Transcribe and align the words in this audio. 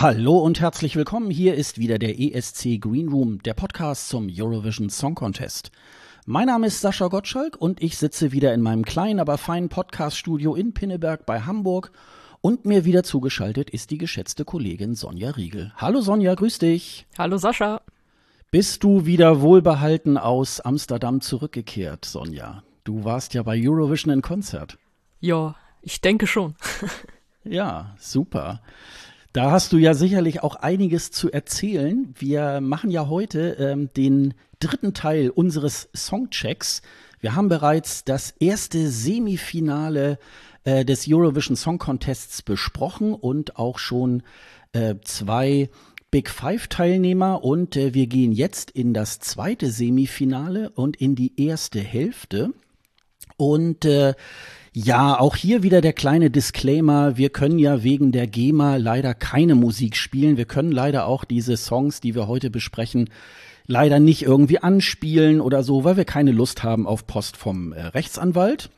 Hallo 0.00 0.38
und 0.38 0.60
herzlich 0.60 0.94
willkommen. 0.94 1.28
Hier 1.28 1.56
ist 1.56 1.78
wieder 1.78 1.98
der 1.98 2.20
ESC 2.20 2.80
Green 2.80 3.08
Room, 3.08 3.42
der 3.42 3.54
Podcast 3.54 4.08
zum 4.08 4.30
Eurovision 4.32 4.90
Song 4.90 5.16
Contest. 5.16 5.72
Mein 6.24 6.46
Name 6.46 6.68
ist 6.68 6.80
Sascha 6.80 7.08
Gottschalk 7.08 7.56
und 7.56 7.82
ich 7.82 7.98
sitze 7.98 8.30
wieder 8.30 8.54
in 8.54 8.62
meinem 8.62 8.84
kleinen, 8.84 9.18
aber 9.18 9.38
feinen 9.38 9.68
Podcast-Studio 9.68 10.54
in 10.54 10.72
Pinneberg 10.72 11.26
bei 11.26 11.40
Hamburg. 11.40 11.90
Und 12.40 12.64
mir 12.64 12.84
wieder 12.84 13.02
zugeschaltet 13.02 13.70
ist 13.70 13.90
die 13.90 13.98
geschätzte 13.98 14.44
Kollegin 14.44 14.94
Sonja 14.94 15.30
Riegel. 15.30 15.72
Hallo 15.76 16.00
Sonja, 16.00 16.36
grüß 16.36 16.60
dich. 16.60 17.08
Hallo 17.18 17.36
Sascha. 17.36 17.80
Bist 18.52 18.84
du 18.84 19.04
wieder 19.04 19.40
wohlbehalten 19.40 20.16
aus 20.16 20.60
Amsterdam 20.60 21.20
zurückgekehrt, 21.20 22.04
Sonja? 22.04 22.62
Du 22.84 23.02
warst 23.02 23.34
ja 23.34 23.42
bei 23.42 23.60
Eurovision 23.60 24.14
in 24.14 24.22
Konzert. 24.22 24.78
Ja, 25.18 25.56
ich 25.82 26.00
denke 26.00 26.28
schon. 26.28 26.54
ja, 27.42 27.96
super. 27.98 28.60
Da 29.32 29.50
hast 29.50 29.72
du 29.72 29.78
ja 29.78 29.92
sicherlich 29.92 30.42
auch 30.42 30.56
einiges 30.56 31.10
zu 31.10 31.30
erzählen. 31.30 32.14
Wir 32.18 32.60
machen 32.60 32.90
ja 32.90 33.08
heute 33.08 33.56
ähm, 33.58 33.90
den 33.94 34.34
dritten 34.58 34.94
Teil 34.94 35.30
unseres 35.30 35.90
Songchecks. 35.94 36.82
Wir 37.20 37.34
haben 37.34 37.48
bereits 37.48 38.04
das 38.04 38.30
erste 38.40 38.88
Semifinale 38.88 40.18
äh, 40.64 40.84
des 40.84 41.06
Eurovision 41.08 41.56
Song 41.56 41.78
Contests 41.78 42.42
besprochen 42.42 43.12
und 43.12 43.56
auch 43.56 43.78
schon 43.78 44.22
äh, 44.72 44.94
zwei 45.04 45.68
Big 46.10 46.30
Five 46.30 46.68
Teilnehmer 46.68 47.44
und 47.44 47.76
äh, 47.76 47.92
wir 47.92 48.06
gehen 48.06 48.32
jetzt 48.32 48.70
in 48.70 48.94
das 48.94 49.18
zweite 49.18 49.70
Semifinale 49.70 50.70
und 50.70 50.96
in 50.96 51.14
die 51.16 51.38
erste 51.40 51.80
Hälfte. 51.80 52.54
Und 53.36 53.84
äh, 53.84 54.14
ja, 54.72 55.18
auch 55.18 55.36
hier 55.36 55.62
wieder 55.62 55.80
der 55.80 55.92
kleine 55.92 56.30
Disclaimer. 56.30 57.16
Wir 57.16 57.30
können 57.30 57.58
ja 57.58 57.82
wegen 57.82 58.12
der 58.12 58.26
GEMA 58.26 58.76
leider 58.76 59.14
keine 59.14 59.54
Musik 59.54 59.96
spielen. 59.96 60.36
Wir 60.36 60.44
können 60.44 60.72
leider 60.72 61.06
auch 61.06 61.24
diese 61.24 61.56
Songs, 61.56 62.00
die 62.00 62.14
wir 62.14 62.26
heute 62.26 62.50
besprechen, 62.50 63.10
leider 63.66 63.98
nicht 64.00 64.22
irgendwie 64.22 64.58
anspielen 64.58 65.40
oder 65.40 65.62
so, 65.62 65.84
weil 65.84 65.96
wir 65.96 66.04
keine 66.04 66.32
Lust 66.32 66.62
haben 66.62 66.86
auf 66.86 67.06
Post 67.06 67.36
vom 67.36 67.72
äh, 67.72 67.80
Rechtsanwalt. 67.80 68.70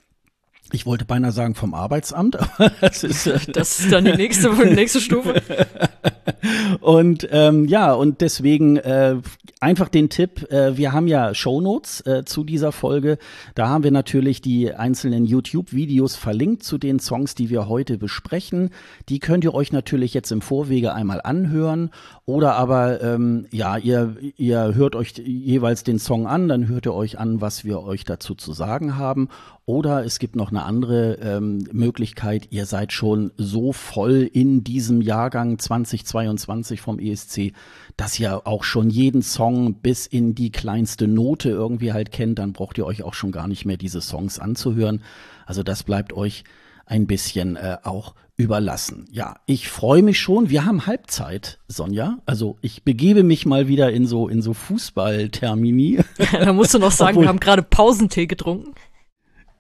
Ich 0.73 0.87
wollte 0.87 1.05
beinahe 1.05 1.33
sagen 1.33 1.55
vom 1.55 1.75
Arbeitsamt, 1.75 2.39
aber 2.59 2.71
das 2.81 3.05
ist 3.05 3.27
äh, 3.27 3.39
das 3.53 3.81
ist 3.81 3.93
dann 3.93 4.05
die 4.05 4.15
nächste 4.15 4.51
nächste 4.51 5.01
Stufe. 5.01 5.43
und 6.81 7.29
ähm, 7.31 7.67
ja 7.67 7.93
und 7.93 8.21
deswegen 8.21 8.77
äh, 8.77 9.17
einfach 9.61 9.89
den 9.89 10.09
Tipp: 10.09 10.51
äh, 10.51 10.77
Wir 10.77 10.93
haben 10.93 11.07
ja 11.07 11.35
Shownotes 11.35 12.01
äh, 12.07 12.25
zu 12.25 12.45
dieser 12.45 12.73
Folge. 12.73 13.19
Da 13.55 13.69
haben 13.69 13.85
wir 13.85 13.91
natürlich 13.91 14.41
die 14.41 14.73
einzelnen 14.73 15.27
YouTube-Videos 15.27 16.17
verlinkt 16.17 16.63
zu 16.63 16.79
den 16.79 16.99
Songs, 16.99 17.35
die 17.35 17.51
wir 17.51 17.69
heute 17.69 17.99
besprechen. 17.99 18.71
Die 19.09 19.19
könnt 19.19 19.45
ihr 19.45 19.55
euch 19.55 19.73
natürlich 19.73 20.15
jetzt 20.15 20.33
im 20.33 20.41
Vorwege 20.41 20.95
einmal 20.95 21.21
anhören 21.23 21.91
oder 22.31 22.55
aber 22.55 23.03
ähm, 23.03 23.47
ja 23.51 23.77
ihr 23.77 24.17
ihr 24.37 24.77
hört 24.77 24.95
euch 24.95 25.15
jeweils 25.19 25.83
den 25.83 25.99
Song 25.99 26.29
an, 26.29 26.47
dann 26.47 26.69
hört 26.69 26.87
ihr 26.87 26.95
euch 26.95 27.19
an, 27.19 27.41
was 27.41 27.65
wir 27.65 27.83
euch 27.83 28.05
dazu 28.05 28.37
zu 28.37 28.53
sagen 28.53 28.97
haben. 28.97 29.29
Oder 29.67 30.05
es 30.05 30.21
gibt 30.21 30.37
noch 30.37 30.51
eine 30.51 30.63
andere 30.63 31.15
ähm, 31.15 31.67
Möglichkeit, 31.73 32.47
ihr 32.51 32.67
seid 32.67 32.93
schon 32.93 33.33
so 33.37 33.73
voll 33.73 34.29
in 34.33 34.63
diesem 34.63 35.01
Jahrgang 35.01 35.59
2022 35.59 36.81
vom 36.81 37.01
ESC, 37.01 37.53
dass 37.97 38.19
ihr 38.21 38.47
auch 38.47 38.63
schon 38.63 38.91
jeden 38.91 39.23
Song 39.23 39.75
bis 39.75 40.07
in 40.07 40.37
die 40.37 40.53
kleinste 40.53 41.09
Note 41.09 41.51
irgendwie 41.51 41.93
halt 41.93 42.13
kennt, 42.13 42.39
dann 42.39 42.53
braucht 42.53 42.79
ihr 42.79 42.87
euch 42.87 43.03
auch 43.03 43.15
schon 43.15 43.33
gar 43.33 43.49
nicht 43.49 43.65
mehr 43.65 43.77
diese 43.77 44.01
Songs 44.01 44.39
anzuhören. 44.39 45.03
Also 45.47 45.65
das 45.65 45.83
bleibt 45.83 46.13
euch 46.13 46.45
ein 46.87 47.09
bisschen 47.09 47.57
äh, 47.57 47.79
auch 47.83 48.15
überlassen. 48.41 49.07
Ja, 49.13 49.37
ich 49.47 49.69
freue 49.69 50.03
mich 50.03 50.19
schon. 50.19 50.51
Wir 50.51 50.65
haben 50.65 50.87
Halbzeit, 50.87 51.59
Sonja. 51.69 52.19
Also 52.27 52.57
ich 52.63 52.85
begebe 52.85 53.23
mich 53.23 53.47
mal 53.47 53.69
wieder 53.69 53.93
in 53.93 54.07
so 54.07 54.29
in 54.29 54.43
so 54.43 54.55
Fußballtermini. 54.55 56.01
da 56.33 56.53
musst 56.53 56.75
du 56.75 56.79
noch 56.79 56.91
sagen, 56.91 57.11
Obwohl, 57.11 57.25
wir 57.25 57.29
haben 57.29 57.41
gerade 57.41 57.63
Pausentee 57.63 58.27
getrunken. 58.27 58.75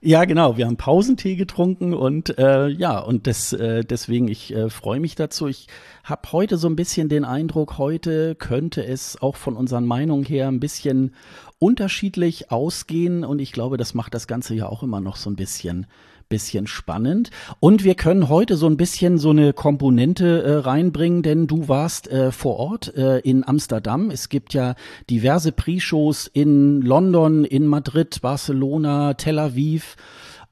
Ja, 0.02 0.24
genau. 0.24 0.56
Wir 0.56 0.66
haben 0.66 0.78
Pausentee 0.78 1.36
getrunken 1.36 1.92
und 1.92 2.38
äh, 2.38 2.68
ja, 2.68 2.98
und 2.98 3.26
das, 3.26 3.52
äh, 3.52 3.84
deswegen, 3.84 4.28
ich 4.28 4.54
äh, 4.54 4.70
freue 4.70 4.98
mich 4.98 5.14
dazu. 5.14 5.46
Ich 5.46 5.66
habe 6.04 6.32
heute 6.32 6.56
so 6.56 6.68
ein 6.68 6.76
bisschen 6.76 7.10
den 7.10 7.26
Eindruck, 7.26 7.76
heute 7.76 8.34
könnte 8.34 8.82
es 8.82 9.20
auch 9.20 9.36
von 9.36 9.56
unseren 9.56 9.84
Meinungen 9.84 10.24
her 10.24 10.48
ein 10.48 10.58
bisschen 10.58 11.14
unterschiedlich 11.58 12.50
ausgehen 12.50 13.24
und 13.24 13.40
ich 13.40 13.52
glaube, 13.52 13.76
das 13.76 13.92
macht 13.92 14.14
das 14.14 14.26
Ganze 14.26 14.54
ja 14.54 14.66
auch 14.66 14.82
immer 14.82 15.00
noch 15.00 15.16
so 15.16 15.28
ein 15.28 15.36
bisschen 15.36 15.86
bisschen 16.30 16.66
spannend. 16.66 17.30
Und 17.58 17.84
wir 17.84 17.94
können 17.94 18.30
heute 18.30 18.56
so 18.56 18.66
ein 18.66 18.78
bisschen 18.78 19.18
so 19.18 19.30
eine 19.30 19.52
Komponente 19.52 20.42
äh, 20.42 20.54
reinbringen, 20.54 21.22
denn 21.22 21.46
du 21.46 21.68
warst 21.68 22.08
äh, 22.08 22.32
vor 22.32 22.56
Ort 22.58 22.96
äh, 22.96 23.18
in 23.18 23.46
Amsterdam. 23.46 24.10
Es 24.10 24.30
gibt 24.30 24.54
ja 24.54 24.76
diverse 25.10 25.52
Pre-Shows 25.52 26.30
in 26.32 26.80
London, 26.80 27.44
in 27.44 27.66
Madrid, 27.66 28.22
Barcelona, 28.22 29.14
Tel 29.14 29.38
Aviv. 29.38 29.96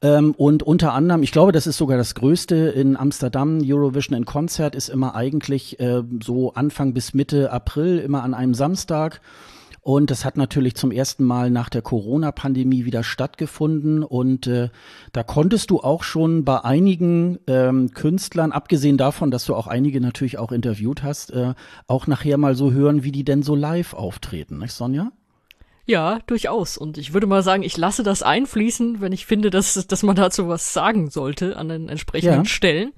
Ähm, 0.02 0.34
und 0.36 0.62
unter 0.62 0.92
anderem, 0.92 1.22
ich 1.22 1.32
glaube, 1.32 1.52
das 1.52 1.66
ist 1.66 1.78
sogar 1.78 1.96
das 1.96 2.14
Größte 2.14 2.56
in 2.56 2.96
Amsterdam, 2.96 3.60
Eurovision 3.64 4.16
in 4.16 4.24
Konzert 4.24 4.74
ist 4.74 4.88
immer 4.88 5.14
eigentlich 5.14 5.80
äh, 5.80 6.02
so 6.22 6.52
Anfang 6.54 6.92
bis 6.92 7.14
Mitte 7.14 7.52
April, 7.52 7.98
immer 7.98 8.22
an 8.24 8.34
einem 8.34 8.54
Samstag. 8.54 9.20
Und 9.88 10.10
das 10.10 10.26
hat 10.26 10.36
natürlich 10.36 10.74
zum 10.74 10.92
ersten 10.92 11.24
Mal 11.24 11.50
nach 11.50 11.70
der 11.70 11.80
Corona-Pandemie 11.80 12.84
wieder 12.84 13.02
stattgefunden. 13.02 14.04
Und 14.04 14.46
äh, 14.46 14.68
da 15.14 15.22
konntest 15.22 15.70
du 15.70 15.80
auch 15.80 16.02
schon 16.02 16.44
bei 16.44 16.62
einigen 16.62 17.38
ähm, 17.46 17.94
Künstlern, 17.94 18.52
abgesehen 18.52 18.98
davon, 18.98 19.30
dass 19.30 19.46
du 19.46 19.54
auch 19.54 19.66
einige 19.66 20.02
natürlich 20.02 20.36
auch 20.36 20.52
interviewt 20.52 21.02
hast, 21.02 21.30
äh, 21.30 21.54
auch 21.86 22.06
nachher 22.06 22.36
mal 22.36 22.54
so 22.54 22.70
hören, 22.70 23.02
wie 23.02 23.12
die 23.12 23.24
denn 23.24 23.42
so 23.42 23.54
live 23.54 23.94
auftreten, 23.94 24.58
nicht 24.58 24.74
Sonja? 24.74 25.10
Ja, 25.86 26.18
durchaus. 26.26 26.76
Und 26.76 26.98
ich 26.98 27.14
würde 27.14 27.26
mal 27.26 27.42
sagen, 27.42 27.62
ich 27.62 27.78
lasse 27.78 28.02
das 28.02 28.22
einfließen, 28.22 29.00
wenn 29.00 29.12
ich 29.12 29.24
finde, 29.24 29.48
dass, 29.48 29.86
dass 29.86 30.02
man 30.02 30.16
dazu 30.16 30.48
was 30.48 30.74
sagen 30.74 31.08
sollte 31.08 31.56
an 31.56 31.70
den 31.70 31.88
entsprechenden 31.88 32.42
ja. 32.42 32.44
Stellen. 32.44 32.92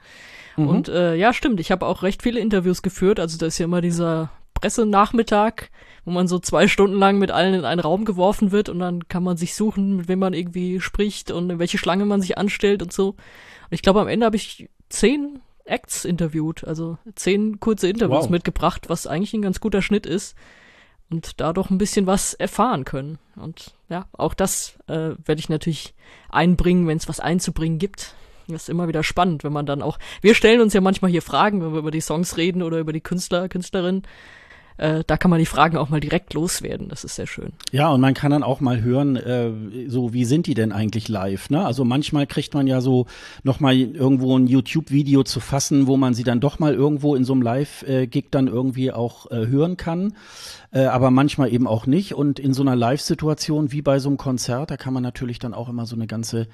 Mhm. 0.57 0.67
Und 0.67 0.89
äh, 0.89 1.15
ja, 1.15 1.33
stimmt, 1.35 1.61
ich 1.61 1.71
habe 1.71 1.87
auch 1.87 2.03
recht 2.03 2.21
viele 2.21 2.41
Interviews 2.41 2.83
geführt. 2.83 3.21
Also 3.21 3.39
da 3.39 3.47
ist 3.47 3.59
ja 3.59 3.67
immer 3.67 3.81
dieser 3.81 4.33
Pressenachmittag, 4.55 5.71
wo 6.05 6.11
man 6.11 6.29
so 6.29 6.39
zwei 6.39 6.69
Stunden 6.69 6.99
lang 6.99 7.19
mit 7.19 7.31
allen 7.31 7.55
in 7.55 7.65
einen 7.65 7.81
Raum 7.81 8.05
geworfen 8.05 8.53
wird 8.53 8.69
und 8.69 8.79
dann 8.79 9.09
kann 9.09 9.23
man 9.23 9.37
sich 9.37 9.55
suchen, 9.55 9.97
mit 9.97 10.09
wem 10.09 10.19
man 10.19 10.35
irgendwie 10.35 10.81
spricht 10.81 11.31
und 11.31 11.51
in 11.51 11.59
welche 11.59 11.79
Schlange 11.79 12.05
man 12.05 12.21
sich 12.21 12.39
anstellt 12.39 12.83
und 12.83 12.93
so. 12.93 13.11
Und 13.11 13.17
ich 13.71 13.83
glaube, 13.83 14.01
am 14.01 14.09
Ende 14.09 14.27
habe 14.27 14.37
ich 14.37 14.69
zehn 14.89 15.41
Acts 15.65 16.05
interviewt, 16.05 16.65
also 16.65 16.99
zehn 17.15 17.61
kurze 17.61 17.89
Interviews 17.89 18.25
wow. 18.25 18.31
mitgebracht, 18.31 18.89
was 18.89 19.07
eigentlich 19.07 19.35
ein 19.35 19.43
ganz 19.43 19.61
guter 19.61 19.83
Schnitt 19.83 20.07
ist 20.07 20.35
und 21.11 21.41
dadurch 21.41 21.71
ein 21.71 21.79
bisschen 21.79 22.07
was 22.07 22.35
erfahren 22.35 22.85
können. 22.85 23.19
Und 23.37 23.75
ja, 23.89 24.07
auch 24.13 24.35
das 24.35 24.79
äh, 24.87 25.15
werde 25.25 25.39
ich 25.39 25.49
natürlich 25.49 25.95
einbringen, 26.29 26.87
wenn 26.87 26.99
es 26.99 27.09
was 27.09 27.21
einzubringen 27.21 27.79
gibt. 27.79 28.15
Das 28.49 28.63
ist 28.63 28.69
immer 28.69 28.89
wieder 28.89 29.05
spannend, 29.05 29.45
wenn 29.45 29.53
man 29.53 29.67
dann 29.67 29.83
auch. 29.83 29.99
Wir 30.23 30.35
stellen 30.35 30.61
uns 30.61 30.75
ja 30.75 30.81
manchmal 30.81 31.11
hier 31.11 31.23
Fragen, 31.23 31.63
wenn 31.63 31.73
wir 31.73 31.79
über 31.79 31.91
die 31.93 32.01
Songs 32.01 32.37
reden 32.37 32.63
oder 32.63 32.79
über 32.79 32.93
die 32.93 33.01
Künstler, 33.01 33.49
Künstlerinnen 33.49 34.03
äh, 34.77 35.05
da 35.07 35.17
kann 35.17 35.31
man 35.31 35.39
die 35.39 35.47
Fragen 35.47 35.77
auch 35.77 35.89
mal 35.89 36.01
direkt 36.01 36.35
loswerden. 36.35 36.89
Das 36.89 37.05
ist 37.05 37.17
sehr 37.17 37.27
schön. 37.27 37.53
Ja, 37.73 37.91
und 37.91 38.01
man 38.01 38.15
kann 38.15 38.31
dann 38.31 38.43
auch 38.43 38.61
mal 38.61 38.81
hören, 38.81 39.17
äh, 39.17 39.51
so 39.89 40.13
wie 40.13 40.25
sind 40.25 40.47
die 40.47 40.55
denn 40.55 40.73
eigentlich 40.73 41.09
live? 41.09 41.51
Ne? 41.51 41.65
Also 41.65 41.85
manchmal 41.85 42.27
kriegt 42.27 42.55
man 42.55 42.67
ja 42.67 42.81
so 42.81 43.07
noch 43.43 43.61
mal 43.61 43.75
irgendwo 43.77 44.39
ein 44.39 44.47
YouTube-Video 44.47 45.23
zu 45.23 45.41
fassen, 45.41 45.87
wo 45.87 45.97
man 45.97 46.15
sie 46.15 46.25
dann 46.25 46.41
doch 46.41 46.59
mal 46.59 46.75
irgendwo 46.75 47.15
in 47.15 47.25
so 47.25 47.33
einem 47.33 47.43
Live-Gig 47.43 48.27
dann 48.31 48.47
irgendwie 48.49 48.93
auch 48.93 49.31
äh, 49.31 49.47
hören 49.47 49.77
kann. 49.77 50.15
Äh, 50.73 50.85
aber 50.85 51.11
manchmal 51.11 51.53
eben 51.53 51.67
auch 51.67 51.87
nicht. 51.87 52.15
Und 52.15 52.39
in 52.39 52.55
so 52.55 52.63
einer 52.63 52.77
Live-Situation 52.77 53.73
wie 53.73 53.83
bei 53.83 53.99
so 53.99 54.09
einem 54.09 54.19
Konzert, 54.19 54.71
da 54.71 54.77
kann 54.77 54.95
man 54.95 55.03
natürlich 55.03 55.39
dann 55.39 55.55
auch 55.55 55.69
immer 55.69 55.87
so 55.87 55.97
eine 55.97 56.07
ganze 56.07 56.47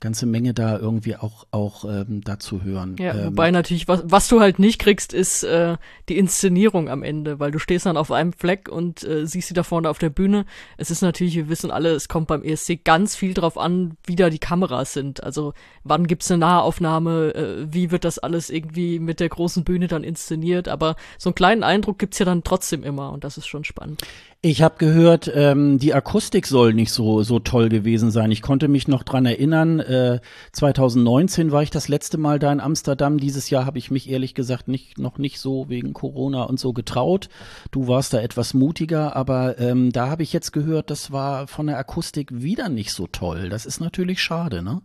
ganze 0.00 0.26
Menge 0.26 0.54
da 0.54 0.78
irgendwie 0.78 1.16
auch, 1.16 1.46
auch 1.50 1.84
ähm, 1.84 2.22
dazu 2.22 2.62
hören. 2.62 2.96
Ja, 2.98 3.14
ähm, 3.14 3.26
wobei 3.26 3.50
natürlich, 3.50 3.88
was, 3.88 4.02
was 4.04 4.28
du 4.28 4.40
halt 4.40 4.58
nicht 4.58 4.78
kriegst, 4.78 5.12
ist 5.12 5.42
äh, 5.42 5.76
die 6.08 6.18
Inszenierung 6.18 6.88
am 6.88 7.02
Ende, 7.02 7.40
weil 7.40 7.50
du 7.50 7.58
stehst 7.58 7.86
dann 7.86 7.96
auf 7.96 8.12
einem 8.12 8.32
Fleck 8.32 8.68
und 8.68 9.02
äh, 9.04 9.26
siehst 9.26 9.48
sie 9.48 9.54
da 9.54 9.62
vorne 9.62 9.90
auf 9.90 9.98
der 9.98 10.10
Bühne. 10.10 10.44
Es 10.76 10.90
ist 10.90 11.02
natürlich, 11.02 11.34
wir 11.34 11.48
wissen 11.48 11.70
alle, 11.70 11.90
es 11.90 12.08
kommt 12.08 12.28
beim 12.28 12.42
ESC 12.42 12.84
ganz 12.84 13.16
viel 13.16 13.34
drauf 13.34 13.58
an, 13.58 13.96
wie 14.06 14.16
da 14.16 14.30
die 14.30 14.38
Kameras 14.38 14.92
sind. 14.92 15.22
Also 15.22 15.52
wann 15.84 16.06
gibt's 16.06 16.30
eine 16.30 16.38
Nahaufnahme, 16.38 17.34
äh, 17.34 17.66
wie 17.72 17.90
wird 17.90 18.04
das 18.04 18.18
alles 18.18 18.50
irgendwie 18.50 19.00
mit 19.00 19.20
der 19.20 19.28
großen 19.28 19.64
Bühne 19.64 19.88
dann 19.88 20.04
inszeniert, 20.04 20.68
aber 20.68 20.96
so 21.18 21.30
einen 21.30 21.34
kleinen 21.34 21.62
Eindruck 21.64 21.98
gibt's 21.98 22.18
ja 22.18 22.26
dann 22.26 22.44
trotzdem 22.44 22.84
immer 22.84 23.12
und 23.12 23.24
das 23.24 23.36
ist 23.36 23.46
schon 23.46 23.64
spannend. 23.64 24.02
Ich 24.40 24.62
habe 24.62 24.76
gehört, 24.78 25.28
ähm, 25.34 25.80
die 25.80 25.92
Akustik 25.92 26.46
soll 26.46 26.72
nicht 26.72 26.92
so 26.92 27.24
so 27.24 27.40
toll 27.40 27.68
gewesen 27.68 28.12
sein. 28.12 28.30
Ich 28.30 28.40
konnte 28.40 28.68
mich 28.68 28.86
noch 28.86 29.02
dran 29.02 29.26
erinnern. 29.26 29.80
Äh, 29.80 30.20
2019 30.52 31.50
war 31.50 31.64
ich 31.64 31.70
das 31.70 31.88
letzte 31.88 32.18
Mal 32.18 32.38
da 32.38 32.52
in 32.52 32.60
Amsterdam. 32.60 33.18
Dieses 33.18 33.50
Jahr 33.50 33.66
habe 33.66 33.78
ich 33.78 33.90
mich 33.90 34.08
ehrlich 34.08 34.34
gesagt 34.34 34.68
nicht 34.68 34.96
noch 34.96 35.18
nicht 35.18 35.40
so 35.40 35.68
wegen 35.68 35.92
Corona 35.92 36.44
und 36.44 36.60
so 36.60 36.72
getraut. 36.72 37.28
Du 37.72 37.88
warst 37.88 38.14
da 38.14 38.20
etwas 38.20 38.54
mutiger, 38.54 39.16
aber 39.16 39.58
ähm, 39.58 39.90
da 39.90 40.08
habe 40.08 40.22
ich 40.22 40.32
jetzt 40.32 40.52
gehört, 40.52 40.90
das 40.90 41.10
war 41.10 41.48
von 41.48 41.66
der 41.66 41.76
Akustik 41.78 42.28
wieder 42.32 42.68
nicht 42.68 42.92
so 42.92 43.08
toll. 43.08 43.48
Das 43.48 43.66
ist 43.66 43.80
natürlich 43.80 44.22
schade, 44.22 44.62
ne? 44.62 44.82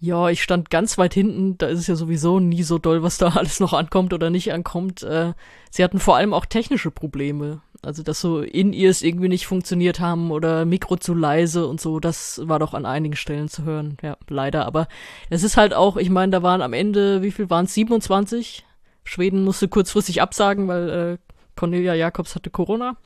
Ja, 0.00 0.30
ich 0.30 0.42
stand 0.42 0.70
ganz 0.70 0.96
weit 0.98 1.12
hinten. 1.14 1.58
Da 1.58 1.66
ist 1.66 1.78
es 1.78 1.86
ja 1.86 1.94
sowieso 1.94 2.40
nie 2.40 2.62
so 2.64 2.78
doll, 2.78 3.02
was 3.04 3.18
da 3.18 3.28
alles 3.36 3.60
noch 3.60 3.72
ankommt 3.72 4.12
oder 4.12 4.30
nicht 4.30 4.52
ankommt. 4.52 5.04
Äh, 5.04 5.34
sie 5.70 5.84
hatten 5.84 6.00
vor 6.00 6.16
allem 6.16 6.34
auch 6.34 6.46
technische 6.46 6.90
Probleme. 6.90 7.60
Also, 7.82 8.02
dass 8.02 8.20
so 8.20 8.42
In-Ears 8.42 9.00
irgendwie 9.00 9.28
nicht 9.28 9.46
funktioniert 9.46 10.00
haben 10.00 10.30
oder 10.30 10.66
Mikro 10.66 10.96
zu 10.96 11.14
leise 11.14 11.66
und 11.66 11.80
so, 11.80 11.98
das 11.98 12.40
war 12.44 12.58
doch 12.58 12.74
an 12.74 12.84
einigen 12.84 13.16
Stellen 13.16 13.48
zu 13.48 13.64
hören. 13.64 13.96
Ja, 14.02 14.18
leider. 14.28 14.66
Aber 14.66 14.86
es 15.30 15.42
ist 15.42 15.56
halt 15.56 15.72
auch, 15.72 15.96
ich 15.96 16.10
meine, 16.10 16.30
da 16.30 16.42
waren 16.42 16.60
am 16.60 16.74
Ende, 16.74 17.22
wie 17.22 17.30
viel 17.30 17.48
waren 17.48 17.64
es? 17.64 17.74
27? 17.74 18.66
Schweden 19.04 19.44
musste 19.44 19.68
kurzfristig 19.68 20.20
absagen, 20.20 20.68
weil 20.68 20.90
äh, 20.90 21.18
Cornelia 21.56 21.94
Jacobs 21.94 22.34
hatte 22.34 22.50
Corona. 22.50 22.96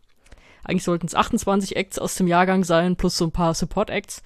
Eigentlich 0.64 0.84
sollten 0.84 1.06
es 1.06 1.14
28 1.14 1.76
Acts 1.76 1.98
aus 1.98 2.16
dem 2.16 2.26
Jahrgang 2.26 2.64
sein, 2.64 2.96
plus 2.96 3.16
so 3.16 3.26
ein 3.26 3.32
paar 3.32 3.54
Support-Acts. 3.54 4.22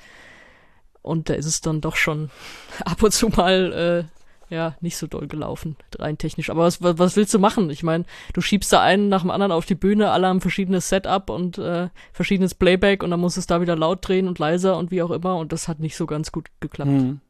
Und 1.02 1.28
da 1.28 1.34
ist 1.34 1.46
es 1.46 1.60
dann 1.60 1.80
doch 1.80 1.96
schon 1.96 2.30
ab 2.84 3.02
und 3.02 3.12
zu 3.12 3.28
mal 3.28 4.08
äh, 4.08 4.17
ja, 4.50 4.74
nicht 4.80 4.96
so 4.96 5.06
doll 5.06 5.26
gelaufen, 5.26 5.76
rein 5.98 6.18
technisch. 6.18 6.50
Aber 6.50 6.62
was, 6.62 6.82
was, 6.82 7.16
willst 7.16 7.34
du 7.34 7.38
machen? 7.38 7.70
Ich 7.70 7.82
meine, 7.82 8.04
du 8.32 8.40
schiebst 8.40 8.72
da 8.72 8.80
einen 8.80 9.08
nach 9.08 9.22
dem 9.22 9.30
anderen 9.30 9.52
auf 9.52 9.66
die 9.66 9.74
Bühne, 9.74 10.10
alle 10.10 10.26
haben 10.26 10.40
verschiedenes 10.40 10.88
Setup 10.88 11.30
und 11.30 11.58
äh, 11.58 11.88
verschiedenes 12.12 12.54
Playback 12.54 13.02
und 13.02 13.10
dann 13.10 13.20
musst 13.20 13.36
du 13.36 13.40
es 13.40 13.46
da 13.46 13.60
wieder 13.60 13.76
laut 13.76 14.06
drehen 14.06 14.28
und 14.28 14.38
leiser 14.38 14.76
und 14.76 14.90
wie 14.90 15.02
auch 15.02 15.10
immer 15.10 15.36
und 15.36 15.52
das 15.52 15.68
hat 15.68 15.80
nicht 15.80 15.96
so 15.96 16.06
ganz 16.06 16.32
gut 16.32 16.48
geklappt. 16.60 16.90
Hm. 16.90 17.20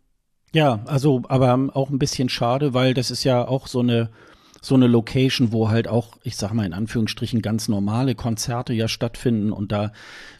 Ja, 0.52 0.80
also 0.86 1.22
aber 1.28 1.70
auch 1.74 1.90
ein 1.90 1.98
bisschen 1.98 2.28
schade, 2.28 2.72
weil 2.72 2.94
das 2.94 3.10
ist 3.10 3.24
ja 3.24 3.46
auch 3.46 3.66
so 3.66 3.80
eine 3.80 4.10
so 4.60 4.74
eine 4.74 4.86
Location, 4.86 5.52
wo 5.52 5.68
halt 5.68 5.88
auch, 5.88 6.16
ich 6.24 6.36
sag 6.36 6.52
mal 6.52 6.66
in 6.66 6.72
Anführungsstrichen, 6.72 7.42
ganz 7.42 7.68
normale 7.68 8.14
Konzerte 8.14 8.72
ja 8.72 8.88
stattfinden 8.88 9.52
und 9.52 9.72
da 9.72 9.92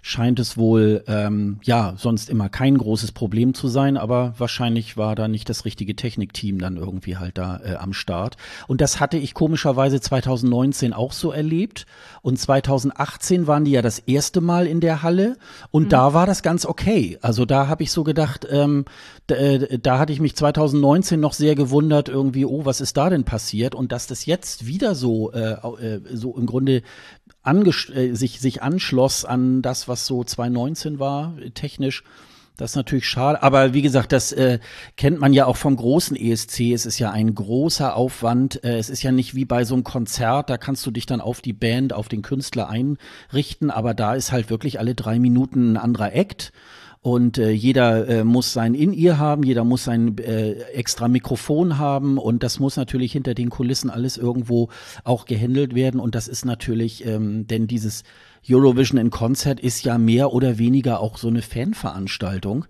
scheint 0.03 0.41
es 0.41 0.57
wohl, 0.57 1.05
ähm, 1.07 1.61
ja, 1.63 1.95
sonst 1.97 2.31
immer 2.31 2.49
kein 2.49 2.79
großes 2.79 3.13
Problem 3.13 3.55
zu 3.55 3.69
sein, 3.69 3.97
aber 3.97 4.35
wahrscheinlich 4.39 4.97
war 4.97 5.15
da 5.15 5.29
nicht 5.29 5.49
das 5.49 5.65
richtige 5.65 5.95
Technikteam 5.97 6.59
dann 6.59 6.77
irgendwie 6.77 7.17
halt 7.17 7.39
da 7.39 7.61
äh, 7.63 7.75
am 7.77 7.93
Start. 7.93 8.37
Und 8.67 8.81
das 8.81 9.01
hatte 9.01 9.19
ich 9.19 9.35
komischerweise 9.35 10.01
2019 10.01 10.93
auch 10.93 11.13
so 11.13 11.31
erlebt 11.31 11.87
und 12.23 12.39
2018 12.39 13.47
waren 13.47 13.65
die 13.65 13.73
ja 13.73 13.83
das 13.83 13.99
erste 13.99 14.41
Mal 14.41 14.67
in 14.67 14.81
der 14.81 15.03
Halle 15.03 15.37
und 15.71 15.85
mhm. 15.85 15.89
da 15.91 16.15
war 16.15 16.27
das 16.27 16.43
ganz 16.43 16.67
okay. 16.67 17.19
Also 17.23 17.45
da 17.45 17.69
habe 17.69 17.83
ich 17.83 17.93
so 17.93 18.03
gedacht, 18.03 18.47
ähm, 18.51 18.85
da, 19.27 19.35
äh, 19.37 19.79
da 19.79 19.99
hatte 19.99 20.13
ich 20.13 20.21
mich 20.21 20.35
2019 20.35 21.21
noch 21.21 21.35
sehr 21.35 21.55
gewundert 21.55 22.09
irgendwie, 22.09 22.45
oh, 22.45 22.65
was 22.65 22.81
ist 22.81 22.97
da 22.97 23.11
denn 23.11 23.25
passiert 23.25 23.75
und 23.75 23.93
dass 23.93 24.07
das 24.11 24.27
jetzt 24.27 24.67
wieder 24.67 24.95
so, 24.95 25.33
äh, 25.33 25.53
äh 25.53 26.01
so 26.13 26.37
im 26.37 26.47
Grunde 26.47 26.83
äh, 27.45 28.15
sich, 28.15 28.41
sich 28.41 28.63
anschloss 28.63 29.25
an 29.25 29.63
das, 29.63 29.89
was 29.89 30.07
so 30.07 30.25
2019 30.25 30.99
war, 30.99 31.35
technisch. 31.55 32.03
Das 32.59 32.73
ist 32.73 32.77
natürlich 32.77 33.09
schade. 33.09 33.41
Aber 33.45 33.73
wie 33.73 33.83
gesagt, 33.83 34.11
das 34.11 34.33
äh, 34.33 34.59
kennt 34.97 35.21
man 35.21 35.33
ja 35.33 35.47
auch 35.47 35.57
vom 35.57 35.77
großen 35.77 36.17
ESC. 36.17 36.73
Es 36.73 36.87
ist 36.87 36.99
ja 36.99 37.13
ein 37.13 37.33
großer 37.33 37.95
Aufwand. 37.95 38.65
Äh, 38.65 38.79
es 38.79 38.91
ist 38.91 39.05
ja 39.05 39.13
nicht 39.13 39.37
wie 39.37 39.45
bei 39.45 39.65
so 39.65 39.75
einem 39.75 39.85
Konzert, 39.85 40.51
da 40.51 40.59
kannst 40.59 40.85
du 40.85 40.91
dich 40.91 41.07
dann 41.07 41.21
auf 41.21 41.41
die 41.41 41.53
Band, 41.53 41.93
auf 41.93 42.09
den 42.09 42.23
Künstler 42.23 42.69
einrichten. 42.69 43.71
Aber 43.71 43.95
da 43.95 44.15
ist 44.15 44.33
halt 44.33 44.51
wirklich 44.51 44.81
alle 44.81 44.97
drei 44.97 45.21
Minuten 45.21 45.73
ein 45.73 45.77
anderer 45.77 46.13
Act. 46.13 46.53
Und 47.01 47.39
äh, 47.39 47.51
jeder 47.51 48.09
äh, 48.09 48.25
muss 48.25 48.53
sein 48.53 48.75
In-Ear 48.75 49.19
haben, 49.19 49.45
jeder 49.45 49.65
muss 49.65 49.85
sein 49.85 50.19
äh, 50.19 50.53
extra 50.73 51.07
Mikrofon 51.07 51.79
haben 51.79 52.19
und 52.19 52.43
das 52.43 52.59
muss 52.59 52.77
natürlich 52.77 53.13
hinter 53.13 53.35
den 53.35 53.51
Kulissen 53.51 53.89
alles 53.89 54.17
irgendwo 54.17 54.69
auch 55.05 55.25
gehandelt 55.25 55.75
werden. 55.75 56.01
Und 56.01 56.17
das 56.17 56.27
ist 56.27 56.45
natürlich, 56.45 57.07
ähm, 57.07 57.47
denn 57.47 57.69
dieses 57.69 58.03
Eurovision 58.49 58.99
in 58.99 59.11
Concert 59.11 59.61
ist 59.61 59.85
ja 59.85 59.97
mehr 59.97 60.33
oder 60.33 60.59
weniger 60.59 61.01
auch 61.01 61.19
so 61.19 61.29
eine 61.29 61.43
Fanveranstaltung. 61.43 62.65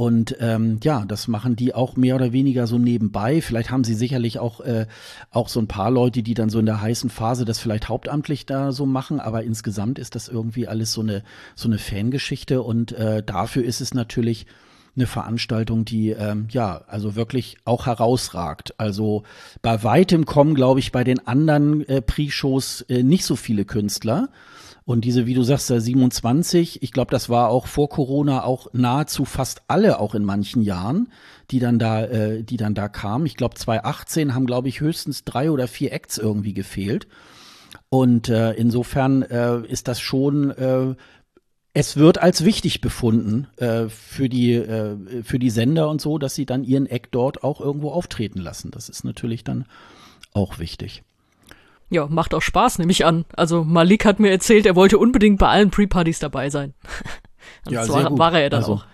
Und 0.00 0.34
ähm, 0.40 0.80
ja, 0.82 1.04
das 1.04 1.28
machen 1.28 1.56
die 1.56 1.74
auch 1.74 1.94
mehr 1.94 2.14
oder 2.14 2.32
weniger 2.32 2.66
so 2.66 2.78
nebenbei. 2.78 3.42
Vielleicht 3.42 3.70
haben 3.70 3.84
sie 3.84 3.92
sicherlich 3.92 4.38
auch, 4.38 4.62
äh, 4.62 4.86
auch 5.30 5.50
so 5.50 5.60
ein 5.60 5.68
paar 5.68 5.90
Leute, 5.90 6.22
die 6.22 6.32
dann 6.32 6.48
so 6.48 6.58
in 6.58 6.64
der 6.64 6.80
heißen 6.80 7.10
Phase 7.10 7.44
das 7.44 7.58
vielleicht 7.58 7.90
hauptamtlich 7.90 8.46
da 8.46 8.72
so 8.72 8.86
machen, 8.86 9.20
aber 9.20 9.42
insgesamt 9.42 9.98
ist 9.98 10.14
das 10.14 10.28
irgendwie 10.28 10.66
alles 10.66 10.94
so 10.94 11.02
eine, 11.02 11.22
so 11.54 11.68
eine 11.68 11.76
Fangeschichte 11.76 12.62
und 12.62 12.92
äh, 12.92 13.22
dafür 13.22 13.62
ist 13.62 13.82
es 13.82 13.92
natürlich 13.92 14.46
eine 14.96 15.06
Veranstaltung, 15.06 15.84
die 15.84 16.12
ähm, 16.12 16.48
ja 16.50 16.80
also 16.86 17.14
wirklich 17.14 17.58
auch 17.66 17.84
herausragt. 17.84 18.72
Also 18.78 19.24
bei 19.60 19.82
weitem 19.82 20.24
kommen, 20.24 20.54
glaube 20.54 20.80
ich, 20.80 20.92
bei 20.92 21.04
den 21.04 21.26
anderen 21.26 21.86
äh, 21.86 22.00
Pre-Shows 22.00 22.86
äh, 22.88 23.02
nicht 23.02 23.26
so 23.26 23.36
viele 23.36 23.66
Künstler. 23.66 24.30
Und 24.90 25.02
diese, 25.02 25.24
wie 25.24 25.34
du 25.34 25.44
sagst, 25.44 25.68
27, 25.68 26.82
ich 26.82 26.90
glaube, 26.90 27.12
das 27.12 27.28
war 27.28 27.48
auch 27.48 27.68
vor 27.68 27.88
Corona 27.88 28.42
auch 28.42 28.66
nahezu 28.72 29.24
fast 29.24 29.62
alle, 29.68 30.00
auch 30.00 30.16
in 30.16 30.24
manchen 30.24 30.62
Jahren, 30.62 31.12
die 31.52 31.60
dann 31.60 31.78
da, 31.78 32.06
äh, 32.06 32.42
die 32.42 32.56
dann 32.56 32.74
da 32.74 32.88
kamen. 32.88 33.24
Ich 33.24 33.36
glaube, 33.36 33.54
2018 33.54 34.34
haben, 34.34 34.46
glaube 34.46 34.68
ich, 34.68 34.80
höchstens 34.80 35.22
drei 35.22 35.52
oder 35.52 35.68
vier 35.68 35.92
Acts 35.92 36.18
irgendwie 36.18 36.54
gefehlt. 36.54 37.06
Und 37.88 38.30
äh, 38.30 38.54
insofern 38.54 39.22
äh, 39.22 39.64
ist 39.64 39.86
das 39.86 40.00
schon, 40.00 40.50
äh, 40.50 40.96
es 41.72 41.96
wird 41.96 42.18
als 42.18 42.44
wichtig 42.44 42.80
befunden 42.80 43.46
äh, 43.58 43.88
für, 43.88 44.28
die, 44.28 44.54
äh, 44.54 45.22
für 45.22 45.38
die 45.38 45.50
Sender 45.50 45.88
und 45.88 46.00
so, 46.00 46.18
dass 46.18 46.34
sie 46.34 46.46
dann 46.46 46.64
ihren 46.64 46.86
Act 46.86 47.14
dort 47.14 47.44
auch 47.44 47.60
irgendwo 47.60 47.92
auftreten 47.92 48.40
lassen. 48.40 48.72
Das 48.72 48.88
ist 48.88 49.04
natürlich 49.04 49.44
dann 49.44 49.66
auch 50.32 50.58
wichtig. 50.58 51.04
Ja, 51.90 52.06
macht 52.06 52.34
auch 52.34 52.42
Spaß, 52.42 52.78
nehme 52.78 52.92
ich 52.92 53.04
an. 53.04 53.24
Also 53.36 53.64
Malik 53.64 54.04
hat 54.04 54.20
mir 54.20 54.30
erzählt, 54.30 54.64
er 54.64 54.76
wollte 54.76 54.98
unbedingt 54.98 55.38
bei 55.38 55.48
allen 55.48 55.70
Pre-Partys 55.70 56.20
dabei 56.20 56.48
sein. 56.48 56.74
Und 57.66 57.72
ja, 57.72 57.84
so 57.84 57.94
war, 57.94 58.16
war 58.16 58.32
er 58.32 58.42
ja 58.42 58.48
dann 58.48 58.60
also, 58.60 58.74
auch. 58.74 58.84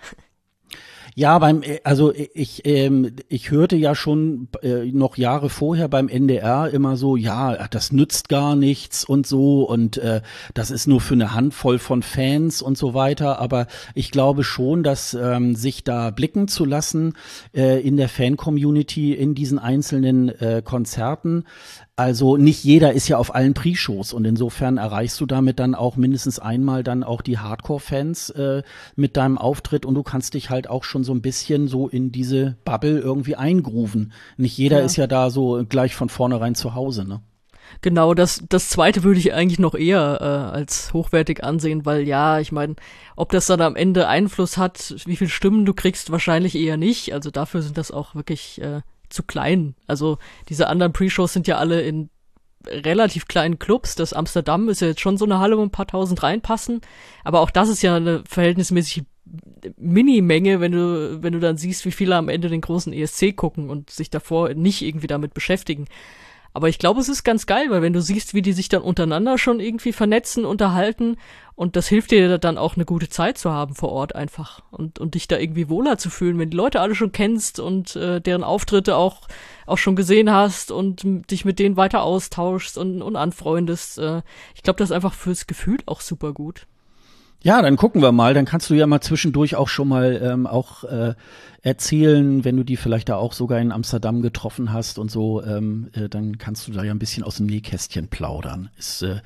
Ja, 1.19 1.39
beim, 1.39 1.63
äh, 1.63 1.81
also 1.83 2.13
ich, 2.15 2.67
ähm, 2.67 3.13
ich 3.29 3.51
hörte 3.51 3.75
ja 3.75 3.95
schon 3.95 4.49
äh, 4.61 4.85
noch 4.93 5.17
Jahre 5.17 5.49
vorher 5.49 5.89
beim 5.89 6.09
NDR 6.09 6.69
immer 6.71 6.99
so, 6.99 7.17
ja, 7.17 7.69
das 7.69 7.91
nützt 7.91 8.29
gar 8.29 8.55
nichts 8.55 9.03
und 9.03 9.27
so 9.27 9.63
und 9.63 9.97
äh, 9.97 10.21
das 10.53 10.71
ist 10.71 10.87
nur 10.87 11.01
für 11.01 11.15
eine 11.15 11.33
Handvoll 11.33 11.79
von 11.79 12.03
Fans 12.03 12.61
und 12.61 12.77
so 12.77 12.93
weiter. 12.93 13.39
Aber 13.39 13.67
ich 13.95 14.11
glaube 14.11 14.45
schon, 14.45 14.83
dass 14.83 15.15
ähm, 15.15 15.55
sich 15.55 15.85
da 15.85 16.11
blicken 16.11 16.49
zu 16.49 16.67
lassen 16.67 17.15
äh, 17.55 17.81
in 17.81 17.97
der 17.97 18.11
Fan-Community 18.11 19.15
in 19.15 19.35
diesen 19.35 19.59
einzelnen 19.59 20.29
äh, 20.29 20.61
Konzerten 20.63 21.45
also 21.97 22.37
nicht 22.37 22.63
jeder 22.63 22.93
ist 22.93 23.09
ja 23.09 23.17
auf 23.17 23.35
allen 23.35 23.55
Pre-Shows 23.55 24.13
und 24.13 24.27
insofern 24.27 24.77
erreichst 24.77 25.19
du 25.19 25.25
damit 25.25 25.59
dann 25.59 25.75
auch 25.75 25.97
mindestens 25.97 26.39
einmal 26.39 26.85
dann 26.85 27.03
auch 27.03 27.23
die 27.23 27.39
Hardcore-Fans 27.39 28.31
äh, 28.31 28.63
mit 28.97 29.17
deinem 29.17 29.39
Auftritt 29.39 29.87
und 29.87 29.95
du 29.95 30.03
kannst 30.03 30.35
dich 30.35 30.51
halt 30.51 30.69
auch 30.69 30.85
schon 30.85 31.05
so 31.05 31.15
ein 31.15 31.23
bisschen 31.23 31.69
so 31.69 31.89
in 31.89 32.13
diese 32.13 32.57
Bubble 32.67 32.99
irgendwie 32.99 33.37
eingrooven. 33.37 34.13
Nicht 34.37 34.59
jeder 34.59 34.81
ja. 34.81 34.85
ist 34.85 34.97
ja 34.97 35.07
da 35.07 35.31
so 35.31 35.65
gleich 35.67 35.95
von 35.95 36.11
vornherein 36.11 36.55
zu 36.55 36.75
Hause, 36.75 37.09
ne? 37.09 37.23
Genau, 37.83 38.15
das, 38.15 38.43
das 38.49 38.69
zweite 38.69 39.03
würde 39.03 39.19
ich 39.19 39.35
eigentlich 39.35 39.59
noch 39.59 39.75
eher 39.75 40.19
äh, 40.21 40.57
als 40.57 40.93
hochwertig 40.93 41.43
ansehen, 41.43 41.85
weil 41.85 42.07
ja, 42.07 42.41
ich 42.41 42.53
meine, 42.53 42.77
ob 43.17 43.33
das 43.33 43.47
dann 43.47 43.61
am 43.61 43.75
Ende 43.75 44.07
Einfluss 44.07 44.57
hat, 44.57 44.95
wie 45.05 45.17
viele 45.17 45.31
Stimmen 45.31 45.67
du 45.67 45.75
kriegst, 45.75 46.11
wahrscheinlich 46.11 46.55
eher 46.55 46.77
nicht. 46.77 47.13
Also 47.13 47.31
dafür 47.31 47.63
sind 47.63 47.77
das 47.77 47.91
auch 47.91 48.15
wirklich 48.15 48.61
äh, 48.61 48.83
zu 49.09 49.23
klein. 49.23 49.75
Also 49.87 50.19
diese 50.49 50.69
anderen 50.69 50.93
Pre-Shows 50.93 51.33
sind 51.33 51.47
ja 51.47 51.59
alle 51.59 51.83
in 51.83 52.11
relativ 52.67 53.29
kleinen 53.29 53.59
Clubs. 53.59 53.95
Das 53.95 54.13
Amsterdam 54.13 54.69
ist 54.69 54.81
ja 54.81 54.89
jetzt 54.89 55.01
schon 55.01 55.17
so 55.17 55.25
eine 55.25 55.39
Halle, 55.39 55.59
wo 55.59 55.63
ein 55.63 55.71
paar 55.71 55.87
tausend 55.87 56.23
reinpassen. 56.23 56.81
Aber 57.25 57.41
auch 57.41 57.51
das 57.51 57.69
ist 57.69 57.83
ja 57.83 57.97
eine 57.97 58.23
verhältnismäßig 58.29 59.05
Mini-Menge, 59.77 60.61
wenn 60.61 60.73
du, 60.73 61.23
wenn 61.23 61.33
du 61.33 61.41
dann 61.41 61.57
siehst, 61.57 61.85
wie 61.85 61.91
viele 61.91 62.17
am 62.17 62.29
Ende 62.29 62.49
den 62.49 62.61
großen 62.61 62.93
ESC 62.93 63.35
gucken 63.35 63.71
und 63.71 63.91
sich 63.91 64.11
davor 64.11 64.55
nicht 64.55 64.83
irgendwie 64.83 65.09
damit 65.09 65.35
beschäftigen. 65.35 65.87
Aber 66.57 66.71
ich 66.71 66.79
glaube, 66.79 67.01
es 67.01 67.11
ist 67.11 67.23
ganz 67.23 67.45
geil, 67.45 67.67
weil 67.69 67.83
wenn 67.83 67.93
du 67.93 68.01
siehst, 68.01 68.33
wie 68.33 68.41
die 68.41 68.55
sich 68.55 68.71
dann 68.71 68.81
untereinander 68.81 69.37
schon 69.37 69.61
irgendwie 69.61 69.93
vernetzen, 69.93 70.47
unterhalten 70.47 71.19
und 71.55 71.77
das 71.77 71.87
hilft 71.87 72.13
dir 72.13 72.39
dann 72.39 72.57
auch 72.57 72.77
eine 72.77 72.87
gute 72.87 73.11
Zeit 73.11 73.37
zu 73.37 73.53
haben 73.53 73.75
vor 73.75 73.91
Ort 73.91 74.15
einfach 74.15 74.63
und, 74.71 74.99
und 74.99 75.17
dich 75.17 75.29
da 75.29 75.37
irgendwie 75.37 75.69
wohler 75.69 75.99
zu 75.99 76.09
fühlen, 76.09 76.39
wenn 76.39 76.49
die 76.49 76.57
Leute 76.57 76.81
alle 76.81 76.95
schon 76.95 77.13
kennst 77.13 77.61
und 77.61 77.95
äh, 77.97 78.23
deren 78.23 78.43
Auftritte 78.43 78.97
auch, 78.97 79.29
auch 79.67 79.77
schon 79.77 79.97
gesehen 79.97 80.33
hast 80.33 80.71
und 80.71 81.03
dich 81.31 81.45
mit 81.45 81.59
denen 81.59 81.77
weiter 81.77 82.03
austauschst 82.03 82.79
und, 82.79 83.03
und 83.03 83.17
anfreundest. 83.17 83.99
Äh, 83.99 84.23
ich 84.55 84.63
glaube, 84.63 84.79
das 84.79 84.89
ist 84.89 84.97
einfach 84.97 85.13
fürs 85.13 85.47
Gefühl 85.47 85.81
auch 85.85 86.01
super 86.01 86.33
gut. 86.33 86.67
Ja, 87.47 87.63
dann 87.63 87.77
gucken 87.77 88.03
wir 88.03 88.11
mal. 88.11 88.35
Dann 88.35 88.45
kannst 88.45 88.71
du 88.71 88.75
ja 88.75 88.89
mal 88.89 89.01
zwischendurch 89.01 89.55
auch 89.55 89.69
schon 89.69 89.87
mal 89.87 90.21
ähm, 90.21 90.49
auch 90.49 90.83
äh, 90.83 91.15
erzählen, 91.63 92.45
wenn 92.45 92.57
du 92.57 92.65
die 92.65 92.77
vielleicht 92.77 93.09
da 93.09 93.15
auch 93.15 93.33
sogar 93.33 93.61
in 93.61 93.71
Amsterdam 93.71 94.21
getroffen 94.21 94.73
hast 94.73 94.99
und 94.99 95.13
so. 95.13 95.45
Ähm, 95.45 95.89
äh, 95.93 96.09
dann 96.09 96.39
kannst 96.39 96.67
du 96.67 96.73
da 96.73 96.83
ja 96.83 96.91
ein 96.91 96.99
bisschen 96.99 97.23
aus 97.23 97.37
dem 97.37 97.47
Nähkästchen 97.47 98.09
plaudern. 98.09 98.71
Ist, 98.77 99.03
äh, 99.03 99.21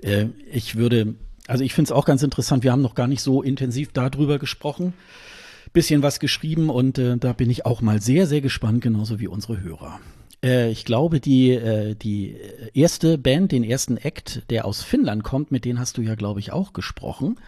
äh, 0.00 0.28
ich 0.50 0.76
würde, 0.76 1.16
also 1.48 1.62
ich 1.62 1.74
finde 1.74 1.88
es 1.90 1.92
auch 1.92 2.06
ganz 2.06 2.22
interessant. 2.22 2.64
Wir 2.64 2.72
haben 2.72 2.80
noch 2.80 2.94
gar 2.94 3.08
nicht 3.08 3.20
so 3.20 3.42
intensiv 3.42 3.92
darüber 3.92 4.38
gesprochen. 4.38 4.94
Bisschen 5.74 6.02
was 6.02 6.18
geschrieben 6.18 6.70
und 6.70 6.96
äh, 6.96 7.18
da 7.18 7.34
bin 7.34 7.50
ich 7.50 7.66
auch 7.66 7.82
mal 7.82 8.00
sehr, 8.00 8.26
sehr 8.26 8.40
gespannt, 8.40 8.80
genauso 8.80 9.20
wie 9.20 9.28
unsere 9.28 9.60
Hörer. 9.60 10.00
Äh, 10.44 10.70
ich 10.70 10.84
glaube, 10.84 11.20
die, 11.20 11.50
äh, 11.50 11.94
die 11.94 12.36
erste 12.74 13.18
Band, 13.18 13.52
den 13.52 13.64
ersten 13.64 13.96
Act, 13.96 14.42
der 14.50 14.64
aus 14.64 14.82
Finnland 14.82 15.24
kommt, 15.24 15.50
mit 15.50 15.64
denen 15.64 15.78
hast 15.78 15.98
du 15.98 16.02
ja, 16.02 16.14
glaube 16.14 16.40
ich, 16.40 16.52
auch 16.52 16.72
gesprochen. 16.72 17.38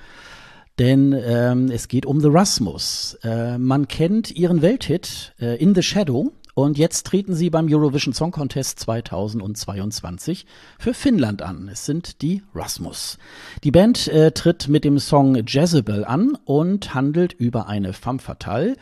denn 0.78 1.12
ähm, 1.12 1.70
es 1.70 1.88
geht 1.88 2.06
um 2.06 2.20
The 2.20 2.28
Rasmus. 2.30 3.18
Äh, 3.22 3.58
man 3.58 3.88
kennt 3.88 4.30
ihren 4.30 4.62
Welthit 4.62 5.34
äh, 5.38 5.56
In 5.62 5.74
the 5.74 5.82
Shadow 5.82 6.32
und 6.54 6.76
jetzt 6.76 7.06
treten 7.06 7.34
sie 7.34 7.48
beim 7.48 7.66
Eurovision 7.70 8.12
Song 8.12 8.30
Contest 8.30 8.78
2022 8.80 10.44
für 10.78 10.92
Finnland 10.92 11.40
an. 11.40 11.68
Es 11.72 11.86
sind 11.86 12.20
die 12.20 12.42
Rasmus. 12.54 13.18
Die 13.64 13.70
Band 13.70 14.08
äh, 14.08 14.32
tritt 14.32 14.68
mit 14.68 14.84
dem 14.84 14.98
Song 14.98 15.34
Jezebel 15.46 16.04
an 16.04 16.36
und 16.44 16.94
handelt 16.94 17.32
über 17.32 17.68
eine 17.68 17.94
femme 17.94 18.18
fatale, 18.18 18.76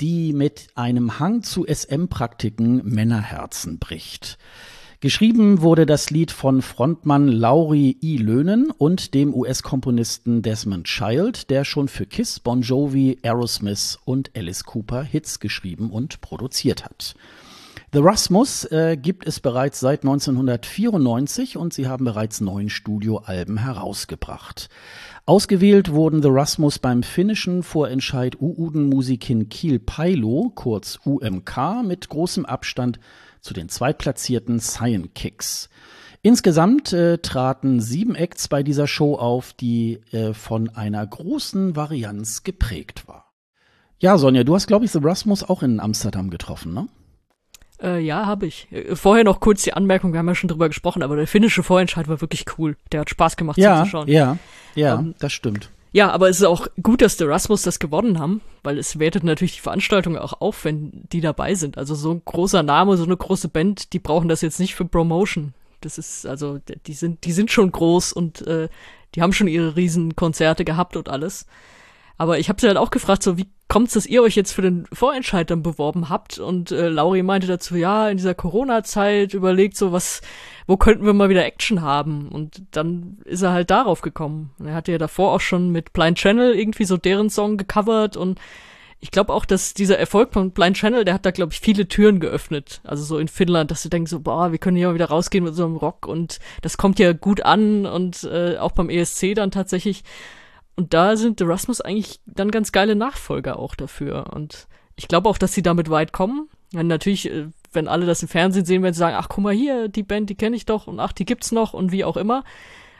die 0.00 0.32
mit 0.32 0.68
einem 0.74 1.18
Hang 1.18 1.42
zu 1.42 1.66
SM-Praktiken 1.66 2.82
Männerherzen 2.84 3.78
bricht. 3.78 4.38
Geschrieben 5.00 5.60
wurde 5.62 5.86
das 5.86 6.10
Lied 6.10 6.32
von 6.32 6.60
Frontmann 6.60 7.28
Lauri 7.28 7.96
I. 8.02 8.16
Löhnen 8.16 8.72
und 8.72 9.14
dem 9.14 9.32
US-Komponisten 9.32 10.42
Desmond 10.42 10.86
Child, 10.88 11.50
der 11.50 11.64
schon 11.64 11.86
für 11.86 12.04
Kiss, 12.04 12.40
Bon 12.40 12.62
Jovi, 12.62 13.18
Aerosmith 13.22 13.96
und 14.04 14.32
Alice 14.36 14.64
Cooper 14.64 15.04
Hits 15.04 15.38
geschrieben 15.38 15.90
und 15.90 16.20
produziert 16.20 16.84
hat. 16.84 17.14
The 17.92 18.00
Rasmus 18.00 18.64
äh, 18.64 18.98
gibt 19.00 19.26
es 19.26 19.40
bereits 19.40 19.80
seit 19.80 20.00
1994 20.00 21.56
und 21.56 21.72
sie 21.72 21.86
haben 21.86 22.04
bereits 22.04 22.40
neun 22.40 22.68
Studioalben 22.68 23.56
herausgebracht. 23.56 24.68
Ausgewählt 25.28 25.92
wurden 25.92 26.22
The 26.22 26.30
Rasmus 26.30 26.78
beim 26.78 27.02
finnischen 27.02 27.62
Vorentscheid 27.62 28.40
Uuden-Musikin 28.40 29.50
Kiel 29.50 29.78
Pailo, 29.78 30.50
kurz 30.54 31.00
UMK, 31.04 31.82
mit 31.84 32.08
großem 32.08 32.46
Abstand 32.46 32.98
zu 33.42 33.52
den 33.52 33.68
zweitplatzierten 33.68 34.58
Cyan 34.58 35.12
Kicks. 35.12 35.68
Insgesamt 36.22 36.94
äh, 36.94 37.18
traten 37.18 37.82
sieben 37.82 38.14
Acts 38.14 38.48
bei 38.48 38.62
dieser 38.62 38.86
Show 38.86 39.16
auf, 39.16 39.52
die 39.52 40.00
äh, 40.12 40.32
von 40.32 40.70
einer 40.70 41.06
großen 41.06 41.76
Varianz 41.76 42.42
geprägt 42.42 43.06
war. 43.06 43.34
Ja, 43.98 44.16
Sonja, 44.16 44.44
du 44.44 44.54
hast, 44.54 44.66
glaube 44.66 44.86
ich, 44.86 44.92
The 44.92 45.00
Rasmus 45.02 45.44
auch 45.44 45.62
in 45.62 45.78
Amsterdam 45.78 46.30
getroffen, 46.30 46.72
ne? 46.72 46.88
Äh, 47.82 48.00
ja, 48.00 48.26
habe 48.26 48.46
ich. 48.46 48.66
Äh, 48.72 48.96
vorher 48.96 49.24
noch 49.24 49.40
kurz 49.40 49.62
die 49.62 49.72
Anmerkung, 49.72 50.12
wir 50.12 50.18
haben 50.18 50.28
ja 50.28 50.34
schon 50.34 50.48
drüber 50.48 50.68
gesprochen, 50.68 51.02
aber 51.02 51.16
der 51.16 51.26
finnische 51.26 51.62
Vorentscheid 51.62 52.08
war 52.08 52.20
wirklich 52.20 52.44
cool. 52.58 52.76
Der 52.92 53.00
hat 53.00 53.10
Spaß 53.10 53.36
gemacht 53.36 53.58
ja, 53.58 53.78
zuzuschauen. 53.78 54.08
Ja, 54.08 54.38
ja, 54.74 54.98
ähm, 54.98 55.14
das 55.18 55.32
stimmt. 55.32 55.70
Ja, 55.92 56.10
aber 56.10 56.28
es 56.28 56.38
ist 56.38 56.44
auch 56.44 56.66
gut, 56.82 57.00
dass 57.00 57.16
die 57.16 57.24
Rasmus 57.24 57.62
das 57.62 57.78
gewonnen 57.78 58.18
haben, 58.18 58.42
weil 58.62 58.78
es 58.78 58.98
wertet 58.98 59.24
natürlich 59.24 59.56
die 59.56 59.62
Veranstaltung 59.62 60.18
auch 60.18 60.40
auf, 60.40 60.64
wenn 60.64 60.90
die 61.12 61.20
dabei 61.20 61.54
sind. 61.54 61.78
Also 61.78 61.94
so 61.94 62.12
ein 62.12 62.22
großer 62.24 62.62
Name, 62.62 62.96
so 62.96 63.04
eine 63.04 63.16
große 63.16 63.48
Band, 63.48 63.92
die 63.92 63.98
brauchen 63.98 64.28
das 64.28 64.42
jetzt 64.42 64.60
nicht 64.60 64.74
für 64.74 64.84
Promotion. 64.84 65.54
Das 65.80 65.96
ist, 65.96 66.26
also, 66.26 66.58
die 66.86 66.92
sind, 66.92 67.24
die 67.24 67.32
sind 67.32 67.50
schon 67.50 67.70
groß 67.70 68.12
und 68.12 68.46
äh, 68.46 68.68
die 69.14 69.22
haben 69.22 69.32
schon 69.32 69.48
ihre 69.48 69.76
Riesenkonzerte 69.76 70.64
gehabt 70.64 70.96
und 70.96 71.08
alles. 71.08 71.46
Aber 72.18 72.38
ich 72.38 72.48
habe 72.48 72.60
sie 72.60 72.66
halt 72.66 72.76
auch 72.76 72.90
gefragt, 72.90 73.22
so 73.22 73.38
wie 73.38 73.48
kommt's, 73.68 73.94
dass 73.94 74.06
ihr 74.06 74.22
euch 74.22 74.34
jetzt 74.34 74.52
für 74.52 74.62
den 74.62 74.86
Vorentscheid 74.92 75.48
dann 75.48 75.62
beworben 75.62 76.08
habt? 76.08 76.38
Und 76.38 76.72
äh, 76.72 76.88
Lauri 76.88 77.22
meinte 77.22 77.46
dazu, 77.46 77.76
ja, 77.76 78.08
in 78.08 78.16
dieser 78.16 78.34
Corona-Zeit 78.34 79.34
überlegt 79.34 79.76
so, 79.76 79.92
was, 79.92 80.20
wo 80.66 80.76
könnten 80.76 81.06
wir 81.06 81.12
mal 81.12 81.28
wieder 81.28 81.44
Action 81.44 81.80
haben? 81.80 82.28
Und 82.28 82.62
dann 82.72 83.18
ist 83.24 83.42
er 83.42 83.52
halt 83.52 83.70
darauf 83.70 84.00
gekommen. 84.00 84.50
er 84.64 84.74
hatte 84.74 84.92
ja 84.92 84.98
davor 84.98 85.32
auch 85.32 85.40
schon 85.40 85.70
mit 85.70 85.92
Blind 85.92 86.18
Channel 86.18 86.54
irgendwie 86.54 86.84
so 86.84 86.96
deren 86.96 87.30
Song 87.30 87.56
gecovert 87.56 88.16
und 88.16 88.40
ich 89.00 89.12
glaube 89.12 89.32
auch, 89.32 89.44
dass 89.44 89.74
dieser 89.74 89.96
Erfolg 89.96 90.32
von 90.32 90.50
Blind 90.50 90.76
Channel, 90.76 91.04
der 91.04 91.14
hat 91.14 91.24
da, 91.24 91.30
glaube 91.30 91.52
ich, 91.52 91.60
viele 91.60 91.86
Türen 91.86 92.18
geöffnet. 92.18 92.80
Also 92.82 93.04
so 93.04 93.18
in 93.18 93.28
Finnland, 93.28 93.70
dass 93.70 93.82
sie 93.82 93.90
denken 93.90 94.08
so, 94.08 94.18
boah, 94.18 94.50
wir 94.50 94.58
können 94.58 94.76
hier 94.76 94.88
mal 94.88 94.94
wieder 94.94 95.08
rausgehen 95.08 95.44
mit 95.44 95.54
so 95.54 95.64
einem 95.64 95.76
Rock 95.76 96.06
und 96.06 96.40
das 96.62 96.78
kommt 96.78 96.98
ja 96.98 97.12
gut 97.12 97.42
an 97.42 97.86
und 97.86 98.24
äh, 98.24 98.58
auch 98.58 98.72
beim 98.72 98.90
ESC 98.90 99.34
dann 99.36 99.52
tatsächlich. 99.52 100.02
Und 100.78 100.94
da 100.94 101.16
sind 101.16 101.40
The 101.40 101.44
Rasmus 101.44 101.80
eigentlich 101.80 102.20
dann 102.24 102.52
ganz 102.52 102.70
geile 102.70 102.94
Nachfolger 102.94 103.58
auch 103.58 103.74
dafür. 103.74 104.32
Und 104.32 104.68
ich 104.94 105.08
glaube 105.08 105.28
auch, 105.28 105.36
dass 105.36 105.52
sie 105.52 105.62
damit 105.62 105.90
weit 105.90 106.12
kommen. 106.12 106.48
Ja, 106.72 106.84
natürlich, 106.84 107.28
äh, 107.28 107.48
wenn 107.72 107.88
alle 107.88 108.06
das 108.06 108.22
im 108.22 108.28
Fernsehen 108.28 108.64
sehen, 108.64 108.84
werden 108.84 108.94
sie 108.94 109.00
sagen, 109.00 109.16
ach 109.18 109.28
guck 109.28 109.42
mal 109.42 109.52
hier, 109.52 109.88
die 109.88 110.04
Band, 110.04 110.30
die 110.30 110.36
kenne 110.36 110.54
ich 110.54 110.66
doch 110.66 110.86
und 110.86 111.00
ach, 111.00 111.12
die 111.12 111.24
gibt's 111.24 111.50
noch 111.50 111.74
und 111.74 111.90
wie 111.90 112.04
auch 112.04 112.16
immer. 112.16 112.44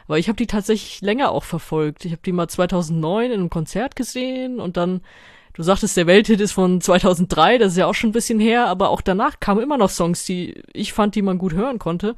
Aber 0.09 0.19
ich 0.19 0.27
habe 0.27 0.35
die 0.35 0.49
tatsächlich 0.49 1.03
länger 1.03 1.31
auch 1.31 1.45
verfolgt. 1.45 2.05
Ich 2.05 2.11
habe 2.11 2.23
die 2.27 2.33
mal 2.33 2.49
2009 2.49 3.27
in 3.27 3.39
einem 3.39 3.49
Konzert 3.49 3.95
gesehen 3.95 4.59
und 4.59 4.77
dann, 4.77 5.01
du 5.55 5.63
sagtest, 5.63 5.97
der 5.97 6.09
Welthit 6.09 6.41
ist 6.41 6.51
von 6.51 6.81
2003, 6.81 7.59
das 7.59 7.75
ist 7.75 7.79
ja 7.79 7.87
auch 7.87 7.95
schon 7.95 8.11
ein 8.11 8.13
bisschen 8.13 8.41
her, 8.41 8.67
aber 8.67 8.91
auch 8.91 9.03
danach 9.03 9.39
kamen 9.39 9.63
immer 9.63 9.79
noch 9.79 9.91
Songs, 9.91 10.25
die 10.25 10.65
ich 10.73 10.93
fand, 10.93 11.15
die 11.15 11.23
man 11.23 11.39
gut 11.39 11.53
hören 11.53 11.79
konnte. 11.79 12.17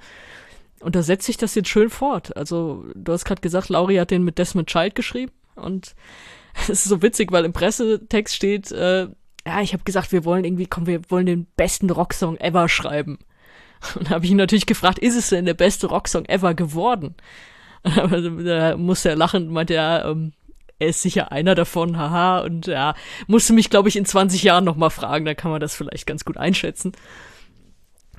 Und 0.80 0.96
da 0.96 1.02
setzt 1.02 1.26
sich 1.26 1.36
das 1.36 1.54
jetzt 1.54 1.68
schön 1.68 1.90
fort. 1.90 2.34
Also, 2.34 2.86
du 2.94 3.12
hast 3.12 3.26
gerade 3.26 3.42
gesagt, 3.42 3.68
Lauri 3.68 3.96
hat 3.96 4.10
den 4.10 4.24
mit 4.24 4.38
Desmond 4.38 4.70
Child 4.70 4.94
geschrieben. 4.94 5.32
Und 5.60 5.94
es 6.62 6.68
ist 6.70 6.84
so 6.84 7.02
witzig, 7.02 7.32
weil 7.32 7.44
im 7.44 7.52
Pressetext 7.52 8.34
steht, 8.34 8.70
äh, 8.72 9.08
ja, 9.46 9.60
ich 9.62 9.72
habe 9.72 9.84
gesagt, 9.84 10.12
wir 10.12 10.24
wollen 10.24 10.44
irgendwie, 10.44 10.66
komm, 10.66 10.86
wir 10.86 11.00
wollen 11.08 11.26
den 11.26 11.46
besten 11.56 11.90
Rocksong 11.90 12.36
ever 12.38 12.68
schreiben. 12.68 13.18
Und 13.94 14.10
da 14.10 14.14
habe 14.16 14.24
ich 14.24 14.30
ihn 14.30 14.36
natürlich 14.36 14.66
gefragt, 14.66 14.98
ist 14.98 15.16
es 15.16 15.30
denn 15.30 15.46
der 15.46 15.54
beste 15.54 15.86
Rocksong 15.86 16.26
ever 16.26 16.54
geworden? 16.54 17.14
da 17.82 18.76
musste 18.76 19.08
er 19.08 19.16
lachen 19.16 19.48
und 19.48 19.54
meinte, 19.54 19.72
ja, 19.72 20.10
ähm, 20.10 20.34
er 20.78 20.88
ist 20.88 21.00
sicher 21.00 21.32
einer 21.32 21.54
davon, 21.54 21.96
haha, 21.96 22.40
und 22.40 22.66
ja, 22.66 22.94
musste 23.26 23.54
mich, 23.54 23.70
glaube 23.70 23.88
ich, 23.88 23.96
in 23.96 24.04
20 24.04 24.42
Jahren 24.42 24.64
nochmal 24.64 24.90
fragen, 24.90 25.24
da 25.24 25.34
kann 25.34 25.50
man 25.50 25.60
das 25.60 25.74
vielleicht 25.74 26.06
ganz 26.06 26.26
gut 26.26 26.36
einschätzen. 26.36 26.92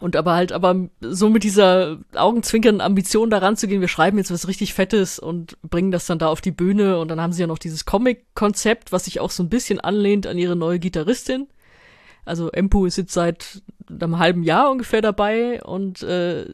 Und 0.01 0.15
aber 0.15 0.33
halt, 0.33 0.51
aber 0.51 0.89
so 0.99 1.29
mit 1.29 1.43
dieser 1.43 1.99
augenzwinkernden 2.15 2.81
Ambition 2.81 3.29
da 3.29 3.37
ranzugehen, 3.37 3.81
wir 3.81 3.87
schreiben 3.87 4.17
jetzt 4.17 4.31
was 4.31 4.47
richtig 4.47 4.73
Fettes 4.73 5.19
und 5.19 5.61
bringen 5.61 5.91
das 5.91 6.07
dann 6.07 6.17
da 6.17 6.27
auf 6.27 6.41
die 6.41 6.51
Bühne 6.51 6.97
und 6.97 7.07
dann 7.07 7.21
haben 7.21 7.33
sie 7.33 7.41
ja 7.41 7.47
noch 7.47 7.59
dieses 7.59 7.85
Comic-Konzept, 7.85 8.91
was 8.91 9.05
sich 9.05 9.19
auch 9.19 9.29
so 9.29 9.43
ein 9.43 9.49
bisschen 9.49 9.79
anlehnt 9.79 10.25
an 10.25 10.39
ihre 10.39 10.55
neue 10.55 10.79
Gitarristin. 10.79 11.47
Also 12.25 12.49
Empu 12.49 12.87
ist 12.87 12.97
jetzt 12.97 13.13
seit 13.13 13.61
einem 13.89 14.17
halben 14.17 14.41
Jahr 14.41 14.71
ungefähr 14.71 15.01
dabei 15.01 15.61
und 15.61 16.01
äh, 16.01 16.47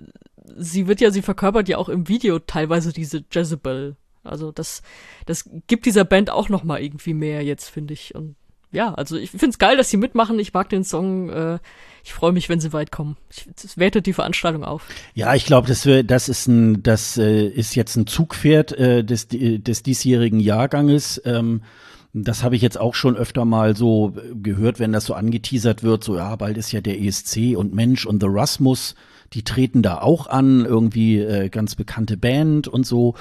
sie 0.57 0.87
wird 0.87 0.99
ja, 0.99 1.11
sie 1.11 1.21
verkörpert 1.21 1.69
ja 1.69 1.77
auch 1.77 1.87
im 1.87 2.09
Video 2.09 2.39
teilweise 2.39 2.91
diese 2.91 3.23
Jezebel. 3.31 3.95
Also 4.25 4.51
das, 4.51 4.81
das 5.25 5.49
gibt 5.67 5.85
dieser 5.85 6.03
Band 6.03 6.29
auch 6.29 6.49
noch 6.49 6.65
mal 6.65 6.81
irgendwie 6.81 7.13
mehr 7.13 7.43
jetzt, 7.43 7.69
finde 7.69 7.93
ich. 7.93 8.13
Und 8.13 8.35
ja, 8.71 8.93
also 8.93 9.15
ich 9.17 9.31
finde 9.31 9.49
es 9.49 9.59
geil, 9.59 9.77
dass 9.77 9.89
sie 9.89 9.97
mitmachen. 9.97 10.37
Ich 10.39 10.53
mag 10.53 10.69
den 10.69 10.83
Song. 10.83 11.29
Äh, 11.29 11.59
ich 12.03 12.13
freue 12.13 12.31
mich, 12.31 12.47
wenn 12.47 12.59
sie 12.59 12.73
weit 12.73 12.91
kommen. 12.91 13.17
Es 13.55 13.77
wertet 13.77 14.05
die 14.05 14.13
Veranstaltung 14.13 14.63
auf. 14.63 14.85
Ja, 15.13 15.35
ich 15.35 15.45
glaube, 15.45 15.67
das, 15.67 15.87
das 16.05 16.29
ist 16.29 16.47
ein, 16.47 16.83
das 16.83 17.17
äh, 17.17 17.47
ist 17.47 17.75
jetzt 17.75 17.95
ein 17.95 18.07
Zugpferd 18.07 18.71
äh, 18.73 19.03
des, 19.03 19.27
des 19.29 19.83
diesjährigen 19.83 20.39
Jahrganges. 20.39 21.21
Ähm, 21.25 21.61
das 22.13 22.43
habe 22.43 22.55
ich 22.55 22.61
jetzt 22.61 22.79
auch 22.79 22.95
schon 22.95 23.15
öfter 23.15 23.45
mal 23.45 23.75
so 23.75 24.13
gehört, 24.41 24.79
wenn 24.79 24.93
das 24.93 25.05
so 25.05 25.13
angeteasert 25.13 25.83
wird, 25.83 26.03
so 26.03 26.15
ja, 26.15 26.35
bald 26.35 26.57
ist 26.57 26.71
ja 26.71 26.81
der 26.81 26.99
ESC 26.99 27.55
und 27.55 27.73
Mensch 27.73 28.05
und 28.05 28.21
The 28.21 28.29
Rasmus 28.29 28.95
die 29.33 29.43
treten 29.43 29.81
da 29.81 29.99
auch 29.99 30.27
an, 30.27 30.65
irgendwie 30.65 31.19
äh, 31.19 31.49
ganz 31.49 31.75
bekannte 31.75 32.17
Band 32.17 32.67
und 32.67 32.85
so. 32.85 33.15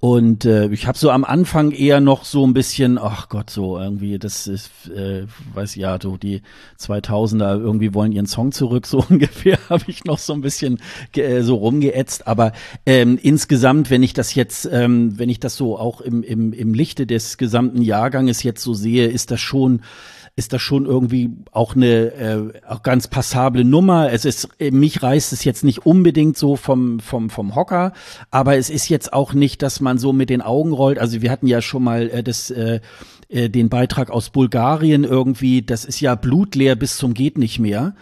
Und 0.00 0.44
äh, 0.44 0.68
ich 0.68 0.86
habe 0.86 0.98
so 0.98 1.10
am 1.10 1.24
Anfang 1.24 1.70
eher 1.70 2.00
noch 2.00 2.24
so 2.24 2.44
ein 2.46 2.54
bisschen, 2.54 2.98
ach 2.98 3.28
Gott, 3.28 3.50
so 3.50 3.78
irgendwie, 3.78 4.18
das 4.18 4.46
ist, 4.46 4.70
äh, 4.88 5.26
weiß 5.54 5.76
ja, 5.76 5.98
so 6.00 6.16
die 6.16 6.42
2000er 6.80 7.60
irgendwie 7.60 7.94
wollen 7.94 8.12
ihren 8.12 8.26
Song 8.26 8.52
zurück, 8.52 8.86
so 8.92 9.04
ungefähr 9.08 9.58
habe 9.68 9.84
ich 9.86 10.04
noch 10.04 10.18
so 10.18 10.32
ein 10.32 10.40
bisschen 10.40 10.80
äh, 11.14 11.42
so 11.42 11.56
rumgeätzt. 11.56 12.26
Aber 12.26 12.52
ähm, 12.86 13.18
insgesamt, 13.22 13.90
wenn 13.90 14.02
ich 14.02 14.14
das 14.14 14.34
jetzt, 14.34 14.68
ähm, 14.70 15.18
wenn 15.18 15.28
ich 15.28 15.40
das 15.40 15.56
so 15.56 15.78
auch 15.78 16.00
im, 16.00 16.22
im, 16.22 16.52
im 16.52 16.74
Lichte 16.74 17.06
des 17.06 17.38
gesamten 17.38 17.82
Jahrganges 17.82 18.42
jetzt 18.42 18.62
so 18.62 18.74
sehe, 18.74 19.06
ist 19.06 19.30
das 19.30 19.40
schon 19.40 19.82
ist 20.34 20.52
das 20.54 20.62
schon 20.62 20.86
irgendwie 20.86 21.30
auch 21.50 21.76
eine 21.76 22.12
äh, 22.12 22.52
auch 22.66 22.82
ganz 22.82 23.06
passable 23.06 23.64
Nummer. 23.64 24.10
Es 24.12 24.24
ist 24.24 24.48
äh, 24.58 24.70
mich 24.70 25.02
reißt 25.02 25.32
es 25.32 25.44
jetzt 25.44 25.62
nicht 25.62 25.84
unbedingt 25.84 26.38
so 26.38 26.56
vom 26.56 27.00
vom 27.00 27.28
vom 27.28 27.54
Hocker, 27.54 27.92
aber 28.30 28.56
es 28.56 28.70
ist 28.70 28.88
jetzt 28.88 29.12
auch 29.12 29.34
nicht, 29.34 29.60
dass 29.60 29.80
man 29.80 29.98
so 29.98 30.12
mit 30.12 30.30
den 30.30 30.40
Augen 30.40 30.72
rollt. 30.72 30.98
Also 30.98 31.20
wir 31.20 31.30
hatten 31.30 31.46
ja 31.46 31.60
schon 31.60 31.84
mal 31.84 32.08
äh, 32.08 32.22
das 32.22 32.50
äh, 32.50 32.80
äh 33.28 33.50
den 33.50 33.68
Beitrag 33.68 34.10
aus 34.10 34.30
Bulgarien 34.30 35.04
irgendwie, 35.04 35.60
das 35.60 35.84
ist 35.84 36.00
ja 36.00 36.14
blutleer 36.14 36.76
bis 36.76 36.96
zum 36.96 37.12
geht 37.12 37.36
nicht 37.36 37.58
mehr. 37.58 37.94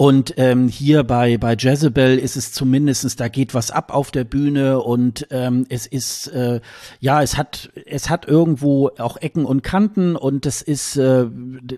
Und 0.00 0.32
ähm, 0.38 0.68
hier 0.68 1.04
bei, 1.04 1.36
bei 1.36 1.54
Jezebel 1.54 2.18
ist 2.18 2.34
es 2.34 2.52
zumindestens, 2.52 3.16
da 3.16 3.28
geht 3.28 3.52
was 3.52 3.70
ab 3.70 3.92
auf 3.92 4.10
der 4.10 4.24
Bühne 4.24 4.80
und 4.80 5.26
ähm, 5.30 5.66
es 5.68 5.86
ist, 5.86 6.28
äh, 6.28 6.62
ja, 7.00 7.20
es 7.20 7.36
hat, 7.36 7.68
es 7.84 8.08
hat 8.08 8.26
irgendwo 8.26 8.88
auch 8.96 9.18
Ecken 9.18 9.44
und 9.44 9.62
Kanten 9.62 10.16
und 10.16 10.46
das 10.46 10.62
ist, 10.62 10.96
äh, 10.96 11.26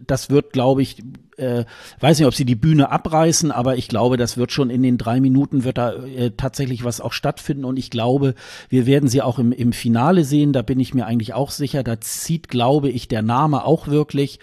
das 0.07 0.31
wird, 0.31 0.53
glaube 0.53 0.83
ich, 0.83 1.03
äh, 1.37 1.65
weiß 1.99 2.21
nicht, 2.21 2.29
ob 2.29 2.35
sie 2.37 2.45
die 2.45 2.55
Bühne 2.55 2.93
abreißen, 2.93 3.51
aber 3.51 3.77
ich 3.77 3.89
glaube, 3.89 4.17
das 4.17 4.37
wird 4.37 4.53
schon 4.53 4.71
in 4.71 4.85
den 4.85 4.99
drei 4.99 5.21
Minuten 5.21 5.65
wird 5.65 5.79
da 5.79 5.93
äh, 5.93 6.31
tatsächlich 6.37 6.85
was 6.85 7.01
auch 7.01 7.13
stattfinden 7.13 7.65
und 7.65 7.77
ich 7.77 7.91
glaube, 7.91 8.37
wir 8.69 8.87
werden 8.87 9.09
sie 9.09 9.21
auch 9.21 9.41
im, 9.41 9.51
im 9.51 9.73
Finale 9.73 10.23
sehen, 10.23 10.53
da 10.53 10.63
bin 10.63 10.79
ich 10.79 10.95
mir 10.95 11.07
eigentlich 11.07 11.35
auch 11.35 11.51
sicher, 11.51 11.83
da 11.83 12.01
zieht, 12.01 12.47
glaube 12.47 12.89
ich, 12.89 13.09
der 13.09 13.23
Name 13.23 13.65
auch 13.65 13.89
wirklich. 13.89 14.39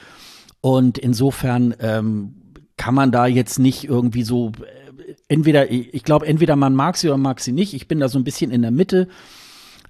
Und 0.62 0.98
insofern 0.98 1.74
ähm, 1.80 2.39
kann 2.80 2.96
man 2.96 3.12
da 3.12 3.28
jetzt 3.28 3.60
nicht 3.60 3.84
irgendwie 3.84 4.24
so, 4.24 4.54
äh, 4.62 5.14
entweder, 5.28 5.70
ich 5.70 6.04
glaube, 6.04 6.26
entweder 6.26 6.56
man 6.56 6.74
mag 6.74 6.96
sie 6.96 7.10
oder 7.10 7.18
mag 7.18 7.42
sie 7.42 7.52
nicht. 7.52 7.74
Ich 7.74 7.90
bin 7.90 8.00
da 8.00 8.08
so 8.08 8.18
ein 8.18 8.24
bisschen 8.24 8.52
in 8.52 8.62
der 8.62 8.72
Mitte. 8.72 9.10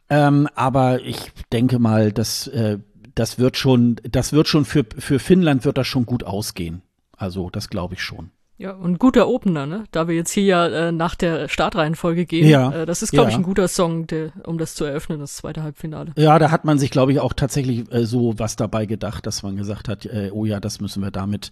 Ähm, 0.09 0.49
aber 0.55 1.01
ich 1.03 1.31
denke 1.53 1.77
mal, 1.77 2.11
dass, 2.11 2.47
äh, 2.47 2.79
das 3.13 3.37
wird 3.37 3.57
schon, 3.57 3.97
das 4.09 4.33
wird 4.33 4.47
schon 4.47 4.65
für, 4.65 4.85
für 4.97 5.19
Finnland 5.19 5.65
wird 5.65 5.77
das 5.77 5.85
schon 5.85 6.07
gut 6.07 6.23
ausgehen. 6.23 6.81
Also, 7.15 7.51
das 7.51 7.69
glaube 7.69 7.93
ich 7.93 8.01
schon. 8.01 8.31
Ja, 8.59 8.73
und 8.73 8.99
guter 8.99 9.29
Opener, 9.29 9.65
ne? 9.65 9.85
Da 9.91 10.09
wir 10.09 10.15
jetzt 10.15 10.31
hier 10.31 10.43
ja 10.43 10.67
äh, 10.67 10.91
nach 10.91 11.15
der 11.15 11.47
Startreihenfolge 11.47 12.25
gehen. 12.25 12.45
Ja, 12.45 12.73
äh, 12.73 12.85
das 12.85 13.01
ist, 13.01 13.11
glaube 13.11 13.29
ja. 13.29 13.31
ich, 13.31 13.35
ein 13.37 13.43
guter 13.43 13.69
Song, 13.69 14.05
der, 14.05 14.33
um 14.45 14.57
das 14.57 14.75
zu 14.75 14.83
eröffnen, 14.83 15.21
das 15.21 15.37
zweite 15.37 15.63
Halbfinale. 15.63 16.11
Ja, 16.17 16.37
da 16.39 16.51
hat 16.51 16.65
man 16.65 16.77
sich, 16.77 16.91
glaube 16.91 17.13
ich, 17.13 17.21
auch 17.21 17.31
tatsächlich 17.31 17.89
äh, 17.89 18.05
so 18.05 18.37
was 18.37 18.57
dabei 18.57 18.85
gedacht, 18.85 19.25
dass 19.25 19.43
man 19.43 19.55
gesagt 19.55 19.87
hat, 19.87 20.05
äh, 20.05 20.31
oh 20.33 20.43
ja, 20.43 20.59
das 20.59 20.81
müssen 20.81 21.01
wir 21.01 21.09
damit, 21.09 21.51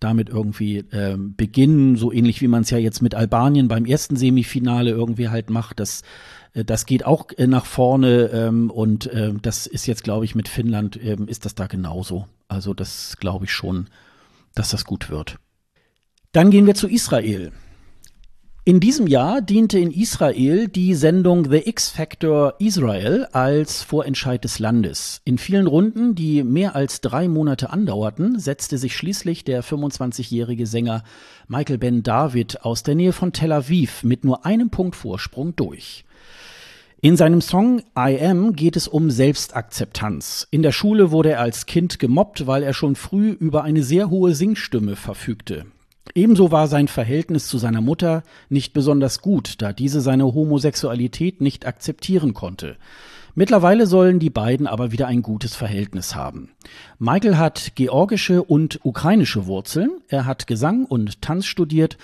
damit 0.00 0.30
irgendwie 0.30 0.78
äh, 0.78 1.16
beginnen, 1.16 1.94
so 1.94 2.10
ähnlich 2.10 2.42
wie 2.42 2.48
man 2.48 2.62
es 2.62 2.70
ja 2.70 2.78
jetzt 2.78 3.02
mit 3.02 3.14
Albanien 3.14 3.68
beim 3.68 3.84
ersten 3.84 4.16
Semifinale 4.16 4.90
irgendwie 4.90 5.28
halt 5.28 5.50
macht. 5.50 5.78
Das, 5.78 6.02
äh, 6.54 6.64
das 6.64 6.86
geht 6.86 7.06
auch 7.06 7.28
äh, 7.36 7.46
nach 7.46 7.66
vorne 7.66 8.30
ähm, 8.32 8.70
und 8.70 9.06
äh, 9.06 9.32
das 9.40 9.68
ist 9.68 9.86
jetzt, 9.86 10.02
glaube 10.02 10.24
ich, 10.24 10.34
mit 10.34 10.48
Finnland 10.48 10.96
äh, 10.96 11.18
ist 11.28 11.44
das 11.44 11.54
da 11.54 11.68
genauso. 11.68 12.26
Also 12.48 12.74
das 12.74 13.16
glaube 13.20 13.44
ich 13.44 13.52
schon, 13.52 13.86
dass 14.56 14.70
das 14.70 14.84
gut 14.84 15.08
wird. 15.08 15.38
Dann 16.38 16.52
gehen 16.52 16.66
wir 16.66 16.76
zu 16.76 16.86
Israel. 16.86 17.50
In 18.64 18.78
diesem 18.78 19.08
Jahr 19.08 19.40
diente 19.40 19.76
in 19.80 19.90
Israel 19.90 20.68
die 20.68 20.94
Sendung 20.94 21.50
The 21.50 21.68
X 21.68 21.90
Factor 21.90 22.54
Israel 22.60 23.26
als 23.32 23.82
Vorentscheid 23.82 24.44
des 24.44 24.60
Landes. 24.60 25.20
In 25.24 25.36
vielen 25.36 25.66
Runden, 25.66 26.14
die 26.14 26.44
mehr 26.44 26.76
als 26.76 27.00
drei 27.00 27.26
Monate 27.26 27.70
andauerten, 27.70 28.38
setzte 28.38 28.78
sich 28.78 28.96
schließlich 28.96 29.42
der 29.42 29.64
25-jährige 29.64 30.68
Sänger 30.68 31.02
Michael 31.48 31.78
Ben 31.78 32.04
David 32.04 32.62
aus 32.62 32.84
der 32.84 32.94
Nähe 32.94 33.12
von 33.12 33.32
Tel 33.32 33.50
Aviv 33.50 34.04
mit 34.04 34.24
nur 34.24 34.46
einem 34.46 34.70
Punkt 34.70 34.94
Vorsprung 34.94 35.56
durch. 35.56 36.04
In 37.00 37.16
seinem 37.16 37.40
Song 37.40 37.80
I 37.98 38.16
Am 38.20 38.52
geht 38.52 38.76
es 38.76 38.86
um 38.86 39.10
Selbstakzeptanz. 39.10 40.46
In 40.52 40.62
der 40.62 40.70
Schule 40.70 41.10
wurde 41.10 41.32
er 41.32 41.40
als 41.40 41.66
Kind 41.66 41.98
gemobbt, 41.98 42.46
weil 42.46 42.62
er 42.62 42.74
schon 42.74 42.94
früh 42.94 43.30
über 43.30 43.64
eine 43.64 43.82
sehr 43.82 44.08
hohe 44.08 44.36
Singstimme 44.36 44.94
verfügte. 44.94 45.66
Ebenso 46.14 46.50
war 46.50 46.68
sein 46.68 46.88
Verhältnis 46.88 47.48
zu 47.48 47.58
seiner 47.58 47.80
Mutter 47.80 48.22
nicht 48.48 48.72
besonders 48.72 49.20
gut, 49.20 49.56
da 49.62 49.72
diese 49.72 50.00
seine 50.00 50.24
Homosexualität 50.24 51.40
nicht 51.40 51.66
akzeptieren 51.66 52.34
konnte. 52.34 52.76
Mittlerweile 53.34 53.86
sollen 53.86 54.18
die 54.18 54.30
beiden 54.30 54.66
aber 54.66 54.90
wieder 54.90 55.06
ein 55.06 55.22
gutes 55.22 55.54
Verhältnis 55.54 56.16
haben. 56.16 56.50
Michael 56.98 57.36
hat 57.36 57.76
georgische 57.76 58.42
und 58.42 58.80
ukrainische 58.82 59.46
Wurzeln, 59.46 59.90
er 60.08 60.26
hat 60.26 60.48
Gesang 60.48 60.84
und 60.86 61.22
Tanz 61.22 61.46
studiert 61.46 61.98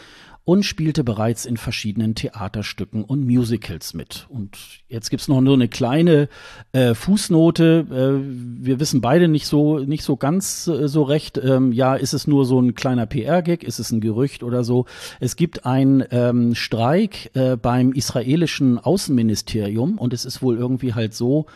und 0.45 0.63
spielte 0.65 1.05
bereits 1.05 1.47
in 1.47 1.57
verschiedenen 1.57 2.15
Theaterstücken 2.15 3.03
und 3.03 3.25
Musicals 3.25 3.95
mit. 3.95 4.27
Und 4.29 4.59
jetzt 4.89 5.09
gibt's 5.09 5.27
noch 5.27 5.41
nur 5.41 5.55
eine 5.55 5.69
kleine 5.69 6.29
äh, 6.73 6.95
Fußnote. 6.95 7.87
Äh, 7.91 8.65
wir 8.65 8.79
wissen 8.79 9.01
beide 9.01 9.29
nicht 9.29 9.47
so 9.47 9.79
nicht 9.79 10.05
so 10.05 10.17
ganz 10.17 10.67
äh, 10.67 10.87
so 10.87 11.03
recht. 11.03 11.39
Ähm, 11.39 11.73
ja, 11.73 11.95
ist 11.95 12.13
es 12.13 12.27
nur 12.27 12.45
so 12.45 12.61
ein 12.61 12.75
kleiner 12.75 13.07
PR-Gag? 13.07 13.65
Ist 13.65 13.79
es 13.79 13.91
ein 13.91 14.03
Gerücht 14.03 14.43
oder 14.43 14.65
so? 14.65 14.85
Es 15.19 15.37
gibt 15.37 15.65
einen 15.65 16.05
ähm, 16.11 16.55
Streik 16.55 17.31
äh, 17.35 17.57
beim 17.57 17.93
israelischen 17.93 18.79
Außenministerium 18.79 19.97
und 19.97 20.13
es 20.13 20.27
ist 20.27 20.43
wohl 20.43 20.59
irgendwie 20.59 20.93
halt 20.93 21.15
so, 21.15 21.47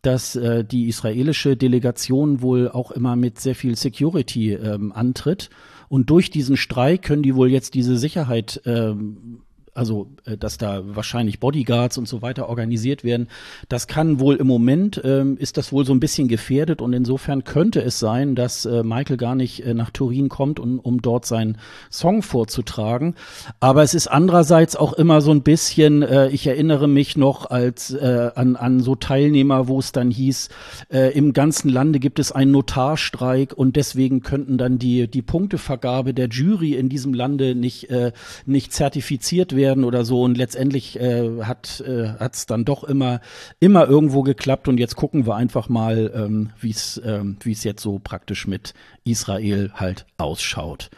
dass 0.00 0.36
äh, 0.36 0.64
die 0.64 0.88
israelische 0.88 1.56
Delegation 1.56 2.40
wohl 2.40 2.70
auch 2.70 2.92
immer 2.92 3.14
mit 3.14 3.40
sehr 3.40 3.54
viel 3.54 3.76
Security 3.76 4.52
ähm, 4.54 4.92
antritt. 4.92 5.50
Und 5.88 6.10
durch 6.10 6.30
diesen 6.30 6.56
Streik 6.56 7.02
können 7.02 7.22
die 7.22 7.34
wohl 7.34 7.50
jetzt 7.50 7.74
diese 7.74 7.96
Sicherheit 7.96 8.60
ähm, 8.66 9.40
also 9.78 10.08
äh, 10.24 10.36
dass 10.36 10.58
da 10.58 10.82
wahrscheinlich 10.84 11.38
Bodyguards 11.38 11.98
und 11.98 12.08
so 12.08 12.20
weiter 12.20 12.48
organisiert 12.48 13.04
werden. 13.04 13.28
Das 13.68 13.86
kann 13.86 14.18
wohl 14.18 14.34
im 14.36 14.46
Moment, 14.48 15.00
ähm, 15.04 15.36
ist 15.38 15.56
das 15.56 15.72
wohl 15.72 15.86
so 15.86 15.92
ein 15.92 16.00
bisschen 16.00 16.26
gefährdet 16.26 16.82
und 16.82 16.92
insofern 16.92 17.44
könnte 17.44 17.80
es 17.80 17.98
sein, 18.00 18.34
dass 18.34 18.66
äh, 18.66 18.82
Michael 18.82 19.16
gar 19.16 19.36
nicht 19.36 19.64
äh, 19.64 19.74
nach 19.74 19.90
Turin 19.90 20.28
kommt, 20.28 20.58
um, 20.58 20.80
um 20.80 21.00
dort 21.00 21.26
seinen 21.26 21.58
Song 21.90 22.22
vorzutragen. 22.22 23.14
Aber 23.60 23.84
es 23.84 23.94
ist 23.94 24.08
andererseits 24.08 24.74
auch 24.74 24.92
immer 24.94 25.20
so 25.20 25.30
ein 25.30 25.42
bisschen, 25.42 26.02
äh, 26.02 26.28
ich 26.30 26.46
erinnere 26.46 26.88
mich 26.88 27.16
noch 27.16 27.48
als 27.48 27.94
äh, 27.94 28.30
an, 28.34 28.56
an 28.56 28.80
so 28.80 28.96
Teilnehmer, 28.96 29.68
wo 29.68 29.78
es 29.78 29.92
dann 29.92 30.10
hieß, 30.10 30.48
äh, 30.92 31.16
im 31.16 31.32
ganzen 31.32 31.68
Lande 31.68 32.00
gibt 32.00 32.18
es 32.18 32.32
einen 32.32 32.50
Notarstreik 32.50 33.52
und 33.52 33.76
deswegen 33.76 34.22
könnten 34.22 34.58
dann 34.58 34.80
die, 34.80 35.06
die 35.08 35.22
Punktevergabe 35.22 36.14
der 36.14 36.28
Jury 36.28 36.74
in 36.74 36.88
diesem 36.88 37.14
Lande 37.14 37.54
nicht, 37.54 37.90
äh, 37.90 38.10
nicht 38.44 38.72
zertifiziert 38.72 39.54
werden 39.54 39.67
werden 39.68 39.84
oder 39.84 40.04
so. 40.04 40.22
Und 40.22 40.38
letztendlich 40.38 40.98
äh, 40.98 41.42
hat 41.42 41.80
äh, 41.86 42.08
hat's 42.18 42.46
dann 42.46 42.64
doch 42.64 42.84
immer 42.84 43.20
immer 43.60 43.86
irgendwo 43.86 44.22
geklappt. 44.22 44.68
Und 44.68 44.78
jetzt 44.78 44.96
gucken 44.96 45.26
wir 45.26 45.36
einfach 45.36 45.68
mal, 45.68 46.10
ähm, 46.14 46.50
wie 46.60 46.70
es 46.70 47.00
ähm, 47.04 47.36
es 47.44 47.64
jetzt 47.64 47.82
so 47.82 48.00
praktisch 48.02 48.46
mit 48.46 48.72
Israel 49.04 49.70
halt 49.74 50.06
ausschaut. 50.16 50.90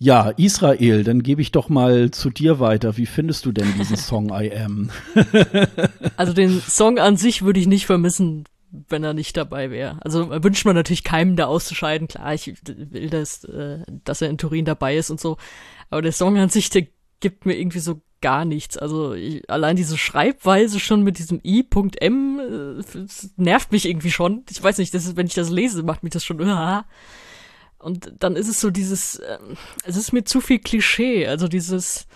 Ja, 0.00 0.30
Israel, 0.36 1.02
dann 1.02 1.24
gebe 1.24 1.42
ich 1.42 1.50
doch 1.50 1.68
mal 1.68 2.12
zu 2.12 2.30
dir 2.30 2.60
weiter. 2.60 2.96
Wie 2.96 3.06
findest 3.06 3.44
du 3.44 3.52
denn 3.52 3.74
diesen 3.76 3.96
Song 3.96 4.30
I 4.30 4.52
Am? 4.54 4.90
also 6.16 6.32
den 6.32 6.60
Song 6.60 6.98
an 6.98 7.16
sich 7.16 7.42
würde 7.42 7.58
ich 7.58 7.66
nicht 7.66 7.86
vermissen, 7.86 8.44
wenn 8.70 9.02
er 9.02 9.12
nicht 9.12 9.36
dabei 9.36 9.72
wäre. 9.72 9.98
Also 10.02 10.30
wünscht 10.44 10.64
man 10.64 10.76
natürlich 10.76 11.02
keinem 11.02 11.34
da 11.34 11.46
auszuscheiden. 11.46 12.06
Klar, 12.06 12.32
ich 12.32 12.54
will, 12.64 13.10
das, 13.10 13.42
äh, 13.44 13.80
dass 14.04 14.22
er 14.22 14.30
in 14.30 14.38
Turin 14.38 14.64
dabei 14.64 14.96
ist 14.96 15.10
und 15.10 15.20
so. 15.20 15.36
Aber 15.90 16.02
der 16.02 16.12
Song 16.12 16.38
an 16.38 16.48
sich, 16.48 16.70
der 16.70 16.86
gibt 17.20 17.46
mir 17.46 17.58
irgendwie 17.58 17.80
so 17.80 18.00
gar 18.20 18.44
nichts. 18.44 18.76
Also 18.76 19.14
ich, 19.14 19.48
allein 19.48 19.76
diese 19.76 19.96
Schreibweise 19.96 20.80
schon 20.80 21.02
mit 21.02 21.18
diesem 21.18 21.40
i.m 21.44 22.40
äh, 22.40 23.06
nervt 23.36 23.72
mich 23.72 23.86
irgendwie 23.86 24.10
schon. 24.10 24.44
Ich 24.50 24.62
weiß 24.62 24.78
nicht, 24.78 24.92
das 24.94 25.06
ist, 25.06 25.16
wenn 25.16 25.26
ich 25.26 25.34
das 25.34 25.50
lese, 25.50 25.82
macht 25.82 26.02
mich 26.02 26.12
das 26.12 26.24
schon. 26.24 26.38
Uh, 26.48 26.82
und 27.80 28.12
dann 28.18 28.34
ist 28.34 28.48
es 28.48 28.60
so 28.60 28.70
dieses, 28.70 29.16
äh, 29.20 29.38
es 29.84 29.96
ist 29.96 30.12
mir 30.12 30.24
zu 30.24 30.40
viel 30.40 30.58
Klischee. 30.58 31.28
Also 31.28 31.46
dieses, 31.46 32.08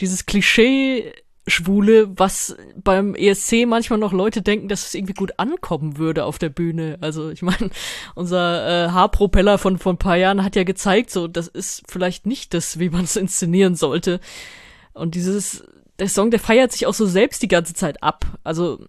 dieses 0.00 0.26
Klischee 0.26 1.14
Schwule, 1.48 2.08
was 2.18 2.56
beim 2.74 3.14
ESC 3.14 3.66
manchmal 3.66 4.00
noch 4.00 4.12
Leute 4.12 4.42
denken, 4.42 4.68
dass 4.68 4.88
es 4.88 4.94
irgendwie 4.94 5.14
gut 5.14 5.38
ankommen 5.38 5.96
würde 5.96 6.24
auf 6.24 6.38
der 6.38 6.48
Bühne. 6.48 6.98
Also 7.00 7.30
ich 7.30 7.42
meine, 7.42 7.70
unser 8.14 8.86
äh, 8.86 8.90
Haarpropeller 8.90 9.58
von 9.58 9.78
vor 9.78 9.92
ein 9.92 9.98
paar 9.98 10.16
Jahren 10.16 10.42
hat 10.42 10.56
ja 10.56 10.64
gezeigt, 10.64 11.10
so 11.10 11.28
das 11.28 11.46
ist 11.46 11.84
vielleicht 11.88 12.26
nicht 12.26 12.52
das, 12.52 12.78
wie 12.78 12.90
man 12.90 13.04
es 13.04 13.16
inszenieren 13.16 13.76
sollte. 13.76 14.20
Und 14.92 15.14
dieses, 15.14 15.64
der 15.98 16.08
Song, 16.08 16.30
der 16.30 16.40
feiert 16.40 16.72
sich 16.72 16.86
auch 16.86 16.94
so 16.94 17.06
selbst 17.06 17.42
die 17.42 17.48
ganze 17.48 17.74
Zeit 17.74 18.02
ab. 18.02 18.26
Also 18.42 18.84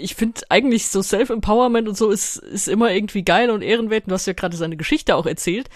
ich 0.00 0.14
finde 0.14 0.42
eigentlich 0.50 0.88
so 0.88 1.02
Self-Empowerment 1.02 1.88
und 1.88 1.96
so 1.96 2.10
ist, 2.10 2.36
ist 2.36 2.68
immer 2.68 2.92
irgendwie 2.92 3.22
geil 3.22 3.50
und 3.50 3.62
ehrenwert. 3.62 4.04
Und 4.04 4.10
du 4.10 4.14
hast 4.14 4.26
ja 4.26 4.32
gerade 4.32 4.56
seine 4.56 4.76
Geschichte 4.76 5.16
auch 5.16 5.26
erzählt. 5.26 5.68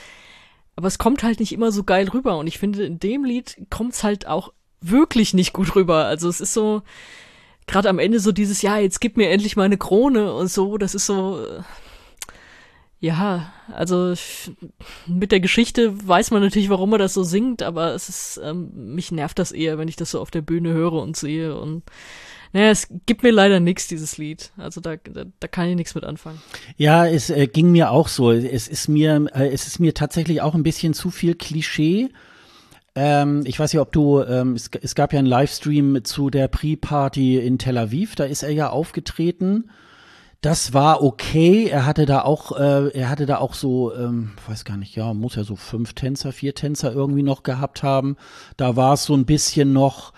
Aber 0.77 0.87
es 0.87 0.99
kommt 0.99 1.23
halt 1.23 1.41
nicht 1.41 1.53
immer 1.53 1.73
so 1.73 1.83
geil 1.83 2.09
rüber. 2.09 2.39
Und 2.39 2.47
ich 2.47 2.59
finde, 2.59 2.85
in 2.85 3.01
dem 3.01 3.25
Lied 3.25 3.57
kommt's 3.69 4.05
halt 4.05 4.27
auch 4.27 4.53
wirklich 4.83 5.35
nicht 5.35 5.53
gut 5.53 5.75
rüber. 5.75 6.07
Also 6.07 6.29
es 6.29 6.41
ist 6.41 6.53
so, 6.53 6.83
gerade 7.67 7.89
am 7.89 7.99
Ende 7.99 8.21
so 8.21 8.33
dieses, 8.33 8.63
ja, 8.63 8.79
jetzt 8.79 9.01
gib 9.01 9.17
mir 9.17 9.31
endlich 9.31 9.57
meine 9.57 9.79
Krone 9.79 10.33
und 10.33 10.49
so, 10.49 10.79
das 10.79 10.95
ist 10.95 11.07
so, 11.07 11.45
äh, 11.45 11.63
ja, 13.01 13.53
also 13.73 14.15
mit 15.07 15.33
der 15.33 15.41
Geschichte 15.41 16.07
weiß 16.07 16.31
man 16.31 16.43
natürlich, 16.43 16.71
warum 16.71 16.93
er 16.93 16.99
das 16.99 17.15
so 17.15 17.25
singt, 17.25 17.63
aber 17.63 17.95
es 17.95 18.09
ist, 18.09 18.41
ähm, 18.45 18.95
mich 18.95 19.11
nervt 19.11 19.39
das 19.39 19.51
eher, 19.51 19.77
wenn 19.79 19.89
ich 19.89 19.97
das 19.97 20.13
so 20.13 20.21
auf 20.21 20.31
der 20.31 20.43
Bühne 20.43 20.73
höre 20.73 20.95
und 20.95 21.17
sehe 21.17 21.59
und 21.59 21.83
naja, 22.53 22.69
es 22.69 22.89
gibt 23.07 23.23
mir 23.23 23.33
leider 23.33 23.61
nichts, 23.61 23.89
dieses 23.89 24.19
Lied. 24.19 24.53
Also 24.59 24.83
da, 24.83 24.97
da, 24.97 25.25
da 25.41 25.49
kann 25.49 25.71
ich 25.71 25.75
nichts 25.75 25.95
mit 25.95 26.05
anfangen. 26.05 26.41
Ja, 26.77 27.07
es 27.07 27.31
äh, 27.31 27.47
ging 27.47 27.73
mir 27.73 27.91
auch 27.91 28.09
so. 28.09 28.31
Es 28.31 28.69
ist 28.69 28.89
mir, 28.89 29.27
äh, 29.33 29.49
es 29.49 29.67
ist 29.67 29.79
mir 29.79 29.95
tatsächlich 29.95 30.43
auch 30.43 30.55
ein 30.55 30.63
bisschen 30.63 30.93
zu 30.93 31.11
viel 31.11 31.35
Klischee 31.35 32.11
ähm, 32.95 33.43
ich 33.47 33.59
weiß 33.59 33.73
nicht, 33.73 33.81
ob 33.81 33.93
du, 33.93 34.23
ähm, 34.23 34.55
es, 34.55 34.71
es, 34.81 34.95
gab 34.95 35.13
ja 35.13 35.19
einen 35.19 35.29
Livestream 35.29 36.05
zu 36.05 36.31
der 36.31 36.49
Pre-Party 36.49 37.39
in 37.39 37.59
Tel 37.59 37.79
Aviv, 37.79 38.15
da 38.15 38.25
ist 38.25 38.43
er 38.43 38.51
ja 38.51 38.71
aufgetreten. 38.71 39.71
Das 40.43 40.75
war 40.75 41.05
okay. 41.05 41.69
Er 41.69 41.87
hatte 41.87 42.05
da 42.05 42.23
auch, 42.23 42.59
äh, 42.59 42.89
er 42.89 43.09
hatte 43.09 43.27
da 43.27 43.39
auch 43.39 43.55
so, 43.55 43.95
ähm, 43.95 44.33
weiß 44.49 44.65
gar 44.65 44.77
nicht, 44.77 44.97
ja, 44.97 45.15
muss 45.15 45.37
ja 45.37 45.45
so 45.45 45.55
fünf 45.55 45.95
Tänzer, 45.95 46.33
vier 46.33 46.55
Tänzer 46.55 46.93
irgendwie 46.93 47.23
noch 47.23 47.45
gehabt 47.45 47.85
haben. 47.85 48.17
Da 48.57 48.75
war 48.75 48.95
es 48.95 49.05
so 49.05 49.15
ein 49.15 49.25
bisschen 49.25 49.73
noch, 49.73 50.13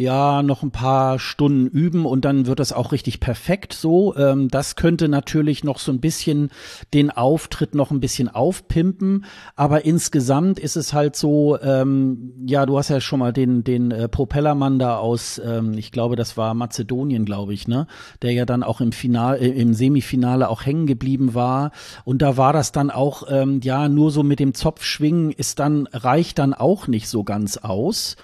ja, 0.00 0.42
noch 0.42 0.62
ein 0.62 0.70
paar 0.70 1.18
Stunden 1.18 1.66
üben 1.66 2.06
und 2.06 2.24
dann 2.24 2.46
wird 2.46 2.58
das 2.58 2.72
auch 2.72 2.92
richtig 2.92 3.20
perfekt 3.20 3.74
so. 3.74 4.16
Ähm, 4.16 4.48
das 4.48 4.74
könnte 4.74 5.08
natürlich 5.08 5.62
noch 5.62 5.78
so 5.78 5.92
ein 5.92 6.00
bisschen 6.00 6.50
den 6.94 7.10
Auftritt 7.10 7.74
noch 7.74 7.90
ein 7.90 8.00
bisschen 8.00 8.28
aufpimpen, 8.28 9.26
aber 9.56 9.84
insgesamt 9.84 10.58
ist 10.58 10.76
es 10.76 10.94
halt 10.94 11.16
so, 11.16 11.60
ähm, 11.60 12.32
ja, 12.46 12.64
du 12.64 12.78
hast 12.78 12.88
ja 12.88 13.00
schon 13.00 13.18
mal 13.18 13.32
den, 13.32 13.62
den 13.62 13.90
äh, 13.90 14.08
Propellermann 14.08 14.78
da 14.78 14.96
aus, 14.96 15.40
ähm, 15.44 15.74
ich 15.76 15.92
glaube, 15.92 16.16
das 16.16 16.36
war 16.38 16.54
Mazedonien, 16.54 17.26
glaube 17.26 17.52
ich, 17.52 17.68
ne, 17.68 17.86
der 18.22 18.32
ja 18.32 18.46
dann 18.46 18.62
auch 18.62 18.80
im 18.80 18.92
Final, 18.92 19.36
äh, 19.36 19.48
im 19.48 19.74
Semifinale 19.74 20.48
auch 20.48 20.64
hängen 20.64 20.86
geblieben 20.86 21.34
war 21.34 21.72
und 22.04 22.22
da 22.22 22.38
war 22.38 22.54
das 22.54 22.72
dann 22.72 22.90
auch, 22.90 23.24
ähm, 23.28 23.60
ja, 23.62 23.88
nur 23.90 24.10
so 24.10 24.22
mit 24.22 24.40
dem 24.40 24.54
Zopfschwingen 24.54 25.30
ist 25.30 25.58
dann, 25.58 25.86
reicht 25.92 26.38
dann 26.38 26.54
auch 26.54 26.86
nicht 26.86 27.08
so 27.08 27.22
ganz 27.22 27.58
aus. 27.58 28.16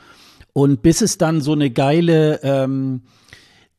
Und 0.57 0.81
bis 0.81 1.03
es 1.03 1.19
dann 1.19 1.43
so 1.43 1.53
eine 1.53 1.69
geile, 1.69 2.41
ähm, 2.43 3.03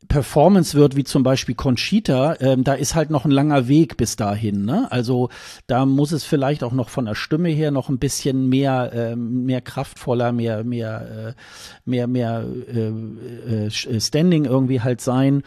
Performance 0.10 0.78
wird, 0.78 0.96
wie 0.96 1.04
zum 1.04 1.24
Beispiel 1.24 1.56
Conchita, 1.56 2.36
ähm, 2.40 2.64
da 2.64 2.76
ist 2.76 2.94
halt 2.94 3.10
noch 3.10 3.26
ein 3.26 3.32
langer 3.32 3.68
Weg 3.68 3.98
bis 3.98 4.16
dahin. 4.16 4.64
Ne? 4.64 4.86
Also 4.92 5.30
da 5.66 5.88
muss 5.88 6.12
es 6.12 6.24
vielleicht 6.24 6.64
auch 6.64 6.74
noch 6.74 6.90
von 6.90 7.06
der 7.06 7.16
Stimme 7.16 7.50
her 7.50 7.72
noch 7.72 7.90
ein 7.90 7.98
bisschen 7.98 8.48
mehr, 8.48 8.92
ähm, 8.94 9.46
mehr 9.46 9.62
kraftvoller, 9.62 10.32
mehr, 10.32 10.64
mehr, 10.64 11.34
äh, 11.36 11.90
mehr, 11.90 12.06
mehr 12.06 12.46
äh, 12.72 13.66
äh, 13.66 14.00
Standing 14.00 14.46
irgendwie 14.46 14.82
halt 14.82 15.02
sein. 15.02 15.42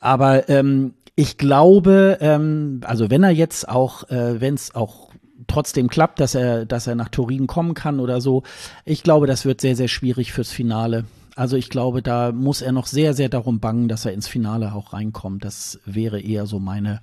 Aber 0.00 0.48
ähm, 0.48 0.94
ich 1.14 1.38
glaube, 1.38 2.18
ähm, 2.20 2.80
also 2.82 3.08
wenn 3.08 3.22
er 3.22 3.30
jetzt 3.30 3.68
auch, 3.68 4.10
äh, 4.10 4.40
wenn 4.40 4.54
es 4.54 4.74
auch 4.74 5.06
trotzdem 5.46 5.88
klappt, 5.88 6.20
dass 6.20 6.34
er, 6.34 6.66
dass 6.66 6.86
er 6.86 6.94
nach 6.94 7.08
Turin 7.08 7.46
kommen 7.46 7.74
kann 7.74 8.00
oder 8.00 8.20
so, 8.20 8.42
ich 8.84 9.02
glaube, 9.02 9.26
das 9.26 9.44
wird 9.44 9.60
sehr, 9.60 9.76
sehr 9.76 9.88
schwierig 9.88 10.32
fürs 10.32 10.50
Finale. 10.50 11.04
Also 11.34 11.56
ich 11.56 11.68
glaube, 11.68 12.00
da 12.00 12.32
muss 12.32 12.62
er 12.62 12.72
noch 12.72 12.86
sehr, 12.86 13.12
sehr 13.12 13.28
darum 13.28 13.60
bangen, 13.60 13.88
dass 13.88 14.06
er 14.06 14.12
ins 14.12 14.26
Finale 14.26 14.72
auch 14.74 14.94
reinkommt. 14.94 15.44
Das 15.44 15.78
wäre 15.84 16.18
eher 16.18 16.46
so 16.46 16.58
meine, 16.58 17.02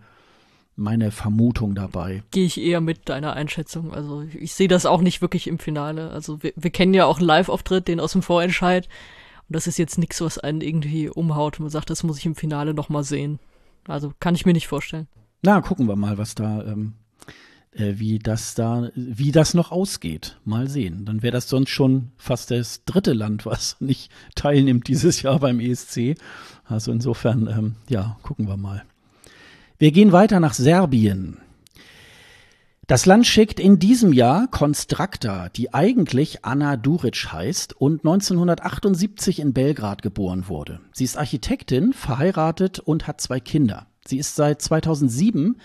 meine 0.76 1.12
Vermutung 1.12 1.76
dabei. 1.76 2.24
Gehe 2.32 2.46
ich 2.46 2.60
eher 2.60 2.82
mit 2.82 3.10
deiner 3.10 3.34
Einschätzung. 3.34 3.94
Also 3.94 4.24
ich 4.24 4.56
sehe 4.56 4.68
das 4.68 4.88
auch 4.88 5.02
nicht 5.02 5.22
wirklich 5.22 5.46
im 5.46 5.60
Finale. 5.60 6.10
Also 6.10 6.42
wir, 6.42 6.52
wir 6.56 6.72
kennen 6.72 6.96
ja 6.96 7.06
auch 7.06 7.20
einen 7.20 7.28
Live-Auftritt, 7.28 7.88
den 7.88 8.00
aus 8.00 8.14
dem 8.14 8.24
Vorentscheid. 8.24 8.90
Und 9.48 9.56
das 9.56 9.68
ist 9.68 9.78
jetzt 9.78 10.00
nichts, 10.00 10.20
was 10.20 10.40
einen 10.40 10.62
irgendwie 10.62 11.10
umhaut. 11.10 11.60
Man 11.60 11.70
sagt, 11.70 11.92
das 11.92 12.02
muss 12.02 12.18
ich 12.18 12.26
im 12.26 12.36
Finale 12.36 12.74
noch 12.74 12.90
mal 12.90 13.04
sehen. 13.04 13.40
Also 13.88 14.14
kann 14.20 14.34
ich 14.34 14.48
mir 14.48 14.54
nicht 14.54 14.68
vorstellen. 14.68 15.08
Na, 15.44 15.62
gucken 15.62 15.88
wir 15.88 15.96
mal, 15.96 16.18
was 16.18 16.34
da 16.34 16.64
ähm, 16.64 16.94
äh, 17.76 17.94
wie 17.98 18.20
das 18.20 18.56
da, 18.56 18.90
wie 18.96 19.32
das 19.32 19.54
noch 19.54 19.72
ausgeht. 19.72 20.38
Mal 20.46 20.70
sehen. 20.70 21.06
Dann 21.06 21.24
wäre 21.24 21.32
das 21.32 21.50
sonst 21.50 21.70
schon 21.70 22.12
fast 22.18 22.52
das 22.52 22.84
dritte 22.86 23.14
Land, 23.14 23.46
was 23.46 23.78
nicht 23.80 24.12
teilnimmt 24.36 24.88
dieses 24.88 25.22
Jahr 25.22 25.40
beim 25.40 25.60
ESC. 25.60 26.16
Also 26.66 26.92
insofern, 26.92 27.48
ähm, 27.48 27.76
ja, 27.90 28.18
gucken 28.24 28.48
wir 28.48 28.58
mal. 28.58 28.84
Wir 29.78 29.92
gehen 29.92 30.12
weiter 30.12 30.40
nach 30.40 30.54
Serbien. 30.54 31.40
Das 32.86 33.06
Land 33.06 33.26
schickt 33.26 33.62
in 33.62 33.80
diesem 33.80 34.12
Jahr 34.12 34.48
Konstrakta, 34.48 35.48
die 35.50 35.74
eigentlich 35.74 36.44
Anna 36.44 36.76
Duric 36.76 37.32
heißt 37.32 37.80
und 37.80 38.02
1978 38.02 39.40
in 39.40 39.54
Belgrad 39.54 40.02
geboren 40.02 40.50
wurde. 40.50 40.82
Sie 40.92 41.06
ist 41.06 41.18
Architektin, 41.18 41.94
verheiratet 41.94 42.80
und 42.80 43.08
hat 43.08 43.22
zwei 43.22 43.40
Kinder. 43.40 43.88
Sie 44.06 44.18
ist 44.18 44.36
seit 44.36 44.62
2007 44.62 45.56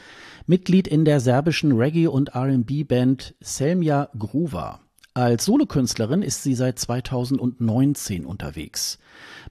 Mitglied 0.51 0.89
in 0.89 1.05
der 1.05 1.21
serbischen 1.21 1.73
Reggae- 1.73 2.07
und 2.07 2.35
RB-Band 2.35 3.35
Selmja 3.39 4.09
Gruva. 4.19 4.81
Als 5.13 5.45
Solokünstlerin 5.45 6.23
ist 6.23 6.43
sie 6.43 6.55
seit 6.55 6.79
2019 6.79 8.25
unterwegs. 8.25 8.99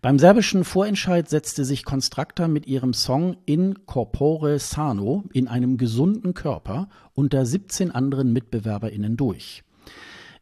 Beim 0.01 0.17
serbischen 0.17 0.63
Vorentscheid 0.63 1.29
setzte 1.29 1.65
sich 1.65 1.85
Constracta 1.85 2.47
mit 2.47 2.65
ihrem 2.65 2.95
Song 2.95 3.37
In 3.45 3.85
Corpore 3.85 4.57
Sano 4.57 5.25
in 5.33 5.47
einem 5.47 5.77
gesunden 5.77 6.33
Körper 6.33 6.89
unter 7.13 7.45
17 7.45 7.91
anderen 7.91 8.33
MitbewerberInnen 8.33 9.17
durch. 9.17 9.61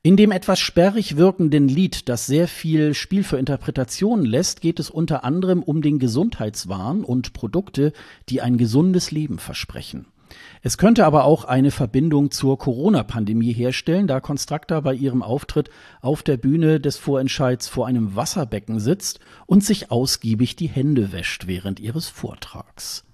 In 0.04 0.16
dem 0.16 0.32
etwas 0.32 0.62
sperrig 0.62 1.18
wirkenden 1.18 1.68
Lied, 1.68 2.08
das 2.08 2.28
sehr 2.28 2.48
viel 2.48 2.94
Spiel 2.94 3.26
für 3.26 3.40
Interpretationen 3.40 4.24
lässt, 4.26 4.62
geht 4.62 4.80
es 4.80 4.90
unter 4.90 5.26
anderem 5.26 5.62
um 5.62 5.82
den 5.82 6.00
Gesundheitswahn 6.00 7.04
und 7.04 7.34
Produkte, 7.34 7.92
die 8.30 8.40
ein 8.40 8.56
gesundes 8.58 9.12
Leben 9.12 9.38
versprechen. 9.38 10.06
Es 10.62 10.78
könnte 10.78 11.06
aber 11.06 11.26
auch 11.26 11.46
eine 11.46 11.72
Verbindung 11.72 12.32
zur 12.32 12.58
Corona-Pandemie 12.58 13.54
herstellen, 13.54 14.08
da 14.08 14.20
Constracta 14.20 14.82
bei 14.82 14.94
ihrem 14.94 15.22
Auftritt 15.24 15.70
auf 16.02 16.24
der 16.24 16.38
Bühne 16.38 16.80
des 16.80 16.98
Vorentscheids 16.98 17.68
vor 17.68 17.88
einem 17.88 18.16
Wasserbecken 18.16 18.80
sitzt 18.80 19.20
und 19.46 19.64
sich 19.64 19.92
ausgiebig 19.92 20.56
die 20.56 20.68
Hände 20.68 21.12
wäscht 21.12 21.48
während 21.48 21.80
ihres 21.80 22.10
Vortrags. 22.10 23.05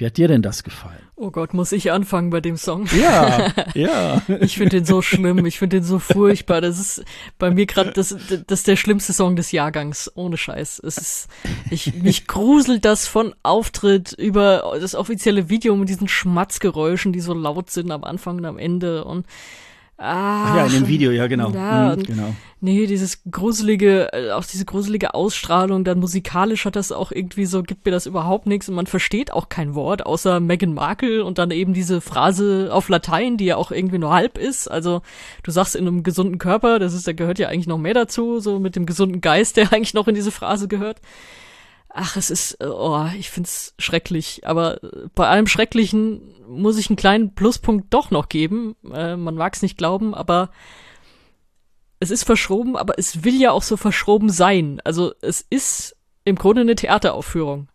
Wie 0.00 0.06
hat 0.06 0.16
dir 0.16 0.28
denn 0.28 0.40
das 0.40 0.64
gefallen? 0.64 1.02
Oh 1.14 1.30
Gott, 1.30 1.52
muss 1.52 1.72
ich 1.72 1.92
anfangen 1.92 2.30
bei 2.30 2.40
dem 2.40 2.56
Song? 2.56 2.86
Ja, 2.98 3.52
ja. 3.74 4.22
ich 4.40 4.56
finde 4.56 4.78
den 4.78 4.86
so 4.86 5.02
schlimm, 5.02 5.44
ich 5.44 5.58
finde 5.58 5.76
den 5.76 5.84
so 5.84 5.98
furchtbar. 5.98 6.62
Das 6.62 6.78
ist 6.78 7.04
bei 7.38 7.50
mir 7.50 7.66
gerade 7.66 7.92
das, 7.92 8.08
das 8.08 8.60
ist 8.60 8.66
der 8.66 8.76
schlimmste 8.76 9.12
Song 9.12 9.36
des 9.36 9.52
Jahrgangs, 9.52 10.10
ohne 10.14 10.38
Scheiß. 10.38 10.80
Es 10.82 10.96
ist, 10.96 11.28
ich, 11.68 11.92
mich 11.92 12.26
gruselt 12.26 12.86
das 12.86 13.06
von 13.06 13.34
Auftritt 13.42 14.14
über 14.14 14.74
das 14.80 14.94
offizielle 14.94 15.50
Video 15.50 15.76
mit 15.76 15.90
diesen 15.90 16.08
Schmatzgeräuschen, 16.08 17.12
die 17.12 17.20
so 17.20 17.34
laut 17.34 17.68
sind 17.68 17.90
am 17.90 18.02
Anfang 18.02 18.38
und 18.38 18.46
am 18.46 18.56
Ende 18.56 19.04
und 19.04 19.26
Ah, 20.02 20.56
ja, 20.56 20.66
in 20.66 20.72
dem 20.72 20.88
Video, 20.88 21.10
ja, 21.10 21.26
genau. 21.26 21.50
Ja, 21.50 21.94
mhm, 21.94 22.02
genau. 22.04 22.34
Nee, 22.62 22.86
dieses 22.86 23.22
gruselige, 23.30 24.10
äh, 24.14 24.30
auch 24.30 24.46
diese 24.46 24.64
gruselige 24.64 25.12
Ausstrahlung, 25.12 25.84
dann 25.84 25.98
musikalisch 25.98 26.64
hat 26.64 26.74
das 26.74 26.90
auch 26.90 27.12
irgendwie 27.12 27.44
so, 27.44 27.62
gibt 27.62 27.84
mir 27.84 27.92
das 27.92 28.06
überhaupt 28.06 28.46
nichts 28.46 28.66
und 28.70 28.76
man 28.76 28.86
versteht 28.86 29.30
auch 29.30 29.50
kein 29.50 29.74
Wort, 29.74 30.06
außer 30.06 30.40
Meghan 30.40 30.72
Markle 30.72 31.22
und 31.22 31.36
dann 31.36 31.50
eben 31.50 31.74
diese 31.74 32.00
Phrase 32.00 32.70
auf 32.72 32.88
Latein, 32.88 33.36
die 33.36 33.44
ja 33.44 33.56
auch 33.56 33.72
irgendwie 33.72 33.98
nur 33.98 34.14
halb 34.14 34.38
ist. 34.38 34.68
Also 34.68 35.02
du 35.42 35.50
sagst 35.50 35.76
in 35.76 35.86
einem 35.86 36.02
gesunden 36.02 36.38
Körper, 36.38 36.78
das 36.78 36.94
ist, 36.94 37.06
da 37.06 37.12
gehört 37.12 37.38
ja 37.38 37.48
eigentlich 37.48 37.68
noch 37.68 37.76
mehr 37.76 37.94
dazu, 37.94 38.40
so 38.40 38.58
mit 38.58 38.76
dem 38.76 38.86
gesunden 38.86 39.20
Geist, 39.20 39.58
der 39.58 39.70
eigentlich 39.72 39.92
noch 39.92 40.08
in 40.08 40.14
diese 40.14 40.30
Phrase 40.30 40.66
gehört. 40.66 41.02
Ach, 41.90 42.16
es 42.16 42.30
ist, 42.30 42.64
oh, 42.64 43.04
ich 43.18 43.28
find's 43.28 43.74
schrecklich. 43.78 44.46
Aber 44.46 44.78
bei 45.14 45.26
allem 45.26 45.46
Schrecklichen 45.46 46.22
muss 46.50 46.78
ich 46.78 46.90
einen 46.90 46.96
kleinen 46.96 47.34
Pluspunkt 47.34 47.92
doch 47.94 48.10
noch 48.10 48.28
geben. 48.28 48.76
Äh, 48.92 49.16
man 49.16 49.34
mag's 49.34 49.62
nicht 49.62 49.78
glauben, 49.78 50.14
aber 50.14 50.50
es 52.00 52.10
ist 52.10 52.24
verschroben, 52.24 52.76
aber 52.76 52.98
es 52.98 53.24
will 53.24 53.40
ja 53.40 53.52
auch 53.52 53.62
so 53.62 53.76
verschroben 53.76 54.30
sein. 54.30 54.80
Also 54.84 55.12
es 55.20 55.46
ist 55.48 55.96
im 56.24 56.36
Grunde 56.36 56.62
eine 56.62 56.74
Theateraufführung. 56.74 57.68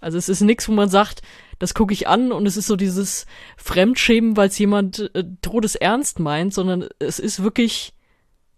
Also 0.00 0.18
es 0.18 0.28
ist 0.28 0.42
nichts, 0.42 0.68
wo 0.68 0.72
man 0.72 0.88
sagt, 0.88 1.22
das 1.58 1.74
gucke 1.74 1.92
ich 1.92 2.08
an 2.08 2.30
und 2.32 2.46
es 2.46 2.56
ist 2.56 2.66
so 2.66 2.76
dieses 2.76 3.26
Fremdschämen, 3.56 4.36
weil 4.36 4.48
es 4.48 4.58
jemand 4.58 5.10
äh, 5.14 5.24
todesernst 5.40 6.18
meint, 6.18 6.52
sondern 6.52 6.88
es 6.98 7.18
ist 7.18 7.42
wirklich 7.42 7.94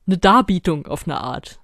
eine 0.07 0.19
Darbietung 0.19 0.87
auf 0.87 1.07
eine 1.07 1.21
Art. 1.21 1.61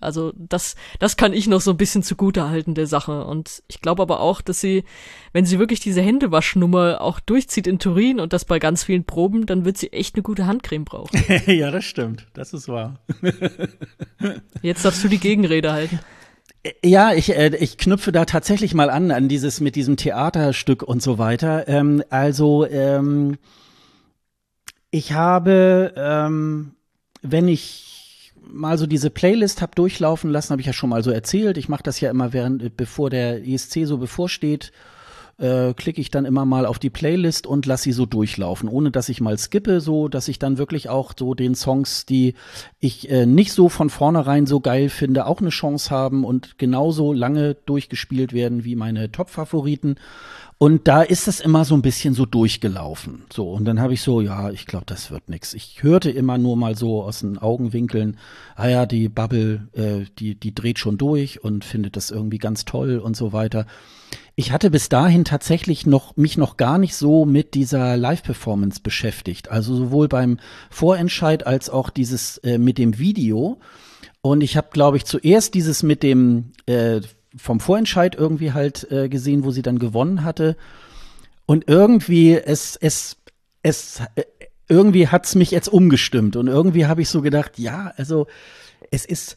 Also 0.00 0.32
das, 0.36 0.76
das 0.98 1.16
kann 1.16 1.32
ich 1.32 1.46
noch 1.46 1.60
so 1.60 1.70
ein 1.70 1.76
bisschen 1.76 2.02
zugute 2.02 2.48
halten 2.48 2.74
der 2.74 2.86
Sache. 2.86 3.24
Und 3.24 3.62
ich 3.68 3.80
glaube 3.80 4.02
aber 4.02 4.20
auch, 4.20 4.40
dass 4.40 4.60
sie, 4.60 4.84
wenn 5.32 5.46
sie 5.46 5.58
wirklich 5.58 5.80
diese 5.80 6.00
Händewaschnummer 6.00 7.00
auch 7.00 7.20
durchzieht 7.20 7.66
in 7.66 7.78
Turin 7.78 8.20
und 8.20 8.32
das 8.32 8.44
bei 8.44 8.58
ganz 8.58 8.84
vielen 8.84 9.04
Proben, 9.04 9.46
dann 9.46 9.64
wird 9.64 9.78
sie 9.78 9.92
echt 9.92 10.14
eine 10.14 10.22
gute 10.22 10.46
Handcreme 10.46 10.84
brauchen. 10.84 11.22
ja, 11.46 11.70
das 11.70 11.84
stimmt. 11.84 12.26
Das 12.34 12.52
ist 12.52 12.68
wahr. 12.68 13.00
Jetzt 14.62 14.84
darfst 14.84 15.04
du 15.04 15.08
die 15.08 15.18
Gegenrede 15.18 15.72
halten. 15.72 16.00
Ja, 16.84 17.14
ich, 17.14 17.34
äh, 17.34 17.56
ich 17.56 17.78
knüpfe 17.78 18.12
da 18.12 18.26
tatsächlich 18.26 18.74
mal 18.74 18.90
an, 18.90 19.10
an 19.10 19.28
dieses 19.28 19.60
mit 19.60 19.76
diesem 19.76 19.96
Theaterstück 19.96 20.82
und 20.82 21.02
so 21.02 21.16
weiter. 21.16 21.68
Ähm, 21.68 22.02
also, 22.10 22.66
ähm, 22.66 23.38
ich 24.90 25.12
habe, 25.12 25.94
ähm, 25.96 26.72
wenn 27.22 27.48
ich 27.48 27.99
mal 28.48 28.78
so 28.78 28.86
diese 28.86 29.10
Playlist 29.10 29.62
habe 29.62 29.74
durchlaufen 29.74 30.30
lassen, 30.30 30.50
habe 30.50 30.60
ich 30.60 30.66
ja 30.66 30.72
schon 30.72 30.90
mal 30.90 31.02
so 31.02 31.10
erzählt. 31.10 31.58
Ich 31.58 31.68
mache 31.68 31.82
das 31.82 32.00
ja 32.00 32.10
immer 32.10 32.32
während, 32.32 32.76
bevor 32.76 33.10
der 33.10 33.46
ESC 33.46 33.86
so 33.86 33.98
bevorsteht, 33.98 34.72
äh, 35.40 35.72
klicke 35.74 36.00
ich 36.00 36.10
dann 36.10 36.26
immer 36.26 36.44
mal 36.44 36.66
auf 36.66 36.78
die 36.78 36.90
Playlist 36.90 37.46
und 37.46 37.64
lasse 37.66 37.84
sie 37.84 37.92
so 37.92 38.04
durchlaufen, 38.06 38.68
ohne 38.68 38.90
dass 38.90 39.08
ich 39.08 39.20
mal 39.20 39.38
skippe, 39.38 39.80
so 39.80 40.08
dass 40.08 40.28
ich 40.28 40.38
dann 40.38 40.58
wirklich 40.58 40.88
auch 40.88 41.12
so 41.18 41.34
den 41.34 41.54
Songs, 41.54 42.04
die 42.04 42.34
ich 42.78 43.10
äh, 43.10 43.26
nicht 43.26 43.52
so 43.52 43.68
von 43.68 43.90
vornherein 43.90 44.46
so 44.46 44.60
geil 44.60 44.90
finde, 44.90 45.26
auch 45.26 45.40
eine 45.40 45.50
Chance 45.50 45.90
haben 45.90 46.24
und 46.24 46.58
genauso 46.58 47.12
lange 47.12 47.54
durchgespielt 47.54 48.32
werden 48.32 48.64
wie 48.64 48.76
meine 48.76 49.10
Top-Favoriten. 49.10 49.96
Und 50.62 50.88
da 50.88 51.00
ist 51.00 51.26
es 51.26 51.40
immer 51.40 51.64
so 51.64 51.74
ein 51.74 51.80
bisschen 51.80 52.12
so 52.12 52.26
durchgelaufen. 52.26 53.22
So, 53.32 53.50
und 53.50 53.64
dann 53.64 53.80
habe 53.80 53.94
ich 53.94 54.02
so, 54.02 54.20
ja, 54.20 54.50
ich 54.50 54.66
glaube, 54.66 54.84
das 54.84 55.10
wird 55.10 55.30
nix. 55.30 55.54
Ich 55.54 55.82
hörte 55.82 56.10
immer 56.10 56.36
nur 56.36 56.54
mal 56.54 56.76
so 56.76 57.02
aus 57.02 57.20
den 57.20 57.38
Augenwinkeln, 57.38 58.18
ah 58.56 58.68
ja, 58.68 58.84
die 58.84 59.08
Bubble, 59.08 59.68
äh, 59.72 60.04
die, 60.18 60.34
die 60.34 60.54
dreht 60.54 60.78
schon 60.78 60.98
durch 60.98 61.42
und 61.42 61.64
findet 61.64 61.96
das 61.96 62.10
irgendwie 62.10 62.36
ganz 62.36 62.66
toll 62.66 62.98
und 62.98 63.16
so 63.16 63.32
weiter. 63.32 63.64
Ich 64.34 64.52
hatte 64.52 64.70
bis 64.70 64.90
dahin 64.90 65.24
tatsächlich 65.24 65.86
noch 65.86 66.18
mich 66.18 66.36
noch 66.36 66.58
gar 66.58 66.76
nicht 66.76 66.94
so 66.94 67.24
mit 67.24 67.54
dieser 67.54 67.96
Live-Performance 67.96 68.80
beschäftigt. 68.82 69.50
Also 69.50 69.74
sowohl 69.74 70.08
beim 70.08 70.38
Vorentscheid 70.68 71.46
als 71.46 71.70
auch 71.70 71.88
dieses 71.88 72.36
äh, 72.36 72.58
mit 72.58 72.76
dem 72.76 72.98
Video. 72.98 73.60
Und 74.20 74.42
ich 74.42 74.58
habe, 74.58 74.68
glaube 74.72 74.98
ich, 74.98 75.06
zuerst 75.06 75.54
dieses 75.54 75.82
mit 75.82 76.02
dem 76.02 76.52
äh, 76.66 77.00
vom 77.36 77.60
Vorentscheid 77.60 78.14
irgendwie 78.14 78.52
halt 78.52 78.90
äh, 78.90 79.08
gesehen, 79.08 79.44
wo 79.44 79.50
sie 79.50 79.62
dann 79.62 79.78
gewonnen 79.78 80.24
hatte. 80.24 80.56
Und 81.46 81.68
irgendwie, 81.68 82.34
es, 82.34 82.76
es, 82.76 83.16
es, 83.62 84.00
äh, 84.14 84.22
irgendwie 84.68 85.08
hat's 85.08 85.34
mich 85.34 85.50
jetzt 85.50 85.68
umgestimmt. 85.68 86.36
Und 86.36 86.46
irgendwie 86.46 86.86
habe 86.86 87.02
ich 87.02 87.08
so 87.08 87.22
gedacht, 87.22 87.58
ja, 87.58 87.92
also 87.96 88.26
es 88.90 89.04
ist 89.04 89.36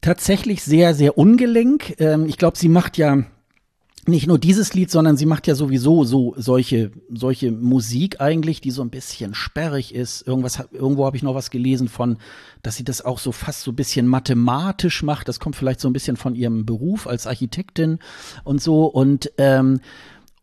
tatsächlich 0.00 0.62
sehr, 0.62 0.94
sehr 0.94 1.18
ungelenk. 1.18 2.00
Ähm, 2.00 2.26
ich 2.26 2.38
glaube, 2.38 2.58
sie 2.58 2.68
macht 2.68 2.96
ja 2.96 3.24
nicht 4.08 4.26
nur 4.26 4.38
dieses 4.38 4.74
Lied, 4.74 4.90
sondern 4.90 5.16
sie 5.16 5.26
macht 5.26 5.46
ja 5.46 5.54
sowieso 5.54 6.04
so 6.04 6.34
solche 6.36 6.90
solche 7.12 7.52
Musik 7.52 8.20
eigentlich, 8.20 8.60
die 8.60 8.70
so 8.70 8.82
ein 8.82 8.90
bisschen 8.90 9.34
sperrig 9.34 9.94
ist. 9.94 10.26
Irgendwas 10.26 10.62
irgendwo 10.72 11.06
habe 11.06 11.16
ich 11.16 11.22
noch 11.22 11.34
was 11.34 11.50
gelesen 11.50 11.88
von, 11.88 12.18
dass 12.62 12.76
sie 12.76 12.84
das 12.84 13.04
auch 13.04 13.18
so 13.18 13.32
fast 13.32 13.62
so 13.62 13.72
ein 13.72 13.76
bisschen 13.76 14.06
mathematisch 14.06 15.02
macht. 15.02 15.28
Das 15.28 15.40
kommt 15.40 15.56
vielleicht 15.56 15.80
so 15.80 15.88
ein 15.88 15.92
bisschen 15.92 16.16
von 16.16 16.34
ihrem 16.34 16.66
Beruf 16.66 17.06
als 17.06 17.26
Architektin 17.26 17.98
und 18.44 18.62
so 18.62 18.86
und 18.86 19.30
ähm, 19.38 19.80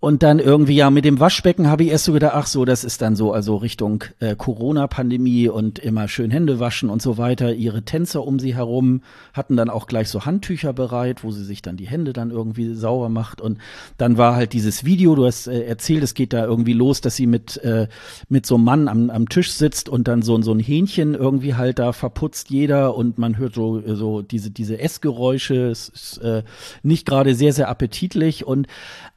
und 0.06 0.22
dann 0.22 0.38
irgendwie, 0.38 0.76
ja, 0.76 0.92
mit 0.92 1.04
dem 1.04 1.20
Waschbecken 1.20 1.68
habe 1.68 1.84
ich 1.84 1.90
erst 1.90 2.06
so 2.06 2.14
gedacht, 2.14 2.34
ach 2.36 2.46
so, 2.46 2.64
das 2.64 2.84
ist 2.84 3.02
dann 3.02 3.16
so, 3.16 3.34
also 3.34 3.56
Richtung 3.56 4.04
äh, 4.20 4.36
Corona-Pandemie 4.36 5.50
und 5.50 5.80
immer 5.80 6.08
schön 6.08 6.30
Hände 6.30 6.60
waschen 6.60 6.92
und 6.92 7.02
so 7.02 7.18
weiter. 7.18 7.56
Ihre 7.56 7.82
Tänzer 7.82 8.24
um 8.24 8.38
sie 8.38 8.54
herum 8.54 9.02
hatten 9.34 9.58
dann 9.58 9.72
auch 9.72 9.88
gleich 9.88 10.10
so 10.10 10.24
Handtücher 10.24 10.74
bereit, 10.74 11.24
wo 11.24 11.32
sie 11.32 11.44
sich 11.44 11.64
dann 11.64 11.76
die 11.76 11.88
Hände 11.88 12.14
dann 12.14 12.30
irgendwie 12.30 12.76
sauber 12.76 13.10
macht. 13.10 13.42
Und 13.42 13.58
dann 13.98 14.16
war 14.16 14.36
halt 14.36 14.54
dieses 14.54 14.86
Video, 14.86 15.16
du 15.16 15.26
hast 15.26 15.48
äh, 15.48 15.64
erzählt, 15.64 16.04
es 16.04 16.14
geht 16.14 16.34
da 16.34 16.46
irgendwie 16.46 16.74
los, 16.74 17.02
dass 17.02 17.16
sie 17.16 17.26
mit, 17.26 17.58
äh, 17.64 17.88
mit 18.30 18.46
so 18.46 18.58
einem 18.58 18.64
Mann 18.64 18.88
am, 18.88 19.10
am 19.10 19.28
Tisch 19.28 19.54
sitzt 19.54 19.90
und 19.90 20.08
dann 20.08 20.22
so, 20.22 20.40
so 20.44 20.52
ein 20.52 20.60
Hähnchen 20.60 21.16
irgendwie 21.16 21.56
halt 21.56 21.80
da 21.80 21.94
verputzt 21.94 22.52
jeder 22.52 22.96
und 22.96 23.18
man 23.18 23.40
hört 23.40 23.56
so, 23.56 23.82
so 23.96 24.22
diese, 24.22 24.52
diese 24.52 24.80
Essgeräusche. 24.80 25.66
Es 25.72 25.90
ist 25.90 26.18
äh, 26.20 26.44
nicht 26.84 27.08
gerade 27.08 27.34
sehr, 27.34 27.54
sehr 27.54 27.70
appetitlich 27.70 28.46
und 28.46 28.68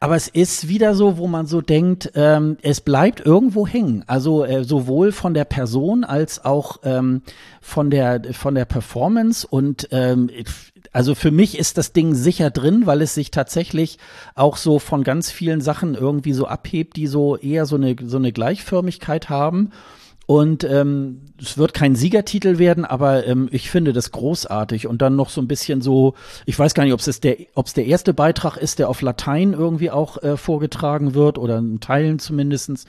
aber 0.00 0.16
es 0.16 0.28
ist 0.28 0.68
wieder 0.78 0.94
so, 0.94 1.18
wo 1.18 1.26
man 1.26 1.46
so 1.46 1.60
denkt, 1.60 2.12
ähm, 2.14 2.56
es 2.62 2.80
bleibt 2.80 3.18
irgendwo 3.18 3.66
hängen. 3.66 4.04
Also 4.06 4.44
äh, 4.44 4.62
sowohl 4.62 5.10
von 5.10 5.34
der 5.34 5.44
Person 5.44 6.04
als 6.04 6.44
auch 6.44 6.78
ähm, 6.84 7.22
von 7.60 7.90
der 7.90 8.32
von 8.32 8.54
der 8.54 8.64
Performance 8.64 9.44
und 9.44 9.88
ähm, 9.90 10.30
also 10.92 11.16
für 11.16 11.32
mich 11.32 11.58
ist 11.58 11.78
das 11.78 11.92
Ding 11.92 12.14
sicher 12.14 12.50
drin, 12.50 12.86
weil 12.86 13.02
es 13.02 13.12
sich 13.12 13.32
tatsächlich 13.32 13.98
auch 14.36 14.56
so 14.56 14.78
von 14.78 15.02
ganz 15.02 15.32
vielen 15.32 15.60
Sachen 15.60 15.96
irgendwie 15.96 16.32
so 16.32 16.46
abhebt, 16.46 16.94
die 16.94 17.08
so 17.08 17.36
eher 17.36 17.66
so 17.66 17.74
eine 17.74 17.96
so 18.04 18.16
eine 18.16 18.30
Gleichförmigkeit 18.30 19.28
haben 19.28 19.72
und 20.28 20.62
ähm, 20.62 21.22
es 21.40 21.56
wird 21.56 21.72
kein 21.72 21.94
Siegertitel 21.94 22.58
werden, 22.58 22.84
aber 22.84 23.26
ähm, 23.26 23.48
ich 23.50 23.70
finde 23.70 23.94
das 23.94 24.12
großartig. 24.12 24.86
Und 24.86 25.00
dann 25.00 25.16
noch 25.16 25.30
so 25.30 25.40
ein 25.40 25.48
bisschen 25.48 25.80
so, 25.80 26.12
ich 26.44 26.58
weiß 26.58 26.74
gar 26.74 26.84
nicht, 26.84 26.92
ob 26.92 27.00
es 27.00 27.20
der, 27.20 27.38
ob's 27.54 27.72
der 27.72 27.86
erste 27.86 28.12
Beitrag 28.12 28.58
ist, 28.58 28.78
der 28.78 28.90
auf 28.90 29.00
Latein 29.00 29.54
irgendwie 29.54 29.90
auch 29.90 30.22
äh, 30.22 30.36
vorgetragen 30.36 31.14
wird 31.14 31.38
oder 31.38 31.56
in 31.56 31.80
Teilen 31.80 32.18
zumindestens. 32.18 32.84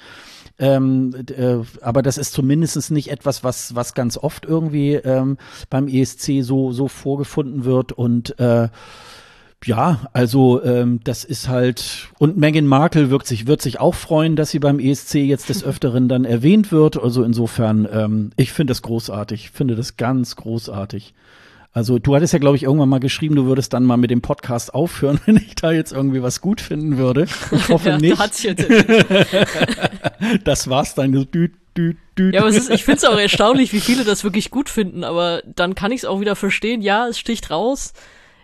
Ähm, 0.59 1.15
äh, 1.29 1.59
aber 1.79 2.01
das 2.01 2.17
ist 2.17 2.33
zumindest 2.33 2.91
nicht 2.91 3.09
etwas, 3.09 3.41
was, 3.41 3.73
was 3.73 3.93
ganz 3.93 4.17
oft 4.17 4.43
irgendwie 4.43 4.95
ähm, 4.95 5.37
beim 5.69 5.87
ESC 5.87 6.41
so, 6.41 6.73
so 6.73 6.89
vorgefunden 6.89 7.63
wird. 7.63 7.93
Und 7.93 8.37
äh, 8.37 8.67
ja, 9.65 10.07
also 10.13 10.63
ähm, 10.63 11.01
das 11.03 11.25
ist 11.25 11.49
halt 11.49 12.07
und 12.17 12.37
Meghan 12.37 12.65
Markle 12.65 13.09
wird 13.09 13.27
sich 13.27 13.45
wird 13.45 13.61
sich 13.61 13.79
auch 13.79 13.95
freuen, 13.95 14.35
dass 14.35 14.51
sie 14.51 14.59
beim 14.59 14.79
ESC 14.79 15.15
jetzt 15.15 15.49
des 15.49 15.63
Öfteren 15.65 16.07
dann 16.07 16.23
erwähnt 16.23 16.71
wird. 16.71 17.01
Also 17.01 17.23
insofern, 17.23 17.87
ähm, 17.91 18.31
ich 18.37 18.53
finde 18.53 18.71
das 18.71 18.81
großartig, 18.81 19.51
finde 19.51 19.75
das 19.75 19.97
ganz 19.97 20.37
großartig. 20.37 21.13
Also 21.71 21.99
du 21.99 22.15
hattest 22.15 22.33
ja, 22.33 22.39
glaube 22.39 22.55
ich, 22.55 22.63
irgendwann 22.63 22.89
mal 22.89 22.99
geschrieben, 22.99 23.35
du 23.35 23.45
würdest 23.45 23.73
dann 23.73 23.83
mal 23.83 23.97
mit 23.97 24.11
dem 24.11 24.21
Podcast 24.21 24.73
aufhören, 24.73 25.19
wenn 25.25 25.35
ich 25.35 25.55
da 25.55 25.71
jetzt 25.71 25.91
irgendwie 25.91 26.23
was 26.23 26.39
gut 26.39 26.61
finden 26.61 26.97
würde. 26.97 27.27
Ich 27.51 27.69
hoffe 27.69 27.89
ja, 27.89 27.97
nicht. 27.97 28.17
Hat's 28.17 28.43
jetzt. 28.43 28.65
das 30.45 30.69
war's 30.69 30.95
dann. 30.95 31.11
Dü, 31.11 31.49
dü, 31.77 31.95
dü. 32.17 32.31
Ja, 32.31 32.41
aber 32.41 32.49
ist, 32.49 32.69
ich 32.69 32.85
finde 32.85 32.99
es 32.99 33.05
auch 33.05 33.19
erstaunlich, 33.19 33.73
wie 33.73 33.81
viele 33.81 34.05
das 34.05 34.23
wirklich 34.23 34.51
gut 34.51 34.69
finden. 34.69 35.03
Aber 35.03 35.43
dann 35.45 35.75
kann 35.75 35.91
ich 35.91 35.99
es 35.99 36.05
auch 36.05 36.21
wieder 36.21 36.37
verstehen. 36.37 36.81
Ja, 36.81 37.07
es 37.07 37.19
sticht 37.19 37.51
raus 37.51 37.93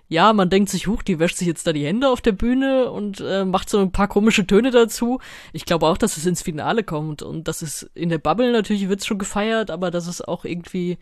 ja, 0.07 0.33
man 0.33 0.49
denkt 0.49 0.69
sich, 0.69 0.87
huch, 0.87 1.01
die 1.01 1.19
wäscht 1.19 1.37
sich 1.37 1.47
jetzt 1.47 1.65
da 1.65 1.73
die 1.73 1.85
Hände 1.85 2.09
auf 2.09 2.21
der 2.21 2.31
Bühne 2.31 2.91
und 2.91 3.21
äh, 3.21 3.43
macht 3.43 3.69
so 3.69 3.79
ein 3.79 3.91
paar 3.91 4.07
komische 4.07 4.45
Töne 4.45 4.71
dazu. 4.71 5.19
Ich 5.51 5.65
glaube 5.65 5.87
auch, 5.87 5.97
dass 5.97 6.17
es 6.17 6.25
ins 6.25 6.43
Finale 6.43 6.83
kommt 6.83 7.23
und 7.23 7.47
dass 7.47 7.61
es 7.61 7.89
in 7.95 8.09
der 8.09 8.19
Bubble 8.19 8.51
natürlich 8.51 8.87
wird's 8.87 9.05
schon 9.05 9.17
gefeiert, 9.17 9.71
aber 9.71 9.89
dass 9.89 10.07
es 10.07 10.21
auch 10.21 10.45
irgendwie, 10.45 10.97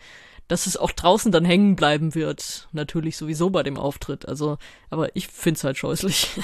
dass 0.47 0.67
es 0.67 0.77
auch 0.77 0.91
draußen 0.91 1.31
dann 1.31 1.43
hängen 1.43 1.75
bleiben 1.75 2.15
wird. 2.15 2.69
Natürlich 2.71 3.17
sowieso 3.17 3.49
bei 3.49 3.63
dem 3.63 3.77
Auftritt. 3.77 4.27
Also, 4.27 4.57
aber 4.89 5.15
ich 5.15 5.27
find's 5.27 5.63
halt 5.63 5.77
scheußlich. 5.77 6.29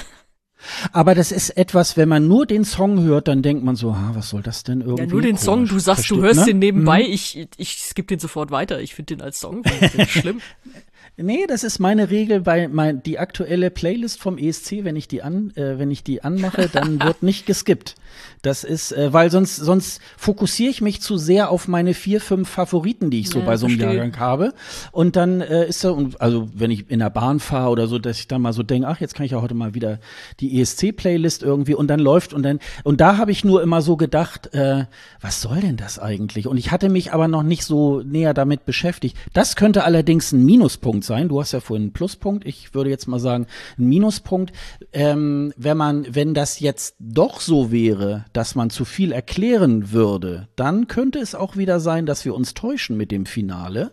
Aber 0.92 1.16
das 1.16 1.32
ist 1.32 1.52
etwas, 1.52 1.96
wenn 1.96 2.10
man 2.10 2.28
nur 2.28 2.46
den 2.46 2.66
Song 2.66 3.02
hört, 3.02 3.30
dann 3.30 3.42
denkt 3.42 3.64
man 3.64 3.78
so, 3.78 3.92
ah, 3.92 4.12
was 4.14 4.30
soll 4.30 4.42
das 4.42 4.64
denn 4.64 4.82
irgendwie? 4.82 5.04
Ja, 5.04 5.10
nur 5.10 5.22
den 5.22 5.32
komisch. 5.32 5.42
Song, 5.42 5.66
du 5.68 5.80
sagst, 5.80 6.08
Versteht, 6.08 6.18
du 6.18 6.22
hörst 6.22 6.40
ne? 6.42 6.46
den 6.48 6.60
nebenbei, 6.60 7.00
mhm. 7.00 7.14
ich, 7.14 7.48
ich 7.56 7.78
skippe 7.78 8.08
den 8.08 8.20
sofort 8.20 8.52
weiter. 8.52 8.82
Ich 8.82 8.94
finde 8.94 9.16
den 9.16 9.22
als 9.22 9.40
Song 9.40 9.64
schlimm. 10.08 10.42
Nee, 11.22 11.48
das 11.48 11.66
ist 11.66 11.80
meine 11.80 12.10
Regel 12.10 12.42
bei 12.42 12.70
mein, 12.70 13.04
die 13.04 13.20
aktuelle 13.20 13.70
Playlist 13.72 14.22
vom 14.22 14.38
ESC, 14.38 14.84
wenn 14.86 14.96
ich 14.96 15.10
die 15.10 15.22
an, 15.22 15.52
äh, 15.56 15.78
wenn 15.78 15.92
ich 15.92 16.02
die 16.02 16.24
anmache, 16.24 16.70
dann 16.72 17.00
wird 17.04 17.24
nicht 17.24 17.46
geskippt. 17.46 17.96
Das 18.42 18.64
ist, 18.64 18.94
äh, 18.94 19.12
weil 19.12 19.30
sonst, 19.30 19.58
sonst 19.58 20.00
fokussiere 20.16 20.70
ich 20.70 20.82
mich 20.82 21.02
zu 21.02 21.18
sehr 21.18 21.50
auf 21.50 21.68
meine 21.68 21.94
vier, 21.94 22.22
fünf 22.22 22.48
Favoriten, 22.48 23.10
die 23.10 23.20
ich 23.20 23.30
so 23.30 23.40
ja, 23.40 23.46
bei 23.46 23.58
so 23.58 23.66
einem 23.66 23.78
verstehe. 23.78 23.98
Jahrgang 23.98 24.20
habe. 24.20 24.54
Und 24.94 25.18
dann 25.18 25.42
äh, 25.42 25.68
ist 25.68 25.84
da, 25.84 25.98
also 26.20 26.48
wenn 26.54 26.72
ich 26.72 26.90
in 26.90 27.00
der 27.00 27.10
Bahn 27.10 27.42
fahre 27.42 27.70
oder 27.70 27.88
so, 27.88 28.00
dass 28.00 28.20
ich 28.20 28.30
dann 28.30 28.42
mal 28.42 28.54
so 28.54 28.64
denke, 28.64 28.88
ach, 28.88 29.02
jetzt 29.02 29.14
kann 29.14 29.26
ich 29.26 29.34
ja 29.34 29.42
heute 29.42 29.56
mal 29.56 29.74
wieder 29.74 30.00
die 30.40 30.62
ESC-Playlist 30.62 31.44
irgendwie 31.44 31.76
und 31.76 31.88
dann 31.88 32.00
läuft 32.00 32.34
und 32.34 32.44
dann, 32.44 32.60
und 32.84 33.02
da 33.02 33.18
habe 33.18 33.32
ich 33.32 33.44
nur 33.44 33.62
immer 33.62 33.82
so 33.82 33.98
gedacht, 33.98 34.54
äh, 34.54 34.86
was 35.20 35.42
soll 35.42 35.60
denn 35.60 35.76
das 35.76 36.00
eigentlich? 36.00 36.48
Und 36.48 36.58
ich 36.58 36.72
hatte 36.72 36.88
mich 36.88 37.12
aber 37.12 37.28
noch 37.28 37.44
nicht 37.44 37.66
so 37.66 38.02
näher 38.04 38.34
damit 38.34 38.66
beschäftigt. 38.66 39.18
Das 39.34 39.58
könnte 39.58 39.84
allerdings 39.84 40.32
ein 40.32 40.46
Minuspunkt 40.46 41.04
sein. 41.04 41.09
Du 41.10 41.40
hast 41.40 41.52
ja 41.52 41.60
vorhin 41.60 41.86
einen 41.86 41.94
Pluspunkt. 41.94 42.46
Ich 42.46 42.74
würde 42.74 42.90
jetzt 42.90 43.08
mal 43.08 43.20
sagen, 43.20 43.48
ein 43.78 43.86
Minuspunkt. 43.86 44.54
Ähm, 44.94 45.54
wenn 45.58 45.78
man, 45.78 46.14
wenn 46.14 46.34
das 46.34 46.60
jetzt 46.60 46.96
doch 47.00 47.42
so 47.42 47.72
wäre, 47.72 48.26
dass 48.34 48.56
man 48.56 48.70
zu 48.70 48.86
viel 48.86 49.12
erklären 49.12 49.92
würde, 49.92 50.48
dann 50.56 50.88
könnte 50.88 51.20
es 51.20 51.36
auch 51.36 51.56
wieder 51.58 51.80
sein, 51.80 52.06
dass 52.06 52.26
wir 52.26 52.36
uns 52.36 52.54
täuschen 52.54 52.98
mit 52.98 53.12
dem 53.12 53.26
Finale. 53.26 53.92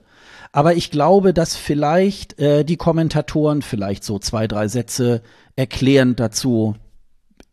Aber 0.52 0.74
ich 0.74 0.90
glaube, 0.90 1.34
dass 1.34 1.56
vielleicht 1.56 2.38
äh, 2.38 2.64
die 2.64 2.76
Kommentatoren 2.76 3.62
vielleicht 3.62 4.04
so 4.04 4.18
zwei, 4.18 4.46
drei 4.46 4.68
Sätze 4.68 5.22
erklärend 5.56 6.20
dazu 6.20 6.76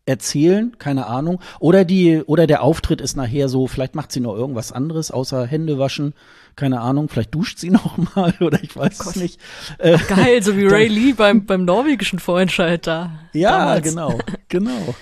erzählen, 0.06 0.76
keine 0.80 1.08
Ahnung. 1.08 1.40
Oder 1.60 1.86
die, 1.86 2.22
oder 2.26 2.48
der 2.48 2.62
Auftritt 2.62 3.02
ist 3.02 3.16
nachher 3.16 3.48
so, 3.48 3.68
vielleicht 3.68 3.96
macht 3.96 4.12
sie 4.12 4.20
noch 4.20 4.36
irgendwas 4.36 4.72
anderes, 4.72 5.12
außer 5.12 5.46
Hände 5.46 5.80
waschen, 5.80 6.14
keine 6.56 6.82
Ahnung, 6.82 7.10
vielleicht 7.10 7.34
duscht 7.34 7.58
sie 7.58 7.70
noch 7.72 7.98
mal 8.16 8.34
oder 8.40 8.62
ich 8.62 8.76
weiß 8.76 9.00
oh 9.06 9.10
es 9.10 9.16
nicht. 9.16 9.40
Äh, 9.78 9.98
Geil, 10.08 10.44
so 10.44 10.58
wie 10.58 10.68
Ray 10.68 10.88
Lee 10.88 11.14
beim, 11.14 11.46
beim 11.46 11.66
norwegischen 11.66 12.20
Vorentscheid 12.20 12.86
da. 12.86 13.12
Ja, 13.34 13.60
damals. 13.60 13.84
genau, 13.84 14.20
genau. 14.50 14.96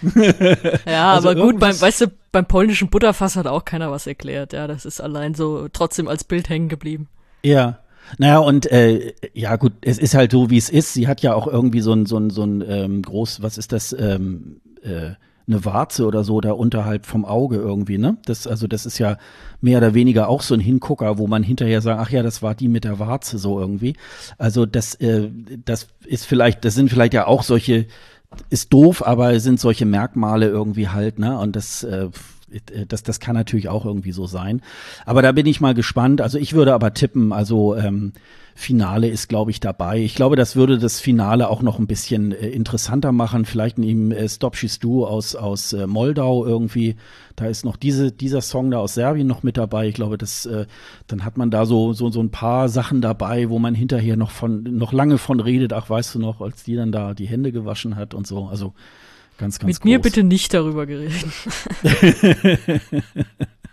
ja, 0.85 1.13
also 1.15 1.29
aber 1.29 1.41
gut, 1.41 1.59
beim, 1.59 1.79
weißt 1.79 2.01
du, 2.01 2.07
beim 2.31 2.45
polnischen 2.45 2.89
Butterfass 2.89 3.35
hat 3.35 3.47
auch 3.47 3.65
keiner 3.65 3.91
was 3.91 4.07
erklärt, 4.07 4.53
ja, 4.53 4.67
das 4.67 4.85
ist 4.85 5.01
allein 5.01 5.33
so 5.33 5.67
trotzdem 5.73 6.07
als 6.07 6.23
Bild 6.23 6.47
hängen 6.49 6.69
geblieben. 6.69 7.07
Ja, 7.43 7.79
naja, 8.17 8.39
und 8.39 8.69
äh, 8.71 9.13
ja 9.33 9.55
gut, 9.55 9.73
es 9.81 9.97
ist 9.97 10.15
halt 10.15 10.31
so, 10.31 10.49
wie 10.49 10.57
es 10.57 10.69
ist. 10.69 10.93
Sie 10.93 11.07
hat 11.07 11.21
ja 11.21 11.33
auch 11.33 11.47
irgendwie 11.47 11.81
so 11.81 11.93
ein, 11.93 12.05
so 12.05 12.17
ein, 12.17 12.29
so 12.29 12.43
ein 12.43 12.63
ähm, 12.67 13.01
groß, 13.01 13.41
was 13.41 13.57
ist 13.57 13.71
das, 13.71 13.93
ähm, 13.97 14.59
äh, 14.83 15.11
eine 15.47 15.65
Warze 15.65 16.05
oder 16.05 16.23
so 16.23 16.39
da 16.39 16.53
unterhalb 16.53 17.05
vom 17.05 17.25
Auge 17.25 17.57
irgendwie, 17.57 17.97
ne? 17.97 18.17
Das, 18.25 18.47
also 18.47 18.67
das 18.67 18.85
ist 18.85 18.99
ja 18.99 19.17
mehr 19.59 19.79
oder 19.79 19.93
weniger 19.93 20.29
auch 20.29 20.41
so 20.41 20.53
ein 20.53 20.59
Hingucker, 20.59 21.17
wo 21.17 21.27
man 21.27 21.43
hinterher 21.43 21.81
sagt, 21.81 21.99
ach 21.99 22.09
ja, 22.09 22.23
das 22.23 22.41
war 22.41 22.55
die 22.55 22.67
mit 22.67 22.83
der 22.83 22.99
Warze 22.99 23.37
so 23.37 23.59
irgendwie. 23.59 23.95
Also 24.37 24.65
das, 24.65 24.95
äh, 24.95 25.29
das 25.65 25.87
ist 26.05 26.25
vielleicht, 26.25 26.63
das 26.65 26.75
sind 26.75 26.89
vielleicht 26.89 27.13
ja 27.13 27.27
auch 27.27 27.43
solche, 27.43 27.87
ist 28.49 28.71
doof, 28.71 29.05
aber 29.05 29.39
sind 29.39 29.59
solche 29.59 29.85
Merkmale 29.85 30.47
irgendwie 30.47 30.87
halt, 30.89 31.19
ne? 31.19 31.37
Und 31.37 31.55
das, 31.55 31.83
äh, 31.83 32.09
das, 32.87 33.03
das 33.03 33.19
kann 33.19 33.35
natürlich 33.35 33.69
auch 33.69 33.85
irgendwie 33.85 34.11
so 34.11 34.27
sein. 34.27 34.61
Aber 35.05 35.21
da 35.21 35.31
bin 35.31 35.45
ich 35.45 35.61
mal 35.61 35.73
gespannt. 35.73 36.21
Also 36.21 36.37
ich 36.37 36.53
würde 36.53 36.73
aber 36.73 36.93
tippen, 36.93 37.31
also 37.31 37.75
ähm, 37.75 38.13
Finale 38.55 39.07
ist, 39.07 39.29
glaube 39.29 39.51
ich, 39.51 39.59
dabei. 39.59 39.99
Ich 39.99 40.15
glaube, 40.15 40.35
das 40.35 40.55
würde 40.55 40.77
das 40.77 40.99
Finale 40.99 41.49
auch 41.49 41.61
noch 41.61 41.79
ein 41.79 41.87
bisschen 41.87 42.31
äh, 42.31 42.49
interessanter 42.49 43.11
machen. 43.11 43.45
Vielleicht 43.45 43.77
neben 43.77 44.11
äh, 44.11 44.27
Stop 44.27 44.55
She's 44.55 44.79
Do 44.79 45.05
aus, 45.05 45.35
aus 45.35 45.73
äh, 45.73 45.87
Moldau 45.87 46.45
irgendwie. 46.45 46.95
Da 47.35 47.45
ist 47.45 47.65
noch 47.65 47.75
diese, 47.75 48.11
dieser 48.11 48.41
Song 48.41 48.71
da 48.71 48.79
aus 48.79 48.93
Serbien 48.93 49.27
noch 49.27 49.43
mit 49.43 49.57
dabei. 49.57 49.87
Ich 49.87 49.95
glaube, 49.95 50.17
das, 50.17 50.45
äh, 50.45 50.65
dann 51.07 51.25
hat 51.25 51.37
man 51.37 51.51
da 51.51 51.65
so, 51.65 51.93
so, 51.93 52.09
so 52.09 52.21
ein 52.21 52.31
paar 52.31 52.69
Sachen 52.69 53.01
dabei, 53.01 53.49
wo 53.49 53.59
man 53.59 53.73
hinterher 53.73 54.17
noch 54.17 54.31
von, 54.31 54.63
noch 54.63 54.93
lange 54.93 55.17
von 55.17 55.39
redet. 55.39 55.73
Ach, 55.73 55.89
weißt 55.89 56.15
du 56.15 56.19
noch, 56.19 56.41
als 56.41 56.63
die 56.63 56.75
dann 56.75 56.91
da 56.91 57.13
die 57.13 57.27
Hände 57.27 57.51
gewaschen 57.51 57.95
hat 57.95 58.13
und 58.13 58.27
so. 58.27 58.45
Also, 58.45 58.73
ganz, 59.37 59.59
ganz 59.59 59.67
Mit 59.67 59.77
groß. 59.77 59.85
mir 59.85 59.99
bitte 59.99 60.23
nicht 60.23 60.53
darüber 60.53 60.85
geredet. 60.85 61.25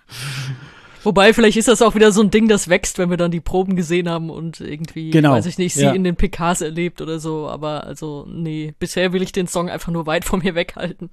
Wobei, 1.09 1.33
vielleicht 1.33 1.57
ist 1.57 1.69
das 1.69 1.81
auch 1.81 1.95
wieder 1.95 2.13
so 2.13 2.21
ein 2.21 2.31
Ding, 2.31 2.49
das 2.49 2.69
wächst, 2.69 2.99
wenn 2.99 3.09
wir 3.09 3.17
dann 3.17 3.31
die 3.31 3.41
Proben 3.41 3.77
gesehen 3.77 4.11
haben 4.11 4.29
und 4.29 4.61
irgendwie, 4.61 5.09
genau. 5.09 5.33
weiß 5.33 5.47
ich 5.47 5.57
nicht, 5.57 5.73
sie 5.73 5.85
ja. 5.85 5.93
in 5.93 6.05
den 6.05 6.17
PKs 6.17 6.61
erlebt 6.61 7.01
oder 7.01 7.19
so. 7.19 7.49
Aber 7.49 7.85
also, 7.85 8.27
nee, 8.29 8.75
bisher 8.79 9.15
will 9.15 9.23
ich 9.23 9.33
den 9.33 9.47
Song 9.47 9.71
einfach 9.71 9.91
nur 9.91 10.05
weit 10.05 10.27
von 10.27 10.41
mir 10.41 10.55
weghalten. 10.55 11.09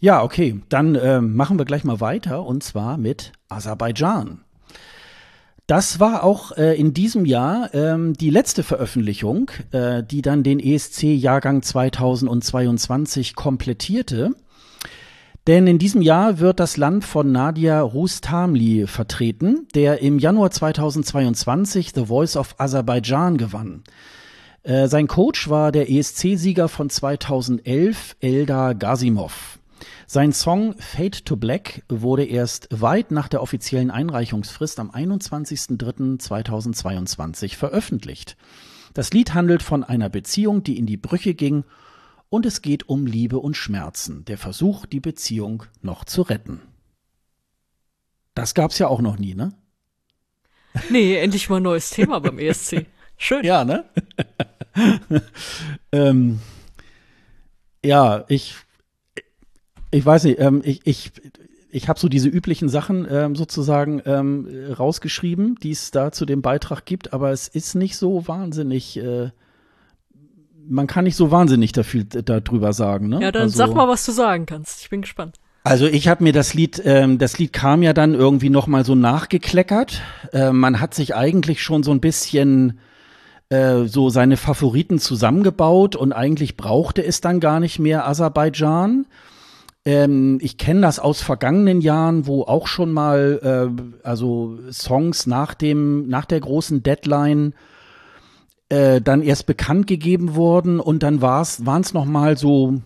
Ja, 0.00 0.22
okay, 0.22 0.58
dann 0.70 0.94
äh, 0.94 1.20
machen 1.20 1.58
wir 1.58 1.66
gleich 1.66 1.84
mal 1.84 2.00
weiter 2.00 2.46
und 2.46 2.64
zwar 2.64 2.96
mit 2.96 3.32
Aserbaidschan. 3.50 4.40
Das 5.66 6.00
war 6.00 6.24
auch 6.24 6.52
äh, 6.52 6.74
in 6.74 6.94
diesem 6.94 7.26
Jahr 7.26 7.74
ähm, 7.74 8.14
die 8.14 8.30
letzte 8.30 8.62
Veröffentlichung, 8.62 9.50
äh, 9.72 10.02
die 10.02 10.22
dann 10.22 10.42
den 10.42 10.60
ESC-Jahrgang 10.60 11.60
2022 11.60 13.34
komplettierte. 13.34 14.30
Denn 15.46 15.66
in 15.66 15.78
diesem 15.78 16.00
Jahr 16.00 16.38
wird 16.38 16.58
das 16.58 16.78
Land 16.78 17.04
von 17.04 17.30
Nadia 17.30 17.82
Rustamli 17.82 18.86
vertreten, 18.86 19.68
der 19.74 20.00
im 20.00 20.18
Januar 20.18 20.50
2022 20.50 21.92
The 21.94 22.06
Voice 22.06 22.38
of 22.38 22.54
Aserbaidschan 22.56 23.36
gewann. 23.36 23.82
Äh, 24.62 24.88
sein 24.88 25.06
Coach 25.06 25.50
war 25.50 25.70
der 25.70 25.90
ESC-Sieger 25.90 26.70
von 26.70 26.88
2011, 26.88 28.16
Eldar 28.20 28.74
Gazimov. 28.74 29.58
Sein 30.06 30.32
Song 30.32 30.76
Fade 30.78 31.24
to 31.24 31.36
Black 31.36 31.82
wurde 31.90 32.24
erst 32.24 32.68
weit 32.70 33.10
nach 33.10 33.28
der 33.28 33.42
offiziellen 33.42 33.90
Einreichungsfrist 33.90 34.80
am 34.80 34.90
21.03.2022 34.90 37.56
veröffentlicht. 37.56 38.38
Das 38.94 39.12
Lied 39.12 39.34
handelt 39.34 39.62
von 39.62 39.84
einer 39.84 40.08
Beziehung, 40.08 40.62
die 40.62 40.78
in 40.78 40.86
die 40.86 40.96
Brüche 40.96 41.34
ging, 41.34 41.64
und 42.34 42.46
es 42.46 42.62
geht 42.62 42.88
um 42.88 43.06
Liebe 43.06 43.38
und 43.38 43.56
Schmerzen, 43.56 44.24
der 44.24 44.38
Versuch, 44.38 44.86
die 44.86 44.98
Beziehung 44.98 45.62
noch 45.82 46.04
zu 46.04 46.22
retten. 46.22 46.60
Das 48.34 48.54
gab's 48.54 48.80
ja 48.80 48.88
auch 48.88 49.00
noch 49.00 49.20
nie, 49.20 49.36
ne? 49.36 49.52
Nee, 50.90 51.16
endlich 51.16 51.48
mal 51.48 51.58
ein 51.58 51.62
neues 51.62 51.90
Thema 51.90 52.18
beim 52.18 52.38
ESC. 52.40 52.86
Schön. 53.16 53.44
Ja, 53.44 53.64
ne? 53.64 53.84
ähm, 55.92 56.40
ja, 57.84 58.24
ich 58.26 58.56
ich 59.92 60.04
weiß 60.04 60.24
nicht, 60.24 60.40
ähm, 60.40 60.60
ich, 60.64 60.80
ich, 60.84 61.12
ich 61.70 61.88
habe 61.88 62.00
so 62.00 62.08
diese 62.08 62.28
üblichen 62.28 62.68
Sachen 62.68 63.06
ähm, 63.08 63.36
sozusagen 63.36 64.02
ähm, 64.06 64.48
rausgeschrieben, 64.76 65.54
die 65.62 65.70
es 65.70 65.92
da 65.92 66.10
zu 66.10 66.26
dem 66.26 66.42
Beitrag 66.42 66.84
gibt, 66.84 67.12
aber 67.12 67.30
es 67.30 67.46
ist 67.46 67.76
nicht 67.76 67.96
so 67.96 68.26
wahnsinnig. 68.26 68.96
Äh, 68.96 69.30
man 70.68 70.86
kann 70.86 71.04
nicht 71.04 71.16
so 71.16 71.30
wahnsinnig 71.30 71.72
dafür, 71.72 72.04
darüber 72.04 72.72
sagen. 72.72 73.08
Ne? 73.08 73.20
Ja, 73.20 73.32
dann 73.32 73.42
also, 73.42 73.56
sag 73.56 73.74
mal, 73.74 73.88
was 73.88 74.04
du 74.06 74.12
sagen 74.12 74.46
kannst. 74.46 74.82
Ich 74.82 74.90
bin 74.90 75.02
gespannt. 75.02 75.36
Also 75.62 75.86
ich 75.86 76.08
habe 76.08 76.22
mir 76.22 76.34
das 76.34 76.52
Lied, 76.52 76.82
ähm, 76.84 77.18
das 77.18 77.38
Lied 77.38 77.54
kam 77.54 77.82
ja 77.82 77.94
dann 77.94 78.14
irgendwie 78.14 78.50
noch 78.50 78.66
mal 78.66 78.84
so 78.84 78.94
nachgekleckert. 78.94 80.02
Äh, 80.32 80.52
man 80.52 80.78
hat 80.78 80.92
sich 80.92 81.14
eigentlich 81.14 81.62
schon 81.62 81.82
so 81.82 81.90
ein 81.90 82.00
bisschen 82.00 82.78
äh, 83.48 83.84
so 83.84 84.10
seine 84.10 84.36
Favoriten 84.36 84.98
zusammengebaut 84.98 85.96
und 85.96 86.12
eigentlich 86.12 86.58
brauchte 86.58 87.02
es 87.02 87.22
dann 87.22 87.40
gar 87.40 87.60
nicht 87.60 87.78
mehr 87.78 88.06
Aserbaidschan. 88.06 89.06
Ähm, 89.86 90.38
ich 90.42 90.58
kenne 90.58 90.82
das 90.82 90.98
aus 90.98 91.22
vergangenen 91.22 91.80
Jahren, 91.80 92.26
wo 92.26 92.42
auch 92.42 92.66
schon 92.66 92.92
mal 92.92 93.72
äh, 93.72 94.06
also 94.06 94.58
Songs 94.70 95.26
nach 95.26 95.54
dem 95.54 96.08
nach 96.08 96.26
der 96.26 96.40
großen 96.40 96.82
Deadline 96.82 97.54
äh, 98.74 99.00
dann 99.00 99.22
erst 99.22 99.46
bekannt 99.46 99.86
gegeben 99.86 100.34
wurden 100.34 100.80
und 100.80 101.02
dann 101.02 101.22
waren 101.22 101.80
es 101.80 101.94
noch 101.94 102.04
mal 102.04 102.36
so 102.36 102.80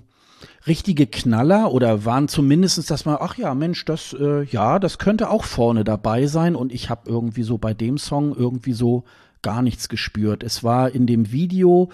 richtige 0.66 1.06
Knaller 1.06 1.72
oder 1.72 2.04
waren 2.04 2.28
zumindestens, 2.28 2.86
dass 2.86 3.06
man 3.06 3.16
ach 3.20 3.38
ja 3.38 3.54
Mensch 3.54 3.86
das 3.86 4.14
äh, 4.18 4.44
ja 4.44 4.78
das 4.78 4.98
könnte 4.98 5.30
auch 5.30 5.44
vorne 5.44 5.84
dabei 5.84 6.26
sein 6.26 6.56
und 6.56 6.72
ich 6.72 6.90
habe 6.90 7.08
irgendwie 7.08 7.42
so 7.42 7.56
bei 7.56 7.72
dem 7.72 7.96
Song 7.96 8.36
irgendwie 8.36 8.74
so 8.74 9.04
gar 9.40 9.62
nichts 9.62 9.88
gespürt. 9.88 10.42
Es 10.42 10.62
war 10.62 10.90
in 10.90 11.06
dem 11.06 11.32
Video 11.32 11.88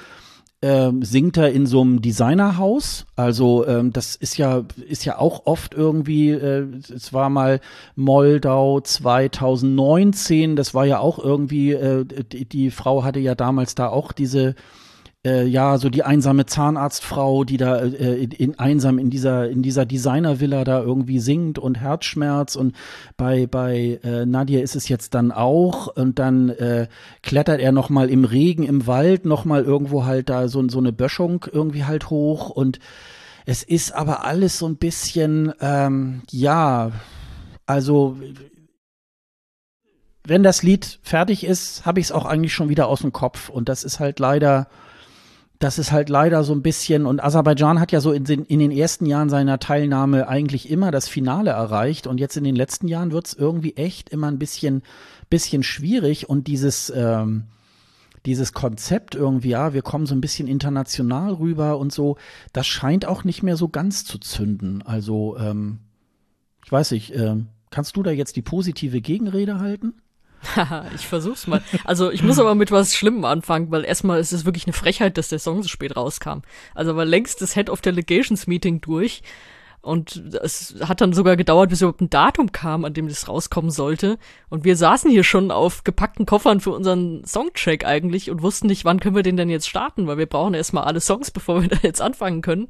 ähm, 0.64 1.02
singt 1.02 1.36
er 1.36 1.52
in 1.52 1.66
so 1.66 1.82
einem 1.82 2.00
Designerhaus. 2.00 3.04
Also 3.16 3.66
ähm, 3.66 3.92
das 3.92 4.16
ist 4.16 4.38
ja 4.38 4.62
ist 4.88 5.04
ja 5.04 5.18
auch 5.18 5.42
oft 5.44 5.74
irgendwie. 5.74 6.30
Äh, 6.30 6.66
es 6.94 7.12
war 7.12 7.28
mal 7.28 7.60
Moldau 7.96 8.80
2019. 8.80 10.56
Das 10.56 10.72
war 10.72 10.86
ja 10.86 11.00
auch 11.00 11.18
irgendwie. 11.18 11.72
Äh, 11.72 12.06
die, 12.06 12.46
die 12.46 12.70
Frau 12.70 13.04
hatte 13.04 13.20
ja 13.20 13.34
damals 13.34 13.74
da 13.74 13.88
auch 13.88 14.12
diese 14.12 14.54
äh, 15.24 15.46
ja, 15.46 15.78
so 15.78 15.88
die 15.88 16.02
einsame 16.02 16.46
Zahnarztfrau, 16.46 17.44
die 17.44 17.56
da 17.56 17.78
äh, 17.78 18.22
in, 18.22 18.30
in, 18.30 18.58
einsam 18.58 18.98
in 18.98 19.10
dieser 19.10 19.48
in 19.48 19.62
dieser 19.62 19.86
Designervilla 19.86 20.64
da 20.64 20.82
irgendwie 20.82 21.18
singt 21.18 21.58
und 21.58 21.80
Herzschmerz 21.80 22.56
und 22.56 22.74
bei 23.16 23.46
bei 23.46 24.00
äh, 24.02 24.26
Nadia 24.26 24.60
ist 24.60 24.76
es 24.76 24.88
jetzt 24.88 25.14
dann 25.14 25.32
auch 25.32 25.86
und 25.86 26.18
dann 26.18 26.50
äh, 26.50 26.88
klettert 27.22 27.60
er 27.60 27.72
noch 27.72 27.88
mal 27.88 28.10
im 28.10 28.24
Regen 28.24 28.64
im 28.64 28.86
Wald 28.86 29.24
noch 29.24 29.44
mal 29.44 29.62
irgendwo 29.62 30.04
halt 30.04 30.28
da 30.28 30.48
so 30.48 30.68
so 30.68 30.78
eine 30.78 30.92
Böschung 30.92 31.46
irgendwie 31.50 31.84
halt 31.84 32.10
hoch 32.10 32.50
und 32.50 32.78
es 33.46 33.62
ist 33.62 33.94
aber 33.94 34.24
alles 34.24 34.58
so 34.58 34.66
ein 34.66 34.76
bisschen 34.76 35.52
ähm, 35.60 36.22
ja, 36.30 36.92
also 37.66 38.16
wenn 40.26 40.42
das 40.42 40.62
Lied 40.62 40.98
fertig 41.02 41.44
ist, 41.44 41.84
habe 41.84 42.00
ich 42.00 42.06
es 42.06 42.12
auch 42.12 42.24
eigentlich 42.24 42.54
schon 42.54 42.70
wieder 42.70 42.88
aus 42.88 43.00
dem 43.00 43.12
Kopf 43.12 43.48
und 43.50 43.68
das 43.68 43.84
ist 43.84 44.00
halt 44.00 44.18
leider 44.18 44.68
das 45.58 45.78
ist 45.78 45.92
halt 45.92 46.08
leider 46.08 46.44
so 46.44 46.52
ein 46.52 46.62
bisschen, 46.62 47.06
und 47.06 47.22
Aserbaidschan 47.22 47.80
hat 47.80 47.92
ja 47.92 48.00
so 48.00 48.12
in 48.12 48.24
den, 48.24 48.44
in 48.44 48.58
den 48.58 48.70
ersten 48.70 49.06
Jahren 49.06 49.28
seiner 49.28 49.58
Teilnahme 49.58 50.28
eigentlich 50.28 50.68
immer 50.68 50.90
das 50.90 51.08
Finale 51.08 51.50
erreicht 51.50 52.06
und 52.06 52.18
jetzt 52.18 52.36
in 52.36 52.44
den 52.44 52.56
letzten 52.56 52.88
Jahren 52.88 53.12
wird 53.12 53.26
es 53.26 53.34
irgendwie 53.34 53.76
echt 53.76 54.10
immer 54.10 54.28
ein 54.28 54.38
bisschen, 54.38 54.82
bisschen 55.30 55.62
schwierig 55.62 56.28
und 56.28 56.48
dieses, 56.48 56.92
ähm, 56.94 57.44
dieses 58.26 58.52
Konzept 58.52 59.14
irgendwie, 59.14 59.50
ja, 59.50 59.74
wir 59.74 59.82
kommen 59.82 60.06
so 60.06 60.14
ein 60.14 60.20
bisschen 60.20 60.48
international 60.48 61.34
rüber 61.34 61.78
und 61.78 61.92
so, 61.92 62.16
das 62.52 62.66
scheint 62.66 63.06
auch 63.06 63.24
nicht 63.24 63.42
mehr 63.42 63.56
so 63.56 63.68
ganz 63.68 64.04
zu 64.04 64.18
zünden. 64.18 64.82
Also, 64.82 65.36
ähm, 65.38 65.80
ich 66.64 66.72
weiß 66.72 66.92
nicht, 66.92 67.14
äh, 67.14 67.36
kannst 67.70 67.96
du 67.96 68.02
da 68.02 68.10
jetzt 68.10 68.36
die 68.36 68.42
positive 68.42 69.00
Gegenrede 69.00 69.60
halten? 69.60 69.94
ich 70.94 71.06
versuch's 71.06 71.46
mal. 71.46 71.62
Also 71.84 72.10
ich 72.10 72.22
muss 72.22 72.38
aber 72.38 72.54
mit 72.54 72.70
was 72.70 72.94
Schlimmem 72.94 73.24
anfangen, 73.24 73.70
weil 73.70 73.84
erstmal 73.84 74.20
ist 74.20 74.32
es 74.32 74.44
wirklich 74.44 74.66
eine 74.66 74.72
Frechheit, 74.72 75.18
dass 75.18 75.28
der 75.28 75.38
Song 75.38 75.62
so 75.62 75.68
spät 75.68 75.96
rauskam. 75.96 76.40
Also 76.74 76.96
war 76.96 77.04
längst 77.04 77.40
das 77.42 77.54
Head 77.54 77.70
of 77.70 77.80
Delegations 77.80 78.46
Meeting 78.46 78.80
durch 78.80 79.22
und 79.84 80.34
es 80.42 80.76
hat 80.80 81.02
dann 81.02 81.12
sogar 81.12 81.36
gedauert, 81.36 81.68
bis 81.68 81.82
überhaupt 81.82 82.00
ein 82.00 82.08
Datum 82.08 82.52
kam, 82.52 82.86
an 82.86 82.94
dem 82.94 83.06
das 83.06 83.28
rauskommen 83.28 83.70
sollte. 83.70 84.18
Und 84.48 84.64
wir 84.64 84.76
saßen 84.76 85.10
hier 85.10 85.24
schon 85.24 85.50
auf 85.50 85.84
gepackten 85.84 86.24
Koffern 86.24 86.60
für 86.60 86.70
unseren 86.70 87.22
Songcheck 87.26 87.84
eigentlich 87.84 88.30
und 88.30 88.40
wussten 88.40 88.66
nicht, 88.66 88.86
wann 88.86 88.98
können 88.98 89.14
wir 89.14 89.22
den 89.22 89.36
denn 89.36 89.50
jetzt 89.50 89.68
starten, 89.68 90.06
weil 90.06 90.16
wir 90.16 90.24
brauchen 90.26 90.54
erstmal 90.54 90.84
alle 90.84 91.00
Songs, 91.00 91.30
bevor 91.32 91.60
wir 91.60 91.68
da 91.68 91.76
jetzt 91.82 92.00
anfangen 92.00 92.40
können. 92.40 92.68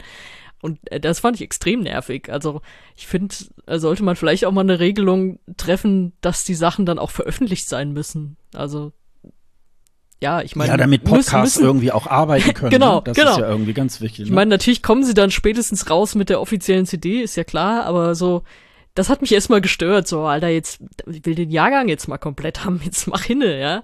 Und 0.64 0.78
äh, 0.90 0.98
das 0.98 1.20
fand 1.20 1.36
ich 1.36 1.42
extrem 1.42 1.80
nervig. 1.80 2.32
Also 2.32 2.62
ich 2.96 3.06
finde, 3.06 3.34
sollte 3.66 4.02
man 4.02 4.16
vielleicht 4.16 4.46
auch 4.46 4.52
mal 4.52 4.62
eine 4.62 4.80
Regelung 4.80 5.38
treffen, 5.58 6.14
dass 6.22 6.44
die 6.44 6.54
Sachen 6.54 6.86
dann 6.86 6.98
auch 6.98 7.10
veröffentlicht 7.10 7.68
sein 7.68 7.92
müssen. 7.92 8.38
Also 8.54 8.92
ja, 10.22 10.40
ich 10.40 10.56
meine. 10.56 10.70
Ja, 10.70 10.78
damit 10.78 11.04
Podcasts 11.04 11.56
müssen, 11.56 11.64
irgendwie 11.64 11.92
auch 11.92 12.06
arbeiten 12.06 12.54
können. 12.54 12.70
genau, 12.70 12.96
ne? 12.96 13.02
Das 13.04 13.14
genau. 13.14 13.32
ist 13.32 13.38
ja 13.40 13.48
irgendwie 13.50 13.74
ganz 13.74 14.00
wichtig. 14.00 14.20
Ne? 14.20 14.24
Ich 14.24 14.32
meine, 14.32 14.48
natürlich 14.48 14.82
kommen 14.82 15.04
sie 15.04 15.12
dann 15.12 15.30
spätestens 15.30 15.90
raus 15.90 16.14
mit 16.14 16.30
der 16.30 16.40
offiziellen 16.40 16.86
CD, 16.86 17.20
ist 17.20 17.36
ja 17.36 17.44
klar, 17.44 17.84
aber 17.84 18.14
so, 18.14 18.42
das 18.94 19.10
hat 19.10 19.20
mich 19.20 19.32
erstmal 19.32 19.60
gestört. 19.60 20.08
So, 20.08 20.22
Alter, 20.22 20.48
jetzt 20.48 20.80
ich 21.06 21.26
will 21.26 21.34
den 21.34 21.50
Jahrgang 21.50 21.88
jetzt 21.88 22.08
mal 22.08 22.16
komplett 22.16 22.64
haben, 22.64 22.80
jetzt 22.82 23.06
mach 23.06 23.22
hinne, 23.22 23.60
ja. 23.60 23.82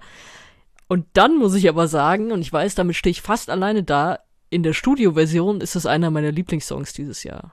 Und 0.88 1.04
dann 1.12 1.36
muss 1.36 1.54
ich 1.54 1.68
aber 1.68 1.88
sagen, 1.88 2.32
und 2.32 2.40
ich 2.40 2.50
weiß, 2.50 2.74
damit 2.74 2.96
stehe 2.96 3.10
ich 3.10 3.20
fast 3.20 3.50
alleine 3.50 3.82
da, 3.82 4.20
in 4.50 4.62
der 4.62 4.72
Studioversion 4.72 5.60
ist 5.60 5.76
das 5.76 5.86
einer 5.86 6.10
meiner 6.10 6.32
Lieblingssongs 6.32 6.92
dieses 6.92 7.22
Jahr. 7.22 7.52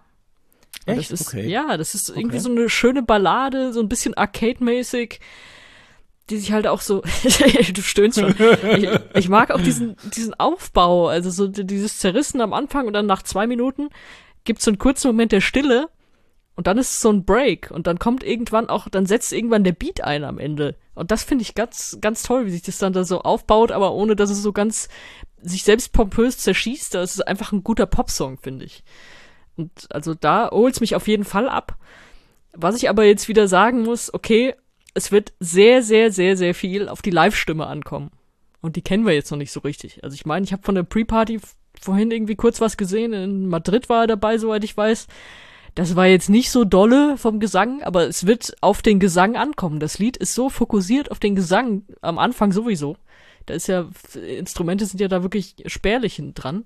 Echt? 0.86 1.12
Das 1.12 1.22
ist, 1.22 1.28
okay. 1.28 1.48
Ja, 1.48 1.78
das 1.78 1.96
ist 1.96 2.10
irgendwie 2.10 2.40
so 2.40 2.50
eine 2.50 2.70
schöne 2.70 3.04
Ballade, 3.04 3.74
so 3.74 3.80
ein 3.80 3.90
bisschen 3.90 4.16
Arcade-mäßig, 4.16 5.20
die 6.30 6.38
sich 6.38 6.52
halt 6.52 6.68
auch 6.68 6.82
so, 6.82 7.04
du 7.74 7.82
stöhnst 7.82 8.20
schon. 8.20 8.36
Ich, 8.78 8.90
ich, 9.14 9.30
mag 9.30 9.52
auch 9.52 9.62
diesen, 9.62 9.96
diesen 10.16 10.34
Aufbau, 10.34 11.08
also 11.08 11.30
so 11.30 11.48
dieses 11.48 12.00
Zerrissen 12.00 12.42
am 12.42 12.54
Anfang 12.54 12.88
und 12.88 12.94
dann 12.94 13.06
nach 13.06 13.22
zwei 13.22 13.48
Minuten 13.48 13.90
gibt 14.44 14.60
es 14.60 14.66
so 14.66 14.72
einen 14.72 14.78
kurzen 14.78 15.08
Moment 15.08 15.32
der 15.32 15.42
Stille 15.42 15.90
und 16.58 16.66
dann 16.66 16.80
ist 16.80 16.90
es 16.90 17.02
so 17.02 17.12
ein 17.12 17.24
Break 17.24 17.70
und 17.70 17.86
dann 17.86 18.00
kommt 18.00 18.24
irgendwann 18.24 18.68
auch, 18.68 18.90
dann 18.90 19.06
setzt 19.06 19.32
irgendwann 19.32 19.64
der 19.64 19.74
Beat 19.74 20.04
ein 20.04 20.24
am 20.24 20.40
Ende. 20.40 20.76
Und 20.96 21.12
das 21.12 21.24
finde 21.24 21.44
ich 21.44 21.54
ganz, 21.54 22.00
ganz 22.02 22.24
toll, 22.24 22.48
wie 22.48 22.50
sich 22.50 22.64
das 22.64 22.80
dann 22.80 22.94
da 22.94 23.04
so 23.04 23.22
aufbaut, 23.22 23.72
aber 23.72 23.94
ohne 23.94 24.16
dass 24.16 24.32
es 24.32 24.42
so 24.42 24.52
ganz 24.52 24.90
sich 25.40 25.64
selbst 25.64 25.94
pompös 25.94 26.40
zerschießt. 26.40 26.96
Das 26.96 27.14
ist 27.14 27.28
einfach 27.28 27.52
ein 27.52 27.64
guter 27.64 27.86
Popsong, 27.86 28.40
finde 28.40 28.66
ich. 28.66 28.84
Und 29.56 29.72
also 29.92 30.16
da 30.16 30.50
holt's 30.50 30.82
mich 30.82 30.96
auf 30.96 31.08
jeden 31.08 31.26
Fall 31.26 31.48
ab. 31.48 31.78
Was 32.54 32.76
ich 32.76 32.90
aber 32.90 33.04
jetzt 33.04 33.28
wieder 33.28 33.48
sagen 33.48 33.84
muss, 33.84 34.12
okay, 34.12 34.56
es 34.96 35.12
wird 35.12 35.34
sehr, 35.40 35.84
sehr, 35.84 36.12
sehr, 36.12 36.36
sehr 36.36 36.56
viel 36.56 36.90
auf 36.90 37.04
die 37.04 37.12
Live-Stimme 37.12 37.68
ankommen. 37.68 38.10
Und 38.62 38.76
die 38.76 38.82
kennen 38.82 39.06
wir 39.06 39.14
jetzt 39.14 39.30
noch 39.30 39.38
nicht 39.38 39.52
so 39.52 39.60
richtig. 39.60 40.04
Also 40.04 40.16
ich 40.16 40.26
meine, 40.26 40.44
ich 40.44 40.54
habe 40.54 40.64
von 40.64 40.74
der 40.74 40.82
Pre-Party 40.82 41.40
vorhin 41.80 42.10
irgendwie 42.10 42.36
kurz 42.36 42.60
was 42.62 42.78
gesehen. 42.78 43.14
In 43.14 43.48
Madrid 43.48 43.90
war 43.90 44.06
er 44.06 44.08
dabei, 44.08 44.40
soweit 44.40 44.64
ich 44.64 44.76
weiß. 44.76 45.06
Das 45.78 45.96
war 45.96 46.08
jetzt 46.08 46.32
nicht 46.32 46.50
so 46.50 46.66
dolle 46.66 47.18
vom 47.18 47.40
Gesang, 47.40 47.84
aber 47.84 48.08
es 48.08 48.26
wird 48.26 48.56
auf 48.62 48.82
den 48.82 49.00
Gesang 49.00 49.36
ankommen. 49.36 49.80
Das 49.80 50.00
Lied 50.00 50.18
ist 50.18 50.34
so 50.34 50.50
fokussiert 50.50 51.12
auf 51.12 51.20
den 51.20 51.36
Gesang 51.36 51.84
am 52.02 52.18
Anfang 52.18 52.52
sowieso. 52.52 52.98
Da 53.46 53.54
ist 53.54 53.68
ja, 53.68 53.88
Instrumente 54.16 54.88
sind 54.88 55.00
ja 55.00 55.08
da 55.08 55.22
wirklich 55.22 55.56
spärlich 55.68 56.20
dran. 56.34 56.66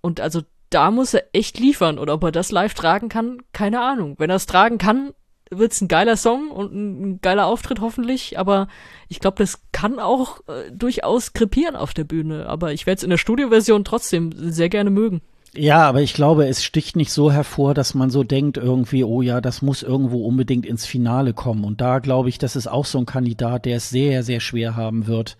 Und 0.00 0.20
also 0.20 0.40
da 0.70 0.90
muss 0.90 1.14
er 1.14 1.28
echt 1.32 1.60
liefern. 1.60 2.00
Oder 2.00 2.14
ob 2.14 2.24
er 2.24 2.32
das 2.32 2.50
live 2.50 2.74
tragen 2.74 3.08
kann, 3.08 3.42
keine 3.52 3.80
Ahnung. 3.80 4.16
Wenn 4.18 4.28
er 4.28 4.36
es 4.36 4.46
tragen 4.46 4.78
kann, 4.78 5.12
wird's 5.48 5.80
ein 5.80 5.86
geiler 5.86 6.16
Song 6.16 6.50
und 6.50 6.74
ein 6.74 7.20
geiler 7.20 7.46
Auftritt 7.46 7.80
hoffentlich, 7.80 8.40
aber 8.40 8.66
ich 9.08 9.20
glaube, 9.20 9.36
das 9.38 9.60
kann 9.70 10.00
auch 10.00 10.40
äh, 10.48 10.72
durchaus 10.72 11.32
krepieren 11.32 11.76
auf 11.76 11.94
der 11.94 12.02
Bühne, 12.02 12.46
aber 12.48 12.72
ich 12.72 12.86
werde 12.86 12.96
es 12.96 13.04
in 13.04 13.10
der 13.10 13.18
Studioversion 13.18 13.84
trotzdem 13.84 14.32
sehr 14.34 14.68
gerne 14.68 14.90
mögen. 14.90 15.22
Ja, 15.56 15.88
aber 15.88 16.02
ich 16.02 16.14
glaube, 16.14 16.46
es 16.48 16.64
sticht 16.64 16.96
nicht 16.96 17.12
so 17.12 17.30
hervor, 17.30 17.74
dass 17.74 17.94
man 17.94 18.10
so 18.10 18.24
denkt 18.24 18.56
irgendwie, 18.56 19.04
oh 19.04 19.22
ja, 19.22 19.40
das 19.40 19.62
muss 19.62 19.82
irgendwo 19.84 20.26
unbedingt 20.26 20.66
ins 20.66 20.84
Finale 20.84 21.32
kommen. 21.32 21.64
Und 21.64 21.80
da 21.80 22.00
glaube 22.00 22.28
ich, 22.28 22.38
das 22.38 22.56
ist 22.56 22.66
auch 22.66 22.84
so 22.84 22.98
ein 22.98 23.06
Kandidat, 23.06 23.64
der 23.64 23.76
es 23.76 23.88
sehr, 23.88 24.24
sehr 24.24 24.40
schwer 24.40 24.74
haben 24.74 25.06
wird. 25.06 25.36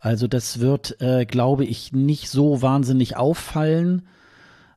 Also 0.00 0.26
das 0.26 0.58
wird, 0.58 1.00
äh, 1.00 1.26
glaube 1.26 1.64
ich, 1.64 1.92
nicht 1.92 2.28
so 2.28 2.60
wahnsinnig 2.60 3.16
auffallen. 3.16 4.02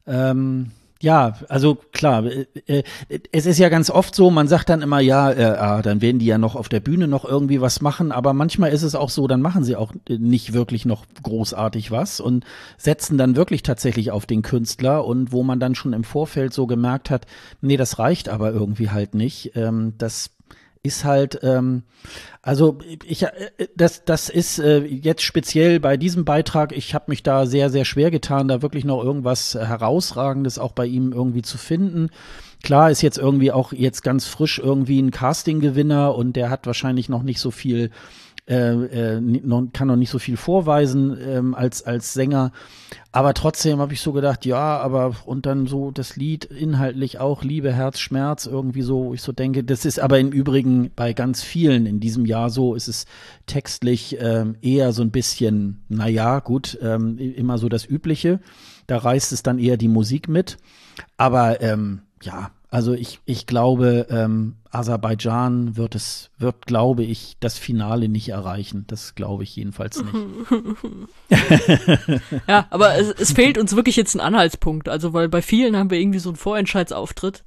Ähm, 0.05 0.71
ja, 1.02 1.34
also 1.50 1.76
klar, 1.76 2.24
äh, 2.26 2.46
äh, 2.68 2.84
es 3.32 3.46
ist 3.46 3.60
ja 3.60 3.70
ganz 3.70 3.89
oft 3.89 4.16
so, 4.16 4.32
man 4.32 4.48
sagt 4.48 4.70
dann 4.70 4.82
immer, 4.82 5.02
ja, 5.02 5.32
äh, 5.32 5.43
ah, 5.43 5.82
dann 5.82 6.02
werden 6.02 6.20
die 6.20 6.26
ja 6.26 6.38
noch 6.38 6.56
auf 6.56 6.70
der 6.70 6.80
Bühne 6.80 7.08
noch 7.08 7.26
irgendwie 7.26 7.60
was 7.60 7.82
machen, 7.82 8.12
aber 8.12 8.34
manchmal 8.34 8.72
ist 8.72 8.84
es 8.84 8.96
auch 8.96 9.10
so, 9.10 9.28
dann 9.28 9.41
machen 9.41 9.64
sie 9.64 9.76
auch 9.76 9.91
nicht 10.08 10.54
wirklich 10.54 10.86
noch 10.86 11.06
großartig 11.22 11.91
was 11.91 12.20
und 12.20 12.46
setzen 12.78 13.18
dann 13.18 13.36
wirklich 13.36 13.62
tatsächlich 13.62 14.12
auf 14.12 14.26
den 14.26 14.41
Künstler 14.41 15.06
und 15.06 15.32
wo 15.34 15.43
man 15.43 15.60
dann 15.60 15.76
schon 15.76 15.93
im 15.93 16.06
Vorfeld 16.06 16.54
so 16.54 16.66
gemerkt 16.66 17.10
hat, 17.10 17.26
nee, 17.62 17.78
das 17.78 18.00
reicht 18.00 18.30
aber 18.30 18.52
irgendwie 18.52 18.89
halt 18.89 19.16
nicht. 19.16 19.52
Ähm, 19.56 19.96
das 19.98 20.34
ist 20.86 21.03
halt, 21.03 21.39
ähm, 21.43 21.83
also 22.41 22.77
ich, 23.05 23.23
äh, 23.23 23.31
das, 23.75 24.05
das 24.05 24.29
ist 24.29 24.59
äh, 24.59 24.86
jetzt 24.86 25.23
speziell 25.23 25.79
bei 25.79 25.97
diesem 25.97 26.25
Beitrag, 26.25 26.71
ich 26.75 26.93
habe 26.93 27.05
mich 27.07 27.23
da 27.23 27.45
sehr, 27.45 27.69
sehr 27.69 27.86
schwer 27.86 28.11
getan, 28.11 28.47
da 28.47 28.61
wirklich 28.61 28.86
noch 28.86 29.03
irgendwas 29.03 29.55
herausragendes 29.55 30.59
auch 30.59 30.73
bei 30.73 30.86
ihm 30.86 31.11
irgendwie 31.11 31.41
zu 31.41 31.57
finden. 31.57 32.09
Klar 32.63 32.91
ist 32.91 33.01
jetzt 33.01 33.17
irgendwie 33.17 33.51
auch 33.51 33.73
jetzt 33.73 34.03
ganz 34.03 34.25
frisch 34.25 34.59
irgendwie 34.59 35.01
ein 35.01 35.11
Casting-Gewinner 35.11 36.15
und 36.15 36.36
der 36.36 36.49
hat 36.49 36.65
wahrscheinlich 36.65 37.09
noch 37.09 37.23
nicht 37.23 37.39
so 37.39 37.51
viel 37.51 37.91
äh, 38.48 39.16
äh, 39.16 39.22
noch, 39.22 39.68
kann 39.74 39.88
noch 39.88 39.96
nicht 39.96 40.12
so 40.12 40.20
viel 40.20 40.38
vorweisen 40.38 41.18
ähm, 41.20 41.56
als, 41.56 41.82
als 41.84 42.14
Sänger. 42.14 42.52
Aber 43.12 43.34
trotzdem 43.34 43.80
habe 43.80 43.93
ich 43.93 44.02
so 44.02 44.12
gedacht, 44.12 44.46
ja, 44.46 44.78
aber 44.78 45.16
und 45.26 45.46
dann 45.48 45.66
so 45.66 45.89
das 45.89 46.16
Lied 46.16 46.46
inhaltlich 46.46 47.20
auch 47.20 47.43
Liebe, 47.43 47.74
Herz, 47.74 48.00
Schmerz, 48.00 48.46
irgendwie 48.46 48.84
so, 48.84 49.14
ich 49.16 49.24
so 49.24 49.32
denke, 49.32 49.64
das 49.64 49.84
ist 49.84 50.00
aber 50.00 50.20
im 50.20 50.32
Übrigen 50.32 50.91
bei 50.96 51.14
ganz 51.14 51.41
vielen 51.41 51.88
in 51.88 52.00
diesem 52.00 52.26
Jahr 52.26 52.50
so, 52.52 52.76
ist 52.76 52.88
es 52.88 53.06
textlich 53.48 54.18
ähm, 54.20 54.58
eher 54.62 54.93
so 54.93 55.02
ein 55.02 55.12
bisschen, 55.12 55.84
naja, 55.89 56.39
gut, 56.39 56.78
ähm, 56.84 57.18
immer 57.18 57.58
so 57.58 57.68
das 57.68 57.89
Übliche. 57.89 58.41
Da 58.86 58.98
reißt 58.98 59.34
es 59.34 59.41
dann 59.41 59.58
eher 59.58 59.78
die 59.78 59.88
Musik 59.88 60.28
mit. 60.28 60.58
Aber 61.18 61.62
ähm, 61.62 62.02
ja, 62.22 62.52
also 62.70 62.93
ich, 62.93 63.20
ich 63.26 63.45
glaube, 63.45 64.07
ähm, 64.09 64.55
Aserbaidschan 64.72 65.78
wird 65.78 65.95
es, 65.95 66.30
wird, 66.38 66.66
glaube 66.66 67.03
ich, 67.03 67.38
das 67.39 67.57
Finale 67.57 68.09
nicht 68.09 68.30
erreichen. 68.30 68.86
Das 68.88 69.16
glaube 69.16 69.43
ich 69.43 69.55
jedenfalls 69.55 70.03
nicht. 70.03 70.13
ja, 72.47 72.68
aber 72.70 72.95
es, 72.95 73.09
es 73.11 73.32
fehlt 73.32 73.57
uns 73.57 73.76
wirklich 73.76 73.95
jetzt 73.95 74.16
ein 74.16 74.20
Anhaltspunkt. 74.20 74.89
Also, 74.89 75.13
weil 75.13 75.30
bei 75.30 75.41
vielen 75.41 75.78
haben 75.78 75.89
wir 75.89 75.99
irgendwie 75.99 76.20
so 76.20 76.30
einen 76.30 76.38
Vorentscheidsauftritt 76.38 77.43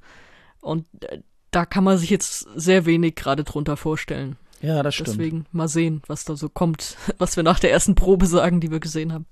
und 0.61 0.85
äh, 1.03 1.19
da 1.51 1.65
kann 1.65 1.83
man 1.83 1.97
sich 1.97 2.09
jetzt 2.09 2.47
sehr 2.55 2.85
wenig 2.85 3.15
gerade 3.15 3.43
drunter 3.43 3.77
vorstellen. 3.77 4.37
Ja, 4.61 4.83
das 4.83 4.95
stimmt. 4.95 5.09
Deswegen 5.09 5.45
mal 5.51 5.67
sehen, 5.67 6.01
was 6.07 6.25
da 6.25 6.35
so 6.35 6.49
kommt, 6.49 6.97
was 7.17 7.35
wir 7.35 7.43
nach 7.43 7.59
der 7.59 7.71
ersten 7.71 7.95
Probe 7.95 8.25
sagen, 8.25 8.59
die 8.59 8.71
wir 8.71 8.79
gesehen 8.79 9.13
haben. 9.13 9.25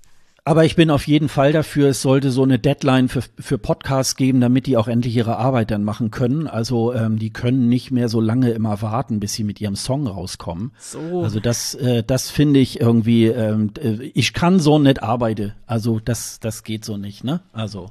Aber 0.48 0.64
ich 0.64 0.76
bin 0.76 0.90
auf 0.90 1.06
jeden 1.06 1.28
Fall 1.28 1.52
dafür, 1.52 1.90
es 1.90 2.00
sollte 2.00 2.30
so 2.30 2.42
eine 2.42 2.58
Deadline 2.58 3.10
für, 3.10 3.20
für 3.38 3.58
Podcasts 3.58 4.16
geben, 4.16 4.40
damit 4.40 4.64
die 4.64 4.78
auch 4.78 4.88
endlich 4.88 5.14
ihre 5.14 5.36
Arbeit 5.36 5.70
dann 5.70 5.84
machen 5.84 6.10
können. 6.10 6.46
Also 6.46 6.94
ähm, 6.94 7.18
die 7.18 7.34
können 7.34 7.68
nicht 7.68 7.90
mehr 7.90 8.08
so 8.08 8.18
lange 8.18 8.52
immer 8.52 8.80
warten, 8.80 9.20
bis 9.20 9.34
sie 9.34 9.44
mit 9.44 9.60
ihrem 9.60 9.76
Song 9.76 10.06
rauskommen. 10.06 10.72
So. 10.78 11.20
Also 11.22 11.38
das, 11.38 11.74
äh, 11.74 12.02
das 12.02 12.30
finde 12.30 12.60
ich 12.60 12.80
irgendwie, 12.80 13.26
ähm, 13.26 13.72
äh, 13.78 14.10
ich 14.14 14.32
kann 14.32 14.58
so 14.58 14.78
nicht 14.78 15.02
arbeiten. 15.02 15.52
Also 15.66 16.00
das, 16.00 16.40
das 16.40 16.64
geht 16.64 16.82
so 16.82 16.96
nicht, 16.96 17.24
ne? 17.24 17.42
Also. 17.52 17.90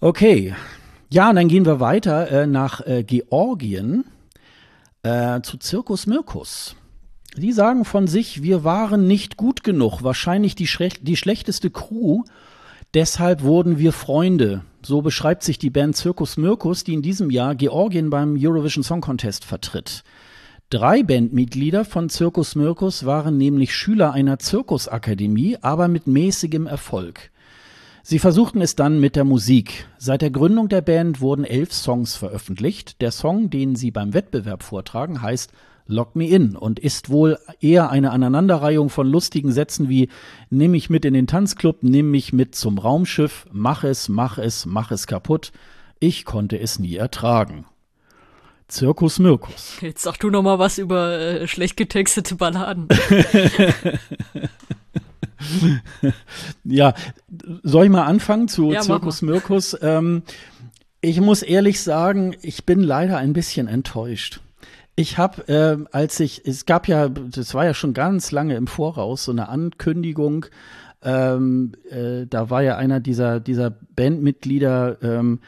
Okay. 0.00 0.54
Ja, 1.10 1.28
und 1.28 1.36
dann 1.36 1.48
gehen 1.48 1.66
wir 1.66 1.80
weiter 1.80 2.30
äh, 2.30 2.46
nach 2.46 2.80
äh, 2.86 3.04
Georgien 3.04 4.06
äh, 5.02 5.42
zu 5.42 5.58
Zirkus 5.58 6.06
Mirkus. 6.06 6.76
Die 7.36 7.52
sagen 7.52 7.84
von 7.84 8.06
sich, 8.06 8.42
wir 8.44 8.62
waren 8.62 9.08
nicht 9.08 9.36
gut 9.36 9.64
genug, 9.64 10.04
wahrscheinlich 10.04 10.54
die, 10.54 10.68
die 11.02 11.16
schlechteste 11.16 11.68
Crew, 11.68 12.22
deshalb 12.94 13.42
wurden 13.42 13.78
wir 13.78 13.92
Freunde. 13.92 14.62
So 14.82 15.02
beschreibt 15.02 15.42
sich 15.42 15.58
die 15.58 15.70
Band 15.70 15.96
Circus 15.96 16.36
Mirkus, 16.36 16.84
die 16.84 16.94
in 16.94 17.02
diesem 17.02 17.30
Jahr 17.30 17.56
Georgien 17.56 18.08
beim 18.08 18.36
Eurovision 18.38 18.84
Song 18.84 19.00
Contest 19.00 19.44
vertritt. 19.44 20.04
Drei 20.70 21.02
Bandmitglieder 21.02 21.84
von 21.84 22.08
Circus 22.08 22.54
Mirkus 22.54 23.04
waren 23.04 23.36
nämlich 23.36 23.74
Schüler 23.74 24.12
einer 24.12 24.38
Zirkusakademie, 24.38 25.58
aber 25.60 25.88
mit 25.88 26.06
mäßigem 26.06 26.66
Erfolg. 26.66 27.30
Sie 28.04 28.18
versuchten 28.18 28.60
es 28.60 28.76
dann 28.76 29.00
mit 29.00 29.16
der 29.16 29.24
Musik. 29.24 29.88
Seit 29.98 30.22
der 30.22 30.30
Gründung 30.30 30.68
der 30.68 30.82
Band 30.82 31.20
wurden 31.20 31.44
elf 31.44 31.72
Songs 31.72 32.16
veröffentlicht. 32.16 33.00
Der 33.00 33.10
Song, 33.10 33.50
den 33.50 33.76
sie 33.76 33.90
beim 33.90 34.14
Wettbewerb 34.14 34.62
vortragen, 34.62 35.22
heißt 35.22 35.52
Lock 35.86 36.16
Me 36.16 36.26
In 36.28 36.56
und 36.56 36.78
ist 36.78 37.10
wohl 37.10 37.38
eher 37.60 37.90
eine 37.90 38.10
Aneinanderreihung 38.10 38.88
von 38.88 39.06
lustigen 39.06 39.52
Sätzen 39.52 39.88
wie 39.88 40.08
Nimm 40.50 40.70
mich 40.70 40.88
mit 40.88 41.04
in 41.04 41.14
den 41.14 41.26
Tanzclub, 41.26 41.82
nimm 41.82 42.10
mich 42.10 42.32
mit 42.32 42.54
zum 42.54 42.78
Raumschiff, 42.78 43.46
mach 43.52 43.84
es, 43.84 44.08
mach 44.08 44.38
es, 44.38 44.64
mach 44.66 44.90
es 44.90 45.06
kaputt. 45.06 45.52
Ich 46.00 46.24
konnte 46.24 46.58
es 46.58 46.78
nie 46.78 46.96
ertragen. 46.96 47.66
Zirkus 48.68 49.18
Mirkus. 49.18 49.76
Jetzt 49.80 50.02
sag 50.02 50.18
du 50.18 50.30
noch 50.30 50.42
mal 50.42 50.58
was 50.58 50.78
über 50.78 51.18
äh, 51.18 51.46
schlecht 51.46 51.76
getextete 51.76 52.36
Balladen. 52.36 52.88
ja, 56.64 56.94
soll 57.62 57.84
ich 57.84 57.90
mal 57.90 58.04
anfangen 58.04 58.48
zu 58.48 58.72
ja, 58.72 58.80
Zirkus 58.80 59.20
Mirkus? 59.22 59.76
Ähm, 59.82 60.22
ich 61.02 61.20
muss 61.20 61.42
ehrlich 61.42 61.82
sagen, 61.82 62.34
ich 62.40 62.64
bin 62.64 62.80
leider 62.80 63.18
ein 63.18 63.34
bisschen 63.34 63.68
enttäuscht. 63.68 64.40
Ich 64.96 65.18
habe, 65.18 65.48
äh, 65.48 65.84
als 65.90 66.20
ich, 66.20 66.42
es 66.46 66.66
gab 66.66 66.86
ja, 66.86 67.08
das 67.08 67.54
war 67.54 67.64
ja 67.64 67.74
schon 67.74 67.94
ganz 67.94 68.30
lange 68.30 68.54
im 68.54 68.68
Voraus, 68.68 69.24
so 69.24 69.32
eine 69.32 69.48
Ankündigung. 69.48 70.46
Ähm, 71.02 71.72
äh, 71.90 72.26
da 72.26 72.48
war 72.48 72.62
ja 72.62 72.76
einer 72.76 73.00
dieser, 73.00 73.40
dieser 73.40 73.70
Bandmitglieder 73.70 75.02
ähm, 75.02 75.40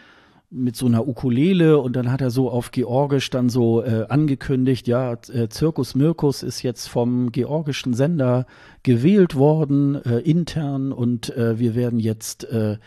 mit 0.51 0.76
so 0.76 0.86
einer 0.86 1.07
Ukulele 1.07 1.78
und 1.78 1.94
dann 1.94 2.11
hat 2.11 2.20
er 2.20 2.30
so 2.30 2.51
auf 2.51 2.72
Georgisch 2.72 3.30
dann 3.30 3.49
so 3.49 3.82
äh, 3.82 4.07
angekündigt, 4.09 4.88
ja, 4.88 5.12
äh, 5.32 5.49
Zirkus 5.49 5.94
Mirkus 5.94 6.42
ist 6.42 6.62
jetzt 6.62 6.88
vom 6.88 7.32
georgischen 7.32 7.94
Sender 7.94 8.47
gewählt 8.82 9.34
worden, 9.34 9.97
äh, 10.05 10.18
intern 10.18 10.92
und 10.92 11.34
äh, 11.36 11.59
wir 11.59 11.74
werden 11.74 11.99
jetzt 11.99 12.44
äh, 12.44 12.78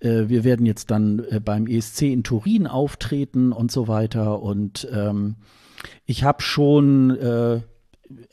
äh, 0.00 0.28
wir 0.28 0.44
werden 0.44 0.66
jetzt 0.66 0.90
dann 0.90 1.24
äh, 1.30 1.40
beim 1.40 1.66
ESC 1.66 2.02
in 2.02 2.22
Turin 2.22 2.66
auftreten 2.66 3.52
und 3.52 3.72
so 3.72 3.88
weiter 3.88 4.42
und 4.42 4.88
ähm, 4.92 5.36
ich 6.06 6.24
habe 6.24 6.42
schon, 6.42 7.10
äh, 7.10 7.60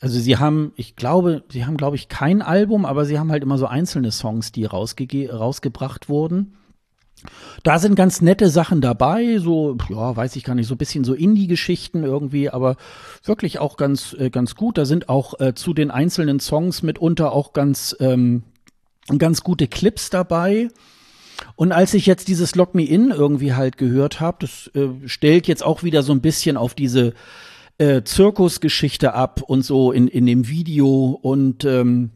also 0.00 0.20
sie 0.20 0.36
haben, 0.36 0.72
ich 0.76 0.96
glaube, 0.96 1.44
sie 1.50 1.64
haben, 1.64 1.76
glaube 1.76 1.96
ich, 1.96 2.08
kein 2.08 2.42
Album, 2.42 2.84
aber 2.84 3.04
sie 3.04 3.18
haben 3.18 3.30
halt 3.30 3.42
immer 3.42 3.58
so 3.58 3.66
einzelne 3.66 4.12
Songs, 4.12 4.52
die 4.52 4.64
rausgebracht 4.64 6.08
wurden. 6.08 6.54
Da 7.62 7.78
sind 7.78 7.94
ganz 7.94 8.20
nette 8.20 8.50
Sachen 8.50 8.80
dabei, 8.80 9.38
so, 9.38 9.76
ja, 9.88 10.16
weiß 10.16 10.34
ich 10.36 10.44
gar 10.44 10.54
nicht, 10.54 10.66
so 10.66 10.74
ein 10.74 10.78
bisschen 10.78 11.04
so 11.04 11.14
Indie-Geschichten 11.14 12.02
irgendwie, 12.02 12.50
aber 12.50 12.76
wirklich 13.24 13.60
auch 13.60 13.76
ganz, 13.76 14.14
äh, 14.18 14.30
ganz 14.30 14.56
gut. 14.56 14.76
Da 14.76 14.84
sind 14.84 15.08
auch 15.08 15.38
äh, 15.38 15.54
zu 15.54 15.72
den 15.72 15.90
einzelnen 15.90 16.40
Songs 16.40 16.82
mitunter 16.82 17.32
auch 17.32 17.52
ganz, 17.52 17.94
ähm, 18.00 18.42
ganz 19.18 19.42
gute 19.42 19.68
Clips 19.68 20.10
dabei. 20.10 20.68
Und 21.56 21.72
als 21.72 21.94
ich 21.94 22.06
jetzt 22.06 22.28
dieses 22.28 22.54
Lock 22.54 22.74
Me 22.74 22.84
In 22.84 23.10
irgendwie 23.10 23.54
halt 23.54 23.78
gehört 23.78 24.20
habe, 24.20 24.38
das 24.40 24.70
äh, 24.74 24.88
stellt 25.06 25.46
jetzt 25.46 25.64
auch 25.64 25.82
wieder 25.82 26.02
so 26.02 26.12
ein 26.12 26.20
bisschen 26.20 26.56
auf 26.56 26.74
diese 26.74 27.14
äh, 27.78 28.02
Zirkusgeschichte 28.02 29.14
ab 29.14 29.42
und 29.46 29.64
so 29.64 29.92
in, 29.92 30.08
in 30.08 30.26
dem 30.26 30.48
Video 30.48 31.18
und 31.22 31.64
ähm, 31.64 32.10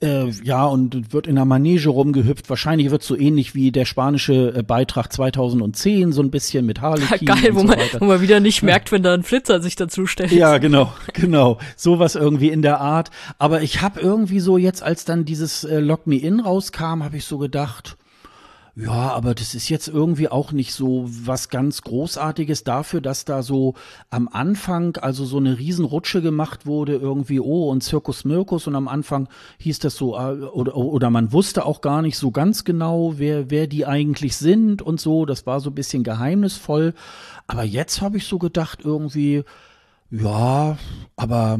äh, 0.00 0.30
ja, 0.44 0.64
und 0.64 1.12
wird 1.12 1.26
in 1.26 1.34
der 1.34 1.44
Manege 1.44 1.88
rumgehüpft. 1.88 2.48
Wahrscheinlich 2.48 2.90
wird 2.90 3.02
so 3.02 3.16
ähnlich 3.16 3.54
wie 3.54 3.72
der 3.72 3.84
spanische 3.84 4.54
äh, 4.54 4.62
Beitrag 4.62 5.12
2010, 5.12 6.12
so 6.12 6.22
ein 6.22 6.30
bisschen 6.30 6.66
mit 6.66 6.80
Harlequin. 6.80 7.26
Geil, 7.26 7.54
wo, 7.54 7.60
so 7.60 7.66
man, 7.66 7.78
wo 7.98 8.04
man 8.04 8.20
wieder 8.20 8.38
nicht 8.38 8.62
merkt, 8.62 8.92
wenn 8.92 9.02
da 9.02 9.14
ein 9.14 9.24
Flitzer 9.24 9.60
sich 9.60 9.74
dazu 9.74 10.06
stellt. 10.06 10.30
Ja, 10.30 10.58
genau, 10.58 10.92
genau. 11.14 11.58
Sowas 11.76 12.14
irgendwie 12.14 12.50
in 12.50 12.62
der 12.62 12.80
Art. 12.80 13.10
Aber 13.38 13.62
ich 13.62 13.82
habe 13.82 14.00
irgendwie 14.00 14.40
so 14.40 14.56
jetzt, 14.56 14.82
als 14.82 15.04
dann 15.04 15.24
dieses 15.24 15.64
äh, 15.64 15.80
Lock 15.80 16.06
Me 16.06 16.16
In 16.16 16.40
rauskam, 16.40 17.02
habe 17.02 17.16
ich 17.16 17.24
so 17.24 17.38
gedacht, 17.38 17.96
Ja, 18.80 19.12
aber 19.12 19.34
das 19.34 19.56
ist 19.56 19.68
jetzt 19.70 19.88
irgendwie 19.88 20.28
auch 20.28 20.52
nicht 20.52 20.72
so 20.72 21.04
was 21.08 21.48
ganz 21.48 21.82
Großartiges 21.82 22.62
dafür, 22.62 23.00
dass 23.00 23.24
da 23.24 23.42
so 23.42 23.74
am 24.08 24.28
Anfang 24.28 24.96
also 24.98 25.24
so 25.24 25.38
eine 25.38 25.58
Riesenrutsche 25.58 26.22
gemacht 26.22 26.64
wurde, 26.64 26.94
irgendwie, 26.94 27.40
oh, 27.40 27.70
und 27.70 27.82
Zirkus 27.82 28.24
Mirkus 28.24 28.68
und 28.68 28.76
am 28.76 28.86
Anfang 28.86 29.28
hieß 29.58 29.80
das 29.80 29.96
so, 29.96 30.16
äh, 30.16 30.44
oder, 30.44 30.76
oder 30.76 31.10
man 31.10 31.32
wusste 31.32 31.66
auch 31.66 31.80
gar 31.80 32.02
nicht 32.02 32.16
so 32.16 32.30
ganz 32.30 32.62
genau, 32.62 33.14
wer, 33.16 33.50
wer 33.50 33.66
die 33.66 33.84
eigentlich 33.84 34.36
sind 34.36 34.80
und 34.80 35.00
so. 35.00 35.26
Das 35.26 35.44
war 35.44 35.58
so 35.58 35.70
ein 35.70 35.74
bisschen 35.74 36.04
geheimnisvoll. 36.04 36.94
Aber 37.48 37.64
jetzt 37.64 38.00
habe 38.00 38.18
ich 38.18 38.28
so 38.28 38.38
gedacht, 38.38 38.82
irgendwie, 38.84 39.42
ja, 40.12 40.78
aber 41.16 41.58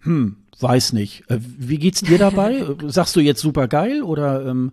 hm, 0.00 0.36
weiß 0.60 0.92
nicht. 0.92 1.24
Äh, 1.30 1.38
wie 1.40 1.78
geht's 1.78 2.02
dir 2.02 2.18
dabei? 2.18 2.66
Sagst 2.88 3.16
du 3.16 3.20
jetzt 3.20 3.40
super 3.40 3.68
geil 3.68 4.02
oder 4.02 4.44
ähm, 4.44 4.72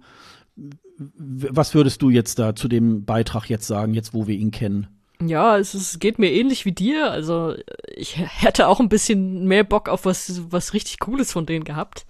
was 0.98 1.76
würdest 1.76 2.02
du 2.02 2.10
jetzt 2.10 2.40
da 2.40 2.56
zu 2.56 2.68
dem 2.68 3.06
Beitrag 3.06 3.50
jetzt 3.50 3.68
sagen, 3.68 3.94
jetzt 3.94 4.14
wo 4.14 4.28
wir 4.28 4.36
ihn 4.36 4.52
kennen? 4.52 4.88
Ja, 5.22 5.58
es, 5.58 5.74
ist, 5.74 6.00
geht 6.00 6.20
mir 6.20 6.32
ähnlich 6.32 6.66
wie 6.66 6.72
dir. 6.72 7.12
Also 7.12 7.56
ich 7.96 8.18
hätte 8.18 8.68
auch 8.68 8.80
ein 8.80 8.90
bisschen 8.90 9.46
mehr 9.46 9.64
Bock 9.64 9.90
auf 9.90 10.06
was, 10.06 10.42
was 10.52 10.74
richtig 10.74 11.00
Cooles 11.00 11.32
von 11.32 11.46
denen 11.46 11.64
gehabt. 11.64 12.06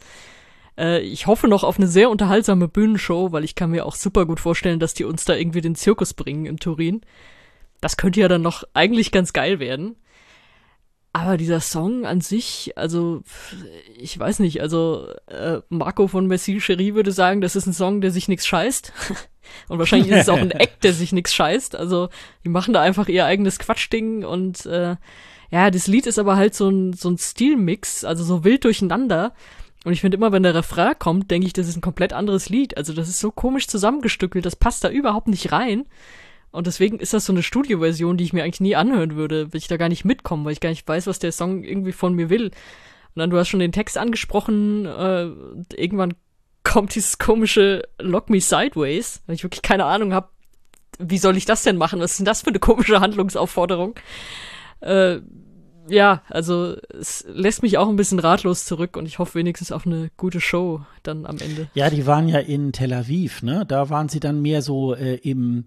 Äh, 0.78 1.02
ich 1.02 1.28
hoffe 1.28 1.48
noch 1.48 1.64
auf 1.64 1.78
eine 1.78 1.88
sehr 1.88 2.10
unterhaltsame 2.10 2.68
Bühnenshow, 2.68 3.32
weil 3.32 3.44
ich 3.44 3.56
kann 3.56 3.72
mir 3.72 3.86
auch 3.86 3.96
super 3.96 4.26
gut 4.26 4.40
vorstellen, 4.40 4.80
dass 4.80 4.94
die 4.94 5.04
uns 5.04 5.26
da 5.26 5.36
irgendwie 5.36 5.62
den 5.62 5.76
Zirkus 5.76 6.14
bringen 6.14 6.46
in 6.46 6.58
Turin. 6.58 7.02
Das 7.82 7.98
könnte 7.98 8.20
ja 8.20 8.28
dann 8.28 8.42
noch 8.42 8.64
eigentlich 8.74 9.12
ganz 9.12 9.34
geil 9.34 9.60
werden. 9.60 9.96
Aber 11.16 11.38
dieser 11.38 11.62
Song 11.62 12.06
an 12.06 12.20
sich, 12.20 12.74
also 12.76 13.24
ich 13.98 14.20
weiß 14.20 14.40
nicht, 14.40 14.60
also 14.60 15.08
äh, 15.28 15.60
Marco 15.70 16.10
von 16.10 16.28
Messi 16.28 16.60
Cherie 16.60 16.94
würde 16.94 17.14
sagen, 17.14 17.40
das 17.40 17.56
ist 17.56 17.68
ein 17.68 17.74
Song, 17.74 18.02
der 18.02 18.12
sich 18.12 18.28
nichts 18.28 18.46
scheißt. 18.46 18.92
und 19.70 19.80
wahrscheinlich 19.80 20.12
ist 20.12 20.24
es 20.24 20.30
auch 20.30 20.38
ein 20.38 20.52
Act, 20.52 20.84
der 20.84 20.92
sich 20.92 21.14
nichts 21.14 21.34
scheißt. 21.34 21.78
Also 21.78 22.10
die 22.44 22.50
machen 22.50 22.74
da 22.74 22.82
einfach 22.82 23.08
ihr 23.08 23.26
eigenes 23.26 23.60
Quatschding 23.60 24.26
und 24.26 24.66
äh, 24.66 24.98
ja, 25.52 25.72
das 25.72 25.88
Lied 25.88 26.06
ist 26.06 26.20
aber 26.20 26.36
halt 26.36 26.54
so 26.54 26.68
ein, 26.68 26.92
so 26.92 27.10
ein 27.12 27.18
Stilmix, 27.18 28.04
also 28.04 28.26
so 28.26 28.44
wild 28.44 28.66
durcheinander. 28.66 29.32
Und 29.86 29.94
ich 29.94 30.02
finde 30.02 30.18
immer, 30.18 30.34
wenn 30.34 30.44
der 30.44 30.56
Refrain 30.56 31.00
kommt, 31.00 31.32
denke 31.32 31.48
ich, 31.48 31.54
das 31.54 31.70
ist 31.70 31.78
ein 31.78 31.82
komplett 31.82 32.12
anderes 32.12 32.50
Lied. 32.50 32.76
Also 32.76 32.92
das 32.92 33.08
ist 33.08 33.22
so 33.22 33.32
komisch 33.32 33.70
zusammengestückelt, 33.70 34.46
das 34.46 34.58
passt 34.58 34.84
da 34.84 34.90
überhaupt 34.90 35.30
nicht 35.30 35.54
rein. 35.54 35.86
Und 36.56 36.68
deswegen 36.68 37.00
ist 37.00 37.14
das 37.14 37.26
so 37.26 37.34
eine 37.34 37.44
Studioversion, 37.44 38.18
die 38.18 38.24
ich 38.24 38.34
mir 38.34 38.44
eigentlich 38.44 38.62
nie 38.62 38.76
anhören 38.76 39.16
würde, 39.16 39.52
weil 39.52 39.58
ich 39.58 39.68
da 39.68 39.78
gar 39.78 39.90
nicht 39.90 40.06
mitkomme, 40.06 40.46
weil 40.46 40.54
ich 40.54 40.62
gar 40.62 40.70
nicht 40.70 40.88
weiß, 40.88 41.08
was 41.08 41.20
der 41.20 41.32
Song 41.32 41.64
irgendwie 41.64 41.92
von 41.92 42.14
mir 42.14 42.30
will. 42.30 42.46
Und 42.46 43.20
dann, 43.20 43.30
du 43.30 43.38
hast 43.38 43.50
schon 43.50 43.60
den 43.60 43.72
Text 43.72 43.98
angesprochen, 43.98 44.86
äh, 44.86 45.28
irgendwann 45.76 46.14
kommt 46.64 46.96
dieses 46.96 47.18
komische 47.18 47.84
Lock 48.00 48.30
Me 48.30 48.42
Sideways, 48.42 49.22
weil 49.28 49.36
ich 49.36 49.44
wirklich 49.44 49.62
keine 49.62 49.86
Ahnung 49.86 50.14
habe, 50.14 50.30
wie 50.98 51.18
soll 51.18 51.36
ich 51.36 51.46
das 51.46 51.64
denn 51.64 51.78
machen? 51.78 52.00
Was 52.00 52.12
ist 52.12 52.20
denn 52.20 52.26
das 52.26 52.42
für 52.42 52.50
eine 52.50 52.60
komische 52.60 53.02
Handlungsaufforderung? 53.02 53.96
Äh, 54.80 55.20
ja, 55.88 56.24
also 56.30 56.76
es 56.98 57.26
lässt 57.28 57.62
mich 57.62 57.78
auch 57.78 57.90
ein 57.90 57.96
bisschen 57.96 58.20
ratlos 58.20 58.66
zurück 58.66 58.98
und 58.98 59.06
ich 59.06 59.20
hoffe 59.20 59.36
wenigstens 59.36 59.72
auf 59.72 59.86
eine 59.86 60.10
gute 60.18 60.42
Show 60.42 60.82
dann 61.04 61.26
am 61.26 61.38
Ende. 61.38 61.68
Ja, 61.74 61.90
die 61.90 62.08
waren 62.08 62.28
ja 62.28 62.40
in 62.40 62.72
Tel 62.72 62.94
Aviv, 62.94 63.44
ne? 63.44 63.66
Da 63.68 63.90
waren 63.90 64.10
sie 64.10 64.20
dann 64.20 64.42
mehr 64.42 64.62
so 64.62 64.96
äh, 64.96 65.16
im 65.16 65.66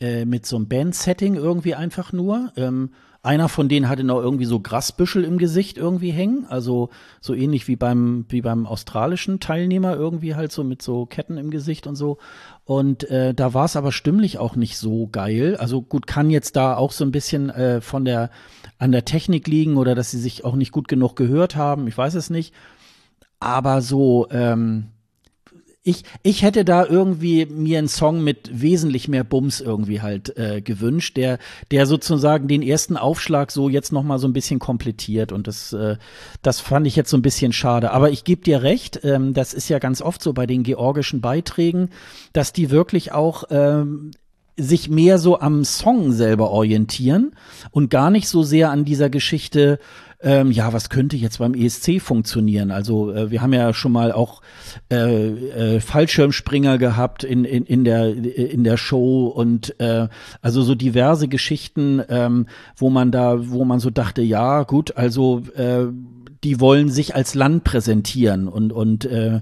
äh, 0.00 0.24
mit 0.24 0.46
so 0.46 0.56
einem 0.56 0.68
Band-Setting 0.68 1.34
irgendwie 1.34 1.74
einfach 1.74 2.12
nur. 2.12 2.52
Ähm, 2.56 2.90
einer 3.22 3.48
von 3.48 3.68
denen 3.68 3.88
hatte 3.88 4.04
noch 4.04 4.20
irgendwie 4.20 4.44
so 4.44 4.60
Grasbüschel 4.60 5.24
im 5.24 5.38
Gesicht 5.38 5.76
irgendwie 5.76 6.12
hängen, 6.12 6.46
also 6.48 6.88
so 7.20 7.34
ähnlich 7.34 7.66
wie 7.66 7.74
beim 7.74 8.24
wie 8.28 8.42
beim 8.42 8.64
australischen 8.64 9.40
Teilnehmer 9.40 9.96
irgendwie 9.96 10.36
halt 10.36 10.52
so 10.52 10.62
mit 10.62 10.82
so 10.82 11.04
Ketten 11.04 11.36
im 11.36 11.50
Gesicht 11.50 11.88
und 11.88 11.96
so. 11.96 12.18
Und 12.64 13.10
äh, 13.10 13.34
da 13.34 13.54
war 13.54 13.64
es 13.64 13.74
aber 13.74 13.90
stimmlich 13.90 14.38
auch 14.38 14.54
nicht 14.54 14.78
so 14.78 15.08
geil. 15.08 15.56
Also 15.56 15.82
gut, 15.82 16.06
kann 16.06 16.30
jetzt 16.30 16.54
da 16.54 16.76
auch 16.76 16.92
so 16.92 17.04
ein 17.04 17.10
bisschen 17.10 17.50
äh, 17.50 17.80
von 17.80 18.04
der 18.04 18.30
an 18.78 18.92
der 18.92 19.04
Technik 19.04 19.48
liegen 19.48 19.76
oder 19.76 19.96
dass 19.96 20.12
sie 20.12 20.20
sich 20.20 20.44
auch 20.44 20.54
nicht 20.54 20.70
gut 20.70 20.86
genug 20.86 21.16
gehört 21.16 21.56
haben. 21.56 21.88
Ich 21.88 21.98
weiß 21.98 22.14
es 22.14 22.30
nicht. 22.30 22.54
Aber 23.40 23.82
so 23.82 24.28
ähm, 24.30 24.90
ich, 25.82 26.02
ich 26.22 26.42
hätte 26.42 26.64
da 26.64 26.84
irgendwie 26.84 27.46
mir 27.46 27.78
einen 27.78 27.88
Song 27.88 28.22
mit 28.22 28.50
wesentlich 28.52 29.08
mehr 29.08 29.24
Bums 29.24 29.60
irgendwie 29.60 30.02
halt 30.02 30.36
äh, 30.36 30.60
gewünscht, 30.60 31.16
der, 31.16 31.38
der 31.70 31.86
sozusagen 31.86 32.48
den 32.48 32.62
ersten 32.62 32.96
Aufschlag 32.96 33.50
so 33.50 33.68
jetzt 33.68 33.92
noch 33.92 34.02
mal 34.02 34.18
so 34.18 34.26
ein 34.26 34.32
bisschen 34.32 34.58
komplettiert 34.58 35.32
und 35.32 35.46
das, 35.46 35.72
äh, 35.72 35.96
das 36.42 36.60
fand 36.60 36.86
ich 36.86 36.96
jetzt 36.96 37.10
so 37.10 37.16
ein 37.16 37.22
bisschen 37.22 37.52
schade. 37.52 37.92
Aber 37.92 38.10
ich 38.10 38.24
gebe 38.24 38.42
dir 38.42 38.62
recht, 38.62 39.00
ähm, 39.04 39.34
das 39.34 39.54
ist 39.54 39.68
ja 39.68 39.78
ganz 39.78 40.02
oft 40.02 40.22
so 40.22 40.32
bei 40.32 40.46
den 40.46 40.62
georgischen 40.62 41.20
Beiträgen, 41.20 41.90
dass 42.32 42.52
die 42.52 42.70
wirklich 42.70 43.12
auch 43.12 43.44
ähm, 43.50 44.10
sich 44.58 44.90
mehr 44.90 45.18
so 45.18 45.38
am 45.38 45.64
Song 45.64 46.12
selber 46.12 46.50
orientieren 46.50 47.32
und 47.70 47.90
gar 47.90 48.10
nicht 48.10 48.28
so 48.28 48.42
sehr 48.42 48.70
an 48.70 48.84
dieser 48.84 49.08
Geschichte, 49.08 49.78
ähm, 50.20 50.50
ja, 50.50 50.72
was 50.72 50.88
könnte 50.88 51.16
jetzt 51.16 51.38
beim 51.38 51.54
ESC 51.54 52.00
funktionieren? 52.00 52.70
Also 52.70 53.12
äh, 53.12 53.30
wir 53.30 53.40
haben 53.40 53.52
ja 53.52 53.72
schon 53.72 53.92
mal 53.92 54.10
auch 54.10 54.42
äh, 54.90 55.76
äh, 55.76 55.80
Fallschirmspringer 55.80 56.78
gehabt 56.78 57.22
in, 57.22 57.44
in, 57.44 57.64
in, 57.64 57.84
der, 57.84 58.14
in 58.14 58.64
der 58.64 58.76
Show 58.76 59.28
und 59.28 59.78
äh, 59.80 60.08
also 60.42 60.62
so 60.62 60.74
diverse 60.74 61.28
Geschichten, 61.28 62.02
ähm, 62.08 62.46
wo 62.76 62.90
man 62.90 63.12
da, 63.12 63.48
wo 63.50 63.64
man 63.64 63.78
so 63.78 63.90
dachte, 63.90 64.22
ja, 64.22 64.64
gut, 64.64 64.96
also 64.96 65.42
äh, 65.54 65.86
die 66.42 66.60
wollen 66.60 66.88
sich 66.88 67.14
als 67.14 67.34
Land 67.34 67.62
präsentieren 67.64 68.48
und, 68.48 68.72
und 68.72 69.04
äh, 69.04 69.40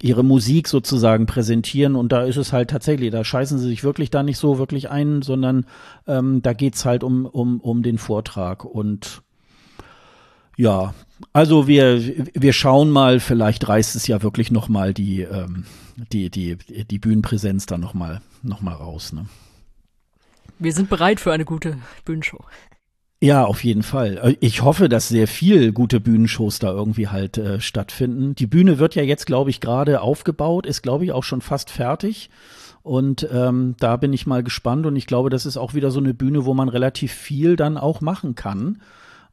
ihre 0.00 0.24
Musik 0.24 0.68
sozusagen 0.68 1.26
präsentieren 1.26 1.94
und 1.94 2.12
da 2.12 2.24
ist 2.24 2.36
es 2.36 2.52
halt 2.52 2.70
tatsächlich, 2.70 3.10
da 3.10 3.24
scheißen 3.24 3.58
sie 3.58 3.68
sich 3.68 3.82
wirklich 3.82 4.10
da 4.10 4.22
nicht 4.22 4.38
so 4.38 4.58
wirklich 4.58 4.90
ein, 4.90 5.22
sondern 5.22 5.66
ähm, 6.06 6.42
da 6.42 6.52
geht's 6.52 6.84
halt 6.84 7.02
um, 7.02 7.26
um, 7.26 7.60
um 7.60 7.82
den 7.82 7.96
Vortrag 7.96 8.64
und 8.64 9.22
ja, 10.56 10.94
also 11.32 11.66
wir, 11.66 12.02
wir 12.34 12.52
schauen 12.52 12.90
mal, 12.90 13.20
vielleicht 13.20 13.68
reißt 13.68 13.96
es 13.96 14.06
ja 14.06 14.22
wirklich 14.22 14.50
noch 14.50 14.68
mal 14.68 14.92
die, 14.92 15.22
ähm, 15.22 15.64
die, 16.12 16.30
die, 16.30 16.56
die 16.56 16.98
Bühnenpräsenz 16.98 17.66
dann 17.66 17.80
noch 17.80 17.94
mal, 17.94 18.20
noch 18.42 18.60
mal 18.60 18.74
raus. 18.74 19.12
Ne? 19.12 19.26
Wir 20.58 20.72
sind 20.72 20.88
bereit 20.88 21.20
für 21.20 21.32
eine 21.32 21.44
gute 21.44 21.78
Bühnenshow. 22.04 22.44
Ja, 23.20 23.44
auf 23.44 23.64
jeden 23.64 23.82
Fall. 23.82 24.36
Ich 24.40 24.62
hoffe, 24.62 24.90
dass 24.90 25.08
sehr 25.08 25.26
viel 25.26 25.72
gute 25.72 26.00
Bühnenshows 26.00 26.58
da 26.58 26.70
irgendwie 26.70 27.08
halt 27.08 27.38
äh, 27.38 27.60
stattfinden. 27.60 28.34
Die 28.34 28.46
Bühne 28.46 28.78
wird 28.78 28.94
ja 28.94 29.02
jetzt, 29.02 29.24
glaube 29.24 29.48
ich, 29.48 29.62
gerade 29.62 30.02
aufgebaut, 30.02 30.66
ist, 30.66 30.82
glaube 30.82 31.04
ich, 31.04 31.12
auch 31.12 31.24
schon 31.24 31.40
fast 31.40 31.70
fertig. 31.70 32.28
Und 32.82 33.26
ähm, 33.32 33.74
da 33.80 33.96
bin 33.96 34.12
ich 34.12 34.26
mal 34.26 34.42
gespannt 34.42 34.84
und 34.86 34.96
ich 34.96 35.06
glaube, 35.06 35.30
das 35.30 35.46
ist 35.46 35.56
auch 35.56 35.72
wieder 35.72 35.90
so 35.90 35.98
eine 35.98 36.14
Bühne, 36.14 36.44
wo 36.44 36.52
man 36.52 36.68
relativ 36.68 37.10
viel 37.12 37.56
dann 37.56 37.78
auch 37.78 38.02
machen 38.02 38.34
kann. 38.34 38.82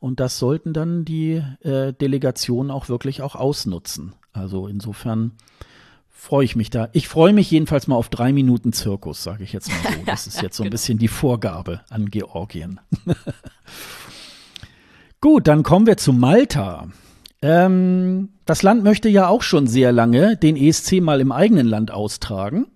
Und 0.04 0.20
das 0.20 0.38
sollten 0.38 0.74
dann 0.74 1.06
die 1.06 1.42
äh, 1.62 1.94
Delegationen 1.94 2.72
auch 2.72 2.90
wirklich 2.90 3.22
auch 3.22 3.36
ausnutzen. 3.36 4.12
Also 4.34 4.68
insofern 4.68 5.32
freue 6.10 6.44
ich 6.44 6.58
mich 6.58 6.70
da. 6.70 6.90
Ich 6.92 7.08
freue 7.08 7.32
mich 7.32 7.50
jedenfalls 7.50 7.88
mal 7.88 7.96
auf 7.96 8.10
drei 8.10 8.34
Minuten 8.34 8.74
Zirkus, 8.74 9.24
sage 9.24 9.46
ich 9.46 9.54
jetzt 9.54 9.70
mal 9.70 9.94
so. 9.94 10.00
Das 10.06 10.28
ist 10.28 10.42
jetzt 10.42 10.58
so 10.58 10.64
ein 10.64 10.66
genau. 10.66 10.74
bisschen 10.74 10.98
die 10.98 11.08
Vorgabe 11.08 11.80
an 11.90 12.10
Georgien. 12.10 12.82
Gut, 15.22 15.48
dann 15.48 15.64
kommen 15.64 15.88
wir 15.88 15.96
zu 15.96 16.12
Malta. 16.12 16.90
Ähm, 17.42 18.28
das 18.44 18.62
Land 18.62 18.84
möchte 18.84 19.08
ja 19.08 19.30
auch 19.30 19.42
schon 19.42 19.68
sehr 19.68 19.94
lange 19.94 20.36
den 20.36 20.58
ESC 20.58 21.00
mal 21.00 21.22
im 21.22 21.32
eigenen 21.32 21.66
Land 21.68 21.92
austragen. 21.92 22.68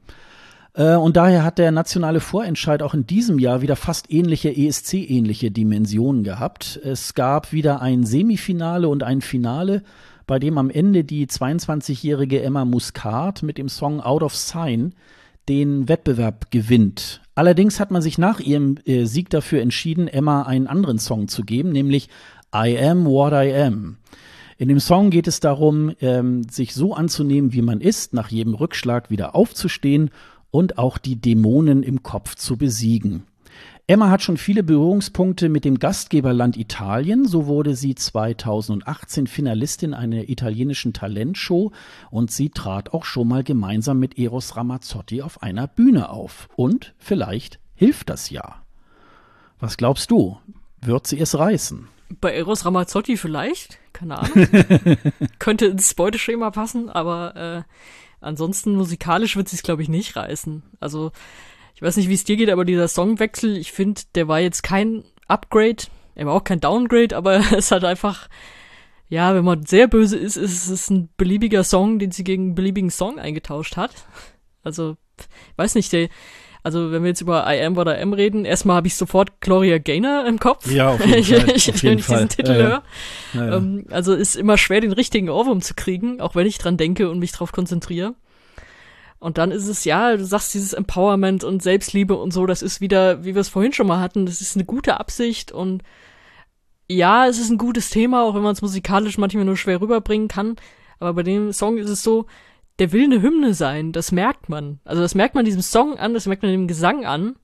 Äh, 0.78 0.96
und 0.96 1.18
daher 1.18 1.44
hat 1.44 1.58
der 1.58 1.72
nationale 1.72 2.20
Vorentscheid 2.20 2.82
auch 2.82 2.94
in 2.94 3.06
diesem 3.06 3.40
Jahr 3.40 3.62
wieder 3.62 3.76
fast 3.76 4.12
ähnliche 4.12 4.56
ESC-ähnliche 4.56 5.52
Dimensionen 5.52 6.24
gehabt. 6.24 6.80
Es 6.84 7.16
gab 7.16 7.52
wieder 7.52 7.82
ein 7.82 8.06
Semifinale 8.06 8.88
und 8.88 9.04
ein 9.04 9.22
Finale, 9.22 9.84
bei 10.28 10.40
dem 10.40 10.58
am 10.58 10.70
Ende 10.70 11.04
die 11.04 11.26
22-jährige 11.26 12.42
Emma 12.42 12.64
Muscat 12.64 13.44
mit 13.44 13.58
dem 13.58 13.70
Song 13.70 14.00
Out 14.02 14.24
of 14.24 14.36
Sign 14.36 14.94
den 15.50 15.90
Wettbewerb 15.90 16.52
gewinnt. 16.52 17.22
Allerdings 17.34 17.80
hat 17.80 17.92
man 17.92 18.02
sich 18.02 18.18
nach 18.18 18.40
ihrem 18.40 18.78
äh, 18.86 19.06
Sieg 19.06 19.30
dafür 19.30 19.62
entschieden, 19.62 20.08
Emma 20.08 20.44
einen 20.44 20.68
anderen 20.68 21.00
Song 21.00 21.28
zu 21.28 21.44
geben, 21.44 21.72
nämlich 21.72 22.10
I 22.54 22.78
Am 22.78 23.06
What 23.06 23.34
I 23.34 23.54
Am. 23.54 23.98
In 24.58 24.70
dem 24.70 24.80
Song 24.80 25.12
geht 25.12 25.28
es 25.28 25.40
darum, 25.40 25.94
ähm, 26.02 26.44
sich 26.50 26.74
so 26.74 26.94
anzunehmen, 26.96 27.54
wie 27.54 27.62
man 27.62 27.80
ist, 27.80 28.14
nach 28.14 28.30
jedem 28.30 28.56
Rückschlag 28.56 29.10
wieder 29.10 29.36
aufzustehen 29.36 30.10
und 30.52 30.78
auch 30.78 30.98
die 30.98 31.16
Dämonen 31.16 31.84
im 31.84 32.04
Kopf 32.04 32.36
zu 32.36 32.58
besiegen. 32.58 33.24
Emma 33.90 34.10
hat 34.10 34.22
schon 34.22 34.36
viele 34.36 34.64
Berührungspunkte 34.64 35.48
mit 35.48 35.64
dem 35.64 35.80
Gastgeberland 35.80 36.58
Italien. 36.58 37.26
So 37.26 37.48
wurde 37.48 37.74
sie 37.74 37.96
2018 37.96 39.28
Finalistin 39.28 39.94
einer 39.94 40.28
italienischen 40.28 40.92
Talentshow 40.92 41.72
und 42.12 42.30
sie 42.30 42.50
trat 42.50 42.94
auch 42.94 43.06
schon 43.06 43.30
mal 43.30 43.46
gemeinsam 43.46 43.98
mit 43.98 44.18
Eros 44.20 44.58
Ramazzotti 44.58 45.22
auf 45.22 45.42
einer 45.42 45.68
Bühne 45.68 46.10
auf. 46.10 46.50
Und 46.58 46.96
vielleicht 46.98 47.62
hilft 47.76 48.10
das 48.10 48.30
ja. 48.30 48.62
Was 49.62 49.78
glaubst 49.78 50.12
du? 50.12 50.38
Wird 50.82 51.08
sie 51.08 51.22
es 51.22 51.40
reißen? 51.40 51.88
Bei 52.20 52.34
Eros 52.34 52.66
Ramazzotti 52.66 53.16
vielleicht? 53.16 53.80
Keine 53.94 54.20
Ahnung. 54.20 54.48
Könnte 55.40 55.66
ins 55.68 55.94
Beuteschema 55.94 56.52
passen, 56.52 56.90
aber 56.90 57.36
äh, 57.38 57.64
ansonsten 58.20 58.76
musikalisch 58.76 59.36
wird 59.36 59.50
sie 59.50 59.56
es, 59.56 59.64
glaube 59.64 59.82
ich, 59.82 59.90
nicht 59.90 60.16
reißen. 60.16 60.64
Also, 60.80 61.12
ich 61.76 61.82
weiß 61.82 61.98
nicht, 61.98 62.10
wie 62.10 62.14
es 62.14 62.24
dir 62.24 62.38
geht, 62.38 62.50
aber 62.50 62.66
dieser 62.66 62.88
Songwechsel, 62.88 63.58
ich 63.58 63.72
finde, 63.72 64.02
der 64.16 64.28
war 64.28 64.40
jetzt 64.40 64.64
kein 64.64 65.04
Upgrade, 65.28 65.84
er 66.16 66.26
war 66.26 66.34
auch 66.34 66.44
kein 66.44 66.60
Downgrade, 66.60 67.16
aber 67.16 67.40
es 67.52 67.72
hat 67.72 67.84
einfach, 67.84 68.28
ja, 69.10 69.36
wenn 69.36 69.46
man 69.46 69.66
sehr 69.66 69.88
böse 69.88 70.18
ist, 70.18 70.36
ist 70.36 70.68
es 70.68 70.90
ein 70.90 71.10
beliebiger 71.18 71.64
Song, 71.64 72.00
den 72.00 72.12
sie 72.12 72.24
gegen 72.24 72.44
einen 72.44 72.56
beliebigen 72.56 72.90
Song 72.90 73.20
eingetauscht 73.20 73.78
hat. 73.78 73.92
Also, 74.64 74.98
weiß 75.56 75.76
nicht, 75.76 75.94
der, 75.94 76.10
also 76.68 76.92
wenn 76.92 77.02
wir 77.04 77.08
jetzt 77.08 77.22
über 77.22 77.46
I 77.48 77.64
Am 77.64 77.78
What 77.78 77.88
I 77.88 78.02
Am 78.02 78.12
reden, 78.12 78.44
erstmal 78.44 78.76
habe 78.76 78.88
ich 78.88 78.96
sofort 78.96 79.40
Gloria 79.40 79.78
Gaynor 79.78 80.26
im 80.26 80.38
Kopf. 80.38 80.70
Ja, 80.70 80.90
auf 80.90 81.06
jeden 81.06 81.24
Fall. 81.24 81.56
ich, 81.56 81.70
auf 81.70 81.82
jeden 81.82 82.00
ich 82.00 82.06
diesen 82.06 82.28
Titel 82.28 82.52
ja, 82.52 82.58
höre. 82.58 82.84
Ja. 83.34 83.46
Ja, 83.46 83.56
ähm, 83.56 83.86
also 83.90 84.14
ist 84.14 84.36
immer 84.36 84.58
schwer, 84.58 84.82
den 84.82 84.92
richtigen 84.92 85.30
Ohrwurm 85.30 85.62
zu 85.62 85.76
kriegen, 85.76 86.20
auch 86.20 86.36
wenn 86.36 86.46
ich 86.46 86.58
dran 86.58 86.76
denke 86.76 87.10
und 87.10 87.20
mich 87.20 87.32
drauf 87.32 87.54
konzentriere. 87.54 88.16
Und 89.18 89.38
dann 89.38 89.52
ist 89.52 89.66
es, 89.66 89.86
ja, 89.86 90.18
du 90.18 90.26
sagst 90.26 90.54
dieses 90.54 90.74
Empowerment 90.74 91.46
und 91.46 91.64
Selbstliebe 91.64 92.16
und 92.16 92.34
so, 92.34 92.46
das 92.46 92.62
ist 92.62 92.82
wieder, 92.82 93.24
wie 93.24 93.34
wir 93.34 93.40
es 93.40 93.48
vorhin 93.48 93.72
schon 93.72 93.88
mal 93.88 94.02
hatten, 94.02 94.26
das 94.26 94.42
ist 94.42 94.58
eine 94.58 94.66
gute 94.66 95.00
Absicht 95.00 95.54
und 95.54 95.84
ja, 96.90 97.28
es 97.28 97.40
ist 97.40 97.50
ein 97.50 97.58
gutes 97.58 97.92
Thema, 97.92 98.26
auch 98.26 98.36
wenn 98.36 98.44
man 98.44 98.52
es 98.54 98.62
musikalisch 98.62 99.18
manchmal 99.18 99.46
nur 99.46 99.56
schwer 99.56 99.80
rüberbringen 99.80 100.28
kann. 100.28 100.58
Aber 101.00 101.14
bei 101.14 101.24
dem 101.24 101.54
Song 101.54 101.78
ist 101.78 101.90
es 101.90 102.04
so, 102.04 102.26
der 102.80 102.92
will 102.92 103.04
eine 103.04 103.22
Hymne 103.22 103.54
sein, 103.54 103.92
das 103.92 104.12
merkt 104.12 104.50
man. 104.50 104.80
Also 104.86 105.02
das 105.02 105.16
merkt 105.16 105.36
man 105.36 105.46
diesem 105.46 105.62
Song 105.62 105.98
an, 105.98 106.14
das 106.14 106.28
merkt 106.28 106.44
man 106.44 106.52
dem 106.52 106.68
Gesang 106.68 107.06
an, 107.06 107.36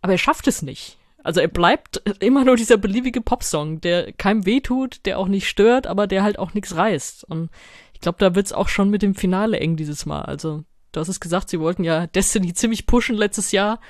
aber 0.00 0.12
er 0.12 0.18
schafft 0.18 0.48
es 0.48 0.62
nicht. 0.62 0.98
Also 1.22 1.40
er 1.40 1.48
bleibt 1.48 2.02
immer 2.20 2.44
nur 2.44 2.56
dieser 2.56 2.76
beliebige 2.76 3.20
Popsong, 3.20 3.80
der 3.80 4.12
keinem 4.12 4.44
wehtut, 4.44 5.06
der 5.06 5.18
auch 5.18 5.28
nicht 5.28 5.48
stört, 5.48 5.86
aber 5.86 6.06
der 6.06 6.24
halt 6.24 6.38
auch 6.38 6.52
nichts 6.54 6.74
reißt. 6.74 7.24
Und 7.24 7.50
ich 7.94 8.00
glaube, 8.00 8.18
da 8.18 8.34
wird's 8.34 8.52
auch 8.52 8.68
schon 8.68 8.90
mit 8.90 9.02
dem 9.02 9.14
Finale 9.14 9.60
eng 9.60 9.76
dieses 9.76 10.04
Mal. 10.04 10.22
Also 10.22 10.64
du 10.90 11.00
hast 11.00 11.08
es 11.08 11.20
gesagt, 11.20 11.48
sie 11.48 11.60
wollten 11.60 11.84
ja 11.84 12.08
Destiny 12.08 12.54
ziemlich 12.54 12.86
pushen 12.86 13.16
letztes 13.16 13.52
Jahr. 13.52 13.80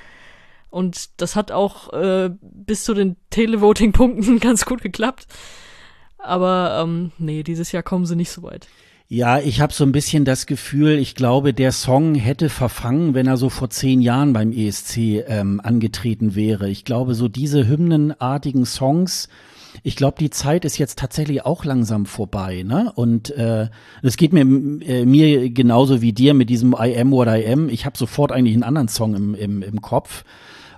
Und 0.68 1.20
das 1.20 1.36
hat 1.36 1.52
auch 1.52 1.92
äh, 1.92 2.30
bis 2.40 2.84
zu 2.84 2.92
den 2.92 3.16
Televoting-Punkten 3.30 4.40
ganz 4.40 4.66
gut 4.66 4.82
geklappt. 4.82 5.26
Aber 6.18 6.82
ähm, 6.82 7.12
nee, 7.18 7.42
dieses 7.42 7.72
Jahr 7.72 7.82
kommen 7.82 8.06
sie 8.06 8.16
nicht 8.16 8.30
so 8.30 8.42
weit. 8.42 8.68
Ja, 9.14 9.38
ich 9.40 9.60
habe 9.60 9.74
so 9.74 9.84
ein 9.84 9.92
bisschen 9.92 10.24
das 10.24 10.46
Gefühl, 10.46 10.92
ich 10.92 11.14
glaube, 11.14 11.52
der 11.52 11.70
Song 11.72 12.14
hätte 12.14 12.48
verfangen, 12.48 13.12
wenn 13.12 13.26
er 13.26 13.36
so 13.36 13.50
vor 13.50 13.68
zehn 13.68 14.00
Jahren 14.00 14.32
beim 14.32 14.52
ESC 14.52 15.22
ähm, 15.28 15.60
angetreten 15.62 16.34
wäre. 16.34 16.70
Ich 16.70 16.86
glaube, 16.86 17.14
so 17.14 17.28
diese 17.28 17.68
hymnenartigen 17.68 18.64
Songs, 18.64 19.28
ich 19.82 19.96
glaube, 19.96 20.16
die 20.18 20.30
Zeit 20.30 20.64
ist 20.64 20.78
jetzt 20.78 20.98
tatsächlich 20.98 21.44
auch 21.44 21.66
langsam 21.66 22.06
vorbei, 22.06 22.62
ne? 22.62 22.90
Und 22.94 23.28
äh, 23.36 23.68
es 24.00 24.16
geht 24.16 24.32
mir 24.32 24.46
äh, 24.46 25.04
mir 25.04 25.50
genauso 25.50 26.00
wie 26.00 26.14
dir 26.14 26.32
mit 26.32 26.48
diesem 26.48 26.72
I 26.72 26.98
am 26.98 27.10
what 27.10 27.28
I 27.28 27.46
am. 27.46 27.68
Ich 27.68 27.84
habe 27.84 27.98
sofort 27.98 28.32
eigentlich 28.32 28.54
einen 28.54 28.62
anderen 28.62 28.88
Song 28.88 29.14
im, 29.14 29.34
im, 29.34 29.62
im 29.62 29.82
Kopf. 29.82 30.24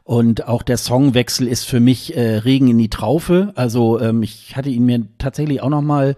Und 0.07 0.47
auch 0.47 0.63
der 0.63 0.77
Songwechsel 0.77 1.49
ist 1.49 1.65
für 1.65 1.81
mich 1.81 2.15
äh, 2.15 2.37
Regen 2.37 2.69
in 2.69 2.77
die 2.77 2.91
Traufe. 2.91 3.53
Also 3.55 3.99
ähm, 3.99 4.23
ich 4.23 4.55
hatte 4.55 4.69
ihn 4.69 4.85
mir 4.85 5.07
tatsächlich 5.17 5.63
auch 5.63 5.71
noch 5.71 5.81
mal 5.81 6.15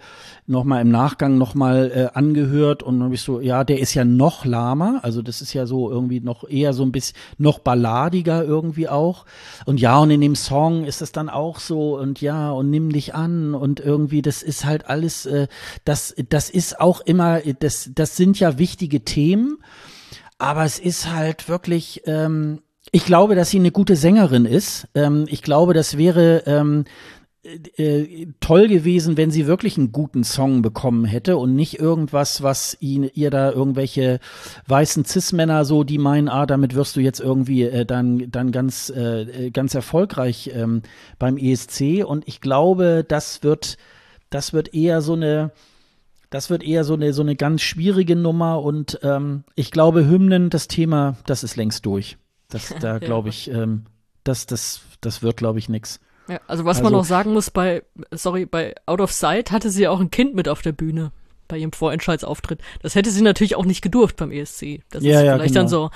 noch 0.49 0.65
mal 0.65 0.81
im 0.81 0.91
Nachgang 0.91 1.39
noch 1.39 1.55
mal 1.55 1.93
äh, 1.95 2.19
angehört 2.19 2.83
und 2.83 3.01
habe 3.01 3.15
ich 3.15 3.23
so, 3.23 3.41
ja, 3.41 3.63
der 3.63 3.79
ist 3.79 3.95
ja 3.95 4.05
noch 4.05 4.45
lahmer. 4.45 4.99
Also 5.03 5.23
das 5.23 5.41
ist 5.41 5.53
ja 5.53 5.67
so 5.67 5.89
irgendwie 5.89 6.19
noch 6.19 6.49
eher 6.49 6.73
so 6.73 6.83
ein 6.83 6.91
bisschen 6.91 7.17
noch 7.39 7.61
balladiger 7.61 8.43
irgendwie 8.45 8.89
auch. 8.89 9.25
Und 9.67 9.81
ja, 9.81 9.99
und 9.99 10.11
in 10.11 10.21
dem 10.21 10.35
Song 10.35 10.85
ist 10.85 11.01
es 11.01 11.13
dann 11.13 11.29
auch 11.29 11.61
so 11.61 11.97
und 11.97 12.21
ja 12.21 12.51
und 12.51 12.71
nimm 12.71 12.91
dich 12.91 13.15
an 13.15 13.55
und 13.55 13.79
irgendwie 13.79 14.21
das 14.21 14.43
ist 14.43 14.65
halt 14.65 14.89
alles, 14.89 15.27
äh, 15.27 15.47
das 15.85 16.13
das 16.29 16.51
ist 16.51 16.81
auch 16.81 17.03
immer, 17.03 17.41
das 17.61 17.91
das 17.95 18.17
sind 18.17 18.41
ja 18.41 18.59
wichtige 18.59 19.05
Themen. 19.05 19.59
Aber 20.39 20.65
es 20.65 20.79
ist 20.79 21.11
halt 21.11 21.49
wirklich, 21.49 22.03
ähm, 22.05 22.61
ich 22.93 23.05
glaube, 23.05 23.35
dass 23.35 23.51
sie 23.51 23.59
eine 23.59 23.73
gute 23.73 23.97
Sängerin 23.97 24.45
ist. 24.45 24.89
Ähm, 24.95 25.27
ich 25.29 25.43
glaube, 25.43 25.75
das 25.75 25.97
wäre 25.97 26.45
ähm, 26.47 26.85
äh, 27.47 27.83
äh, 27.83 28.27
toll 28.41 28.69
gewesen, 28.69 29.17
wenn 29.17 29.31
sie 29.31 29.47
wirklich 29.47 29.77
einen 29.77 29.93
guten 29.93 30.25
Song 30.25 30.63
bekommen 30.63 31.05
hätte 31.05 31.37
und 31.37 31.55
nicht 31.55 31.79
irgendwas, 31.79 32.43
was 32.43 32.77
ihn, 32.81 33.11
ihr 33.15 33.31
da 33.31 33.51
irgendwelche 33.51 34.21
weißen 34.67 35.05
Cis-Männer 35.05 35.65
so, 35.65 35.85
die 35.85 35.99
meinen, 35.99 36.29
ah, 36.29 36.47
damit 36.47 36.75
wirst 36.75 36.97
du 36.97 37.01
jetzt 37.01 37.21
irgendwie 37.21 37.65
äh, 37.65 37.85
dann, 37.85 38.31
dann 38.31 38.53
ganz, 38.53 38.91
äh, 38.91 39.51
ganz 39.51 39.75
erfolgreich 39.75 40.51
ähm, 40.55 40.83
beim 41.19 41.37
ESC. 41.37 42.05
Und 42.05 42.27
ich 42.27 42.41
glaube, 42.41 43.05
das 43.07 43.43
wird, 43.43 43.77
das 44.31 44.53
wird 44.53 44.75
eher 44.75 45.01
so 45.03 45.15
eine, 45.15 45.53
das 46.31 46.51
wird 46.51 46.65
eher 46.65 46.85
so 46.85 46.95
eine, 46.95 47.13
so 47.13 47.23
eine 47.23 47.37
ganz 47.37 47.63
schwierige 47.63 48.17
Nummer 48.17 48.63
und 48.63 48.99
ähm, 49.03 49.45
ich 49.55 49.71
glaube, 49.71 50.09
Hymnen, 50.09 50.51
das 50.51 50.69
Thema, 50.69 51.17
das 51.27 51.45
ist 51.45 51.57
längst 51.57 51.87
durch. 51.87 52.19
Das, 52.49 52.75
da 52.81 52.99
glaube 53.01 53.29
ich, 53.29 53.51
ähm, 53.51 53.87
das, 54.25 54.47
das, 54.47 54.83
das 55.01 55.23
wird, 55.23 55.37
glaube 55.37 55.59
ich, 55.59 55.69
nix. 55.69 56.01
Ja, 56.29 56.41
also 56.49 56.65
was 56.65 56.79
also, 56.79 56.85
man 56.85 56.93
noch 56.93 57.05
sagen 57.05 57.33
muss, 57.33 57.51
bei, 57.51 57.83
sorry, 58.11 58.47
bei 58.47 58.75
Out 58.87 59.01
of 59.01 59.13
Sight 59.13 59.53
hatte 59.53 59.71
sie 59.71 59.87
auch 59.87 60.01
ein 60.01 60.11
Kind 60.11 60.35
mit 60.35 60.49
auf 60.49 60.63
der 60.63 60.73
Bühne 60.73 61.13
bei 61.49 61.59
ihrem 61.59 61.73
Vorentscheidsauftritt. 61.73 62.61
Das 62.83 62.95
hätte 62.95 63.11
sie 63.11 63.23
natürlich 63.23 63.55
auch 63.57 63.65
nicht 63.65 63.83
gedurft 63.83 64.17
beim 64.17 64.33
ESC. 64.33 64.83
Das 64.91 65.05
ja, 65.05 65.21
ist 65.21 65.27
ja, 65.27 65.35
vielleicht 65.35 65.55
genau. 65.55 65.61
dann 65.61 65.69
so 65.69 65.91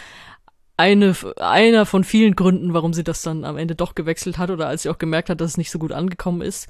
eine, 0.76 1.14
einer 1.38 1.84
von 1.84 2.05
vielen 2.05 2.36
Gründen, 2.36 2.72
warum 2.72 2.94
sie 2.94 3.05
das 3.05 3.22
dann 3.22 3.44
am 3.44 3.57
Ende 3.57 3.74
doch 3.74 3.94
gewechselt 3.94 4.38
hat 4.38 4.51
oder 4.51 4.68
als 4.68 4.82
sie 4.82 4.88
auch 4.88 4.98
gemerkt 4.98 5.28
hat, 5.28 5.40
dass 5.40 5.53
es 5.53 5.57
nicht 5.57 5.70
so 5.70 5.78
gut 5.78 5.92
angekommen 5.92 6.40
ist. 6.40 6.68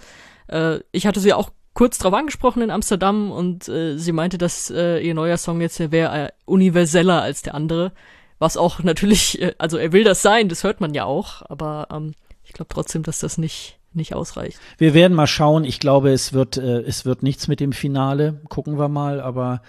Äh, 0.48 0.80
ich 0.90 1.06
hatte 1.06 1.20
sie 1.20 1.32
auch 1.32 1.50
kurz 1.74 1.98
drauf 1.98 2.14
angesprochen 2.14 2.62
in 2.62 2.70
Amsterdam 2.70 3.30
und 3.30 3.68
äh, 3.68 3.96
sie 3.96 4.12
meinte, 4.12 4.38
dass 4.38 4.70
äh, 4.70 4.98
ihr 4.98 5.14
neuer 5.14 5.36
Song 5.36 5.60
jetzt 5.60 5.78
wäre 5.92 6.26
äh, 6.26 6.30
universeller 6.44 7.22
als 7.22 7.42
der 7.42 7.54
andere. 7.54 7.92
Was 8.40 8.56
auch 8.56 8.80
natürlich, 8.82 9.40
äh, 9.40 9.54
also 9.58 9.76
er 9.76 9.92
will 9.92 10.02
das 10.02 10.22
sein, 10.22 10.48
das 10.48 10.64
hört 10.64 10.80
man 10.80 10.92
ja 10.92 11.04
auch, 11.04 11.48
aber 11.48 11.86
ähm, 11.92 12.14
ich 12.42 12.52
glaube 12.52 12.74
trotzdem, 12.74 13.04
dass 13.04 13.20
das 13.20 13.38
nicht 13.38 13.76
nicht 13.92 14.14
ausreicht. 14.14 14.58
Wir 14.78 14.94
werden 14.94 15.14
mal 15.14 15.26
schauen. 15.26 15.64
Ich 15.64 15.80
glaube, 15.80 16.12
es 16.12 16.32
wird 16.32 16.56
äh, 16.56 16.80
es 16.80 17.04
wird 17.04 17.24
nichts 17.24 17.48
mit 17.48 17.58
dem 17.58 17.72
Finale. 17.72 18.40
Gucken 18.48 18.78
wir 18.78 18.88
mal. 18.88 19.20
Aber 19.20 19.62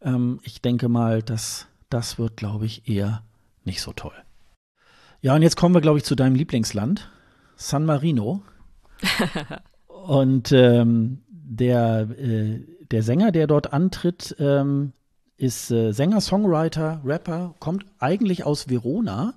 ähm, 0.00 0.40
ich 0.44 0.62
denke 0.62 0.88
mal, 0.88 1.22
dass 1.22 1.66
das 1.90 2.18
wird, 2.18 2.36
glaube 2.36 2.64
ich, 2.66 2.88
eher 2.88 3.22
nicht 3.64 3.82
so 3.82 3.92
toll. 3.92 4.14
Ja, 5.20 5.34
und 5.34 5.42
jetzt 5.42 5.56
kommen 5.56 5.74
wir, 5.74 5.82
glaube 5.82 5.98
ich, 5.98 6.04
zu 6.04 6.14
deinem 6.14 6.36
Lieblingsland, 6.36 7.10
San 7.56 7.84
Marino. 7.84 8.42
und 9.86 10.52
ähm, 10.52 11.22
der 11.28 12.08
äh, 12.18 12.60
der 12.90 13.02
Sänger, 13.02 13.32
der 13.32 13.46
dort 13.46 13.72
antritt, 13.72 14.36
ähm, 14.38 14.92
ist 15.38 15.70
äh, 15.70 15.92
Sänger, 15.92 16.20
Songwriter, 16.20 17.00
Rapper, 17.04 17.54
kommt 17.58 17.86
eigentlich 17.98 18.44
aus 18.44 18.68
Verona 18.68 19.34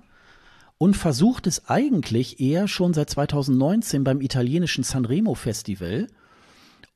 und 0.78 0.96
versucht 0.96 1.46
es 1.46 1.68
eigentlich 1.68 2.40
eher 2.40 2.66
schon 2.66 2.94
seit 2.94 3.10
2019 3.10 4.02
beim 4.02 4.20
italienischen 4.20 4.82
Sanremo 4.82 5.34
Festival. 5.34 6.06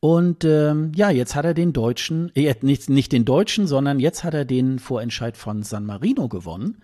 Und 0.00 0.44
ähm, 0.44 0.92
ja, 0.94 1.10
jetzt 1.10 1.34
hat 1.34 1.44
er 1.44 1.54
den 1.54 1.72
Deutschen, 1.72 2.30
äh, 2.34 2.54
nicht, 2.62 2.88
nicht 2.88 3.12
den 3.12 3.24
Deutschen, 3.24 3.66
sondern 3.66 4.00
jetzt 4.00 4.24
hat 4.24 4.34
er 4.34 4.44
den 4.44 4.78
Vorentscheid 4.78 5.36
von 5.36 5.62
San 5.62 5.84
Marino 5.86 6.28
gewonnen, 6.28 6.82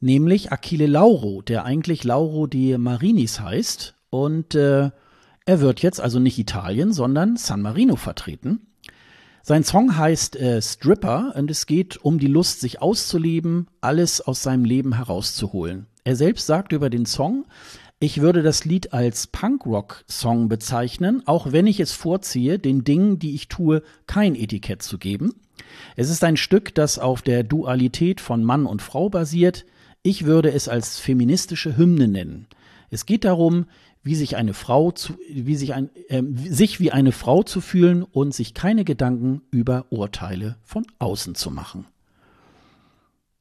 nämlich 0.00 0.52
Achille 0.52 0.86
Lauro, 0.86 1.42
der 1.42 1.64
eigentlich 1.64 2.04
Lauro 2.04 2.46
di 2.46 2.78
Marinis 2.78 3.40
heißt. 3.40 3.94
Und 4.10 4.54
äh, 4.54 4.90
er 5.46 5.60
wird 5.60 5.82
jetzt 5.82 6.00
also 6.00 6.18
nicht 6.18 6.38
Italien, 6.38 6.92
sondern 6.92 7.36
San 7.36 7.60
Marino 7.62 7.96
vertreten. 7.96 8.66
Sein 9.46 9.62
Song 9.62 9.98
heißt 9.98 10.36
äh, 10.36 10.62
Stripper 10.62 11.34
und 11.36 11.50
es 11.50 11.66
geht 11.66 11.98
um 12.02 12.18
die 12.18 12.28
Lust, 12.28 12.60
sich 12.60 12.80
auszuleben, 12.80 13.66
alles 13.82 14.22
aus 14.22 14.42
seinem 14.42 14.64
Leben 14.64 14.94
herauszuholen. 14.94 15.84
Er 16.02 16.16
selbst 16.16 16.46
sagt 16.46 16.72
über 16.72 16.88
den 16.88 17.04
Song, 17.04 17.44
ich 18.00 18.22
würde 18.22 18.42
das 18.42 18.64
Lied 18.64 18.94
als 18.94 19.26
Punkrock-Song 19.26 20.48
bezeichnen, 20.48 21.22
auch 21.26 21.52
wenn 21.52 21.66
ich 21.66 21.78
es 21.78 21.92
vorziehe, 21.92 22.58
den 22.58 22.84
Dingen, 22.84 23.18
die 23.18 23.34
ich 23.34 23.48
tue, 23.48 23.82
kein 24.06 24.34
Etikett 24.34 24.80
zu 24.80 24.96
geben. 24.96 25.34
Es 25.94 26.08
ist 26.08 26.24
ein 26.24 26.38
Stück, 26.38 26.74
das 26.74 26.98
auf 26.98 27.20
der 27.20 27.44
Dualität 27.44 28.22
von 28.22 28.44
Mann 28.44 28.64
und 28.64 28.80
Frau 28.80 29.10
basiert. 29.10 29.66
Ich 30.02 30.24
würde 30.24 30.52
es 30.52 30.70
als 30.70 30.98
feministische 30.98 31.76
Hymne 31.76 32.08
nennen. 32.08 32.46
Es 32.88 33.04
geht 33.04 33.26
darum, 33.26 33.66
wie 34.04 34.14
sich 34.14 34.36
eine 34.36 34.54
Frau 34.54 34.92
zu, 34.92 35.14
wie 35.28 35.56
sich 35.56 35.74
ein, 35.74 35.90
äh, 36.08 36.22
sich 36.36 36.78
wie 36.78 36.92
eine 36.92 37.10
Frau 37.10 37.42
zu 37.42 37.60
fühlen 37.60 38.02
und 38.04 38.34
sich 38.34 38.54
keine 38.54 38.84
Gedanken 38.84 39.40
über 39.50 39.86
Urteile 39.88 40.56
von 40.62 40.86
außen 40.98 41.34
zu 41.34 41.50
machen. 41.50 41.86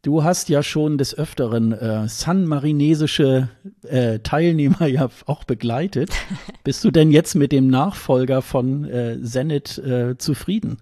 Du 0.04 0.24
hast 0.24 0.50
ja 0.50 0.64
schon 0.64 0.98
des 0.98 1.18
Öfteren 1.18 1.72
äh, 1.72 2.08
San-Marinesische 2.08 3.50
äh, 3.84 4.20
Teilnehmer 4.20 4.88
ja 4.88 5.10
auch 5.26 5.44
begleitet. 5.44 6.12
Bist 6.64 6.84
du 6.84 6.92
denn 6.92 7.12
jetzt 7.12 7.36
mit 7.36 7.52
dem 7.52 7.68
Nachfolger 7.68 8.42
von 8.42 8.86
äh, 8.86 9.22
Zenit 9.22 9.78
äh, 9.78 10.18
zufrieden? 10.18 10.78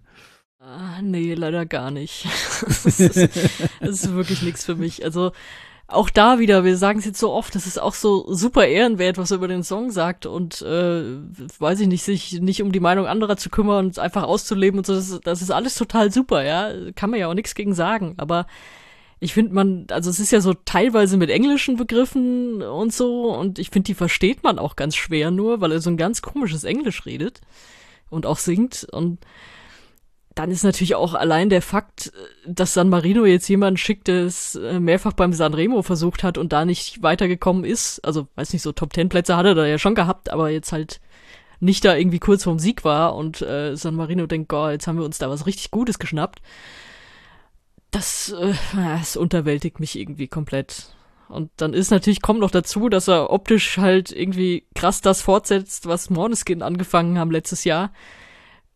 Ah, 0.59 1.01
nee, 1.01 1.33
leider 1.33 1.65
gar 1.65 1.89
nicht. 1.89 2.25
das, 2.65 2.99
ist, 2.99 3.17
das 3.79 3.89
ist 3.89 4.13
wirklich 4.13 4.43
nichts 4.43 4.63
für 4.63 4.75
mich. 4.75 5.03
Also 5.03 5.31
auch 5.91 6.09
da 6.09 6.39
wieder, 6.39 6.63
wir 6.63 6.77
sagen 6.77 6.99
es 6.99 7.05
jetzt 7.05 7.19
so 7.19 7.31
oft, 7.31 7.53
das 7.55 7.67
ist 7.67 7.79
auch 7.79 7.93
so 7.93 8.25
super 8.33 8.65
ehrenwert, 8.65 9.17
was 9.17 9.31
er 9.31 9.37
über 9.37 9.47
den 9.47 9.63
Song 9.63 9.91
sagt 9.91 10.25
und 10.25 10.61
äh, 10.61 11.03
weiß 11.59 11.79
ich 11.81 11.87
nicht, 11.87 12.03
sich 12.03 12.41
nicht 12.41 12.61
um 12.61 12.71
die 12.71 12.79
Meinung 12.79 13.07
anderer 13.07 13.37
zu 13.37 13.49
kümmern 13.49 13.85
und 13.85 13.99
einfach 13.99 14.23
auszuleben 14.23 14.79
und 14.79 14.85
so, 14.85 14.95
das, 14.95 15.19
das 15.23 15.41
ist 15.41 15.51
alles 15.51 15.75
total 15.75 16.11
super, 16.11 16.43
ja. 16.43 16.71
Kann 16.95 17.09
man 17.09 17.19
ja 17.19 17.27
auch 17.27 17.33
nichts 17.33 17.55
gegen 17.55 17.73
sagen. 17.73 18.15
Aber 18.17 18.47
ich 19.19 19.33
finde 19.33 19.53
man, 19.53 19.85
also 19.91 20.09
es 20.09 20.19
ist 20.19 20.31
ja 20.31 20.41
so 20.41 20.53
teilweise 20.53 21.17
mit 21.17 21.29
englischen 21.29 21.77
Begriffen 21.77 22.61
und 22.63 22.93
so, 22.93 23.35
und 23.35 23.59
ich 23.59 23.69
finde, 23.69 23.87
die 23.87 23.93
versteht 23.93 24.43
man 24.43 24.59
auch 24.59 24.75
ganz 24.75 24.95
schwer 24.95 25.29
nur, 25.29 25.61
weil 25.61 25.71
er 25.71 25.81
so 25.81 25.89
ein 25.89 25.97
ganz 25.97 26.21
komisches 26.21 26.63
Englisch 26.63 27.05
redet 27.05 27.41
und 28.09 28.25
auch 28.25 28.37
singt 28.37 28.87
und 28.91 29.19
dann 30.35 30.49
ist 30.49 30.63
natürlich 30.63 30.95
auch 30.95 31.13
allein 31.13 31.49
der 31.49 31.61
Fakt, 31.61 32.11
dass 32.45 32.73
San 32.73 32.89
Marino 32.89 33.25
jetzt 33.25 33.47
jemanden 33.49 33.77
schickt, 33.77 34.07
der 34.07 34.25
es 34.25 34.55
äh, 34.55 34.79
mehrfach 34.79 35.13
beim 35.13 35.33
Sanremo 35.33 35.81
versucht 35.81 36.23
hat 36.23 36.37
und 36.37 36.53
da 36.53 36.63
nicht 36.63 37.03
weitergekommen 37.03 37.65
ist. 37.65 37.99
Also, 38.05 38.27
weiß 38.35 38.53
nicht, 38.53 38.61
so 38.61 38.71
Top 38.71 38.93
Ten 38.93 39.09
Plätze 39.09 39.35
hat 39.35 39.45
er 39.45 39.55
da 39.55 39.65
ja 39.65 39.77
schon 39.77 39.95
gehabt, 39.95 40.31
aber 40.31 40.49
jetzt 40.49 40.71
halt 40.71 41.01
nicht 41.59 41.83
da 41.83 41.95
irgendwie 41.95 42.19
kurz 42.19 42.45
vorm 42.45 42.59
Sieg 42.59 42.83
war 42.85 43.15
und 43.15 43.41
äh, 43.41 43.75
San 43.75 43.95
Marino 43.95 44.25
denkt, 44.25 44.49
Gott, 44.49 44.71
jetzt 44.71 44.87
haben 44.87 44.97
wir 44.97 45.05
uns 45.05 45.17
da 45.17 45.29
was 45.29 45.45
richtig 45.45 45.69
Gutes 45.69 45.99
geschnappt. 45.99 46.41
Das, 47.91 48.33
äh, 48.39 48.53
das 48.75 49.17
unterwältigt 49.17 49.79
mich 49.79 49.99
irgendwie 49.99 50.27
komplett. 50.27 50.95
Und 51.27 51.49
dann 51.57 51.73
ist 51.73 51.91
natürlich, 51.91 52.21
kommt 52.21 52.39
noch 52.39 52.51
dazu, 52.51 52.89
dass 52.89 53.07
er 53.07 53.31
optisch 53.31 53.77
halt 53.77 54.11
irgendwie 54.11 54.65
krass 54.75 55.01
das 55.01 55.21
fortsetzt, 55.21 55.87
was 55.87 56.09
Morneskin 56.09 56.61
angefangen 56.61 57.19
haben 57.19 57.31
letztes 57.31 57.63
Jahr 57.63 57.91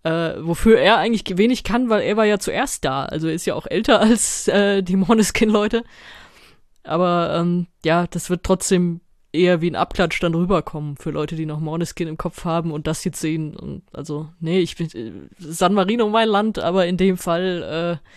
äh, 0.06 0.36
wofür 0.39 0.78
er 0.80 0.97
eigentlich 0.97 1.24
wenig 1.38 1.64
kann, 1.64 1.89
weil 1.89 2.03
er 2.03 2.16
war 2.16 2.26
ja 2.26 2.38
zuerst 2.38 2.86
da. 2.86 3.06
Also 3.06 3.28
er 3.28 3.34
ist 3.34 3.45
ja 3.45 3.56
auch 3.56 3.66
älter 3.66 3.99
als 4.01 4.47
äh, 4.47 4.84
die 4.84 4.95
Moneskin-Leute. 4.95 5.84
Aber 6.84 7.36
ähm, 7.39 7.66
ja, 7.84 8.06
das 8.08 8.30
wird 8.30 8.43
trotzdem 8.43 9.01
eher 9.34 9.62
wie 9.62 9.70
ein 9.70 9.76
Abklatsch 9.76 10.22
dann 10.22 10.36
rüberkommen 10.36 10.95
für 10.97 11.10
Leute, 11.10 11.36
die 11.36 11.47
noch 11.47 11.60
Moneskin 11.60 12.08
im 12.08 12.18
Kopf 12.18 12.45
haben 12.45 12.72
und 12.72 12.86
das 12.86 13.03
jetzt 13.03 13.20
sehen. 13.20 13.56
Und 13.56 13.82
also, 13.93 14.30
nee, 14.39 14.60
ich 14.60 14.78
bin 14.78 14.88
äh, 14.91 15.12
San 15.39 15.74
Marino 15.74 16.08
mein 16.08 16.30
Land, 16.30 16.60
aber 16.60 16.86
in 16.86 16.97
dem 16.97 17.18
Fall 17.18 17.99
äh, 18.03 18.10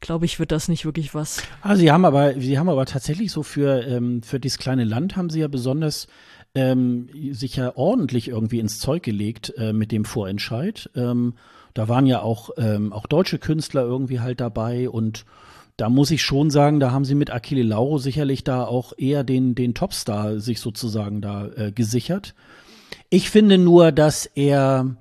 glaube 0.00 0.26
ich, 0.26 0.38
wird 0.38 0.52
das 0.52 0.68
nicht 0.68 0.84
wirklich 0.84 1.14
was. 1.14 1.42
Ah, 1.62 1.76
sie 1.76 1.90
haben 1.90 2.04
aber, 2.04 2.34
sie 2.38 2.58
haben 2.58 2.68
aber 2.68 2.84
tatsächlich 2.84 3.32
so 3.32 3.42
für, 3.42 3.86
ähm, 3.86 4.22
für 4.22 4.38
dieses 4.38 4.58
kleine 4.58 4.84
Land 4.84 5.16
haben 5.16 5.30
sie 5.30 5.40
ja 5.40 5.48
besonders 5.48 6.06
ähm, 6.56 7.08
sich 7.32 7.56
ja 7.56 7.76
ordentlich 7.76 8.28
irgendwie 8.28 8.58
ins 8.58 8.80
Zeug 8.80 9.02
gelegt 9.02 9.52
äh, 9.58 9.72
mit 9.72 9.92
dem 9.92 10.04
Vorentscheid. 10.04 10.90
Ähm, 10.96 11.34
da 11.74 11.88
waren 11.88 12.06
ja 12.06 12.22
auch, 12.22 12.50
ähm, 12.56 12.92
auch 12.92 13.06
deutsche 13.06 13.38
Künstler 13.38 13.82
irgendwie 13.82 14.20
halt 14.20 14.40
dabei 14.40 14.88
und 14.88 15.26
da 15.76 15.90
muss 15.90 16.10
ich 16.10 16.22
schon 16.22 16.48
sagen, 16.48 16.80
da 16.80 16.90
haben 16.90 17.04
sie 17.04 17.14
mit 17.14 17.30
Achille 17.30 17.62
Lauro 17.62 17.98
sicherlich 17.98 18.42
da 18.42 18.64
auch 18.64 18.94
eher 18.96 19.24
den, 19.24 19.54
den 19.54 19.74
Topstar 19.74 20.40
sich 20.40 20.60
sozusagen 20.60 21.20
da 21.20 21.48
äh, 21.48 21.72
gesichert. 21.72 22.34
Ich 23.10 23.28
finde 23.28 23.58
nur, 23.58 23.92
dass 23.92 24.24
er 24.24 24.96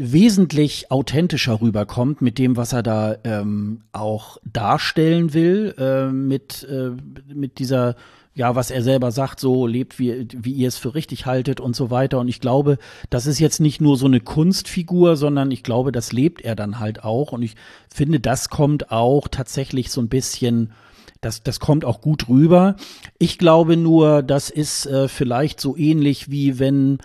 wesentlich 0.00 0.90
authentischer 0.90 1.60
rüberkommt 1.60 2.22
mit 2.22 2.38
dem, 2.38 2.56
was 2.56 2.72
er 2.72 2.82
da 2.82 3.16
ähm, 3.24 3.82
auch 3.92 4.38
darstellen 4.44 5.34
will, 5.34 5.74
äh, 5.78 6.06
mit, 6.10 6.64
äh, 6.64 6.90
mit 7.32 7.58
dieser 7.58 7.96
ja, 8.34 8.54
was 8.54 8.70
er 8.70 8.82
selber 8.82 9.10
sagt, 9.10 9.40
so 9.40 9.66
lebt, 9.66 9.98
wie, 9.98 10.28
wie 10.34 10.52
ihr 10.52 10.68
es 10.68 10.78
für 10.78 10.94
richtig 10.94 11.26
haltet 11.26 11.60
und 11.60 11.74
so 11.74 11.90
weiter. 11.90 12.20
Und 12.20 12.28
ich 12.28 12.40
glaube, 12.40 12.78
das 13.10 13.26
ist 13.26 13.40
jetzt 13.40 13.60
nicht 13.60 13.80
nur 13.80 13.96
so 13.96 14.06
eine 14.06 14.20
Kunstfigur, 14.20 15.16
sondern 15.16 15.50
ich 15.50 15.62
glaube, 15.62 15.90
das 15.90 16.12
lebt 16.12 16.40
er 16.40 16.54
dann 16.54 16.78
halt 16.78 17.02
auch. 17.02 17.32
Und 17.32 17.42
ich 17.42 17.56
finde, 17.92 18.20
das 18.20 18.48
kommt 18.48 18.92
auch 18.92 19.26
tatsächlich 19.28 19.90
so 19.90 20.00
ein 20.00 20.08
bisschen, 20.08 20.72
das, 21.20 21.42
das 21.42 21.58
kommt 21.58 21.84
auch 21.84 22.00
gut 22.00 22.28
rüber. 22.28 22.76
Ich 23.18 23.36
glaube 23.36 23.76
nur, 23.76 24.22
das 24.22 24.48
ist 24.48 24.86
äh, 24.86 25.08
vielleicht 25.08 25.60
so 25.60 25.76
ähnlich 25.76 26.30
wie 26.30 26.58
wenn 26.58 26.98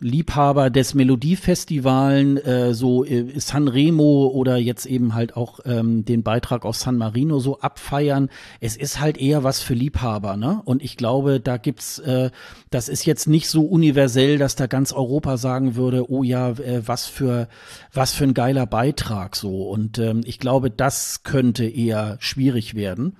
Liebhaber 0.00 0.70
des 0.70 0.94
Melodiefestivalen, 0.94 2.38
äh, 2.38 2.74
so 2.74 3.04
äh, 3.04 3.38
Sanremo 3.38 4.28
oder 4.28 4.56
jetzt 4.56 4.86
eben 4.86 5.14
halt 5.14 5.36
auch 5.36 5.60
ähm, 5.66 6.06
den 6.06 6.22
Beitrag 6.22 6.64
aus 6.64 6.80
San 6.80 6.96
Marino 6.96 7.38
so 7.38 7.60
abfeiern. 7.60 8.30
Es 8.60 8.76
ist 8.76 8.98
halt 8.98 9.18
eher 9.18 9.44
was 9.44 9.60
für 9.60 9.74
Liebhaber, 9.74 10.36
ne? 10.36 10.62
Und 10.64 10.82
ich 10.82 10.96
glaube, 10.96 11.38
da 11.38 11.58
gibt's, 11.58 11.98
äh, 11.98 12.30
das 12.70 12.88
ist 12.88 13.04
jetzt 13.04 13.28
nicht 13.28 13.48
so 13.48 13.62
universell, 13.62 14.38
dass 14.38 14.56
da 14.56 14.66
ganz 14.66 14.92
Europa 14.92 15.36
sagen 15.36 15.76
würde, 15.76 16.10
oh 16.10 16.22
ja, 16.22 16.50
äh, 16.50 16.82
was 16.86 17.06
für 17.06 17.48
was 17.92 18.12
für 18.12 18.24
ein 18.24 18.34
geiler 18.34 18.66
Beitrag 18.66 19.36
so. 19.36 19.68
Und 19.68 19.98
ähm, 19.98 20.22
ich 20.24 20.38
glaube, 20.38 20.70
das 20.70 21.24
könnte 21.24 21.66
eher 21.66 22.16
schwierig 22.20 22.74
werden. 22.74 23.16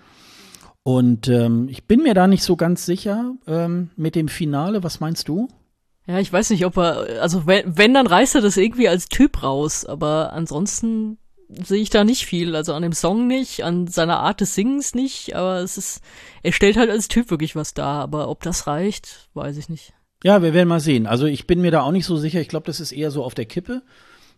Und 0.83 1.29
ähm, 1.29 1.69
ich 1.69 1.85
bin 1.85 2.03
mir 2.03 2.15
da 2.15 2.27
nicht 2.27 2.43
so 2.43 2.57
ganz 2.57 2.87
sicher 2.87 3.35
ähm, 3.47 3.91
mit 3.97 4.15
dem 4.15 4.29
Finale. 4.29 4.83
Was 4.83 4.99
meinst 5.01 5.29
du? 5.29 5.49
Ja, 6.11 6.19
ich 6.19 6.33
weiß 6.33 6.51
nicht, 6.51 6.67
ob 6.67 6.77
er, 6.77 7.23
also 7.23 7.47
wenn, 7.47 7.77
wenn, 7.79 7.95
dann 7.95 8.09
reißt 8.09 8.35
er 8.35 8.41
das 8.41 8.57
irgendwie 8.57 8.89
als 8.89 9.09
Typ 9.09 9.45
raus, 9.45 9.85
aber 9.87 10.33
ansonsten 10.33 11.19
sehe 11.49 11.81
ich 11.81 11.91
da 11.91 12.03
nicht 12.03 12.27
viel. 12.27 12.57
Also 12.57 12.75
an 12.75 12.83
dem 12.83 12.93
Song 12.93 13.29
nicht, 13.29 13.63
an 13.63 13.87
seiner 13.87 14.19
Art 14.19 14.41
des 14.41 14.57
Singens 14.57 14.93
nicht, 14.97 15.37
aber 15.37 15.59
es 15.59 15.79
ist, 15.79 16.01
er 16.43 16.51
stellt 16.51 16.77
halt 16.77 16.91
als 16.91 17.07
Typ 17.07 17.31
wirklich 17.31 17.55
was 17.55 17.75
dar, 17.75 18.03
aber 18.03 18.29
ob 18.29 18.43
das 18.43 18.67
reicht, 18.67 19.29
weiß 19.35 19.57
ich 19.57 19.69
nicht. 19.69 19.93
Ja, 20.25 20.43
wir 20.43 20.53
werden 20.53 20.69
mal 20.69 20.81
sehen. 20.81 21.07
Also 21.07 21.27
ich 21.27 21.47
bin 21.47 21.61
mir 21.61 21.71
da 21.71 21.83
auch 21.83 21.93
nicht 21.93 22.07
so 22.07 22.17
sicher. 22.17 22.41
Ich 22.41 22.49
glaube, 22.49 22.67
das 22.67 22.81
ist 22.81 22.91
eher 22.91 23.13
so 23.13 23.23
auf 23.23 23.35
der 23.35 23.47
Kippe. 23.47 23.83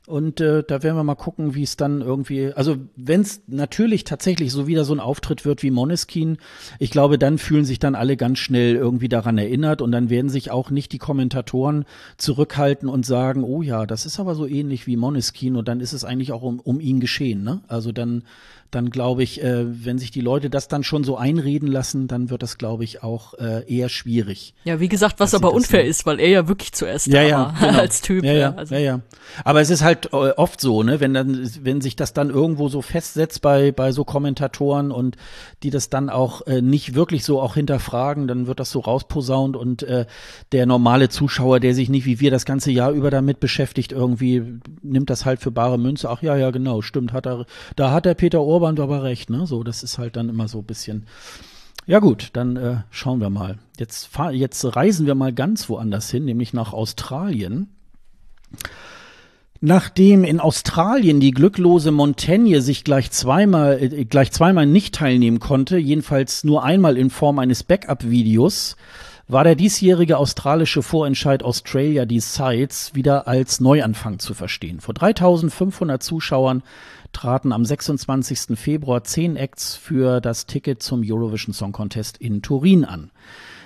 Und 0.08 0.40
äh, 0.40 0.64
da 0.66 0.82
werden 0.82 0.96
wir 0.96 1.04
mal 1.04 1.14
gucken, 1.14 1.54
wie 1.54 1.62
es 1.62 1.76
dann 1.76 2.00
irgendwie, 2.00 2.52
also 2.52 2.76
wenn 2.96 3.20
es 3.20 3.42
natürlich 3.46 4.02
tatsächlich 4.02 4.50
so 4.50 4.66
wieder 4.66 4.84
so 4.84 4.92
ein 4.92 4.98
Auftritt 4.98 5.44
wird 5.44 5.62
wie 5.62 5.70
Moneskin, 5.70 6.38
ich 6.80 6.90
glaube, 6.90 7.18
dann 7.18 7.38
fühlen 7.38 7.64
sich 7.64 7.78
dann 7.78 7.94
alle 7.94 8.16
ganz 8.16 8.40
schnell 8.40 8.74
irgendwie 8.74 9.08
daran 9.08 9.38
erinnert 9.38 9.80
und 9.80 9.92
dann 9.92 10.10
werden 10.10 10.28
sich 10.28 10.50
auch 10.50 10.70
nicht 10.70 10.90
die 10.90 10.98
Kommentatoren 10.98 11.84
zurückhalten 12.16 12.88
und 12.88 13.06
sagen, 13.06 13.44
oh 13.44 13.62
ja, 13.62 13.86
das 13.86 14.04
ist 14.04 14.18
aber 14.18 14.34
so 14.34 14.44
ähnlich 14.44 14.88
wie 14.88 14.96
Moneskin 14.96 15.54
und 15.54 15.68
dann 15.68 15.78
ist 15.78 15.92
es 15.92 16.04
eigentlich 16.04 16.32
auch 16.32 16.42
um, 16.42 16.58
um 16.58 16.80
ihn 16.80 16.98
geschehen. 16.98 17.44
Ne? 17.44 17.60
Also 17.68 17.92
dann 17.92 18.24
dann 18.72 18.88
glaube 18.88 19.22
ich, 19.22 19.42
äh, 19.42 19.84
wenn 19.84 19.98
sich 19.98 20.10
die 20.10 20.22
Leute 20.22 20.48
das 20.48 20.66
dann 20.66 20.82
schon 20.82 21.04
so 21.04 21.16
einreden 21.16 21.68
lassen, 21.68 22.08
dann 22.08 22.30
wird 22.30 22.42
das, 22.42 22.56
glaube 22.56 22.84
ich, 22.84 23.02
auch 23.02 23.34
äh, 23.34 23.62
eher 23.70 23.90
schwierig. 23.90 24.54
Ja, 24.64 24.80
wie 24.80 24.88
gesagt, 24.88 25.20
was 25.20 25.34
aber 25.34 25.52
unfair 25.52 25.84
ist, 25.84 26.06
weil 26.06 26.18
er 26.18 26.28
ja 26.28 26.48
wirklich 26.48 26.72
zuerst 26.72 27.06
ja, 27.06 27.20
da 27.20 27.22
ja, 27.22 27.38
war 27.38 27.54
genau. 27.60 27.78
als 27.78 28.00
Typ. 28.00 28.24
Ja, 28.24 28.32
ja, 28.32 28.54
also. 28.54 28.74
ja, 28.74 28.80
ja. 28.80 29.00
Aber 29.44 29.60
es 29.60 29.68
ist 29.68 29.82
halt 29.82 30.06
äh, 30.14 30.16
oft 30.16 30.58
so, 30.58 30.82
ne, 30.82 31.00
wenn 31.00 31.12
dann, 31.12 31.50
wenn 31.60 31.82
sich 31.82 31.96
das 31.96 32.14
dann 32.14 32.30
irgendwo 32.30 32.70
so 32.70 32.80
festsetzt 32.80 33.42
bei 33.42 33.72
bei 33.72 33.92
so 33.92 34.04
Kommentatoren 34.04 34.90
und 34.90 35.16
die 35.62 35.70
das 35.70 35.90
dann 35.90 36.08
auch 36.08 36.46
äh, 36.46 36.62
nicht 36.62 36.94
wirklich 36.94 37.24
so 37.24 37.42
auch 37.42 37.54
hinterfragen, 37.54 38.26
dann 38.26 38.46
wird 38.46 38.58
das 38.58 38.70
so 38.70 38.80
rausposaunt 38.80 39.54
und 39.54 39.82
äh, 39.82 40.06
der 40.52 40.64
normale 40.64 41.10
Zuschauer, 41.10 41.60
der 41.60 41.74
sich 41.74 41.90
nicht 41.90 42.06
wie 42.06 42.20
wir 42.20 42.30
das 42.30 42.46
ganze 42.46 42.70
Jahr 42.70 42.92
über 42.92 43.10
damit 43.10 43.38
beschäftigt, 43.38 43.92
irgendwie 43.92 44.42
nimmt 44.80 45.10
das 45.10 45.26
halt 45.26 45.40
für 45.40 45.50
bare 45.50 45.78
Münze. 45.78 46.08
Ach 46.08 46.22
ja, 46.22 46.36
ja, 46.36 46.50
genau, 46.50 46.80
stimmt, 46.80 47.12
hat 47.12 47.26
er, 47.26 47.44
da 47.76 47.90
hat 47.90 48.06
der 48.06 48.14
Peter 48.14 48.40
Orban 48.40 48.61
Orban 48.62 48.78
aber 48.78 49.02
recht, 49.02 49.28
ne? 49.28 49.46
So, 49.46 49.64
das 49.64 49.82
ist 49.82 49.98
halt 49.98 50.16
dann 50.16 50.28
immer 50.28 50.46
so 50.46 50.58
ein 50.58 50.64
bisschen. 50.64 51.06
Ja 51.86 51.98
gut, 51.98 52.30
dann 52.34 52.56
äh, 52.56 52.76
schauen 52.90 53.20
wir 53.20 53.30
mal. 53.30 53.58
Jetzt, 53.76 54.06
fahr, 54.06 54.30
jetzt 54.30 54.76
reisen 54.76 55.06
wir 55.06 55.16
mal 55.16 55.32
ganz 55.32 55.68
woanders 55.68 56.10
hin, 56.10 56.24
nämlich 56.24 56.52
nach 56.52 56.72
Australien. 56.72 57.68
Nachdem 59.60 60.22
in 60.22 60.38
Australien 60.38 61.18
die 61.18 61.32
glücklose 61.32 61.90
Montaigne 61.90 62.60
sich 62.62 62.84
gleich 62.84 63.10
zweimal, 63.10 63.82
äh, 63.82 64.04
gleich 64.04 64.30
zweimal 64.30 64.66
nicht 64.66 64.94
teilnehmen 64.94 65.40
konnte, 65.40 65.76
jedenfalls 65.76 66.44
nur 66.44 66.62
einmal 66.62 66.96
in 66.96 67.10
Form 67.10 67.40
eines 67.40 67.64
Backup-Videos, 67.64 68.76
war 69.26 69.44
der 69.44 69.54
diesjährige 69.54 70.18
australische 70.18 70.82
Vorentscheid 70.82 71.42
Australia 71.42 72.04
Decides 72.04 72.94
wieder 72.94 73.26
als 73.26 73.60
Neuanfang 73.60 74.18
zu 74.18 74.34
verstehen. 74.34 74.80
Vor 74.80 74.94
3500 74.94 76.02
Zuschauern 76.02 76.62
traten 77.12 77.52
am 77.52 77.64
26. 77.64 78.58
Februar 78.58 79.04
zehn 79.04 79.36
Acts 79.36 79.76
für 79.76 80.20
das 80.20 80.46
Ticket 80.46 80.82
zum 80.82 81.02
Eurovision 81.04 81.52
Song 81.52 81.72
Contest 81.72 82.18
in 82.18 82.42
Turin 82.42 82.84
an. 82.84 83.10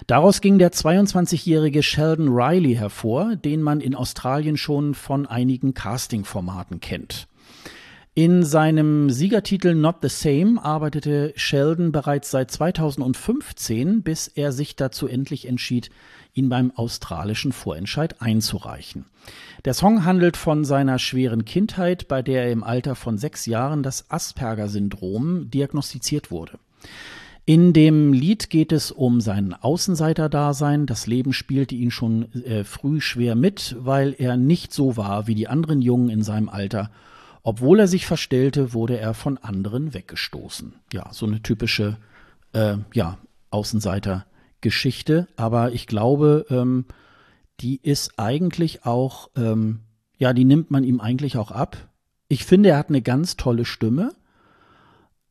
Daraus 0.06 0.40
ging 0.40 0.58
der 0.58 0.72
22-jährige 0.72 1.82
Sheldon 1.82 2.28
Riley 2.28 2.74
hervor, 2.74 3.34
den 3.36 3.62
man 3.62 3.80
in 3.80 3.94
Australien 3.94 4.56
schon 4.56 4.94
von 4.94 5.26
einigen 5.26 5.74
Casting-Formaten 5.74 6.80
kennt. 6.80 7.26
In 8.18 8.44
seinem 8.44 9.10
Siegertitel 9.10 9.74
Not 9.74 9.96
the 10.00 10.08
Same 10.08 10.64
arbeitete 10.64 11.34
Sheldon 11.36 11.92
bereits 11.92 12.30
seit 12.30 12.50
2015, 12.50 14.00
bis 14.00 14.26
er 14.26 14.52
sich 14.52 14.74
dazu 14.74 15.06
endlich 15.06 15.46
entschied, 15.46 15.90
ihn 16.32 16.48
beim 16.48 16.72
australischen 16.74 17.52
Vorentscheid 17.52 18.22
einzureichen. 18.22 19.04
Der 19.66 19.74
Song 19.74 20.06
handelt 20.06 20.38
von 20.38 20.64
seiner 20.64 20.98
schweren 20.98 21.44
Kindheit, 21.44 22.08
bei 22.08 22.22
der 22.22 22.44
er 22.44 22.52
im 22.52 22.64
Alter 22.64 22.94
von 22.94 23.18
sechs 23.18 23.44
Jahren 23.44 23.82
das 23.82 24.10
Asperger-Syndrom 24.10 25.50
diagnostiziert 25.50 26.30
wurde. 26.30 26.58
In 27.44 27.74
dem 27.74 28.14
Lied 28.14 28.48
geht 28.48 28.72
es 28.72 28.92
um 28.92 29.20
sein 29.20 29.52
Außenseiter-Dasein. 29.52 30.86
Das 30.86 31.06
Leben 31.06 31.34
spielte 31.34 31.74
ihn 31.74 31.90
schon 31.90 32.32
äh, 32.32 32.64
früh 32.64 33.02
schwer 33.02 33.34
mit, 33.34 33.76
weil 33.78 34.14
er 34.16 34.38
nicht 34.38 34.72
so 34.72 34.96
war 34.96 35.26
wie 35.26 35.34
die 35.34 35.48
anderen 35.48 35.82
Jungen 35.82 36.08
in 36.08 36.22
seinem 36.22 36.48
Alter 36.48 36.90
obwohl 37.46 37.78
er 37.78 37.86
sich 37.86 38.06
verstellte, 38.06 38.74
wurde 38.74 38.98
er 38.98 39.14
von 39.14 39.38
anderen 39.38 39.94
weggestoßen. 39.94 40.74
Ja, 40.92 41.12
so 41.12 41.26
eine 41.26 41.42
typische, 41.42 41.96
äh, 42.52 42.78
ja, 42.92 43.18
Außenseiter-Geschichte. 43.50 45.28
Aber 45.36 45.70
ich 45.70 45.86
glaube, 45.86 46.46
ähm, 46.50 46.86
die 47.60 47.78
ist 47.80 48.18
eigentlich 48.18 48.84
auch, 48.84 49.30
ähm, 49.36 49.82
ja, 50.18 50.32
die 50.32 50.44
nimmt 50.44 50.72
man 50.72 50.82
ihm 50.82 51.00
eigentlich 51.00 51.36
auch 51.36 51.52
ab. 51.52 51.76
Ich 52.26 52.44
finde, 52.44 52.70
er 52.70 52.78
hat 52.78 52.88
eine 52.88 53.00
ganz 53.00 53.36
tolle 53.36 53.64
Stimme. 53.64 54.12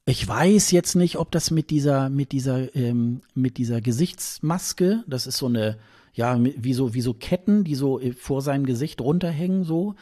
Ich 0.05 0.26
weiß 0.26 0.72
jetzt 0.72 0.95
nicht, 0.95 1.18
ob 1.18 1.32
das 1.32 1.51
mit 1.51 1.70
dieser, 1.70 2.09
mit 2.09 2.32
dieser, 2.32 2.74
ähm, 2.78 3.24
mit 3.34 3.57
dieser 3.57 3.82
Gesichtsmaske, 3.82 5.03
das 5.05 5.28
ist 5.28 5.36
so 5.36 5.47
eine, 5.47 5.78
ja, 6.13 6.39
wie 6.41 6.74
so, 6.74 6.93
wie 6.93 7.01
so 7.01 7.13
Ketten, 7.13 7.66
die 7.66 7.76
so 7.76 7.99
äh, 7.99 8.13
vor 8.13 8.41
seinem 8.41 8.66
Gesicht 8.66 9.01
runterhängen, 9.01 9.66
so. 9.66 9.95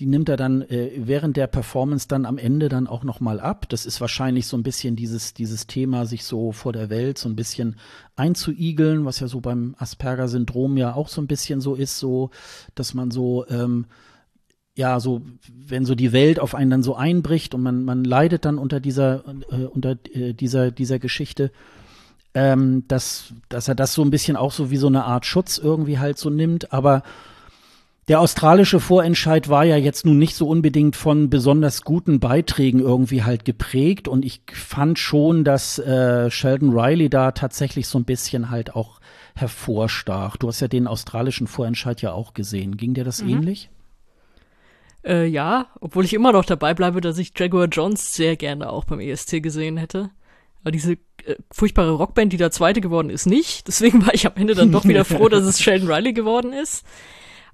Die 0.00 0.06
nimmt 0.06 0.30
er 0.30 0.38
dann 0.38 0.62
äh, 0.62 0.92
während 0.96 1.36
der 1.36 1.46
Performance 1.46 2.08
dann 2.08 2.24
am 2.24 2.38
Ende 2.38 2.70
dann 2.70 2.86
auch 2.86 3.04
nochmal 3.04 3.38
ab. 3.38 3.68
Das 3.68 3.84
ist 3.84 4.00
wahrscheinlich 4.00 4.46
so 4.46 4.56
ein 4.56 4.62
bisschen 4.62 4.96
dieses, 4.96 5.34
dieses 5.34 5.66
Thema, 5.66 6.06
sich 6.06 6.24
so 6.24 6.52
vor 6.52 6.72
der 6.72 6.88
Welt 6.88 7.18
so 7.18 7.28
ein 7.28 7.36
bisschen 7.36 7.76
einzuigeln, 8.16 9.04
was 9.04 9.20
ja 9.20 9.28
so 9.28 9.42
beim 9.42 9.76
Asperger-Syndrom 9.78 10.78
ja 10.78 10.94
auch 10.94 11.08
so 11.08 11.20
ein 11.20 11.26
bisschen 11.26 11.60
so 11.60 11.74
ist, 11.74 11.98
so, 11.98 12.30
dass 12.74 12.94
man 12.94 13.10
so, 13.10 13.46
ähm, 13.48 13.84
ja, 14.74 15.00
so, 15.00 15.20
wenn 15.52 15.84
so 15.84 15.94
die 15.94 16.12
Welt 16.12 16.40
auf 16.40 16.54
einen 16.54 16.70
dann 16.70 16.82
so 16.82 16.94
einbricht 16.96 17.54
und 17.54 17.62
man, 17.62 17.84
man 17.84 18.02
leidet 18.02 18.46
dann 18.46 18.56
unter 18.56 18.80
dieser, 18.80 19.22
äh, 19.50 19.66
unter 19.66 19.98
äh, 20.14 20.32
dieser, 20.32 20.70
dieser 20.70 20.98
Geschichte, 20.98 21.52
ähm, 22.32 22.84
dass, 22.88 23.34
dass 23.50 23.68
er 23.68 23.74
das 23.74 23.92
so 23.92 24.00
ein 24.00 24.10
bisschen 24.10 24.36
auch 24.36 24.52
so 24.52 24.70
wie 24.70 24.78
so 24.78 24.86
eine 24.86 25.04
Art 25.04 25.26
Schutz 25.26 25.58
irgendwie 25.58 25.98
halt 25.98 26.16
so 26.16 26.30
nimmt. 26.30 26.72
Aber 26.72 27.02
der 28.10 28.18
australische 28.18 28.80
Vorentscheid 28.80 29.48
war 29.48 29.64
ja 29.64 29.76
jetzt 29.76 30.04
nun 30.04 30.18
nicht 30.18 30.34
so 30.34 30.48
unbedingt 30.48 30.96
von 30.96 31.30
besonders 31.30 31.82
guten 31.82 32.18
Beiträgen 32.18 32.80
irgendwie 32.80 33.22
halt 33.22 33.44
geprägt. 33.44 34.08
Und 34.08 34.24
ich 34.24 34.42
fand 34.52 34.98
schon, 34.98 35.44
dass 35.44 35.78
äh, 35.78 36.28
Sheldon 36.28 36.76
Riley 36.76 37.08
da 37.08 37.30
tatsächlich 37.30 37.86
so 37.86 38.00
ein 38.00 38.04
bisschen 38.04 38.50
halt 38.50 38.74
auch 38.74 39.00
hervorstach. 39.36 40.36
Du 40.36 40.48
hast 40.48 40.58
ja 40.58 40.66
den 40.66 40.88
australischen 40.88 41.46
Vorentscheid 41.46 42.02
ja 42.02 42.10
auch 42.10 42.34
gesehen. 42.34 42.76
Ging 42.76 42.94
dir 42.94 43.04
das 43.04 43.22
mhm. 43.22 43.28
ähnlich? 43.28 43.70
Äh, 45.04 45.26
ja, 45.26 45.68
obwohl 45.80 46.04
ich 46.04 46.12
immer 46.12 46.32
noch 46.32 46.44
dabei 46.44 46.74
bleibe, 46.74 47.00
dass 47.00 47.16
ich 47.16 47.30
Jaguar 47.38 47.68
Jones 47.68 48.12
sehr 48.12 48.34
gerne 48.34 48.70
auch 48.70 48.86
beim 48.86 48.98
ESC 48.98 49.40
gesehen 49.40 49.76
hätte. 49.76 50.10
Aber 50.62 50.72
diese 50.72 50.94
äh, 50.94 51.36
furchtbare 51.52 51.92
Rockband, 51.92 52.32
die 52.32 52.38
da 52.38 52.50
zweite 52.50 52.80
geworden 52.80 53.08
ist, 53.08 53.26
nicht. 53.26 53.68
Deswegen 53.68 54.04
war 54.04 54.14
ich 54.14 54.26
am 54.26 54.34
Ende 54.34 54.56
dann 54.56 54.72
doch 54.72 54.84
wieder 54.84 55.04
froh, 55.04 55.28
dass 55.28 55.44
es 55.44 55.60
Sheldon 55.62 55.88
Riley 55.88 56.12
geworden 56.12 56.52
ist. 56.52 56.84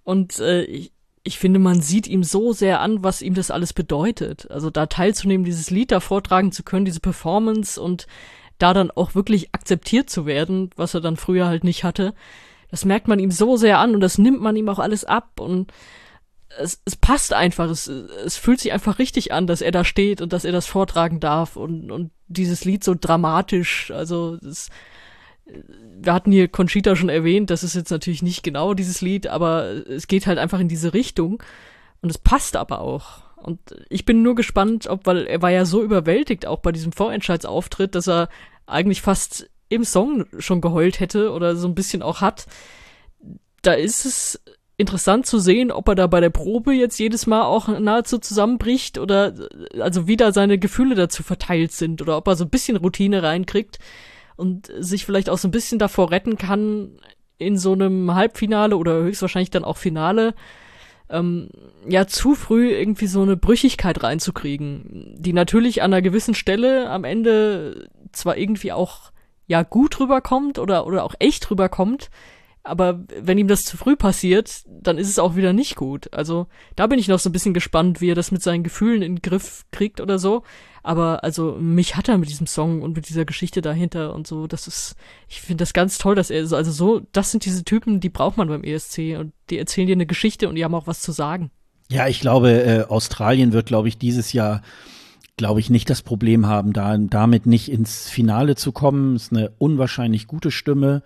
Und 0.07 0.38
äh, 0.38 0.62
ich, 0.62 0.92
ich 1.24 1.36
finde, 1.36 1.59
man 1.59 1.80
sieht 1.80 2.07
ihm 2.07 2.22
so 2.22 2.52
sehr 2.52 2.80
an, 2.80 3.02
was 3.02 3.22
ihm 3.22 3.34
das 3.34 3.50
alles 3.50 3.72
bedeutet. 3.72 4.48
Also 4.52 4.70
da 4.70 4.86
teilzunehmen, 4.86 5.44
dieses 5.44 5.68
Lied 5.68 5.90
da 5.90 5.98
vortragen 5.98 6.52
zu 6.52 6.62
können, 6.62 6.84
diese 6.84 7.00
Performance 7.00 7.82
und 7.82 8.07
da 8.59 8.72
dann 8.72 8.92
auch 8.92 9.16
wirklich 9.16 9.52
akzeptiert 9.52 10.09
zu 10.09 10.24
werden, 10.24 10.70
was 10.76 10.94
er 10.94 11.00
dann 11.00 11.16
früher 11.16 11.46
halt 11.46 11.64
nicht 11.64 11.82
hatte. 11.82 12.14
Das 12.70 12.84
merkt 12.84 13.09
man 13.09 13.18
ihm 13.18 13.32
so 13.32 13.57
sehr 13.57 13.80
an 13.80 13.96
und 13.96 14.00
das 14.00 14.16
nimmt 14.16 14.40
man 14.40 14.54
ihm 14.54 14.68
auch 14.68 14.78
alles 14.78 15.04
ab 15.04 15.40
und 15.40 15.72
es, 16.57 16.80
es 16.84 16.94
passt 16.94 17.32
einfach, 17.32 17.68
es, 17.68 17.88
es 17.88 18.36
fühlt 18.36 18.61
sich 18.61 18.72
einfach 18.72 19.00
richtig 19.00 19.32
an, 19.32 19.48
dass 19.48 19.61
er 19.61 19.72
da 19.72 19.82
steht 19.82 20.22
und 20.22 20.32
dass 20.32 20.44
er 20.44 20.52
das 20.52 20.66
vortragen 20.66 21.18
darf 21.18 21.57
und, 21.57 21.90
und 21.90 22.12
dieses 22.28 22.64
Lied 22.64 22.84
so 22.84 22.94
dramatisch, 22.98 23.90
also 23.90 24.36
es, 24.36 24.70
wir 25.47 26.12
hatten 26.12 26.32
hier 26.32 26.49
Conchita 26.49 26.97
schon 26.97 27.09
erwähnt, 27.09 27.51
das 27.51 27.62
ist 27.62 27.74
jetzt 27.74 27.90
natürlich 27.90 28.22
nicht 28.22 28.42
genau 28.42 28.74
dieses 28.74 29.01
Lied, 29.01 29.26
aber 29.26 29.64
es 29.88 30.07
geht 30.07 30.26
halt 30.26 30.38
einfach 30.38 30.61
in 30.61 30.68
diese 30.68 30.94
Richtung 30.94 31.42
und 32.03 32.11
es 32.11 32.18
passt 32.18 32.57
aber 32.57 32.80
auch. 32.80 33.22
Und 33.36 33.61
ich 33.88 34.05
bin 34.05 34.22
nur 34.22 34.34
gespannt, 34.34 34.86
ob, 34.88 35.07
weil 35.07 35.26
er 35.26 35.42
war 35.42 35.51
ja 35.51 35.64
so 35.64 35.82
überwältigt 35.82 36.47
auch 36.47 36.59
bei 36.59 36.72
diesem 36.72 36.92
Vorentscheidsauftritt, 36.92 37.94
dass 37.94 38.09
er 38.09 38.28
eigentlich 38.66 39.03
fast 39.03 39.49
im 39.68 39.84
Song 39.84 40.26
schon 40.38 40.61
geheult 40.61 41.01
hätte 41.01 41.32
oder 41.32 41.57
so 41.57 41.68
ein 41.68 41.74
bisschen 41.74 42.03
auch 42.03 42.20
hat. 42.20 42.47
Da 43.62 43.72
ist 43.72 44.05
es 44.05 44.40
interessant 44.76 45.26
zu 45.26 45.38
sehen, 45.38 45.70
ob 45.70 45.88
er 45.88 45.94
da 45.94 46.07
bei 46.07 46.20
der 46.20 46.30
Probe 46.30 46.74
jetzt 46.74 46.99
jedes 46.99 47.26
Mal 47.26 47.44
auch 47.44 47.68
nahezu 47.78 48.18
zusammenbricht 48.18 48.99
oder 48.99 49.32
also 49.80 50.07
wie 50.07 50.16
da 50.16 50.32
seine 50.32 50.59
Gefühle 50.59 50.94
dazu 50.94 51.22
verteilt 51.22 51.72
sind 51.72 52.03
oder 52.03 52.16
ob 52.16 52.28
er 52.28 52.36
so 52.36 52.44
ein 52.44 52.51
bisschen 52.51 52.76
Routine 52.76 53.22
reinkriegt 53.22 53.78
und 54.37 54.70
sich 54.78 55.05
vielleicht 55.05 55.30
auch 55.30 55.39
so 55.39 55.49
ein 55.49 55.53
bisschen 55.53 55.78
davor 55.78 56.11
retten 56.11 56.37
kann, 56.37 56.99
in 57.39 57.59
so 57.59 57.72
einem 57.72 58.14
Halbfinale 58.14 58.76
oder 58.76 58.95
höchstwahrscheinlich 58.95 59.51
dann 59.51 59.64
auch 59.64 59.76
Finale 59.76 60.34
ähm, 61.09 61.49
ja 61.87 62.07
zu 62.07 62.34
früh 62.34 62.70
irgendwie 62.70 63.07
so 63.07 63.22
eine 63.22 63.37
Brüchigkeit 63.37 64.03
reinzukriegen, 64.03 65.14
die 65.18 65.32
natürlich 65.32 65.82
an 65.82 65.93
einer 65.93 66.03
gewissen 66.03 66.34
Stelle 66.34 66.91
am 66.91 67.05
Ende 67.05 67.89
zwar 68.12 68.37
irgendwie 68.37 68.72
auch 68.72 69.12
ja 69.47 69.62
gut 69.62 70.01
rüberkommt 70.01 70.59
oder 70.59 70.87
oder 70.87 71.05
auch 71.05 71.14
echt 71.18 71.51
rüberkommt, 71.51 72.11
aber 72.66 73.04
wenn 73.20 73.38
ihm 73.38 73.48
das 73.48 73.64
zu 73.64 73.76
früh 73.76 73.96
passiert, 73.96 74.62
dann 74.66 74.98
ist 74.98 75.08
es 75.08 75.18
auch 75.18 75.36
wieder 75.36 75.52
nicht 75.52 75.76
gut. 75.76 76.12
Also 76.12 76.46
da 76.74 76.86
bin 76.86 76.98
ich 76.98 77.08
noch 77.08 77.18
so 77.18 77.30
ein 77.30 77.32
bisschen 77.32 77.54
gespannt, 77.54 78.00
wie 78.00 78.10
er 78.10 78.14
das 78.14 78.32
mit 78.32 78.42
seinen 78.42 78.64
Gefühlen 78.64 79.02
in 79.02 79.16
den 79.16 79.22
Griff 79.22 79.64
kriegt 79.70 80.00
oder 80.00 80.18
so. 80.18 80.42
Aber 80.82 81.24
also 81.24 81.56
mich 81.58 81.96
hat 81.96 82.08
er 82.08 82.18
mit 82.18 82.28
diesem 82.28 82.46
Song 82.46 82.82
und 82.82 82.96
mit 82.96 83.08
dieser 83.08 83.24
Geschichte 83.24 83.60
dahinter 83.60 84.14
und 84.14 84.26
so. 84.26 84.46
Das 84.46 84.66
ist, 84.66 84.96
ich 85.28 85.40
finde 85.40 85.62
das 85.62 85.72
ganz 85.72 85.98
toll, 85.98 86.14
dass 86.14 86.30
er 86.30 86.46
so, 86.46 86.56
also 86.56 86.70
so, 86.70 87.02
das 87.12 87.30
sind 87.30 87.44
diese 87.44 87.64
Typen, 87.64 88.00
die 88.00 88.10
braucht 88.10 88.36
man 88.36 88.48
beim 88.48 88.64
ESC 88.64 89.16
und 89.18 89.32
die 89.50 89.58
erzählen 89.58 89.86
dir 89.86 89.94
eine 89.94 90.06
Geschichte 90.06 90.48
und 90.48 90.56
die 90.56 90.64
haben 90.64 90.74
auch 90.74 90.86
was 90.86 91.00
zu 91.00 91.12
sagen. 91.12 91.50
Ja, 91.90 92.08
ich 92.08 92.20
glaube, 92.20 92.50
äh, 92.50 92.84
Australien 92.84 93.52
wird, 93.52 93.66
glaube 93.66 93.88
ich, 93.88 93.98
dieses 93.98 94.32
Jahr 94.32 94.62
glaube 95.36 95.60
ich, 95.60 95.70
nicht 95.70 95.90
das 95.90 96.02
Problem 96.02 96.46
haben, 96.46 96.72
da 96.72 96.96
damit 96.96 97.46
nicht 97.46 97.70
ins 97.70 98.08
Finale 98.08 98.56
zu 98.56 98.72
kommen. 98.72 99.16
Ist 99.16 99.32
eine 99.32 99.52
unwahrscheinlich 99.58 100.26
gute 100.26 100.50
Stimme. 100.50 101.02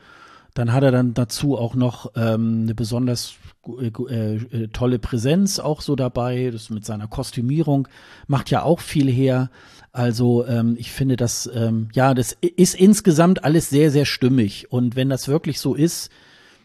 Dann 0.55 0.73
hat 0.73 0.83
er 0.83 0.91
dann 0.91 1.15
dazu 1.15 1.57
auch 1.57 1.75
noch 1.75 2.13
ähm, 2.17 2.63
eine 2.63 2.75
besonders 2.75 3.35
äh, 3.79 4.37
äh, 4.37 4.69
tolle 4.69 4.99
Präsenz 4.99 5.59
auch 5.59 5.81
so 5.81 5.97
dabei. 5.97 6.51
Das 6.51 6.71
mit 6.71 6.85
seiner 6.85 7.07
Kostümierung 7.07 7.89
macht 8.27 8.51
ja 8.51 8.63
auch 8.63 8.81
viel 8.81 9.11
her. 9.11 9.51
Also 9.93 10.47
ähm, 10.47 10.77
ich 10.79 10.93
finde 10.93 11.17
das, 11.17 11.51
ähm, 11.53 11.89
ja, 11.93 12.15
das 12.15 12.37
ist 12.41 12.75
insgesamt 12.75 13.45
alles 13.45 13.71
sehr, 13.71 13.91
sehr 13.91 14.05
stimmig. 14.05 14.71
Und 14.73 14.97
wenn 14.97 15.09
das 15.09 15.29
wirklich 15.29 15.61
so 15.61 15.75
ist, 15.75 16.11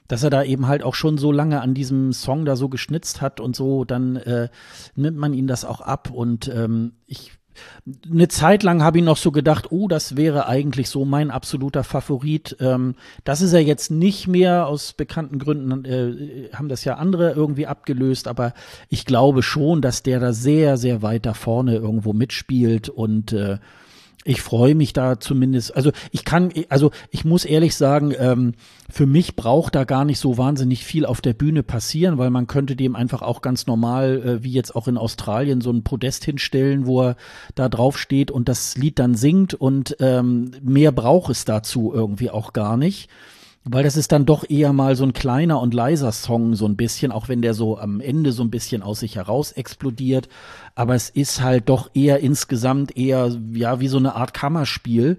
dass 0.07 0.23
er 0.23 0.29
da 0.29 0.43
eben 0.43 0.67
halt 0.67 0.83
auch 0.83 0.93
schon 0.93 1.17
so 1.17 1.31
lange 1.31 1.61
an 1.61 1.73
diesem 1.73 2.13
Song 2.13 2.45
da 2.45 2.55
so 2.55 2.69
geschnitzt 2.69 3.21
hat 3.21 3.39
und 3.39 3.55
so, 3.55 3.85
dann 3.85 4.17
äh, 4.17 4.49
nimmt 4.95 5.17
man 5.17 5.33
ihn 5.33 5.47
das 5.47 5.65
auch 5.65 5.81
ab. 5.81 6.11
Und 6.11 6.47
ähm, 6.47 6.93
ich 7.07 7.31
eine 8.09 8.27
Zeit 8.27 8.63
lang 8.63 8.83
habe 8.83 8.99
ich 8.99 9.03
noch 9.03 9.17
so 9.17 9.31
gedacht, 9.31 9.71
oh, 9.71 9.87
das 9.87 10.15
wäre 10.17 10.47
eigentlich 10.47 10.89
so 10.89 11.05
mein 11.05 11.31
absoluter 11.31 11.83
Favorit. 11.83 12.57
Ähm, 12.59 12.95
das 13.23 13.41
ist 13.41 13.53
er 13.53 13.61
jetzt 13.61 13.91
nicht 13.91 14.27
mehr, 14.27 14.67
aus 14.67 14.93
bekannten 14.93 15.39
Gründen 15.39 15.85
äh, 15.85 16.49
haben 16.53 16.69
das 16.69 16.83
ja 16.83 16.95
andere 16.95 17.31
irgendwie 17.31 17.67
abgelöst, 17.67 18.27
aber 18.27 18.53
ich 18.89 19.05
glaube 19.05 19.43
schon, 19.43 19.81
dass 19.81 20.03
der 20.03 20.19
da 20.19 20.33
sehr, 20.33 20.77
sehr 20.77 21.01
weit 21.01 21.25
da 21.25 21.33
vorne 21.33 21.75
irgendwo 21.75 22.13
mitspielt 22.13 22.89
und 22.89 23.33
äh, 23.33 23.57
ich 24.27 24.41
freue 24.41 24.73
mich 24.73 24.91
da 24.91 25.19
zumindest. 25.19 25.75
Also 25.75 25.91
ich 26.11 26.25
kann, 26.25 26.51
also 26.69 26.89
ich 27.11 27.25
muss 27.25 27.45
ehrlich 27.45 27.75
sagen, 27.75 28.11
ähm, 28.17 28.53
für 28.89 29.05
mich 29.05 29.35
braucht 29.35 29.75
da 29.75 29.83
gar 29.83 30.03
nicht 30.03 30.19
so 30.19 30.39
wahnsinnig 30.39 30.83
viel 30.83 31.05
auf 31.05 31.21
der 31.21 31.33
Bühne 31.33 31.61
passieren, 31.61 32.17
weil 32.17 32.31
man 32.31 32.47
könnte 32.47 32.75
dem 32.75 32.95
einfach 32.95 33.21
auch 33.21 33.41
ganz 33.41 33.67
normal, 33.67 34.21
äh, 34.25 34.43
wie 34.43 34.51
jetzt 34.51 34.75
auch 34.75 34.87
in 34.87 34.97
Australien, 34.97 35.61
so 35.61 35.71
ein 35.71 35.83
Podest 35.83 36.25
hinstellen, 36.25 36.87
wo 36.87 37.03
er 37.03 37.17
da 37.53 37.69
drauf 37.69 37.99
steht 37.99 38.31
und 38.31 38.49
das 38.49 38.75
Lied 38.75 38.97
dann 38.97 39.13
singt 39.13 39.53
und 39.53 39.95
ähm, 39.99 40.51
mehr 40.59 40.91
braucht 40.91 41.29
es 41.29 41.45
dazu 41.45 41.93
irgendwie 41.93 42.31
auch 42.31 42.51
gar 42.51 42.77
nicht. 42.77 43.09
Weil 43.67 43.83
das 43.83 43.97
ist 43.97 44.11
dann 44.11 44.27
doch 44.27 44.47
eher 44.47 44.73
mal 44.73 44.95
so 44.95 45.03
ein 45.03 45.13
kleiner 45.13 45.59
und 45.59 45.73
leiser 45.73 46.11
Song, 46.11 46.55
so 46.55 46.67
ein 46.67 46.75
bisschen, 46.75 47.11
auch 47.11 47.29
wenn 47.29 47.41
der 47.41 47.55
so 47.55 47.79
am 47.79 47.99
Ende 47.99 48.31
so 48.31 48.43
ein 48.43 48.51
bisschen 48.51 48.83
aus 48.83 48.99
sich 48.99 49.15
heraus 49.15 49.51
explodiert. 49.53 50.29
Aber 50.75 50.93
es 50.93 51.09
ist 51.09 51.41
halt 51.41 51.67
doch 51.67 51.89
eher 51.95 52.19
insgesamt 52.19 52.95
eher, 52.95 53.35
ja, 53.53 53.79
wie 53.79 53.87
so 53.87 53.97
eine 53.97 54.13
Art 54.13 54.35
Kammerspiel. 54.35 55.17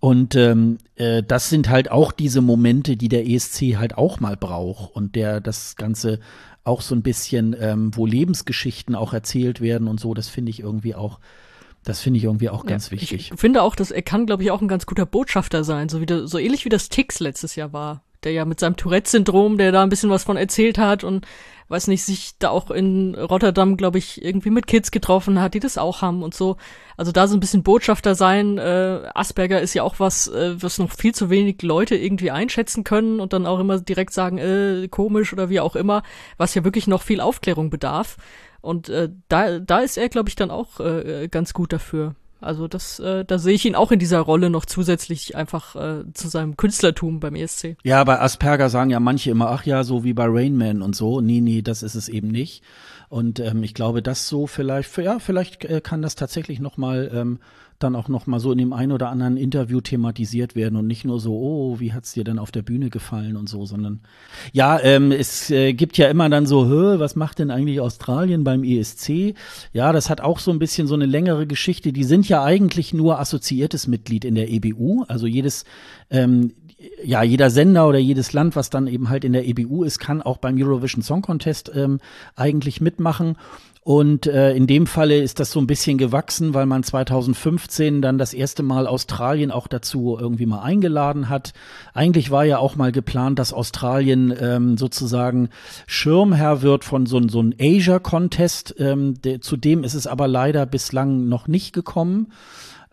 Und 0.00 0.34
ähm, 0.34 0.78
äh, 0.96 1.22
das 1.22 1.50
sind 1.50 1.68
halt 1.68 1.90
auch 1.90 2.12
diese 2.12 2.40
Momente, 2.40 2.96
die 2.96 3.08
der 3.08 3.28
ESC 3.28 3.76
halt 3.76 3.98
auch 3.98 4.18
mal 4.18 4.36
braucht 4.36 4.94
und 4.96 5.14
der 5.14 5.40
das 5.40 5.76
Ganze 5.76 6.20
auch 6.64 6.80
so 6.80 6.94
ein 6.94 7.02
bisschen, 7.02 7.54
ähm, 7.58 7.90
wo 7.94 8.06
Lebensgeschichten 8.06 8.94
auch 8.94 9.12
erzählt 9.12 9.60
werden 9.60 9.88
und 9.88 10.00
so, 10.00 10.14
das 10.14 10.28
finde 10.28 10.50
ich 10.50 10.60
irgendwie 10.60 10.94
auch 10.94 11.18
das 11.84 12.00
finde 12.00 12.18
ich 12.18 12.24
irgendwie 12.24 12.50
auch 12.50 12.66
ganz 12.66 12.86
ja, 12.86 12.92
wichtig. 12.92 13.30
Ich 13.32 13.40
finde 13.40 13.62
auch, 13.62 13.74
dass 13.74 13.90
er 13.90 14.02
kann, 14.02 14.26
glaube 14.26 14.42
ich, 14.42 14.50
auch 14.50 14.60
ein 14.60 14.68
ganz 14.68 14.86
guter 14.86 15.06
Botschafter 15.06 15.64
sein, 15.64 15.88
so 15.88 16.00
wie 16.00 16.06
der, 16.06 16.26
so 16.26 16.38
ähnlich 16.38 16.64
wie 16.64 16.70
das 16.70 16.88
Tix 16.88 17.20
letztes 17.20 17.56
Jahr 17.56 17.72
war, 17.72 18.02
der 18.24 18.32
ja 18.32 18.44
mit 18.44 18.60
seinem 18.60 18.76
Tourette-Syndrom, 18.76 19.58
der 19.58 19.72
da 19.72 19.82
ein 19.82 19.88
bisschen 19.88 20.10
was 20.10 20.24
von 20.24 20.36
erzählt 20.36 20.78
hat 20.78 21.04
und 21.04 21.26
weiß 21.68 21.86
nicht, 21.88 22.02
sich 22.02 22.32
da 22.38 22.48
auch 22.48 22.70
in 22.70 23.14
Rotterdam, 23.14 23.76
glaube 23.76 23.98
ich, 23.98 24.24
irgendwie 24.24 24.50
mit 24.50 24.66
Kids 24.66 24.90
getroffen 24.90 25.40
hat, 25.40 25.52
die 25.52 25.60
das 25.60 25.76
auch 25.76 26.00
haben 26.00 26.22
und 26.22 26.34
so. 26.34 26.56
Also 26.96 27.12
da 27.12 27.28
so 27.28 27.36
ein 27.36 27.40
bisschen 27.40 27.62
Botschafter 27.62 28.14
sein. 28.14 28.56
Äh, 28.56 29.02
Asperger 29.14 29.60
ist 29.60 29.74
ja 29.74 29.82
auch 29.82 29.96
was, 29.98 30.28
äh, 30.28 30.60
was 30.60 30.78
noch 30.78 30.90
viel 30.90 31.14
zu 31.14 31.28
wenig 31.28 31.60
Leute 31.62 31.94
irgendwie 31.94 32.30
einschätzen 32.30 32.84
können 32.84 33.20
und 33.20 33.34
dann 33.34 33.46
auch 33.46 33.60
immer 33.60 33.78
direkt 33.80 34.14
sagen, 34.14 34.38
äh, 34.38 34.88
komisch 34.88 35.32
oder 35.32 35.50
wie 35.50 35.60
auch 35.60 35.76
immer, 35.76 36.02
was 36.38 36.54
ja 36.54 36.64
wirklich 36.64 36.86
noch 36.86 37.02
viel 37.02 37.20
Aufklärung 37.20 37.68
bedarf. 37.68 38.16
Und 38.60 38.88
äh, 38.88 39.08
da, 39.28 39.58
da 39.58 39.78
ist 39.78 39.96
er, 39.96 40.08
glaube 40.08 40.28
ich, 40.28 40.36
dann 40.36 40.50
auch 40.50 40.80
äh, 40.80 41.28
ganz 41.30 41.52
gut 41.52 41.72
dafür. 41.72 42.14
Also 42.40 42.68
das, 42.68 43.00
äh, 43.00 43.24
da 43.24 43.38
sehe 43.38 43.54
ich 43.54 43.64
ihn 43.64 43.74
auch 43.74 43.90
in 43.90 43.98
dieser 43.98 44.20
Rolle 44.20 44.48
noch 44.48 44.64
zusätzlich 44.64 45.34
einfach 45.34 45.74
äh, 45.74 46.04
zu 46.14 46.28
seinem 46.28 46.56
Künstlertum 46.56 47.18
beim 47.18 47.34
ESC. 47.34 47.76
Ja, 47.82 48.04
bei 48.04 48.20
Asperger 48.20 48.68
sagen 48.68 48.90
ja 48.90 49.00
manche 49.00 49.30
immer, 49.30 49.50
ach 49.50 49.64
ja, 49.66 49.82
so 49.82 50.04
wie 50.04 50.12
bei 50.12 50.26
Rain 50.28 50.56
Man 50.56 50.82
und 50.82 50.94
so. 50.94 51.20
Nee, 51.20 51.40
nee, 51.40 51.62
das 51.62 51.82
ist 51.82 51.96
es 51.96 52.08
eben 52.08 52.28
nicht. 52.28 52.62
Und 53.08 53.40
ähm, 53.40 53.62
ich 53.64 53.74
glaube, 53.74 54.02
das 54.02 54.28
so 54.28 54.46
vielleicht, 54.46 54.96
ja, 54.98 55.18
vielleicht 55.18 55.64
äh, 55.64 55.80
kann 55.80 56.02
das 56.02 56.14
tatsächlich 56.14 56.60
noch 56.60 56.76
mal 56.76 57.10
ähm, 57.12 57.40
dann 57.78 57.94
auch 57.94 58.08
noch 58.08 58.26
mal 58.26 58.40
so 58.40 58.52
in 58.52 58.58
dem 58.58 58.72
einen 58.72 58.92
oder 58.92 59.08
anderen 59.08 59.36
Interview 59.36 59.80
thematisiert 59.80 60.54
werden 60.54 60.76
und 60.76 60.86
nicht 60.86 61.04
nur 61.04 61.20
so, 61.20 61.34
oh, 61.34 61.80
wie 61.80 61.92
hat's 61.92 62.12
dir 62.12 62.24
denn 62.24 62.38
auf 62.38 62.50
der 62.50 62.62
Bühne 62.62 62.90
gefallen 62.90 63.36
und 63.36 63.48
so, 63.48 63.66
sondern 63.66 64.00
ja, 64.52 64.80
ähm, 64.80 65.12
es 65.12 65.50
äh, 65.50 65.72
gibt 65.72 65.98
ja 65.98 66.08
immer 66.08 66.28
dann 66.28 66.46
so, 66.46 66.68
was 66.98 67.16
macht 67.16 67.38
denn 67.38 67.50
eigentlich 67.50 67.80
Australien 67.80 68.44
beim 68.44 68.64
ESC? 68.64 69.34
Ja, 69.72 69.92
das 69.92 70.10
hat 70.10 70.20
auch 70.20 70.38
so 70.38 70.50
ein 70.50 70.58
bisschen 70.58 70.86
so 70.86 70.94
eine 70.94 71.06
längere 71.06 71.46
Geschichte. 71.46 71.92
Die 71.92 72.04
sind 72.04 72.28
ja 72.28 72.42
eigentlich 72.42 72.92
nur 72.92 73.20
assoziiertes 73.20 73.86
Mitglied 73.86 74.24
in 74.24 74.34
der 74.34 74.50
EBU, 74.50 75.04
also 75.08 75.26
jedes 75.26 75.64
ähm, 76.10 76.52
ja, 77.02 77.22
jeder 77.22 77.50
Sender 77.50 77.88
oder 77.88 77.98
jedes 77.98 78.32
Land, 78.32 78.54
was 78.54 78.70
dann 78.70 78.86
eben 78.86 79.08
halt 79.08 79.24
in 79.24 79.32
der 79.32 79.46
EBU 79.46 79.82
ist, 79.82 79.98
kann 79.98 80.22
auch 80.22 80.38
beim 80.38 80.56
Eurovision 80.56 81.02
Song 81.02 81.22
Contest 81.22 81.72
ähm, 81.74 81.98
eigentlich 82.36 82.80
mitmachen. 82.80 83.36
Und 83.88 84.26
äh, 84.26 84.52
in 84.52 84.66
dem 84.66 84.86
Falle 84.86 85.16
ist 85.16 85.40
das 85.40 85.50
so 85.50 85.58
ein 85.60 85.66
bisschen 85.66 85.96
gewachsen, 85.96 86.52
weil 86.52 86.66
man 86.66 86.82
2015 86.82 88.02
dann 88.02 88.18
das 88.18 88.34
erste 88.34 88.62
Mal 88.62 88.86
Australien 88.86 89.50
auch 89.50 89.66
dazu 89.66 90.18
irgendwie 90.20 90.44
mal 90.44 90.60
eingeladen 90.60 91.30
hat. 91.30 91.54
Eigentlich 91.94 92.30
war 92.30 92.44
ja 92.44 92.58
auch 92.58 92.76
mal 92.76 92.92
geplant, 92.92 93.38
dass 93.38 93.54
Australien 93.54 94.34
ähm, 94.38 94.76
sozusagen 94.76 95.48
Schirmherr 95.86 96.60
wird 96.60 96.84
von 96.84 97.06
so, 97.06 97.26
so 97.28 97.38
einem 97.38 97.54
Asia-Contest. 97.58 98.74
Ähm, 98.78 99.14
zu 99.40 99.56
dem 99.56 99.82
ist 99.84 99.94
es 99.94 100.06
aber 100.06 100.28
leider 100.28 100.66
bislang 100.66 101.26
noch 101.30 101.48
nicht 101.48 101.72
gekommen. 101.72 102.30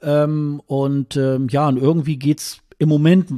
Ähm, 0.01 0.61
und 0.65 1.17
ähm, 1.17 1.49
ja, 1.49 1.67
und 1.67 1.75
irgendwie 1.75 2.15
geht's 2.15 2.61
im 2.77 2.89
Moment 2.89 3.29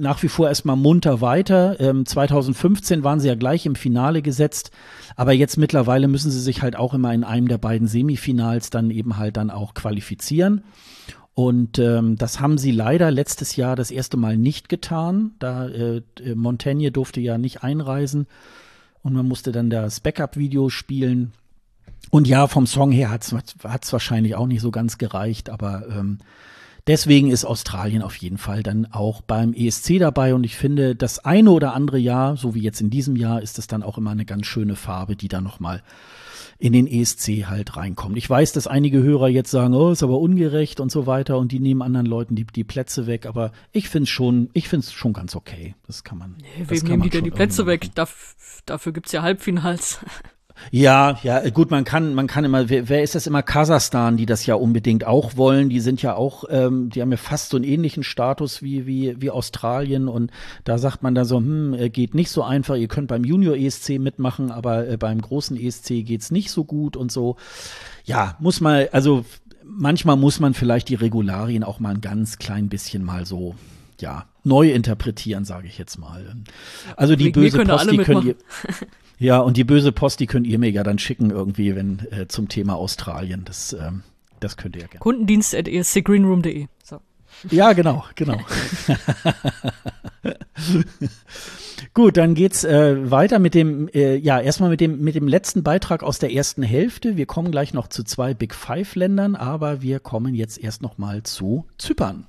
nach 0.00 0.22
wie 0.22 0.28
vor 0.28 0.48
erstmal 0.48 0.76
munter 0.76 1.20
weiter. 1.20 1.78
Ähm, 1.80 2.06
2015 2.06 3.02
waren 3.02 3.20
sie 3.20 3.28
ja 3.28 3.34
gleich 3.34 3.66
im 3.66 3.74
Finale 3.74 4.22
gesetzt, 4.22 4.70
aber 5.16 5.32
jetzt 5.32 5.56
mittlerweile 5.56 6.08
müssen 6.08 6.30
sie 6.30 6.40
sich 6.40 6.62
halt 6.62 6.76
auch 6.76 6.94
immer 6.94 7.12
in 7.12 7.24
einem 7.24 7.48
der 7.48 7.58
beiden 7.58 7.88
Semifinals 7.88 8.70
dann 8.70 8.90
eben 8.90 9.16
halt 9.16 9.36
dann 9.36 9.50
auch 9.50 9.74
qualifizieren. 9.74 10.62
Und 11.34 11.80
ähm, 11.80 12.16
das 12.16 12.38
haben 12.38 12.58
sie 12.58 12.70
leider 12.70 13.10
letztes 13.10 13.56
Jahr 13.56 13.74
das 13.74 13.90
erste 13.90 14.16
Mal 14.16 14.36
nicht 14.36 14.68
getan. 14.68 15.32
Da 15.40 15.66
äh, 15.66 16.02
Montaigne 16.36 16.92
durfte 16.92 17.20
ja 17.20 17.38
nicht 17.38 17.64
einreisen 17.64 18.28
und 19.02 19.14
man 19.14 19.26
musste 19.26 19.50
dann 19.50 19.68
das 19.68 19.98
Backup-Video 19.98 20.70
spielen. 20.70 21.32
Und 22.10 22.28
ja, 22.28 22.46
vom 22.46 22.68
Song 22.68 22.92
her 22.92 23.10
hat 23.10 23.24
es 23.24 23.92
wahrscheinlich 23.92 24.36
auch 24.36 24.46
nicht 24.46 24.60
so 24.60 24.70
ganz 24.70 24.98
gereicht, 24.98 25.50
aber 25.50 25.88
ähm, 25.88 26.18
Deswegen 26.86 27.30
ist 27.30 27.46
Australien 27.46 28.02
auf 28.02 28.16
jeden 28.16 28.36
Fall 28.36 28.62
dann 28.62 28.86
auch 28.90 29.22
beim 29.22 29.54
ESC 29.54 29.98
dabei 29.98 30.34
und 30.34 30.44
ich 30.44 30.56
finde, 30.56 30.94
das 30.94 31.18
eine 31.18 31.50
oder 31.50 31.72
andere 31.72 31.98
Jahr, 31.98 32.36
so 32.36 32.54
wie 32.54 32.60
jetzt 32.60 32.82
in 32.82 32.90
diesem 32.90 33.16
Jahr, 33.16 33.40
ist 33.40 33.58
es 33.58 33.66
dann 33.66 33.82
auch 33.82 33.96
immer 33.96 34.10
eine 34.10 34.26
ganz 34.26 34.46
schöne 34.46 34.76
Farbe, 34.76 35.16
die 35.16 35.28
da 35.28 35.40
nochmal 35.40 35.82
in 36.58 36.74
den 36.74 36.86
ESC 36.86 37.46
halt 37.46 37.76
reinkommt. 37.76 38.18
Ich 38.18 38.28
weiß, 38.28 38.52
dass 38.52 38.66
einige 38.66 39.02
Hörer 39.02 39.28
jetzt 39.28 39.50
sagen, 39.50 39.74
oh, 39.74 39.90
ist 39.90 40.02
aber 40.02 40.18
ungerecht 40.18 40.78
und 40.78 40.92
so 40.92 41.06
weiter 41.06 41.38
und 41.38 41.52
die 41.52 41.58
nehmen 41.58 41.82
anderen 41.82 42.06
Leuten 42.06 42.36
die, 42.36 42.44
die 42.44 42.64
Plätze 42.64 43.06
weg, 43.06 43.24
aber 43.26 43.52
ich 43.72 43.88
finde 43.88 44.04
es 44.04 44.10
schon, 44.10 44.50
ich 44.52 44.68
finde 44.68 44.84
es 44.84 44.92
schon 44.92 45.14
ganz 45.14 45.34
okay. 45.34 45.74
Das 45.86 46.04
kann 46.04 46.18
man. 46.18 46.36
Nee, 46.38 46.66
wem 46.68 46.84
nehmen 46.84 47.02
die 47.02 47.10
denn 47.10 47.24
die 47.24 47.30
Plätze 47.30 47.66
weg? 47.66 47.94
Daf 47.94 48.36
dafür 48.66 48.92
gibt's 48.92 49.12
ja 49.12 49.22
Halbfinals. 49.22 50.00
Ja, 50.70 51.18
ja, 51.22 51.48
gut, 51.50 51.70
man 51.70 51.84
kann, 51.84 52.14
man 52.14 52.26
kann 52.26 52.44
immer, 52.44 52.68
wer, 52.68 52.88
wer 52.88 53.02
ist 53.02 53.14
das 53.14 53.26
immer? 53.26 53.42
Kasachstan, 53.42 54.16
die 54.16 54.26
das 54.26 54.46
ja 54.46 54.54
unbedingt 54.54 55.04
auch 55.04 55.36
wollen. 55.36 55.68
Die 55.68 55.80
sind 55.80 56.00
ja 56.02 56.14
auch, 56.14 56.44
ähm, 56.48 56.90
die 56.90 57.02
haben 57.02 57.10
ja 57.10 57.16
fast 57.16 57.50
so 57.50 57.56
einen 57.56 57.64
ähnlichen 57.64 58.02
Status 58.02 58.62
wie, 58.62 58.86
wie, 58.86 59.20
wie 59.20 59.30
Australien. 59.30 60.08
Und 60.08 60.30
da 60.64 60.78
sagt 60.78 61.02
man 61.02 61.14
dann 61.14 61.24
so, 61.24 61.38
hm, 61.38 61.74
äh, 61.74 61.90
geht 61.90 62.14
nicht 62.14 62.30
so 62.30 62.42
einfach. 62.42 62.76
Ihr 62.76 62.88
könnt 62.88 63.08
beim 63.08 63.24
Junior 63.24 63.56
ESC 63.56 63.98
mitmachen, 63.98 64.50
aber 64.50 64.88
äh, 64.88 64.96
beim 64.96 65.20
großen 65.20 65.56
ESC 65.56 66.04
geht's 66.04 66.30
nicht 66.30 66.50
so 66.50 66.64
gut 66.64 66.96
und 66.96 67.12
so. 67.12 67.36
Ja, 68.04 68.36
muss 68.38 68.60
mal, 68.60 68.88
also 68.92 69.24
manchmal 69.64 70.16
muss 70.16 70.40
man 70.40 70.54
vielleicht 70.54 70.88
die 70.88 70.94
Regularien 70.94 71.64
auch 71.64 71.80
mal 71.80 71.94
ein 71.94 72.00
ganz 72.00 72.38
klein 72.38 72.68
bisschen 72.68 73.04
mal 73.04 73.26
so, 73.26 73.54
ja, 74.00 74.26
neu 74.44 74.70
interpretieren, 74.70 75.44
sage 75.44 75.66
ich 75.66 75.78
jetzt 75.78 75.98
mal. 75.98 76.36
Also 76.96 77.16
die 77.16 77.26
wir, 77.26 77.32
böse 77.32 77.58
wir 77.58 77.64
Post, 77.64 77.90
die 77.90 77.98
könnt 77.98 78.24
ihr. 78.24 78.36
Ja, 79.18 79.38
und 79.38 79.56
die 79.56 79.64
böse 79.64 79.92
Post, 79.92 80.20
die 80.20 80.26
könnt 80.26 80.46
ihr 80.46 80.58
mir 80.58 80.70
ja 80.70 80.82
dann 80.82 80.98
schicken 80.98 81.30
irgendwie, 81.30 81.76
wenn 81.76 82.00
äh, 82.10 82.26
zum 82.28 82.48
Thema 82.48 82.74
Australien. 82.74 83.42
Das, 83.44 83.72
ähm, 83.72 84.02
das 84.40 84.56
könnt 84.56 84.76
ihr 84.76 84.82
ja 84.82 84.88
gerne. 84.88 85.00
Kundendienst 85.00 85.54
at 85.54 85.68
escgreenroom.de. 85.68 86.66
So. 86.82 87.00
Ja, 87.50 87.72
genau, 87.72 88.04
genau. 88.14 88.38
Gut, 91.94 92.16
dann 92.16 92.34
geht's 92.34 92.64
äh, 92.64 93.10
weiter 93.10 93.38
mit 93.38 93.54
dem, 93.54 93.88
äh, 93.88 94.16
ja, 94.16 94.40
erstmal 94.40 94.70
mit 94.70 94.80
dem, 94.80 95.00
mit 95.00 95.14
dem 95.14 95.28
letzten 95.28 95.62
Beitrag 95.62 96.02
aus 96.02 96.18
der 96.18 96.32
ersten 96.32 96.62
Hälfte. 96.62 97.16
Wir 97.16 97.26
kommen 97.26 97.50
gleich 97.50 97.72
noch 97.72 97.88
zu 97.88 98.02
zwei 98.02 98.34
Big 98.34 98.54
Five 98.54 98.96
Ländern, 98.96 99.36
aber 99.36 99.82
wir 99.82 100.00
kommen 100.00 100.34
jetzt 100.34 100.58
erst 100.58 100.82
noch 100.82 100.98
mal 100.98 101.22
zu 101.22 101.66
Zypern. 101.78 102.26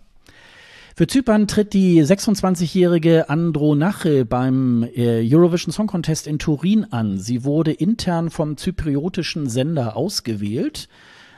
Für 0.97 1.07
Zypern 1.07 1.45
tritt 1.49 1.73
die 1.73 2.01
26-jährige 2.01 3.27
Andronache 3.27 4.23
beim 4.23 4.83
äh, 4.95 5.27
Eurovision 5.29 5.73
Song 5.73 5.87
Contest 5.87 6.25
in 6.25 6.39
Turin 6.39 6.85
an. 6.85 7.17
Sie 7.19 7.43
wurde 7.43 7.73
intern 7.73 8.29
vom 8.29 8.55
zypriotischen 8.55 9.49
Sender 9.49 9.97
ausgewählt. 9.97 10.87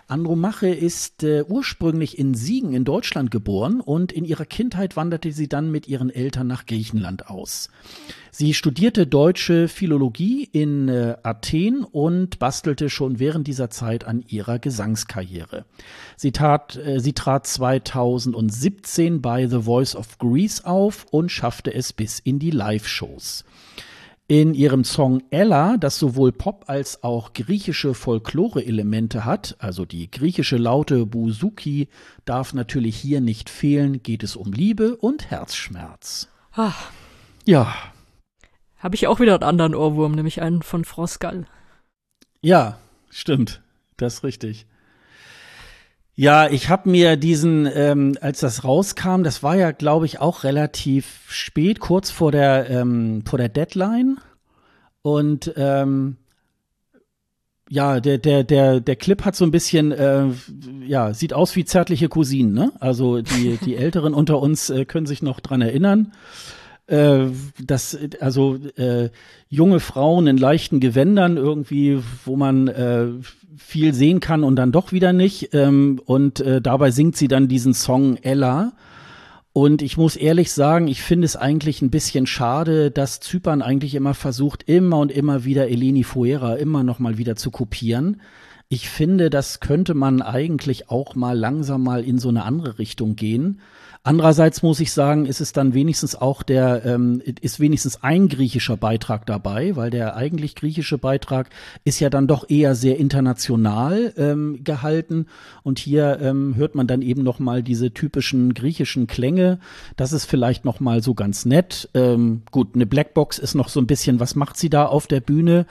Andromache 0.10 0.70
ist 0.70 1.24
äh, 1.24 1.43
ursprünglich 1.43 2.18
in 2.18 2.34
Siegen 2.34 2.72
in 2.72 2.86
Deutschland 2.86 3.30
geboren 3.30 3.82
und 3.82 4.14
in 4.14 4.24
ihrer 4.24 4.45
Kindheit 4.45 4.95
wanderte 4.95 5.34
sie 5.34 5.49
dann 5.49 5.70
mit 5.70 5.88
ihren 5.89 6.10
Eltern 6.10 6.47
nach 6.47 6.66
Griechenland 6.66 7.30
aus. 7.30 7.70
Sie 8.32 8.53
studierte 8.53 9.05
deutsche 9.05 9.68
Philologie 9.68 10.47
in 10.49 10.88
äh, 10.88 11.18
Athen 11.24 11.84
und 11.84 12.39
bastelte 12.39 12.89
schon 12.89 13.20
während 13.20 13.47
dieser 13.47 13.70
Zeit 13.70 14.05
an 14.05 14.24
ihrer 14.28 14.60
Gesangskarriere. 14.60 15.66
Sie, 16.16 16.32
tat, 16.32 16.78
äh, 16.78 17.01
sie 17.01 17.14
trat 17.14 17.45
2017 17.45 19.22
bei 19.22 19.47
The 19.47 19.64
Voice 19.64 19.93
of 19.93 20.20
Greece 20.20 20.64
auf 20.64 21.05
und 21.12 21.34
schaffte 21.34 21.74
es 21.74 21.91
bis 21.91 22.20
in 22.20 22.39
die 22.39 22.51
Live-Shows. 22.51 23.43
In 24.30 24.54
ihrem 24.54 24.84
Song 24.84 25.24
Ella, 25.30 25.78
das 25.78 25.98
sowohl 25.98 26.34
Pop 26.34 26.66
als 26.68 27.02
auch 27.02 27.32
griechische 27.32 27.94
Folklore-Elemente 27.94 29.24
hat, 29.24 29.56
also 29.60 29.86
die 29.86 30.12
griechische 30.12 30.58
Laute 30.58 31.06
Buzuki 31.06 31.88
darf 32.26 32.54
natürlich 32.54 32.98
hier 32.98 33.22
nicht 33.22 33.50
fehlen, 33.50 34.04
geht 34.04 34.24
es 34.24 34.36
um 34.36 34.52
Liebe 34.52 34.98
und 34.98 35.32
Herzschmerz. 35.32 36.28
Ach. 36.52 36.92
Ja. 37.46 37.74
Habe 38.80 38.96
ich 38.96 39.08
auch 39.08 39.22
wieder 39.22 39.36
einen 39.36 39.44
anderen 39.44 39.76
Ohrwurm, 39.76 40.12
nämlich 40.12 40.42
einen 40.42 40.62
von 40.62 40.84
Froscal. 40.84 41.46
Ja, 42.42 42.80
stimmt. 43.10 43.62
Das 43.96 44.16
ist 44.16 44.24
richtig. 44.26 44.68
Ja, 46.20 46.49
ich 46.49 46.70
habe 46.70 46.89
mir 46.89 47.15
diesen, 47.15 47.70
ähm, 47.72 48.18
als 48.22 48.39
das 48.39 48.63
rauskam, 48.63 49.22
das 49.22 49.43
war 49.43 49.55
ja, 49.55 49.70
glaube 49.70 50.07
ich, 50.07 50.20
auch 50.20 50.43
relativ 50.43 51.26
spät, 51.30 51.80
kurz 51.80 52.09
vor 52.09 52.32
der 52.32 52.68
ähm, 52.72 53.22
vor 53.24 53.38
der 53.38 53.49
Deadline. 53.49 54.18
Und 55.03 55.53
ähm, 55.57 56.18
ja, 57.70 57.99
der 57.99 58.18
der 58.18 58.43
der 58.43 58.80
der 58.80 58.95
Clip 58.95 59.24
hat 59.26 59.36
so 59.36 59.45
ein 59.45 59.51
bisschen, 59.51 59.91
äh, 59.91 60.26
ja, 60.88 61.13
sieht 61.13 61.34
aus 61.34 61.55
wie 61.55 61.65
zärtliche 61.65 62.09
Cousinen. 62.09 62.51
Ne? 62.51 62.72
Also 62.80 63.22
die 63.22 63.57
die 63.63 63.76
Älteren 63.76 64.15
unter 64.15 64.39
uns 64.39 64.72
äh, 64.72 64.86
können 64.86 65.05
sich 65.05 65.22
noch 65.22 65.39
dran 65.39 65.61
erinnern 65.61 66.13
äh, 66.88 67.28
das, 67.63 67.97
also 68.22 68.55
äh, 68.78 69.09
junge 69.49 69.80
Frauen 69.80 70.28
in 70.28 70.38
leichten 70.38 70.80
Gewändern 70.80 71.38
irgendwie, 71.38 72.01
wo 72.26 72.36
man 72.36 72.68
äh, 72.70 73.07
viel 73.58 73.93
sehen 73.93 74.20
kann 74.20 74.43
und 74.43 74.55
dann 74.55 74.72
doch 74.72 74.91
wieder 74.91 75.14
nicht. 75.14 75.53
Ähm, 75.53 76.01
und 76.05 76.39
äh, 76.39 76.62
dabei 76.62 76.91
singt 76.91 77.18
sie 77.18 77.28
dann 77.28 77.47
diesen 77.47 77.74
Song 77.74 78.18
Ella. 78.18 78.74
Und 79.53 79.82
ich 79.82 79.97
muss 79.97 80.16
ehrlich 80.16 80.51
sagen, 80.51 80.88
ich 80.88 81.01
finde 81.01 81.26
es 81.26 81.36
eigentlich 81.36 81.82
ein 81.82 81.89
bisschen 81.89 82.28
schade, 82.28 82.91
dass 82.91 83.20
Zypern 83.20 83.64
eigentlich 83.64 83.95
immer 83.95 84.14
versucht, 84.14 84.62
immer 84.64 84.99
und 84.99 85.12
immer 85.12 85.45
wieder 85.45 85.68
Eleni 85.68 86.03
Fuera 86.03 86.55
immer 86.55 86.84
noch 86.84 86.99
mal 86.99 87.18
wieder 87.18 87.36
zu 87.36 87.49
kopieren. 87.49 88.22
Ich 88.70 88.89
finde, 88.89 89.30
das 89.30 89.61
könnte 89.61 89.93
man 89.93 90.22
eigentlich 90.22 90.89
auch 90.89 91.15
mal 91.15 91.38
langsam 91.38 91.84
mal 91.84 92.03
in 92.03 92.20
so 92.20 92.28
eine 92.28 92.43
andere 92.43 92.80
Richtung 92.80 93.15
gehen. 93.15 93.61
Andererseits 94.03 94.61
muss 94.61 94.80
ich 94.80 94.93
sagen, 94.93 95.26
ist 95.26 95.41
es 95.41 95.53
dann 95.53 95.74
wenigstens 95.74 96.15
auch 96.15 96.43
der, 96.43 96.86
ähm, 96.86 97.22
ist 97.41 97.59
wenigstens 97.59 98.03
ein 98.03 98.30
griechischer 98.30 98.78
Beitrag 98.78 99.26
dabei, 99.26 99.76
weil 99.76 99.89
der 99.89 100.15
eigentlich 100.15 100.55
griechische 100.55 100.97
Beitrag 100.97 101.49
ist 101.84 101.99
ja 101.99 102.09
dann 102.09 102.28
doch 102.28 102.49
eher 102.49 102.76
sehr 102.76 102.97
international 102.97 104.13
ähm, 104.18 104.63
gehalten. 104.63 105.28
Und 105.63 105.80
hier 105.80 106.20
ähm, 106.22 106.55
hört 106.55 106.76
man 106.76 106.88
dann 106.88 107.01
eben 107.01 107.24
noch 107.24 107.39
mal 107.39 107.63
diese 107.63 107.93
typischen 107.93 108.53
griechischen 108.53 109.07
Klänge. 109.07 109.59
Das 109.95 110.13
ist 110.13 110.26
vielleicht 110.26 110.63
noch 110.63 110.80
mal 110.80 111.01
so 111.01 111.13
ganz 111.13 111.45
nett. 111.45 111.89
Ähm, 111.93 112.43
gut, 112.51 112.76
eine 112.76 112.86
Blackbox 112.86 113.39
ist 113.39 113.55
noch 113.55 113.70
so 113.70 113.80
ein 113.80 113.88
bisschen, 113.88 114.20
was 114.20 114.36
macht 114.36 114.57
sie 114.57 114.70
da 114.70 114.86
auf 114.86 115.07
der 115.07 115.22
Bühne? 115.22 115.65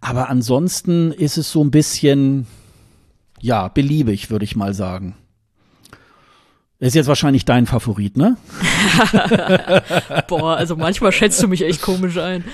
Aber 0.00 0.28
ansonsten 0.28 1.12
ist 1.12 1.36
es 1.36 1.50
so 1.50 1.64
ein 1.64 1.70
bisschen, 1.70 2.46
ja, 3.40 3.68
beliebig, 3.68 4.30
würde 4.30 4.44
ich 4.44 4.56
mal 4.56 4.74
sagen. 4.74 5.16
Ist 6.78 6.94
jetzt 6.94 7.06
wahrscheinlich 7.06 7.46
dein 7.46 7.66
Favorit, 7.66 8.18
ne? 8.18 8.36
Boah, 10.28 10.56
also 10.56 10.76
manchmal 10.76 11.10
schätzt 11.10 11.42
du 11.42 11.48
mich 11.48 11.62
echt 11.62 11.80
komisch 11.80 12.18
ein. 12.18 12.44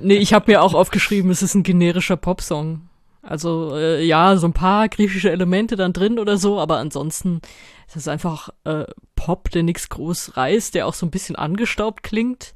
nee, 0.00 0.16
ich 0.16 0.32
habe 0.32 0.52
mir 0.52 0.62
auch 0.62 0.74
aufgeschrieben, 0.74 1.30
es 1.32 1.42
ist 1.42 1.54
ein 1.54 1.64
generischer 1.64 2.16
Popsong. 2.16 2.82
Also 3.20 3.74
äh, 3.76 4.04
ja, 4.04 4.36
so 4.36 4.46
ein 4.46 4.52
paar 4.52 4.88
griechische 4.88 5.30
Elemente 5.30 5.74
dann 5.74 5.92
drin 5.92 6.20
oder 6.20 6.38
so, 6.38 6.60
aber 6.60 6.78
ansonsten 6.78 7.40
ist 7.88 7.96
es 7.96 8.06
einfach 8.06 8.50
äh, 8.62 8.84
Pop, 9.16 9.50
der 9.50 9.64
nichts 9.64 9.88
groß 9.88 10.36
reißt, 10.36 10.74
der 10.74 10.86
auch 10.86 10.94
so 10.94 11.04
ein 11.04 11.10
bisschen 11.10 11.34
angestaubt 11.34 12.04
klingt. 12.04 12.54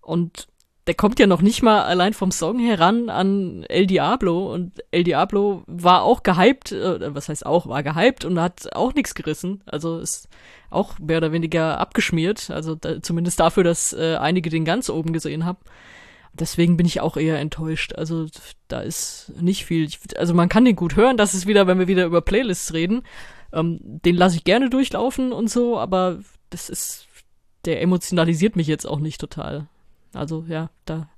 Und 0.00 0.48
der 0.86 0.94
kommt 0.94 1.18
ja 1.18 1.26
noch 1.26 1.40
nicht 1.40 1.62
mal 1.62 1.82
allein 1.82 2.12
vom 2.12 2.30
Song 2.30 2.58
heran 2.58 3.08
an 3.08 3.64
El 3.68 3.86
Diablo 3.86 4.52
und 4.52 4.82
El 4.90 5.04
Diablo 5.04 5.62
war 5.66 6.02
auch 6.02 6.22
gehypt, 6.22 6.72
äh, 6.72 7.14
was 7.14 7.28
heißt 7.28 7.46
auch, 7.46 7.66
war 7.66 7.82
gehypt 7.82 8.24
und 8.24 8.38
hat 8.38 8.74
auch 8.74 8.94
nichts 8.94 9.14
gerissen. 9.14 9.62
Also 9.66 9.98
ist 9.98 10.28
auch 10.70 10.98
mehr 10.98 11.18
oder 11.18 11.32
weniger 11.32 11.80
abgeschmiert, 11.80 12.50
also 12.50 12.74
da, 12.74 13.00
zumindest 13.00 13.40
dafür, 13.40 13.64
dass 13.64 13.92
äh, 13.92 14.16
einige 14.16 14.50
den 14.50 14.64
ganz 14.64 14.90
oben 14.90 15.12
gesehen 15.12 15.44
haben. 15.44 15.58
Deswegen 16.34 16.76
bin 16.76 16.84
ich 16.84 17.00
auch 17.00 17.16
eher 17.16 17.38
enttäuscht. 17.38 17.94
Also 17.94 18.26
da 18.66 18.80
ist 18.80 19.32
nicht 19.40 19.64
viel. 19.64 19.84
Ich, 19.84 20.00
also 20.18 20.34
man 20.34 20.48
kann 20.48 20.64
den 20.64 20.74
gut 20.74 20.96
hören. 20.96 21.16
Das 21.16 21.32
ist 21.32 21.46
wieder, 21.46 21.68
wenn 21.68 21.78
wir 21.78 21.86
wieder 21.86 22.04
über 22.04 22.22
Playlists 22.22 22.74
reden. 22.74 23.02
Ähm, 23.52 23.78
den 23.80 24.16
lasse 24.16 24.36
ich 24.36 24.44
gerne 24.44 24.68
durchlaufen 24.68 25.32
und 25.32 25.48
so, 25.48 25.78
aber 25.78 26.18
das 26.50 26.68
ist, 26.68 27.06
der 27.64 27.80
emotionalisiert 27.82 28.56
mich 28.56 28.66
jetzt 28.66 28.84
auch 28.84 28.98
nicht 28.98 29.20
total. 29.20 29.68
Also 30.16 30.44
ja, 30.48 30.70
da 30.84 31.08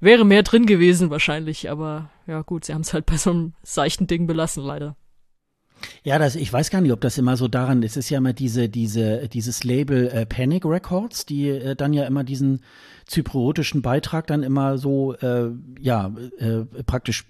wäre 0.00 0.24
mehr 0.24 0.42
drin 0.42 0.66
gewesen 0.66 1.10
wahrscheinlich, 1.10 1.70
aber 1.70 2.10
ja 2.26 2.42
gut, 2.42 2.64
sie 2.64 2.74
haben 2.74 2.82
es 2.82 2.92
halt 2.92 3.06
bei 3.06 3.16
so 3.16 3.30
einem 3.30 3.52
seichten 3.62 4.06
Ding 4.06 4.26
belassen, 4.26 4.64
leider. 4.64 4.96
Ja, 6.04 6.18
das, 6.18 6.36
ich 6.36 6.52
weiß 6.52 6.70
gar 6.70 6.80
nicht, 6.80 6.92
ob 6.92 7.00
das 7.00 7.18
immer 7.18 7.36
so 7.36 7.48
daran 7.48 7.82
ist. 7.82 7.92
Es 7.92 8.06
ist 8.06 8.10
ja 8.10 8.18
immer 8.18 8.32
diese, 8.32 8.68
diese, 8.68 9.28
dieses 9.28 9.64
Label 9.64 10.08
äh, 10.08 10.26
Panic 10.26 10.64
Records, 10.64 11.26
die 11.26 11.48
äh, 11.48 11.74
dann 11.74 11.92
ja 11.92 12.04
immer 12.04 12.24
diesen 12.24 12.60
zypriotischen 13.06 13.82
Beitrag 13.82 14.26
dann 14.28 14.42
immer 14.42 14.78
so, 14.78 15.14
äh, 15.14 15.50
ja, 15.80 16.12
äh, 16.38 16.64
praktisch 16.84 17.24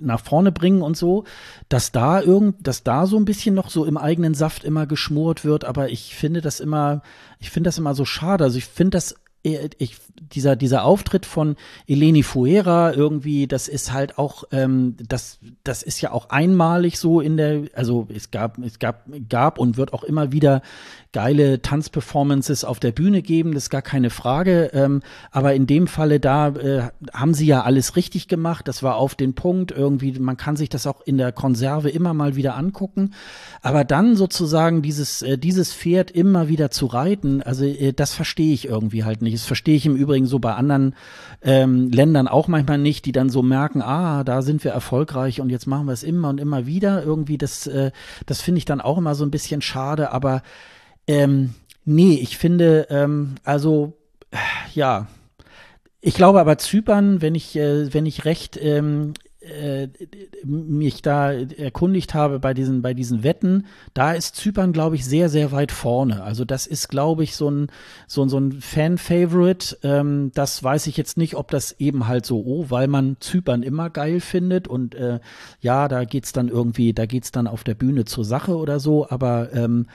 nach 0.00 0.20
vorne 0.20 0.52
bringen 0.52 0.82
und 0.82 0.96
so, 0.96 1.24
dass 1.68 1.92
da 1.92 2.20
irgend, 2.20 2.66
dass 2.66 2.82
da 2.82 3.06
so 3.06 3.16
ein 3.16 3.24
bisschen 3.24 3.54
noch 3.54 3.70
so 3.70 3.84
im 3.84 3.96
eigenen 3.96 4.34
Saft 4.34 4.64
immer 4.64 4.86
geschmort 4.86 5.44
wird, 5.44 5.64
aber 5.64 5.90
ich 5.90 6.14
finde 6.14 6.40
das 6.40 6.60
immer, 6.60 7.02
ich 7.38 7.50
finde 7.50 7.68
das 7.68 7.78
immer 7.78 7.94
so 7.94 8.04
schade. 8.04 8.44
Also 8.44 8.58
ich 8.58 8.66
finde 8.66 8.96
das 8.96 9.14
ich, 9.46 9.96
dieser, 10.32 10.56
dieser 10.56 10.84
Auftritt 10.84 11.26
von 11.26 11.56
Eleni 11.86 12.22
Fuera 12.22 12.92
irgendwie, 12.92 13.46
das 13.46 13.68
ist 13.68 13.92
halt 13.92 14.18
auch, 14.18 14.44
ähm, 14.50 14.96
das, 14.98 15.38
das 15.62 15.82
ist 15.82 16.00
ja 16.00 16.12
auch 16.12 16.30
einmalig 16.30 16.98
so 16.98 17.20
in 17.20 17.36
der, 17.36 17.64
also 17.74 18.08
es 18.14 18.30
gab, 18.30 18.58
es 18.58 18.78
gab, 18.78 19.06
gab 19.28 19.58
und 19.58 19.76
wird 19.76 19.92
auch 19.92 20.04
immer 20.04 20.32
wieder 20.32 20.62
geile 21.16 21.62
Tanzperformances 21.62 22.62
auf 22.62 22.78
der 22.78 22.92
Bühne 22.92 23.22
geben, 23.22 23.54
das 23.54 23.64
ist 23.64 23.70
gar 23.70 23.80
keine 23.80 24.10
Frage. 24.10 24.70
Ähm, 24.74 25.00
aber 25.30 25.54
in 25.54 25.66
dem 25.66 25.86
Falle 25.86 26.20
da 26.20 26.48
äh, 26.48 26.90
haben 27.14 27.32
sie 27.32 27.46
ja 27.46 27.62
alles 27.62 27.96
richtig 27.96 28.28
gemacht. 28.28 28.68
Das 28.68 28.82
war 28.82 28.96
auf 28.96 29.14
den 29.14 29.32
Punkt 29.32 29.70
irgendwie. 29.70 30.12
Man 30.18 30.36
kann 30.36 30.56
sich 30.56 30.68
das 30.68 30.86
auch 30.86 31.00
in 31.06 31.16
der 31.16 31.32
Konserve 31.32 31.88
immer 31.88 32.12
mal 32.12 32.36
wieder 32.36 32.54
angucken. 32.54 33.14
Aber 33.62 33.82
dann 33.82 34.14
sozusagen 34.14 34.82
dieses 34.82 35.22
äh, 35.22 35.38
dieses 35.38 35.72
Pferd 35.72 36.10
immer 36.10 36.48
wieder 36.48 36.70
zu 36.70 36.84
reiten, 36.84 37.42
also 37.42 37.64
äh, 37.64 37.94
das 37.94 38.12
verstehe 38.12 38.52
ich 38.52 38.68
irgendwie 38.68 39.04
halt 39.04 39.22
nicht. 39.22 39.36
Das 39.36 39.46
verstehe 39.46 39.76
ich 39.76 39.86
im 39.86 39.96
Übrigen 39.96 40.26
so 40.26 40.38
bei 40.38 40.52
anderen 40.52 40.94
ähm, 41.40 41.90
Ländern 41.92 42.28
auch 42.28 42.46
manchmal 42.46 42.76
nicht, 42.76 43.06
die 43.06 43.12
dann 43.12 43.30
so 43.30 43.40
merken, 43.42 43.80
ah, 43.80 44.22
da 44.22 44.42
sind 44.42 44.64
wir 44.64 44.72
erfolgreich 44.72 45.40
und 45.40 45.48
jetzt 45.48 45.66
machen 45.66 45.86
wir 45.86 45.94
es 45.94 46.02
immer 46.02 46.28
und 46.28 46.40
immer 46.40 46.66
wieder. 46.66 47.02
Irgendwie 47.02 47.38
das 47.38 47.66
äh, 47.66 47.90
das 48.26 48.42
finde 48.42 48.58
ich 48.58 48.66
dann 48.66 48.82
auch 48.82 48.98
immer 48.98 49.14
so 49.14 49.24
ein 49.24 49.30
bisschen 49.30 49.62
schade. 49.62 50.12
Aber 50.12 50.42
ähm, 51.06 51.54
nee, 51.84 52.14
ich 52.14 52.36
finde, 52.38 52.86
ähm, 52.90 53.36
also, 53.44 53.96
ja. 54.74 55.06
Ich 56.00 56.14
glaube 56.14 56.40
aber 56.40 56.58
Zypern, 56.58 57.20
wenn 57.20 57.34
ich, 57.34 57.56
äh, 57.56 57.92
wenn 57.92 58.06
ich 58.06 58.24
recht 58.24 58.56
ähm, 58.60 59.14
äh, 59.46 59.88
mich 60.44 61.02
da 61.02 61.32
erkundigt 61.32 62.14
habe 62.14 62.38
bei 62.38 62.54
diesen, 62.54 62.82
bei 62.82 62.94
diesen 62.94 63.22
Wetten, 63.22 63.66
da 63.94 64.12
ist 64.12 64.36
Zypern, 64.36 64.72
glaube 64.72 64.96
ich, 64.96 65.04
sehr, 65.04 65.28
sehr 65.28 65.52
weit 65.52 65.72
vorne. 65.72 66.22
Also 66.22 66.44
das 66.44 66.66
ist, 66.66 66.88
glaube 66.88 67.24
ich, 67.24 67.36
so 67.36 67.50
ein, 67.50 67.68
so, 68.06 68.26
so 68.28 68.38
ein 68.38 68.52
Fan-Favorite. 68.52 69.78
Ähm, 69.82 70.30
das 70.34 70.62
weiß 70.62 70.86
ich 70.86 70.96
jetzt 70.96 71.16
nicht, 71.16 71.36
ob 71.36 71.50
das 71.50 71.72
eben 71.78 72.06
halt 72.06 72.26
so, 72.26 72.44
oh, 72.44 72.66
weil 72.68 72.88
man 72.88 73.16
Zypern 73.20 73.62
immer 73.62 73.90
geil 73.90 74.20
findet 74.20 74.68
und 74.68 74.94
äh, 74.94 75.20
ja, 75.60 75.88
da 75.88 76.04
geht's 76.04 76.32
dann 76.32 76.48
irgendwie, 76.48 76.92
da 76.92 77.06
geht's 77.06 77.32
dann 77.32 77.46
auf 77.46 77.64
der 77.64 77.74
Bühne 77.74 78.04
zur 78.04 78.24
Sache 78.24 78.56
oder 78.56 78.80
so, 78.80 79.08
aber 79.08 79.52
ähm, 79.52 79.86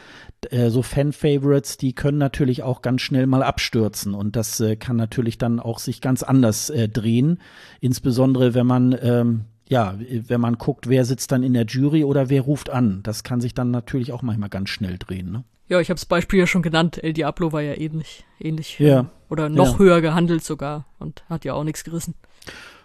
äh, 0.49 0.69
so 0.69 0.81
Fan-Favorites, 0.81 1.77
die 1.77 1.93
können 1.93 2.17
natürlich 2.17 2.63
auch 2.63 2.81
ganz 2.81 3.01
schnell 3.01 3.27
mal 3.27 3.43
abstürzen 3.43 4.13
und 4.13 4.35
das 4.35 4.59
äh, 4.59 4.75
kann 4.75 4.95
natürlich 4.95 5.37
dann 5.37 5.59
auch 5.59 5.79
sich 5.79 6.01
ganz 6.01 6.23
anders 6.23 6.69
äh, 6.69 6.87
drehen, 6.87 7.39
insbesondere 7.79 8.53
wenn 8.53 8.67
man 8.67 8.97
ähm, 9.01 9.40
ja, 9.71 9.95
wenn 9.97 10.41
man 10.41 10.57
guckt, 10.57 10.89
wer 10.89 11.05
sitzt 11.05 11.31
dann 11.31 11.43
in 11.43 11.53
der 11.53 11.63
Jury 11.63 12.03
oder 12.03 12.29
wer 12.29 12.41
ruft 12.41 12.69
an. 12.69 12.99
Das 13.03 13.23
kann 13.23 13.39
sich 13.39 13.53
dann 13.53 13.71
natürlich 13.71 14.11
auch 14.11 14.21
manchmal 14.21 14.49
ganz 14.49 14.69
schnell 14.69 14.97
drehen. 14.97 15.31
Ne? 15.31 15.45
Ja, 15.69 15.79
ich 15.79 15.89
habe 15.89 15.97
das 15.97 16.05
Beispiel 16.05 16.39
ja 16.39 16.45
schon 16.45 16.61
genannt. 16.61 17.01
El 17.01 17.13
Diablo 17.13 17.53
war 17.53 17.61
ja 17.61 17.77
ähnlich, 17.77 18.25
ähnlich 18.37 18.79
ja. 18.79 19.09
oder 19.29 19.47
noch 19.47 19.73
ja. 19.73 19.79
höher 19.79 20.01
gehandelt 20.01 20.43
sogar 20.43 20.87
und 20.99 21.23
hat 21.29 21.45
ja 21.45 21.53
auch 21.53 21.63
nichts 21.63 21.85
gerissen. 21.85 22.15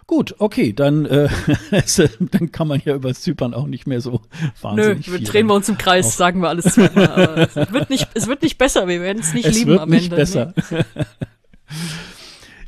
Gut, 0.05 0.35
okay, 0.37 0.71
dann, 0.71 1.05
äh, 1.05 1.27
dann 2.31 2.53
kann 2.53 2.69
man 2.69 2.81
ja 2.85 2.95
über 2.95 3.13
Zypern 3.13 3.53
auch 3.53 3.67
nicht 3.67 3.85
mehr 3.85 3.99
so 3.99 4.21
wahnsinnig 4.61 5.07
Nö, 5.07 5.17
viel 5.17 5.27
drehen 5.27 5.47
wir 5.47 5.55
uns 5.55 5.67
im 5.67 5.77
Kreis, 5.77 6.15
sagen 6.15 6.41
wir 6.41 6.47
alles 6.47 6.73
zweimal. 6.73 7.49
Es 7.53 7.73
wird 7.73 7.89
nicht, 7.89 8.07
es 8.13 8.27
wird 8.27 8.43
nicht 8.43 8.57
besser, 8.57 8.87
wir 8.87 9.01
werden 9.01 9.19
es 9.19 9.33
nicht 9.33 9.45
es 9.49 9.57
lieben 9.57 9.71
wird 9.71 9.81
am 9.81 9.89
nicht 9.89 10.05
Ende. 10.05 10.15
besser. 10.15 10.53
Nee. 10.71 10.85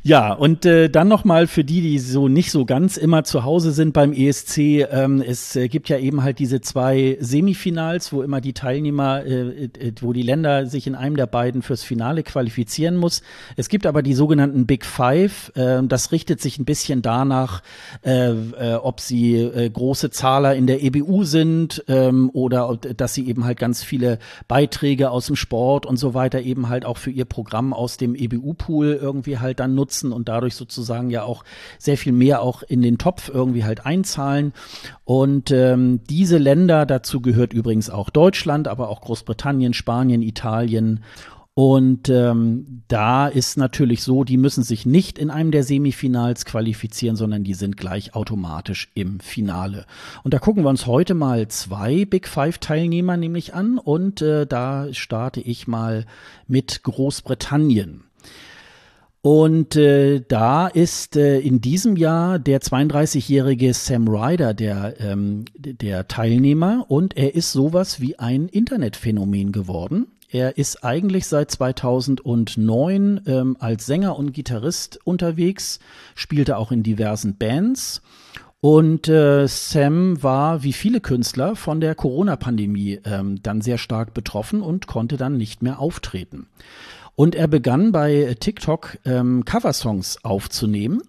Ja, 0.02 0.32
und 0.32 0.64
äh, 0.64 0.88
dann 0.88 1.08
nochmal 1.08 1.46
für 1.46 1.62
die, 1.62 1.82
die 1.82 1.98
so 1.98 2.26
nicht 2.26 2.50
so 2.52 2.64
ganz 2.64 2.96
immer 2.96 3.22
zu 3.22 3.44
Hause 3.44 3.70
sind 3.70 3.92
beim 3.92 4.14
ESC, 4.14 4.88
ähm, 4.90 5.20
es 5.20 5.56
äh, 5.56 5.68
gibt 5.68 5.90
ja 5.90 5.98
eben 5.98 6.22
halt 6.22 6.38
diese 6.38 6.62
zwei 6.62 7.18
Semifinals, 7.20 8.10
wo 8.10 8.22
immer 8.22 8.40
die 8.40 8.54
Teilnehmer, 8.54 9.22
äh, 9.26 9.64
äh, 9.64 9.92
wo 10.00 10.14
die 10.14 10.22
Länder 10.22 10.64
sich 10.64 10.86
in 10.86 10.94
einem 10.94 11.16
der 11.16 11.26
beiden 11.26 11.60
fürs 11.60 11.82
Finale 11.82 12.22
qualifizieren 12.22 12.96
muss. 12.96 13.20
Es 13.56 13.68
gibt 13.68 13.84
aber 13.84 14.02
die 14.02 14.14
sogenannten 14.14 14.64
Big 14.64 14.86
Five, 14.86 15.52
äh, 15.54 15.82
das 15.82 16.12
richtet 16.12 16.40
sich 16.40 16.58
ein 16.58 16.64
bisschen 16.64 17.02
danach, 17.02 17.62
äh, 18.02 18.30
äh, 18.30 18.74
ob 18.76 19.00
sie 19.00 19.34
äh, 19.36 19.68
große 19.68 20.10
Zahler 20.10 20.54
in 20.54 20.66
der 20.66 20.82
EBU 20.82 21.24
sind 21.24 21.84
ähm, 21.88 22.30
oder 22.32 22.74
dass 22.96 23.12
sie 23.12 23.28
eben 23.28 23.44
halt 23.44 23.58
ganz 23.58 23.82
viele 23.82 24.18
Beiträge 24.48 25.10
aus 25.10 25.26
dem 25.26 25.36
Sport 25.36 25.84
und 25.84 25.98
so 25.98 26.14
weiter 26.14 26.40
eben 26.40 26.70
halt 26.70 26.86
auch 26.86 26.96
für 26.96 27.10
ihr 27.10 27.26
Programm 27.26 27.74
aus 27.74 27.98
dem 27.98 28.14
EBU-Pool 28.14 28.98
irgendwie 28.98 29.36
halt 29.36 29.60
dann 29.60 29.74
nutzen 29.74 29.89
nutzen 29.90 30.12
und 30.12 30.28
dadurch 30.28 30.54
sozusagen 30.54 31.10
ja 31.10 31.24
auch 31.24 31.44
sehr 31.78 31.96
viel 31.96 32.12
mehr 32.12 32.42
auch 32.42 32.62
in 32.62 32.82
den 32.82 32.98
Topf 32.98 33.28
irgendwie 33.28 33.64
halt 33.64 33.84
einzahlen. 33.84 34.52
Und 35.04 35.50
ähm, 35.50 36.00
diese 36.08 36.38
Länder, 36.38 36.86
dazu 36.86 37.20
gehört 37.20 37.52
übrigens 37.52 37.90
auch 37.90 38.10
Deutschland, 38.10 38.68
aber 38.68 38.88
auch 38.88 39.00
Großbritannien, 39.00 39.74
Spanien, 39.74 40.22
Italien 40.22 41.00
und 41.54 42.08
ähm, 42.08 42.84
da 42.88 43.26
ist 43.26 43.58
natürlich 43.58 44.02
so, 44.02 44.24
die 44.24 44.36
müssen 44.36 44.62
sich 44.62 44.86
nicht 44.86 45.18
in 45.18 45.30
einem 45.30 45.50
der 45.50 45.64
Semifinals 45.64 46.44
qualifizieren, 46.44 47.16
sondern 47.16 47.42
die 47.42 47.54
sind 47.54 47.76
gleich 47.76 48.14
automatisch 48.14 48.90
im 48.94 49.20
Finale. 49.20 49.84
Und 50.22 50.32
da 50.32 50.38
gucken 50.38 50.62
wir 50.62 50.70
uns 50.70 50.86
heute 50.86 51.12
mal 51.12 51.48
zwei 51.48 52.04
Big 52.04 52.28
Five 52.28 52.58
Teilnehmer 52.58 53.16
nämlich 53.16 53.52
an 53.52 53.78
und 53.78 54.22
äh, 54.22 54.46
da 54.46 54.86
starte 54.92 55.40
ich 55.40 55.66
mal 55.66 56.06
mit 56.46 56.82
Großbritannien. 56.84 58.04
Und 59.22 59.76
äh, 59.76 60.22
da 60.26 60.66
ist 60.66 61.14
äh, 61.16 61.40
in 61.40 61.60
diesem 61.60 61.96
Jahr 61.96 62.38
der 62.38 62.62
32-jährige 62.62 63.74
Sam 63.74 64.08
Ryder 64.08 64.54
der, 64.54 64.98
ähm, 64.98 65.44
der 65.56 66.08
Teilnehmer 66.08 66.86
und 66.88 67.18
er 67.18 67.34
ist 67.34 67.52
sowas 67.52 68.00
wie 68.00 68.18
ein 68.18 68.48
Internetphänomen 68.48 69.52
geworden. 69.52 70.06
Er 70.30 70.56
ist 70.56 70.84
eigentlich 70.84 71.26
seit 71.26 71.50
2009 71.50 73.20
ähm, 73.26 73.56
als 73.58 73.84
Sänger 73.84 74.16
und 74.16 74.32
Gitarrist 74.32 74.98
unterwegs, 75.04 75.80
spielte 76.14 76.56
auch 76.56 76.72
in 76.72 76.82
diversen 76.82 77.36
Bands. 77.36 78.00
Und 78.62 79.08
äh, 79.08 79.46
Sam 79.48 80.22
war, 80.22 80.62
wie 80.62 80.72
viele 80.72 81.00
Künstler, 81.00 81.56
von 81.56 81.80
der 81.80 81.94
Corona-Pandemie 81.94 83.00
ähm, 83.04 83.42
dann 83.42 83.60
sehr 83.60 83.78
stark 83.78 84.14
betroffen 84.14 84.62
und 84.62 84.86
konnte 84.86 85.16
dann 85.16 85.36
nicht 85.36 85.62
mehr 85.62 85.78
auftreten. 85.78 86.46
Und 87.20 87.34
er 87.34 87.48
begann 87.48 87.92
bei 87.92 88.34
TikTok 88.40 88.96
ähm, 89.04 89.44
Coversongs 89.44 90.24
aufzunehmen. 90.24 91.02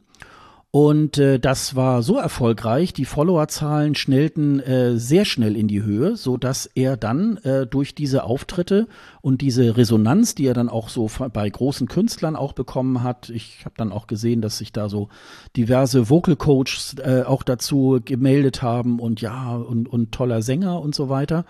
Und 0.69 1.17
äh, 1.17 1.39
das 1.39 1.77
war 1.77 2.03
so 2.03 2.17
erfolgreich, 2.17 2.91
die 2.91 3.05
Followerzahlen 3.05 3.95
schnellten 3.95 4.59
äh, 4.59 4.97
sehr 4.97 5.23
schnell 5.23 5.55
in 5.55 5.69
die 5.69 5.83
Höhe, 5.83 6.17
so 6.17 6.35
dass 6.35 6.65
er 6.65 6.97
dann 6.97 7.37
äh, 7.37 7.65
durch 7.65 7.95
diese 7.95 8.25
Auftritte 8.25 8.89
und 9.21 9.39
diese 9.39 9.77
Resonanz, 9.77 10.35
die 10.35 10.47
er 10.47 10.53
dann 10.53 10.67
auch 10.67 10.89
so 10.89 11.09
bei 11.31 11.49
großen 11.49 11.87
Künstlern 11.87 12.35
auch 12.35 12.51
bekommen 12.51 13.03
hat, 13.03 13.29
ich 13.29 13.63
habe 13.63 13.75
dann 13.77 13.93
auch 13.93 14.05
gesehen, 14.05 14.41
dass 14.41 14.57
sich 14.57 14.73
da 14.73 14.89
so 14.89 15.07
diverse 15.55 16.09
Vocal 16.09 16.35
Coaches 16.35 16.97
äh, 17.01 17.23
auch 17.25 17.43
dazu 17.43 18.01
gemeldet 18.03 18.61
haben 18.61 18.99
und 18.99 19.21
ja 19.21 19.55
und 19.55 19.87
und 19.87 20.11
toller 20.11 20.41
Sänger 20.41 20.81
und 20.81 20.93
so 20.93 21.07
weiter. 21.07 21.45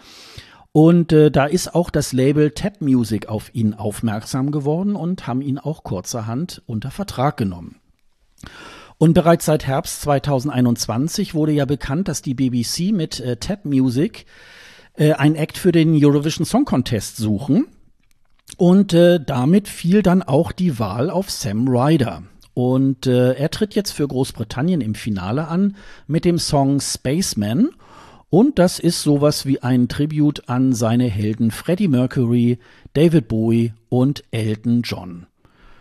Und 0.74 1.12
äh, 1.12 1.32
da 1.32 1.46
ist 1.46 1.76
auch 1.76 1.90
das 1.90 2.14
Label 2.14 2.52
Tap 2.52 2.82
Music 2.82 3.28
auf 3.28 3.54
ihn 3.54 3.74
aufmerksam 3.74 4.52
geworden 4.52 4.96
und 4.96 5.28
haben 5.28 5.42
ihn 5.42 5.58
auch 5.58 5.84
kurzerhand 5.84 6.62
unter 6.66 6.92
Vertrag 6.92 7.36
genommen. 7.38 7.76
Und 8.98 9.14
bereits 9.14 9.46
seit 9.46 9.66
Herbst 9.66 10.02
2021 10.02 11.34
wurde 11.34 11.52
ja 11.52 11.66
bekannt, 11.66 12.08
dass 12.08 12.22
die 12.22 12.36
BBC 12.36 12.94
mit 12.94 13.20
äh, 13.20 13.36
Tap 13.36 13.66
Music 13.66 14.26
äh, 14.94 15.14
ein 15.14 15.36
Act 15.36 15.58
für 15.58 15.72
den 15.72 15.94
Eurovision 15.94 16.46
Song 16.46 16.66
Contest 16.66 17.18
suchen. 17.18 17.68
Und 18.58 18.94
äh, 18.94 19.20
damit 19.20 19.68
fiel 19.68 20.04
dann 20.04 20.24
auch 20.24 20.52
die 20.52 20.80
Wahl 20.80 21.10
auf 21.10 21.32
Sam 21.32 21.68
Ryder. 21.68 22.24
Und 22.54 23.08
äh, 23.08 23.34
er 23.34 23.50
tritt 23.50 23.76
jetzt 23.76 23.92
für 23.92 24.08
Großbritannien 24.08 24.82
im 24.82 24.96
Finale 24.96 25.48
an 25.48 25.76
mit 26.08 26.24
dem 26.24 26.38
Song 26.38 26.80
Spaceman. 26.80 27.70
Und 28.32 28.60
das 28.60 28.80
ist 28.80 29.04
sowas 29.04 29.46
wie 29.46 29.62
ein 29.62 29.90
Tribut 29.90 30.48
an 30.48 30.72
seine 30.72 31.10
Helden 31.10 31.52
Freddie 31.52 31.90
Mercury, 31.90 32.60
David 32.94 33.28
Bowie 33.28 33.74
und 33.90 34.24
Elton 34.32 34.84
John. 34.84 35.28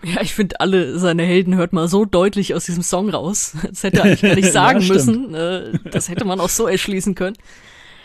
Ja, 0.02 0.20
ich 0.20 0.35
finde, 0.35 0.59
alle 0.59 0.98
seine 0.98 1.22
Helden 1.22 1.55
hört 1.55 1.72
man 1.72 1.86
so 1.86 2.05
deutlich 2.05 2.52
aus 2.52 2.64
diesem 2.64 2.82
Song 2.82 3.09
raus. 3.09 3.55
Das 3.68 3.85
hätte 3.85 3.98
er 3.98 4.05
eigentlich 4.05 4.22
gar 4.22 4.35
nicht 4.35 4.52
sagen 4.52 4.81
ja, 4.81 4.93
müssen. 4.93 5.32
Äh, 5.32 5.78
das 5.93 6.09
hätte 6.09 6.24
man 6.24 6.40
auch 6.40 6.48
so 6.48 6.66
erschließen 6.66 7.14
können. 7.14 7.36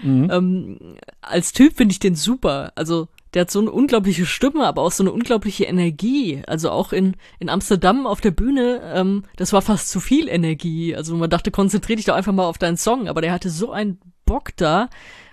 Mhm. 0.03 0.30
Ähm, 0.31 0.77
als 1.22 1.51
Typ 1.51 1.77
finde 1.77 1.93
ich 1.93 1.99
den 1.99 2.13
super. 2.13 2.72
Also, 2.76 3.07
der 3.34 3.41
hat 3.41 3.51
so 3.51 3.61
eine 3.61 3.72
unglaubliche 3.72 4.27
Stimme, 4.27 4.67
aber 4.67 4.84
auch 4.84 4.91
so 4.91 5.01
eine 5.01 5.11
unglaubliche 5.11 5.63
Energie. 5.63 6.43
Also 6.45 6.69
auch 6.69 6.93
in, 6.93 7.15
in 7.39 7.49
Amsterdam 7.49 8.05
auf 8.05 8.22
der 8.22 8.31
Bühne, 8.31 8.81
ähm, 8.93 9.23
das 9.38 9.53
war 9.53 9.63
fast 9.63 9.89
zu 9.89 9.99
viel 9.99 10.30
Energie. 10.30 10.95
Also 10.95 11.15
man 11.15 11.31
dachte, 11.31 11.49
konzentrier 11.49 11.95
dich 11.95 12.05
doch 12.05 12.15
einfach 12.15 12.31
mal 12.31 12.45
auf 12.45 12.59
deinen 12.59 12.77
Song, 12.77 13.07
aber 13.07 13.22
der 13.22 13.34
hatte 13.34 13.49
so 13.49 13.72
einen 13.72 13.99
Bock 14.35 14.51
da 14.57 14.89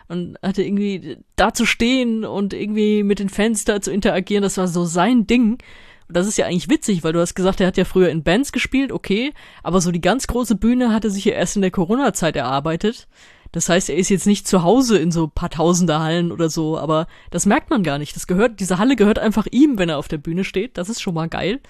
und 0.06 0.36
hatte 0.42 0.62
irgendwie 0.62 1.18
da 1.34 1.52
zu 1.52 1.66
stehen 1.66 2.24
und 2.24 2.54
irgendwie 2.54 3.02
mit 3.02 3.18
den 3.18 3.28
Fans 3.28 3.64
da 3.64 3.80
zu 3.80 3.90
interagieren, 3.90 4.42
das 4.42 4.58
war 4.58 4.68
so 4.68 4.84
sein 4.84 5.26
Ding 5.26 5.58
das 6.12 6.26
ist 6.26 6.38
ja 6.38 6.46
eigentlich 6.46 6.68
witzig, 6.68 7.02
weil 7.04 7.12
du 7.12 7.20
hast 7.20 7.34
gesagt, 7.34 7.60
er 7.60 7.66
hat 7.66 7.76
ja 7.76 7.84
früher 7.84 8.08
in 8.08 8.22
Bands 8.22 8.52
gespielt, 8.52 8.92
okay, 8.92 9.32
aber 9.62 9.80
so 9.80 9.90
die 9.90 10.00
ganz 10.00 10.26
große 10.26 10.56
Bühne 10.56 10.92
hatte 10.92 11.10
sich 11.10 11.24
ja 11.24 11.32
erst 11.32 11.56
in 11.56 11.62
der 11.62 11.70
Corona-Zeit 11.70 12.36
erarbeitet. 12.36 13.08
Das 13.52 13.68
heißt, 13.68 13.90
er 13.90 13.96
ist 13.96 14.08
jetzt 14.08 14.26
nicht 14.26 14.48
zu 14.48 14.62
Hause 14.62 14.98
in 14.98 15.10
so 15.10 15.28
paar 15.28 15.50
Tausender 15.50 16.00
Hallen 16.00 16.32
oder 16.32 16.48
so, 16.48 16.78
aber 16.78 17.06
das 17.30 17.44
merkt 17.44 17.70
man 17.70 17.82
gar 17.82 17.98
nicht. 17.98 18.16
Das 18.16 18.26
gehört, 18.26 18.60
diese 18.60 18.78
Halle 18.78 18.96
gehört 18.96 19.18
einfach 19.18 19.46
ihm, 19.50 19.78
wenn 19.78 19.90
er 19.90 19.98
auf 19.98 20.08
der 20.08 20.18
Bühne 20.18 20.44
steht. 20.44 20.78
Das 20.78 20.88
ist 20.88 21.02
schon 21.02 21.14
mal 21.14 21.28
geil. 21.28 21.60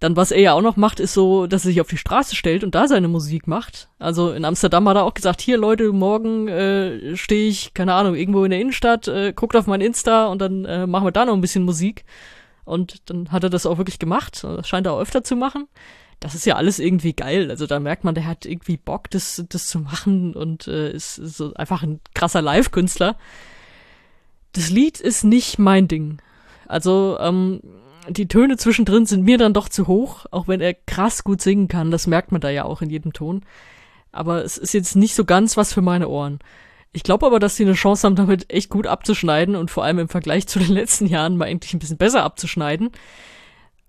Dann, 0.00 0.14
was 0.14 0.30
er 0.30 0.40
ja 0.40 0.52
auch 0.52 0.62
noch 0.62 0.76
macht, 0.76 1.00
ist 1.00 1.12
so, 1.12 1.48
dass 1.48 1.64
er 1.64 1.70
sich 1.70 1.80
auf 1.80 1.88
die 1.88 1.96
Straße 1.96 2.36
stellt 2.36 2.62
und 2.62 2.74
da 2.74 2.86
seine 2.86 3.08
Musik 3.08 3.48
macht. 3.48 3.88
Also 3.98 4.30
in 4.30 4.44
Amsterdam 4.44 4.88
hat 4.88 4.96
er 4.96 5.04
auch 5.04 5.14
gesagt, 5.14 5.40
hier 5.40 5.58
Leute, 5.58 5.92
morgen 5.92 6.46
äh, 6.46 7.16
stehe 7.16 7.48
ich, 7.48 7.74
keine 7.74 7.94
Ahnung, 7.94 8.14
irgendwo 8.14 8.44
in 8.44 8.50
der 8.50 8.60
Innenstadt, 8.60 9.08
äh, 9.08 9.32
guckt 9.32 9.56
auf 9.56 9.66
mein 9.66 9.80
Insta 9.80 10.26
und 10.26 10.40
dann 10.40 10.64
äh, 10.66 10.86
machen 10.86 11.04
wir 11.04 11.10
da 11.10 11.24
noch 11.24 11.34
ein 11.34 11.40
bisschen 11.40 11.64
Musik. 11.64 12.04
Und 12.64 13.10
dann 13.10 13.32
hat 13.32 13.42
er 13.42 13.50
das 13.50 13.66
auch 13.66 13.78
wirklich 13.78 13.98
gemacht. 13.98 14.44
Das 14.44 14.68
scheint 14.68 14.86
er 14.86 14.92
auch 14.92 15.00
öfter 15.00 15.24
zu 15.24 15.34
machen. 15.34 15.66
Das 16.20 16.34
ist 16.34 16.46
ja 16.46 16.56
alles 16.56 16.78
irgendwie 16.78 17.12
geil. 17.12 17.50
Also 17.50 17.66
da 17.66 17.80
merkt 17.80 18.04
man, 18.04 18.14
der 18.14 18.26
hat 18.26 18.44
irgendwie 18.44 18.76
Bock, 18.76 19.10
das, 19.10 19.44
das 19.48 19.66
zu 19.66 19.80
machen 19.80 20.34
und 20.34 20.68
äh, 20.68 20.92
ist, 20.92 21.18
ist 21.18 21.38
so 21.38 21.54
einfach 21.54 21.82
ein 21.82 22.00
krasser 22.14 22.42
Live-Künstler. 22.42 23.16
Das 24.52 24.70
Lied 24.70 25.00
ist 25.00 25.24
nicht 25.24 25.58
mein 25.58 25.88
Ding. 25.88 26.18
Also, 26.66 27.16
ähm, 27.20 27.60
die 28.10 28.28
Töne 28.28 28.56
zwischendrin 28.56 29.06
sind 29.06 29.24
mir 29.24 29.38
dann 29.38 29.54
doch 29.54 29.68
zu 29.68 29.86
hoch, 29.86 30.26
auch 30.30 30.48
wenn 30.48 30.60
er 30.60 30.74
krass 30.74 31.24
gut 31.24 31.40
singen 31.40 31.68
kann. 31.68 31.90
Das 31.90 32.06
merkt 32.06 32.32
man 32.32 32.40
da 32.40 32.50
ja 32.50 32.64
auch 32.64 32.82
in 32.82 32.90
jedem 32.90 33.12
Ton. 33.12 33.42
Aber 34.12 34.44
es 34.44 34.58
ist 34.58 34.74
jetzt 34.74 34.96
nicht 34.96 35.14
so 35.14 35.24
ganz 35.24 35.56
was 35.56 35.72
für 35.72 35.82
meine 35.82 36.08
Ohren. 36.08 36.38
Ich 36.92 37.02
glaube 37.02 37.26
aber, 37.26 37.38
dass 37.38 37.56
sie 37.56 37.64
eine 37.64 37.74
Chance 37.74 38.06
haben, 38.06 38.16
damit 38.16 38.52
echt 38.52 38.70
gut 38.70 38.86
abzuschneiden 38.86 39.56
und 39.56 39.70
vor 39.70 39.84
allem 39.84 39.98
im 39.98 40.08
Vergleich 40.08 40.46
zu 40.46 40.58
den 40.58 40.72
letzten 40.72 41.06
Jahren 41.06 41.36
mal 41.36 41.46
eigentlich 41.46 41.74
ein 41.74 41.78
bisschen 41.78 41.98
besser 41.98 42.22
abzuschneiden. 42.22 42.90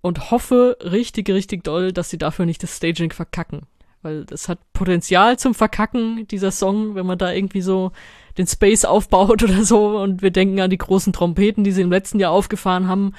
Und 0.02 0.32
hoffe 0.32 0.78
richtig, 0.82 1.30
richtig 1.30 1.64
doll, 1.64 1.92
dass 1.92 2.10
sie 2.10 2.18
dafür 2.18 2.46
nicht 2.46 2.64
das 2.64 2.78
Staging 2.78 3.12
verkacken. 3.12 3.64
Weil 4.02 4.24
das 4.26 4.48
hat 4.48 4.60
Potenzial 4.72 5.38
zum 5.38 5.54
Verkacken, 5.54 6.26
dieser 6.28 6.52
Song, 6.52 6.96
wenn 6.96 7.06
man 7.06 7.18
da 7.18 7.34
irgendwie 7.34 7.62
so 7.62 7.92
den 8.38 8.48
Space 8.48 8.86
aufbaut 8.86 9.44
oder 9.44 9.64
so 9.64 10.00
und 10.00 10.22
wir 10.22 10.32
denken 10.32 10.60
an 10.62 10.70
die 10.70 10.78
großen 10.78 11.14
Trompeten, 11.14 11.64
die 11.64 11.72
sie 11.72 11.82
im 11.82 11.92
letzten 11.92 12.20
Jahr 12.20 12.32
aufgefahren 12.32 12.88
haben. 12.88 13.14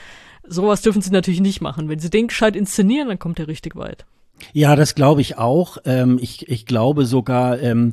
Sowas 0.53 0.83
dürfen 0.83 1.01
sie 1.01 1.13
natürlich 1.13 1.41
nicht 1.41 1.61
machen. 1.61 1.89
Wenn 1.89 2.01
sie 2.01 2.11
den 2.11 2.27
gescheit 2.27 2.57
inszenieren, 2.57 3.09
dann 3.09 3.19
kommt 3.19 3.39
er 3.39 3.49
richtig 3.49 3.77
weit. 3.77 4.05
Ja, 4.53 4.75
das 4.75 4.95
glaube 4.95 5.21
ich 5.21 5.39
auch. 5.39 5.79
Ähm, 5.85 6.19
ich, 6.21 6.49
ich 6.49 6.67
glaube 6.67 7.07
sogar, 7.07 7.61
ähm, 7.61 7.93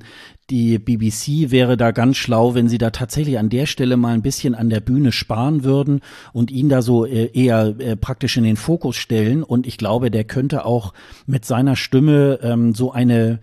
die 0.50 0.80
BBC 0.80 1.52
wäre 1.52 1.76
da 1.76 1.92
ganz 1.92 2.18
schlau, 2.18 2.56
wenn 2.56 2.70
sie 2.70 2.78
da 2.78 2.90
tatsächlich 2.90 3.38
an 3.38 3.50
der 3.50 3.66
Stelle 3.66 3.98
mal 3.98 4.14
ein 4.14 4.22
bisschen 4.22 4.56
an 4.56 4.70
der 4.70 4.80
Bühne 4.80 5.12
sparen 5.12 5.64
würden 5.64 6.02
und 6.34 6.50
ihn 6.50 6.70
da 6.70 6.82
so 6.82 7.06
äh, 7.06 7.30
eher 7.34 7.76
äh, 7.80 7.96
praktisch 7.96 8.38
in 8.38 8.44
den 8.44 8.56
Fokus 8.56 8.96
stellen. 8.96 9.44
Und 9.44 9.68
ich 9.68 9.78
glaube, 9.78 10.10
der 10.10 10.24
könnte 10.24 10.66
auch 10.66 10.94
mit 11.26 11.46
seiner 11.46 11.76
Stimme 11.76 12.40
ähm, 12.42 12.74
so 12.74 12.92
eine 12.92 13.40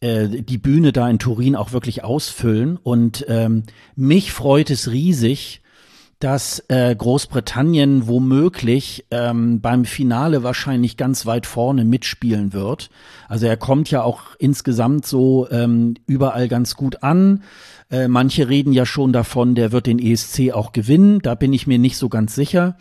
äh, 0.00 0.28
die 0.28 0.58
Bühne 0.58 0.92
da 0.92 1.08
in 1.08 1.18
Turin 1.18 1.56
auch 1.56 1.72
wirklich 1.72 2.02
ausfüllen. 2.02 2.78
Und 2.82 3.24
ähm, 3.28 3.62
mich 3.94 4.32
freut 4.32 4.70
es 4.70 4.90
riesig, 4.90 5.59
dass 6.20 6.62
äh, 6.68 6.94
Großbritannien 6.94 8.06
womöglich 8.06 9.06
ähm, 9.10 9.62
beim 9.62 9.86
Finale 9.86 10.42
wahrscheinlich 10.42 10.98
ganz 10.98 11.24
weit 11.24 11.46
vorne 11.46 11.86
mitspielen 11.86 12.52
wird. 12.52 12.90
Also 13.26 13.46
er 13.46 13.56
kommt 13.56 13.90
ja 13.90 14.02
auch 14.02 14.20
insgesamt 14.38 15.06
so 15.06 15.48
ähm, 15.50 15.94
überall 16.06 16.46
ganz 16.48 16.76
gut 16.76 17.02
an. 17.02 17.42
Äh, 17.90 18.06
manche 18.06 18.50
reden 18.50 18.74
ja 18.74 18.84
schon 18.84 19.14
davon, 19.14 19.54
der 19.54 19.72
wird 19.72 19.86
den 19.86 19.98
ESC 19.98 20.52
auch 20.52 20.72
gewinnen. 20.72 21.20
Da 21.20 21.34
bin 21.34 21.54
ich 21.54 21.66
mir 21.66 21.78
nicht 21.78 21.96
so 21.96 22.10
ganz 22.10 22.34
sicher. 22.34 22.76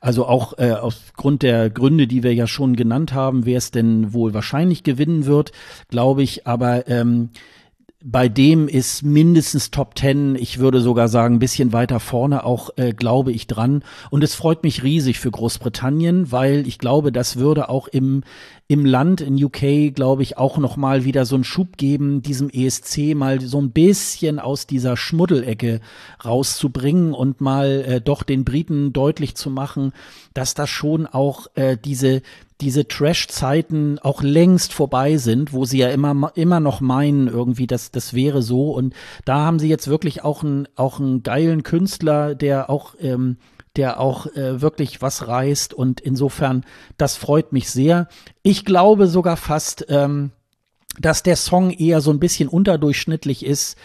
Also 0.00 0.26
auch 0.26 0.58
äh, 0.58 0.72
aufgrund 0.72 1.42
der 1.42 1.70
Gründe, 1.70 2.08
die 2.08 2.24
wir 2.24 2.34
ja 2.34 2.48
schon 2.48 2.74
genannt 2.74 3.12
haben, 3.12 3.46
wer 3.46 3.58
es 3.58 3.70
denn 3.70 4.12
wohl 4.12 4.34
wahrscheinlich 4.34 4.82
gewinnen 4.82 5.26
wird, 5.26 5.52
glaube 5.88 6.24
ich. 6.24 6.48
Aber 6.48 6.88
ähm, 6.88 7.30
bei 8.04 8.28
dem 8.28 8.68
ist 8.68 9.02
mindestens 9.02 9.70
Top 9.70 9.94
Ten, 9.94 10.34
ich 10.34 10.58
würde 10.58 10.80
sogar 10.80 11.08
sagen, 11.08 11.36
ein 11.36 11.40
bisschen 11.40 11.72
weiter 11.72 12.00
vorne 12.00 12.44
auch, 12.44 12.70
äh, 12.76 12.92
glaube 12.92 13.32
ich, 13.32 13.46
dran. 13.46 13.84
Und 14.10 14.24
es 14.24 14.34
freut 14.34 14.62
mich 14.62 14.82
riesig 14.82 15.18
für 15.18 15.30
Großbritannien, 15.30 16.32
weil 16.32 16.66
ich 16.66 16.78
glaube, 16.78 17.12
das 17.12 17.36
würde 17.36 17.68
auch 17.68 17.88
im, 17.88 18.22
im 18.72 18.86
Land 18.86 19.20
in 19.20 19.42
UK, 19.42 19.94
glaube 19.94 20.22
ich, 20.22 20.38
auch 20.38 20.56
noch 20.56 20.78
mal 20.78 21.04
wieder 21.04 21.26
so 21.26 21.34
einen 21.34 21.44
Schub 21.44 21.76
geben, 21.76 22.22
diesem 22.22 22.48
ESC 22.48 23.14
mal 23.14 23.38
so 23.42 23.60
ein 23.60 23.70
bisschen 23.70 24.38
aus 24.38 24.66
dieser 24.66 24.96
Schmuddelecke 24.96 25.82
rauszubringen 26.24 27.12
und 27.12 27.42
mal 27.42 27.84
äh, 27.86 28.00
doch 28.00 28.22
den 28.22 28.44
Briten 28.44 28.94
deutlich 28.94 29.34
zu 29.34 29.50
machen, 29.50 29.92
dass 30.32 30.54
das 30.54 30.70
schon 30.70 31.06
auch 31.06 31.48
äh, 31.54 31.76
diese 31.76 32.22
diese 32.62 32.86
Trash-Zeiten 32.86 33.98
auch 33.98 34.22
längst 34.22 34.72
vorbei 34.72 35.16
sind, 35.16 35.52
wo 35.52 35.64
sie 35.64 35.78
ja 35.78 35.88
immer, 35.88 36.30
immer 36.36 36.60
noch 36.60 36.80
meinen, 36.80 37.26
irgendwie, 37.26 37.66
dass 37.66 37.90
das 37.90 38.14
wäre 38.14 38.40
so. 38.40 38.70
Und 38.70 38.94
da 39.24 39.40
haben 39.40 39.58
sie 39.58 39.68
jetzt 39.68 39.88
wirklich 39.88 40.22
auch 40.22 40.44
einen, 40.44 40.68
auch 40.76 41.00
einen 41.00 41.24
geilen 41.24 41.64
Künstler, 41.64 42.36
der 42.36 42.70
auch, 42.70 42.94
ähm, 43.00 43.36
der 43.76 44.00
auch 44.00 44.26
äh, 44.26 44.60
wirklich 44.60 45.02
was 45.02 45.26
reißt. 45.28 45.74
Und 45.74 46.00
insofern, 46.00 46.64
das 46.98 47.16
freut 47.16 47.52
mich 47.52 47.70
sehr. 47.70 48.08
Ich 48.42 48.64
glaube 48.64 49.06
sogar 49.06 49.36
fast, 49.36 49.86
ähm, 49.88 50.30
dass 50.98 51.22
der 51.22 51.36
Song 51.36 51.70
eher 51.70 52.00
so 52.00 52.10
ein 52.10 52.20
bisschen 52.20 52.48
unterdurchschnittlich 52.48 53.44
ist. 53.44 53.78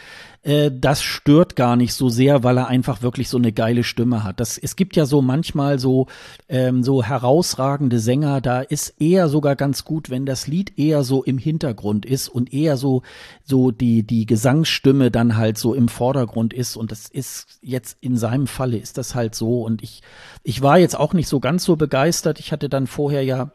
Äh, 0.44 0.72
das 0.74 1.02
stört 1.02 1.56
gar 1.56 1.76
nicht 1.76 1.94
so 1.94 2.10
sehr, 2.10 2.44
weil 2.44 2.58
er 2.58 2.68
einfach 2.68 3.02
wirklich 3.02 3.30
so 3.30 3.38
eine 3.38 3.52
geile 3.52 3.84
Stimme 3.84 4.24
hat. 4.24 4.40
Das, 4.40 4.58
es 4.58 4.76
gibt 4.76 4.96
ja 4.96 5.06
so 5.06 5.22
manchmal 5.22 5.80
so, 5.80 6.08
ähm, 6.50 6.84
so 6.84 7.04
herausragende 7.04 8.00
Sänger, 8.00 8.42
da 8.42 8.62
ist 8.62 9.02
eher 9.02 9.30
sogar 9.30 9.56
ganz 9.56 9.84
gut, 9.84 10.10
wenn 10.10 10.26
das 10.26 10.48
Lied 10.48 10.78
eher 10.78 11.04
so 11.04 11.24
im 11.24 11.38
Hintergrund 11.38 12.06
ist 12.06 12.30
und 12.30 12.54
eher 12.54 12.78
so, 12.78 13.04
so 13.44 13.72
die, 13.72 14.04
die 14.04 14.26
Gesangsstimme 14.26 15.12
dann 15.12 15.38
halt 15.38 15.58
so 15.58 15.74
im 15.74 15.88
Vordergrund 15.88 16.54
ist. 16.54 16.78
Und 16.78 16.92
das 16.92 17.08
ist 17.08 17.60
jetzt 17.62 17.98
in 18.02 18.18
seinem 18.18 18.48
Falle 18.48 18.78
ist 18.78 18.98
das 18.98 19.16
halt 19.16 19.36
so. 19.36 19.64
Und 19.64 19.84
ich, 19.84 20.02
ich 20.44 20.62
war 20.62 20.78
jetzt 20.78 20.98
auch 20.98 21.14
nicht 21.14 21.28
so 21.28 21.40
ganz 21.40 21.64
so 21.64 21.76
begeistert. 21.76 22.40
Ich 22.40 22.52
hatte 22.52 22.70
dann 22.70 22.88
vorher 22.88 23.24
ja 23.24 23.52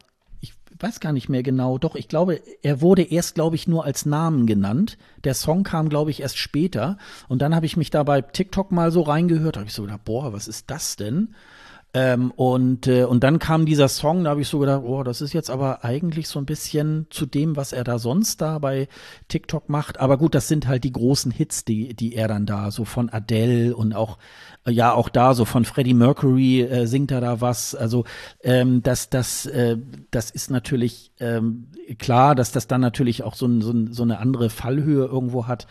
weiß 0.82 1.00
gar 1.00 1.12
nicht 1.12 1.28
mehr 1.28 1.42
genau. 1.42 1.78
Doch, 1.78 1.94
ich 1.94 2.08
glaube, 2.08 2.40
er 2.62 2.80
wurde 2.80 3.02
erst, 3.02 3.34
glaube 3.34 3.56
ich, 3.56 3.68
nur 3.68 3.84
als 3.84 4.06
Namen 4.06 4.46
genannt. 4.46 4.98
Der 5.24 5.34
Song 5.34 5.62
kam, 5.62 5.88
glaube 5.88 6.10
ich, 6.10 6.20
erst 6.20 6.38
später. 6.38 6.98
Und 7.28 7.42
dann 7.42 7.54
habe 7.54 7.66
ich 7.66 7.76
mich 7.76 7.90
da 7.90 8.02
bei 8.02 8.20
TikTok 8.20 8.72
mal 8.72 8.90
so 8.90 9.02
reingehört. 9.02 9.56
Habe 9.56 9.66
ich 9.66 9.74
so 9.74 9.82
gedacht, 9.82 10.04
boah, 10.04 10.32
was 10.32 10.48
ist 10.48 10.70
das 10.70 10.96
denn? 10.96 11.34
Ähm, 11.94 12.30
und, 12.30 12.86
äh, 12.86 13.04
und 13.04 13.22
dann 13.22 13.38
kam 13.38 13.66
dieser 13.66 13.88
Song, 13.88 14.24
da 14.24 14.30
habe 14.30 14.40
ich 14.40 14.48
so 14.48 14.58
gedacht, 14.58 14.82
oh, 14.82 15.02
das 15.02 15.20
ist 15.20 15.34
jetzt 15.34 15.50
aber 15.50 15.84
eigentlich 15.84 16.26
so 16.26 16.38
ein 16.38 16.46
bisschen 16.46 17.06
zu 17.10 17.26
dem, 17.26 17.54
was 17.54 17.74
er 17.74 17.84
da 17.84 17.98
sonst 17.98 18.40
da 18.40 18.58
bei 18.58 18.88
TikTok 19.28 19.68
macht. 19.68 20.00
Aber 20.00 20.16
gut, 20.16 20.34
das 20.34 20.48
sind 20.48 20.66
halt 20.66 20.84
die 20.84 20.92
großen 20.92 21.30
Hits, 21.30 21.66
die, 21.66 21.94
die 21.94 22.14
er 22.14 22.28
dann 22.28 22.46
da, 22.46 22.70
so 22.70 22.86
von 22.86 23.10
Adele 23.10 23.76
und 23.76 23.94
auch, 23.94 24.16
äh, 24.64 24.70
ja, 24.70 24.94
auch 24.94 25.10
da, 25.10 25.34
so 25.34 25.44
von 25.44 25.66
Freddie 25.66 25.92
Mercury 25.92 26.62
äh, 26.62 26.86
singt 26.86 27.10
er 27.10 27.20
da 27.20 27.42
was. 27.42 27.74
Also 27.74 28.04
ähm, 28.42 28.82
das, 28.82 29.10
das, 29.10 29.44
äh, 29.44 29.76
das 30.10 30.30
ist 30.30 30.50
natürlich 30.50 31.12
ähm, 31.20 31.66
klar, 31.98 32.34
dass 32.34 32.52
das 32.52 32.68
dann 32.68 32.80
natürlich 32.80 33.22
auch 33.22 33.34
so, 33.34 33.44
ein, 33.44 33.60
so, 33.60 33.70
ein, 33.70 33.92
so 33.92 34.02
eine 34.02 34.18
andere 34.18 34.48
Fallhöhe 34.48 35.04
irgendwo 35.04 35.46
hat. 35.46 35.66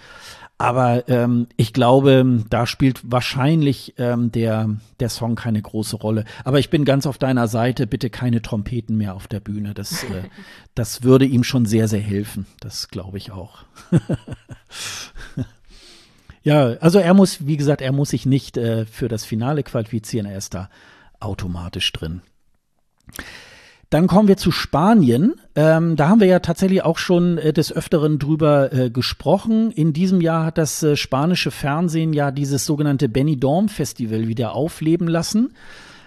Aber 0.61 1.09
ähm, 1.09 1.47
ich 1.57 1.73
glaube, 1.73 2.43
da 2.51 2.67
spielt 2.67 3.01
wahrscheinlich 3.03 3.95
ähm, 3.97 4.31
der, 4.31 4.69
der 4.99 5.09
Song 5.09 5.33
keine 5.33 5.59
große 5.59 5.95
Rolle. 5.95 6.23
Aber 6.43 6.59
ich 6.59 6.69
bin 6.69 6.85
ganz 6.85 7.07
auf 7.07 7.17
deiner 7.17 7.47
Seite. 7.47 7.87
Bitte 7.87 8.11
keine 8.11 8.43
Trompeten 8.43 8.95
mehr 8.95 9.15
auf 9.15 9.27
der 9.27 9.39
Bühne. 9.39 9.73
Das, 9.73 10.03
äh, 10.03 10.21
das 10.75 11.01
würde 11.01 11.25
ihm 11.25 11.43
schon 11.43 11.65
sehr, 11.65 11.87
sehr 11.87 11.99
helfen. 11.99 12.45
Das 12.59 12.89
glaube 12.89 13.17
ich 13.17 13.31
auch. 13.31 13.63
ja, 16.43 16.75
also 16.79 16.99
er 16.99 17.15
muss, 17.15 17.47
wie 17.47 17.57
gesagt, 17.57 17.81
er 17.81 17.91
muss 17.91 18.11
sich 18.11 18.27
nicht 18.27 18.55
äh, 18.55 18.85
für 18.85 19.07
das 19.07 19.25
Finale 19.25 19.63
qualifizieren. 19.63 20.27
Er 20.27 20.37
ist 20.37 20.53
da 20.53 20.69
automatisch 21.19 21.91
drin. 21.91 22.21
Dann 23.91 24.07
kommen 24.07 24.29
wir 24.29 24.37
zu 24.37 24.51
Spanien. 24.51 25.33
Ähm, 25.53 25.97
da 25.97 26.07
haben 26.07 26.21
wir 26.21 26.27
ja 26.27 26.39
tatsächlich 26.39 26.81
auch 26.81 26.97
schon 26.97 27.37
äh, 27.37 27.51
des 27.51 27.73
Öfteren 27.73 28.19
drüber 28.19 28.71
äh, 28.71 28.89
gesprochen. 28.89 29.69
In 29.69 29.91
diesem 29.91 30.21
Jahr 30.21 30.45
hat 30.45 30.57
das 30.57 30.81
äh, 30.81 30.95
spanische 30.95 31.51
Fernsehen 31.51 32.13
ja 32.13 32.31
dieses 32.31 32.65
sogenannte 32.65 33.09
Benidorm 33.09 33.67
Festival 33.67 34.29
wieder 34.29 34.55
aufleben 34.55 35.07
lassen 35.07 35.53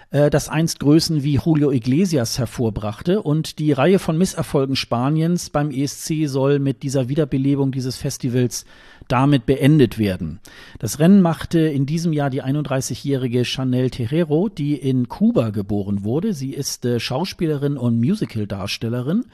äh, 0.09 0.31
das 0.31 0.49
einst 0.49 0.79
Größen 0.79 1.23
wie 1.23 1.35
Julio 1.35 1.71
Iglesias 1.71 2.39
hervorbrachte. 2.39 3.21
Und 3.21 3.59
die 3.59 3.71
Reihe 3.71 3.99
von 3.99 4.17
Misserfolgen 4.17 4.75
Spaniens 4.75 5.51
beim 5.51 5.69
ESC 5.69 6.27
soll 6.27 6.57
mit 6.57 6.81
dieser 6.81 7.09
Wiederbelebung 7.09 7.71
dieses 7.71 7.97
Festivals 7.97 8.65
damit 9.07 9.45
beendet 9.45 9.97
werden. 9.97 10.39
Das 10.79 10.99
Rennen 10.99 11.21
machte 11.21 11.59
in 11.59 11.85
diesem 11.85 12.13
Jahr 12.13 12.29
die 12.29 12.43
31-jährige 12.43 13.45
Chanel 13.45 13.89
Terrero, 13.89 14.49
die 14.49 14.75
in 14.75 15.07
Kuba 15.07 15.49
geboren 15.49 16.03
wurde. 16.03 16.33
Sie 16.33 16.53
ist 16.53 16.85
äh, 16.85 16.99
Schauspielerin 16.99 17.77
und 17.77 17.99
Musicaldarstellerin 17.99 19.25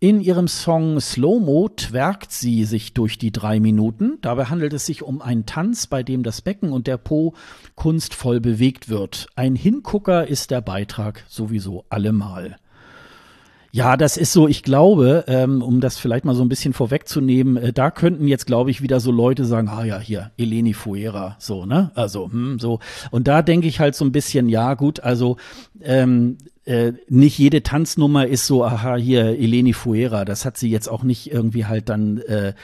in 0.00 0.20
ihrem 0.20 0.46
Song 0.46 1.00
Slow-Mo 1.00 1.70
twerkt 1.70 2.30
sie 2.30 2.62
sich 2.64 2.94
durch 2.94 3.18
die 3.18 3.32
drei 3.32 3.58
Minuten. 3.58 4.18
Dabei 4.20 4.44
handelt 4.44 4.72
es 4.72 4.86
sich 4.86 5.02
um 5.02 5.20
einen 5.20 5.44
Tanz, 5.44 5.88
bei 5.88 6.04
dem 6.04 6.22
das 6.22 6.40
Becken 6.40 6.70
und 6.70 6.86
der 6.86 6.98
Po 6.98 7.34
kunstvoll 7.74 8.40
bewegt 8.40 8.88
wird. 8.88 9.26
Ein 9.34 9.56
Hingucker 9.56 10.28
ist 10.28 10.52
der 10.52 10.60
Beitrag 10.60 11.24
sowieso 11.26 11.84
allemal. 11.88 12.58
Ja, 13.78 13.96
das 13.96 14.16
ist 14.16 14.32
so, 14.32 14.48
ich 14.48 14.64
glaube, 14.64 15.22
ähm, 15.28 15.62
um 15.62 15.80
das 15.80 15.98
vielleicht 15.98 16.24
mal 16.24 16.34
so 16.34 16.42
ein 16.42 16.48
bisschen 16.48 16.72
vorwegzunehmen, 16.72 17.56
äh, 17.56 17.72
da 17.72 17.92
könnten 17.92 18.26
jetzt, 18.26 18.48
glaube 18.48 18.72
ich, 18.72 18.82
wieder 18.82 18.98
so 18.98 19.12
Leute 19.12 19.44
sagen, 19.44 19.68
ah 19.68 19.84
ja, 19.84 20.00
hier, 20.00 20.32
Eleni 20.36 20.74
Fuera, 20.74 21.36
so, 21.38 21.64
ne? 21.64 21.92
Also, 21.94 22.28
hm, 22.28 22.58
so. 22.58 22.80
Und 23.12 23.28
da 23.28 23.40
denke 23.40 23.68
ich 23.68 23.78
halt 23.78 23.94
so 23.94 24.04
ein 24.04 24.10
bisschen, 24.10 24.48
ja, 24.48 24.74
gut, 24.74 24.98
also 24.98 25.36
ähm, 25.80 26.38
äh, 26.64 26.94
nicht 27.08 27.38
jede 27.38 27.62
Tanznummer 27.62 28.26
ist 28.26 28.48
so, 28.48 28.64
aha, 28.64 28.96
hier 28.96 29.38
Eleni 29.38 29.74
Fuera, 29.74 30.24
das 30.24 30.44
hat 30.44 30.56
sie 30.56 30.70
jetzt 30.70 30.88
auch 30.88 31.04
nicht 31.04 31.30
irgendwie 31.30 31.66
halt 31.66 31.88
dann, 31.88 32.18
äh, 32.18 32.54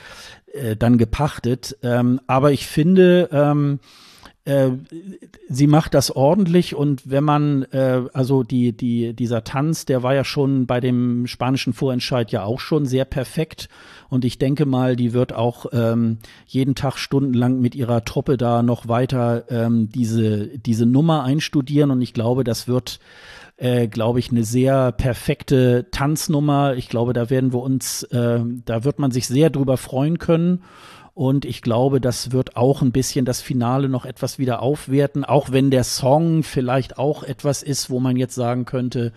äh, 0.52 0.74
dann 0.74 0.98
gepachtet. 0.98 1.76
Ähm, 1.84 2.20
aber 2.26 2.50
ich 2.50 2.66
finde, 2.66 3.28
ähm, 3.30 3.78
äh, 4.44 4.70
sie 5.48 5.66
macht 5.66 5.94
das 5.94 6.10
ordentlich 6.10 6.74
und 6.74 7.10
wenn 7.10 7.24
man, 7.24 7.62
äh, 7.72 8.02
also 8.12 8.42
die, 8.42 8.72
die, 8.76 9.14
dieser 9.14 9.42
Tanz, 9.42 9.86
der 9.86 10.02
war 10.02 10.14
ja 10.14 10.24
schon 10.24 10.66
bei 10.66 10.80
dem 10.80 11.26
spanischen 11.26 11.72
Vorentscheid 11.72 12.30
ja 12.30 12.44
auch 12.44 12.60
schon 12.60 12.84
sehr 12.84 13.06
perfekt 13.06 13.68
und 14.10 14.24
ich 14.24 14.38
denke 14.38 14.66
mal, 14.66 14.96
die 14.96 15.14
wird 15.14 15.32
auch 15.32 15.66
ähm, 15.72 16.18
jeden 16.46 16.74
Tag 16.74 16.98
stundenlang 16.98 17.60
mit 17.60 17.74
ihrer 17.74 18.04
Truppe 18.04 18.36
da 18.36 18.62
noch 18.62 18.86
weiter 18.86 19.44
ähm, 19.48 19.88
diese, 19.88 20.58
diese 20.58 20.84
Nummer 20.84 21.24
einstudieren 21.24 21.90
und 21.90 22.02
ich 22.02 22.12
glaube, 22.12 22.44
das 22.44 22.68
wird 22.68 23.00
äh, 23.56 23.86
glaube 23.86 24.18
ich, 24.18 24.30
eine 24.30 24.42
sehr 24.42 24.90
perfekte 24.90 25.86
Tanznummer. 25.92 26.74
Ich 26.74 26.88
glaube, 26.88 27.12
da 27.12 27.30
werden 27.30 27.52
wir 27.52 27.60
uns, 27.60 28.02
äh, 28.04 28.40
da 28.64 28.82
wird 28.82 28.98
man 28.98 29.12
sich 29.12 29.28
sehr 29.28 29.48
drüber 29.48 29.76
freuen 29.76 30.18
können. 30.18 30.64
Und 31.14 31.44
ich 31.44 31.62
glaube, 31.62 32.00
das 32.00 32.32
wird 32.32 32.56
auch 32.56 32.82
ein 32.82 32.90
bisschen 32.90 33.24
das 33.24 33.40
Finale 33.40 33.88
noch 33.88 34.04
etwas 34.04 34.38
wieder 34.40 34.60
aufwerten, 34.60 35.24
auch 35.24 35.52
wenn 35.52 35.70
der 35.70 35.84
Song 35.84 36.42
vielleicht 36.42 36.98
auch 36.98 37.22
etwas 37.22 37.62
ist, 37.62 37.88
wo 37.88 38.00
man 38.00 38.16
jetzt 38.16 38.34
sagen 38.34 38.64
könnte, 38.64 39.12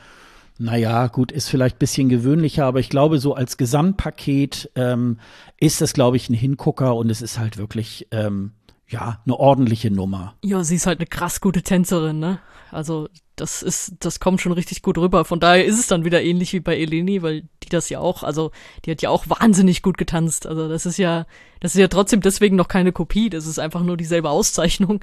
naja, 0.59 1.07
gut, 1.07 1.31
ist 1.31 1.49
vielleicht 1.49 1.79
bisschen 1.79 2.09
gewöhnlicher, 2.09 2.65
aber 2.65 2.79
ich 2.79 2.89
glaube, 2.89 3.19
so 3.19 3.35
als 3.35 3.57
Gesamtpaket 3.57 4.71
ähm, 4.75 5.19
ist 5.59 5.81
das, 5.81 5.93
glaube 5.93 6.17
ich, 6.17 6.29
ein 6.29 6.33
Hingucker 6.33 6.95
und 6.95 7.09
es 7.09 7.21
ist 7.21 7.39
halt 7.39 7.57
wirklich, 7.57 8.07
ähm, 8.11 8.51
ja, 8.89 9.21
eine 9.25 9.35
ordentliche 9.35 9.91
Nummer. 9.91 10.35
Ja, 10.43 10.63
sie 10.63 10.75
ist 10.75 10.87
halt 10.87 10.99
eine 10.99 11.07
krass 11.07 11.41
gute 11.41 11.61
Tänzerin, 11.61 12.19
ne? 12.19 12.39
Also 12.71 13.09
das 13.35 13.61
ist, 13.61 13.93
das 13.99 14.19
kommt 14.19 14.41
schon 14.41 14.51
richtig 14.51 14.81
gut 14.81 14.97
rüber. 14.97 15.25
Von 15.25 15.39
daher 15.39 15.65
ist 15.65 15.79
es 15.79 15.87
dann 15.87 16.05
wieder 16.05 16.23
ähnlich 16.23 16.53
wie 16.53 16.59
bei 16.59 16.77
Eleni, 16.77 17.21
weil 17.21 17.43
die 17.63 17.69
das 17.69 17.89
ja 17.89 17.99
auch, 17.99 18.23
also 18.23 18.51
die 18.83 18.91
hat 18.91 19.01
ja 19.01 19.09
auch 19.09 19.25
wahnsinnig 19.27 19.81
gut 19.83 19.97
getanzt. 19.97 20.47
Also 20.47 20.67
das 20.67 20.85
ist 20.85 20.97
ja, 20.97 21.25
das 21.59 21.75
ist 21.75 21.79
ja 21.79 21.87
trotzdem 21.87 22.21
deswegen 22.21 22.55
noch 22.55 22.67
keine 22.67 22.91
Kopie. 22.91 23.29
Das 23.29 23.45
ist 23.45 23.59
einfach 23.59 23.83
nur 23.83 23.95
dieselbe 23.97 24.29
Auszeichnung. 24.29 25.01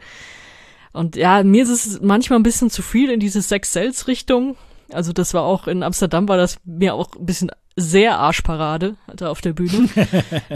Und 0.93 1.17
ja, 1.17 1.43
mir 1.43 1.63
ist 1.63 1.71
es 1.71 2.01
manchmal 2.01 2.39
ein 2.39 2.45
bisschen 2.45 2.71
zu 2.71 2.83
viel 2.83 3.11
in 3.11 3.21
diese 3.21 3.43
Sex 3.43 3.73
Cells 3.73 4.09
Richtung. 4.09 4.57
Also 4.93 5.13
das 5.13 5.35
war 5.35 5.43
auch 5.43 5.67
in 5.67 5.83
Amsterdam 5.83 6.29
war 6.29 6.37
das 6.37 6.57
mir 6.65 6.95
auch 6.95 7.17
ein 7.17 7.27
bisschen 7.27 7.51
sehr 7.77 8.19
Arschparade 8.19 8.97
da 9.15 9.31
auf 9.31 9.41
der 9.41 9.53
Bühne. 9.53 9.89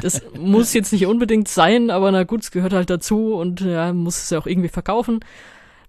Das 0.00 0.22
muss 0.38 0.72
jetzt 0.72 0.92
nicht 0.92 1.06
unbedingt 1.06 1.48
sein, 1.48 1.90
aber 1.90 2.10
na 2.12 2.24
gut, 2.24 2.42
es 2.42 2.50
gehört 2.50 2.72
halt 2.72 2.90
dazu 2.90 3.34
und 3.34 3.60
ja, 3.60 3.92
muss 3.92 4.22
es 4.22 4.30
ja 4.30 4.38
auch 4.38 4.46
irgendwie 4.46 4.68
verkaufen. 4.68 5.20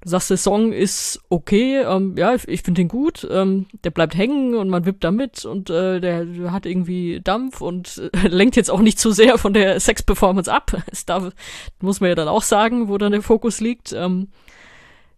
Du 0.02 0.10
sagst, 0.10 0.30
der 0.30 0.38
Song 0.38 0.72
ist 0.72 1.20
okay, 1.28 1.82
ähm, 1.82 2.16
ja, 2.18 2.34
ich, 2.34 2.48
ich 2.48 2.62
finde 2.62 2.80
den 2.80 2.88
gut, 2.88 3.28
ähm, 3.30 3.66
der 3.84 3.90
bleibt 3.90 4.16
hängen 4.16 4.56
und 4.56 4.70
man 4.70 4.86
wippt 4.86 5.04
damit 5.04 5.44
und 5.44 5.70
äh, 5.70 6.00
der 6.00 6.26
hat 6.54 6.66
irgendwie 6.66 7.20
Dampf 7.22 7.60
und 7.60 8.10
äh, 8.14 8.28
lenkt 8.28 8.56
jetzt 8.56 8.72
auch 8.72 8.80
nicht 8.80 8.98
zu 8.98 9.12
sehr 9.12 9.38
von 9.38 9.54
der 9.54 9.80
Sex-Performance 9.80 10.52
ab. 10.52 10.72
Das 10.90 11.06
darf, 11.06 11.34
muss 11.82 12.00
man 12.00 12.10
ja 12.10 12.16
dann 12.16 12.30
auch 12.30 12.42
sagen, 12.42 12.88
wo 12.88 12.98
dann 12.98 13.12
der 13.12 13.22
Fokus 13.22 13.60
liegt. 13.60 13.92
Ähm, 13.92 14.30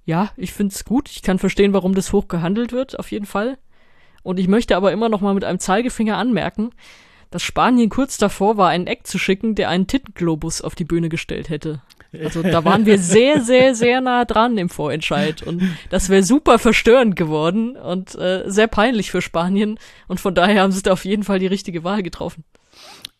ja, 0.06 0.32
ich 0.36 0.52
finde 0.52 0.74
es 0.74 0.84
gut, 0.84 1.10
ich 1.10 1.22
kann 1.22 1.38
verstehen, 1.38 1.74
warum 1.74 1.94
das 1.94 2.12
hoch 2.12 2.28
gehandelt 2.28 2.72
wird, 2.74 2.98
auf 2.98 3.12
jeden 3.12 3.26
Fall. 3.28 3.58
Und 4.24 4.40
ich 4.40 4.48
möchte 4.48 4.76
aber 4.76 4.92
immer 4.92 5.10
noch 5.10 5.22
mal 5.22 5.34
mit 5.34 5.44
einem 5.44 5.60
Zeigefinger 5.60 6.18
anmerken, 6.18 6.72
dass 7.32 7.44
Spanien 7.44 7.90
kurz 7.90 8.18
davor 8.18 8.58
war, 8.58 8.70
einen 8.70 8.88
Eck 8.88 9.08
zu 9.08 9.18
schicken, 9.18 9.56
der 9.56 9.70
einen 9.70 9.88
Tittenglobus 9.88 10.62
auf 10.62 10.76
die 10.76 10.84
Bühne 10.84 11.10
gestellt 11.10 11.50
hätte. 11.50 11.82
Also 12.14 12.44
da 12.44 12.66
waren 12.66 12.86
wir 12.86 13.00
sehr, 13.00 13.42
sehr, 13.42 13.74
sehr 13.74 14.02
nah 14.02 14.26
dran 14.26 14.58
im 14.58 14.68
Vorentscheid 14.68 15.44
und 15.44 15.64
das 15.90 16.10
wäre 16.10 16.24
super 16.24 16.60
verstörend 16.60 17.16
geworden 17.16 17.78
und 17.78 18.16
äh, 18.16 18.44
sehr 18.48 18.68
peinlich 18.68 19.12
für 19.12 19.22
Spanien 19.22 19.80
und 20.10 20.20
von 20.20 20.36
daher 20.36 20.64
haben 20.64 20.74
sie 20.74 20.82
da 20.82 20.92
auf 20.92 21.06
jeden 21.06 21.24
Fall 21.24 21.40
die 21.40 21.48
richtige 21.48 21.86
Wahl 21.86 22.04
getroffen. 22.04 22.44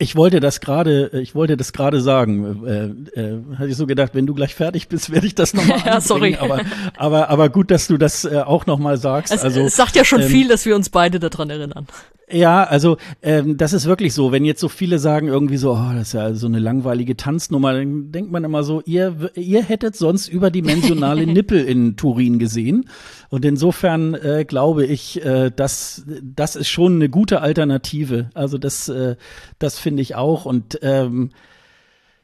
Ich 0.02 0.16
wollte 0.16 0.40
das 0.40 0.62
gerade, 0.62 1.12
ich 1.22 1.36
wollte 1.36 1.58
das 1.58 1.74
gerade 1.74 2.02
sagen. 2.02 2.66
Äh, 2.66 3.20
äh, 3.20 3.44
hatte 3.56 3.70
ich 3.70 3.78
so 3.78 3.86
gedacht, 3.86 4.16
wenn 4.16 4.26
du 4.26 4.34
gleich 4.34 4.56
fertig 4.56 4.88
bist, 4.88 5.12
werde 5.12 5.28
ich 5.28 5.36
das 5.36 5.54
nochmal 5.54 5.80
Ja, 5.86 6.02
sorry. 6.02 6.38
Aber, 6.40 6.62
aber, 6.98 7.30
aber 7.30 7.50
gut, 7.50 7.70
dass 7.70 7.86
du 7.86 8.00
das 8.00 8.26
äh, 8.26 8.40
auch 8.40 8.66
nochmal 8.66 8.98
sagst. 8.98 9.32
Es, 9.32 9.44
also, 9.44 9.62
es 9.62 9.76
sagt 9.76 9.96
ja 9.96 10.04
schon 10.04 10.22
ähm, 10.22 10.28
viel, 10.28 10.48
dass 10.48 10.66
wir 10.66 10.76
uns 10.76 10.90
beide 10.90 11.20
daran 11.20 11.52
erinnern. 11.52 11.86
Ja, 12.32 12.64
also 12.64 12.98
ähm, 13.22 13.58
das 13.58 13.74
ist 13.74 13.86
wirklich 13.86 14.14
so. 14.14 14.32
Wenn 14.32 14.46
jetzt 14.46 14.62
so 14.62 14.70
viele 14.70 15.00
sagen 15.00 15.28
irgendwie 15.28 15.58
so, 15.58 15.74
oh, 15.74 15.92
das 15.94 16.08
ist 16.08 16.14
ja 16.14 16.34
so 16.34 16.48
eine 16.48 16.60
langweilige 16.60 17.18
Tanznummer, 17.18 17.74
dann 17.74 18.12
denkt 18.12 18.32
man 18.32 18.44
immer 18.44 18.64
so, 18.64 18.82
ihr, 18.86 19.32
ihr 19.36 19.64
hättet 19.64 19.96
sonst 19.96 20.28
überdimensionale 20.28 21.26
Nippel 21.28 21.64
in 21.64 21.98
Turin 21.98 22.40
gesehen. 22.40 22.90
Und 23.30 23.46
insofern 23.46 24.14
äh, 24.14 24.46
glaube 24.48 24.86
ich, 24.86 25.24
äh, 25.26 25.52
dass 25.56 26.06
das 26.22 26.56
ist 26.56 26.70
schon 26.70 26.96
eine 26.96 27.10
gute 27.10 27.42
Alternative. 27.42 28.30
Also 28.34 28.58
das, 28.58 28.90
äh, 28.90 29.16
das 29.60 29.80
finde 29.80 30.02
ich 30.02 30.16
auch. 30.16 30.46
Und 30.46 30.80
ähm, 30.82 31.32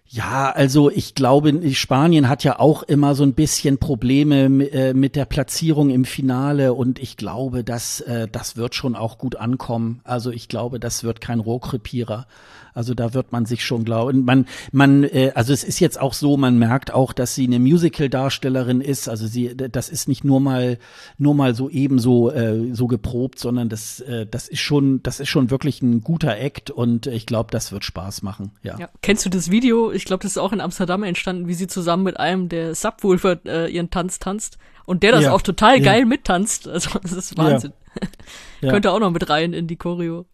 ja, 0.09 0.51
also 0.51 0.89
ich 0.89 1.15
glaube, 1.15 1.73
Spanien 1.73 2.29
hat 2.29 2.43
ja 2.45 2.59
auch 2.59 2.83
immer 2.83 3.13
so 3.13 3.23
ein 3.23 3.33
bisschen 3.33 3.77
Probleme 3.77 4.45
äh, 4.71 4.93
mit 4.93 5.17
der 5.17 5.25
Platzierung 5.25 5.89
im 5.89 6.05
Finale 6.05 6.73
und 6.73 6.99
ich 6.99 7.17
glaube, 7.17 7.65
dass 7.65 7.99
äh, 8.01 8.27
das 8.31 8.55
wird 8.55 8.73
schon 8.73 8.95
auch 8.95 9.17
gut 9.17 9.35
ankommen. 9.35 9.99
Also 10.05 10.31
ich 10.31 10.47
glaube, 10.47 10.79
das 10.79 11.03
wird 11.03 11.19
kein 11.19 11.41
Rohrkrepierer. 11.41 12.25
Also 12.77 12.93
da 12.93 13.15
wird 13.15 13.31
man 13.31 13.45
sich 13.47 13.65
schon 13.65 13.83
glauben. 13.83 14.23
Man, 14.23 14.45
man, 14.71 15.03
äh, 15.03 15.31
also 15.33 15.51
es 15.51 15.63
ist 15.63 15.79
jetzt 15.79 15.99
auch 15.99 16.13
so, 16.13 16.37
man 16.37 16.59
merkt 16.59 16.93
auch, 16.93 17.11
dass 17.11 17.33
sie 17.33 17.45
eine 17.45 17.57
Musical-Darstellerin 17.57 18.81
ist. 18.81 19.09
Also 19.09 19.25
sie, 19.25 19.57
das 19.57 19.89
ist 19.89 20.07
nicht 20.07 20.23
nur 20.23 20.39
mal, 20.39 20.77
nur 21.17 21.33
mal 21.33 21.55
so 21.55 21.69
ebenso 21.69 22.29
äh, 22.31 22.73
so 22.73 22.85
geprobt, 22.85 23.39
sondern 23.39 23.67
das, 23.67 23.99
äh, 24.01 24.27
das 24.27 24.47
ist 24.47 24.59
schon, 24.59 25.01
das 25.01 25.19
ist 25.19 25.29
schon 25.29 25.49
wirklich 25.49 25.81
ein 25.81 26.01
guter 26.01 26.37
Act 26.37 26.69
und 26.69 27.07
ich 27.07 27.25
glaube, 27.25 27.49
das 27.49 27.71
wird 27.71 27.83
Spaß 27.83 28.21
machen. 28.21 28.51
Ja. 28.61 28.77
ja. 28.77 28.89
Kennst 29.01 29.25
du 29.25 29.29
das 29.29 29.49
Video? 29.49 29.91
Ich 29.91 30.05
glaube, 30.05 30.21
das 30.21 30.33
ist 30.33 30.37
auch 30.37 30.53
in 30.53 30.61
Amsterdam 30.61 31.01
entstanden, 31.01 31.47
wie 31.47 31.55
sie 31.55 31.67
zusammen 31.67 32.03
mit 32.03 32.19
einem 32.19 32.47
der 32.47 32.75
Subwoofer 32.75 33.39
äh, 33.45 33.73
ihren 33.73 33.89
Tanz 33.89 34.19
tanzt 34.19 34.59
und 34.85 35.01
der 35.01 35.13
das 35.13 35.23
ja. 35.23 35.31
auch 35.31 35.41
total 35.41 35.81
geil 35.81 36.01
ja. 36.01 36.05
mittanzt. 36.05 36.67
Also 36.67 36.99
das 36.99 37.11
ist 37.11 37.37
Wahnsinn. 37.37 37.73
Ja. 38.61 38.69
Könnte 38.71 38.91
auch 38.91 38.99
noch 38.99 39.09
mit 39.09 39.27
rein 39.29 39.53
in 39.53 39.65
die 39.65 39.77
Choreo. 39.77 40.27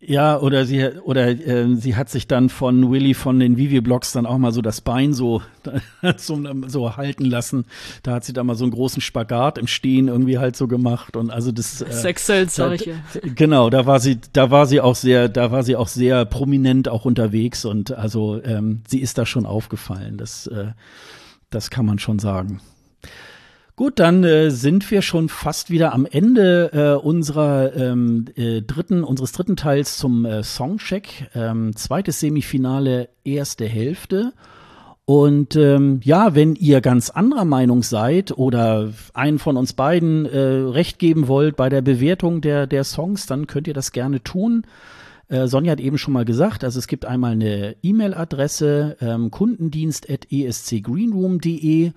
Ja, 0.00 0.38
oder 0.38 0.64
sie 0.64 0.86
oder 1.02 1.26
äh, 1.26 1.74
sie 1.74 1.96
hat 1.96 2.08
sich 2.08 2.28
dann 2.28 2.50
von 2.50 2.92
Willy 2.92 3.14
von 3.14 3.40
den 3.40 3.56
Vivi-Blogs 3.56 4.12
dann 4.12 4.26
auch 4.26 4.38
mal 4.38 4.52
so 4.52 4.62
das 4.62 4.80
Bein 4.80 5.12
so, 5.12 5.42
so, 6.16 6.40
so 6.68 6.96
halten 6.96 7.24
lassen. 7.24 7.64
Da 8.04 8.12
hat 8.12 8.24
sie 8.24 8.32
da 8.32 8.44
mal 8.44 8.54
so 8.54 8.64
einen 8.64 8.70
großen 8.70 9.02
Spagat 9.02 9.58
im 9.58 9.66
Stehen 9.66 10.06
irgendwie 10.06 10.38
halt 10.38 10.54
so 10.54 10.68
gemacht 10.68 11.16
und 11.16 11.30
also 11.30 11.50
das 11.50 11.80
äh, 11.80 11.90
Sexselzeichen. 11.90 13.02
Genau, 13.34 13.70
da 13.70 13.86
war 13.86 13.98
sie, 13.98 14.20
da 14.32 14.52
war 14.52 14.66
sie 14.66 14.80
auch 14.80 14.94
sehr, 14.94 15.28
da 15.28 15.50
war 15.50 15.64
sie 15.64 15.74
auch 15.74 15.88
sehr 15.88 16.24
prominent 16.26 16.88
auch 16.88 17.04
unterwegs 17.04 17.64
und 17.64 17.90
also 17.90 18.40
ähm, 18.44 18.82
sie 18.86 19.00
ist 19.00 19.18
da 19.18 19.26
schon 19.26 19.46
aufgefallen. 19.46 20.16
Das, 20.16 20.46
äh, 20.46 20.68
das 21.50 21.70
kann 21.70 21.86
man 21.86 21.98
schon 21.98 22.20
sagen. 22.20 22.60
Gut, 23.78 23.98
dann 24.00 24.24
äh, 24.24 24.50
sind 24.50 24.90
wir 24.90 25.00
schon 25.02 25.28
fast 25.28 25.70
wieder 25.70 25.94
am 25.94 26.04
Ende 26.04 26.72
äh, 26.72 26.94
unserer 27.00 27.76
ähm, 27.76 28.24
äh, 28.34 28.60
dritten, 28.60 29.04
unseres 29.04 29.30
dritten 29.30 29.54
Teils 29.54 29.98
zum 29.98 30.24
äh, 30.24 30.42
Songcheck. 30.42 31.30
Ähm, 31.32 31.76
zweites 31.76 32.18
Semifinale, 32.18 33.08
erste 33.22 33.66
Hälfte. 33.66 34.32
Und 35.04 35.54
ähm, 35.54 36.00
ja, 36.02 36.34
wenn 36.34 36.56
ihr 36.56 36.80
ganz 36.80 37.10
anderer 37.10 37.44
Meinung 37.44 37.84
seid 37.84 38.36
oder 38.36 38.92
einen 39.14 39.38
von 39.38 39.56
uns 39.56 39.74
beiden 39.74 40.26
äh, 40.26 40.40
recht 40.40 40.98
geben 40.98 41.28
wollt 41.28 41.54
bei 41.54 41.68
der 41.68 41.82
Bewertung 41.82 42.40
der, 42.40 42.66
der 42.66 42.82
Songs, 42.82 43.26
dann 43.26 43.46
könnt 43.46 43.68
ihr 43.68 43.74
das 43.74 43.92
gerne 43.92 44.24
tun. 44.24 44.64
Äh, 45.28 45.46
Sonja 45.46 45.70
hat 45.70 45.78
eben 45.78 45.98
schon 45.98 46.14
mal 46.14 46.24
gesagt, 46.24 46.64
also 46.64 46.80
es 46.80 46.88
gibt 46.88 47.04
einmal 47.04 47.30
eine 47.30 47.76
E-Mail-Adresse 47.80 48.96
ähm, 49.00 49.30
kundendienst.escgreenroom.de 49.30 51.92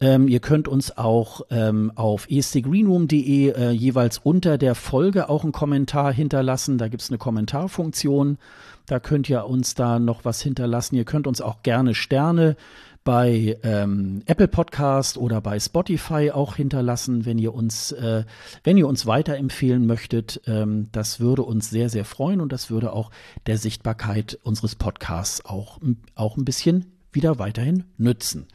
ähm, 0.00 0.28
ihr 0.28 0.40
könnt 0.40 0.66
uns 0.66 0.96
auch 0.96 1.42
ähm, 1.50 1.92
auf 1.94 2.26
estgreenroom.de 2.30 3.50
äh, 3.50 3.70
jeweils 3.70 4.18
unter 4.18 4.56
der 4.56 4.74
Folge 4.74 5.28
auch 5.28 5.42
einen 5.42 5.52
Kommentar 5.52 6.12
hinterlassen. 6.12 6.78
Da 6.78 6.88
gibt's 6.88 7.10
eine 7.10 7.18
Kommentarfunktion. 7.18 8.38
Da 8.86 8.98
könnt 8.98 9.28
ihr 9.28 9.44
uns 9.44 9.74
da 9.74 9.98
noch 9.98 10.24
was 10.24 10.40
hinterlassen. 10.40 10.96
Ihr 10.96 11.04
könnt 11.04 11.26
uns 11.26 11.42
auch 11.42 11.62
gerne 11.62 11.94
Sterne 11.94 12.56
bei 13.04 13.58
ähm, 13.62 14.22
Apple 14.26 14.48
Podcast 14.48 15.18
oder 15.18 15.40
bei 15.40 15.60
Spotify 15.60 16.30
auch 16.30 16.56
hinterlassen, 16.56 17.24
wenn 17.26 17.38
ihr 17.38 17.54
uns, 17.54 17.92
äh, 17.92 18.24
wenn 18.64 18.78
ihr 18.78 18.88
uns 18.88 19.06
weiterempfehlen 19.06 19.86
möchtet. 19.86 20.40
Ähm, 20.46 20.88
das 20.92 21.20
würde 21.20 21.42
uns 21.42 21.70
sehr, 21.70 21.90
sehr 21.90 22.04
freuen 22.04 22.40
und 22.40 22.52
das 22.52 22.70
würde 22.70 22.92
auch 22.92 23.10
der 23.46 23.58
Sichtbarkeit 23.58 24.38
unseres 24.42 24.76
Podcasts 24.76 25.44
auch, 25.44 25.78
auch 26.14 26.36
ein 26.36 26.44
bisschen 26.44 26.86
wieder 27.12 27.38
weiterhin 27.38 27.84
nützen. 27.96 28.46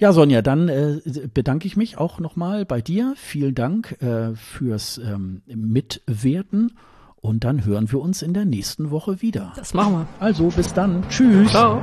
Ja, 0.00 0.12
Sonja, 0.12 0.42
dann 0.42 0.68
äh, 0.68 1.00
bedanke 1.34 1.66
ich 1.66 1.76
mich 1.76 1.98
auch 1.98 2.20
nochmal 2.20 2.64
bei 2.64 2.80
dir. 2.80 3.14
Vielen 3.16 3.56
Dank 3.56 4.00
äh, 4.00 4.34
fürs 4.36 4.98
ähm, 4.98 5.42
Mitwerten. 5.46 6.76
Und 7.16 7.42
dann 7.42 7.64
hören 7.64 7.90
wir 7.90 8.00
uns 8.00 8.22
in 8.22 8.32
der 8.32 8.44
nächsten 8.44 8.92
Woche 8.92 9.22
wieder. 9.22 9.52
Das 9.56 9.74
machen 9.74 9.92
wir. 9.94 10.06
Also 10.20 10.50
bis 10.50 10.72
dann. 10.72 11.02
Tschüss. 11.08 11.50
Ciao. 11.50 11.82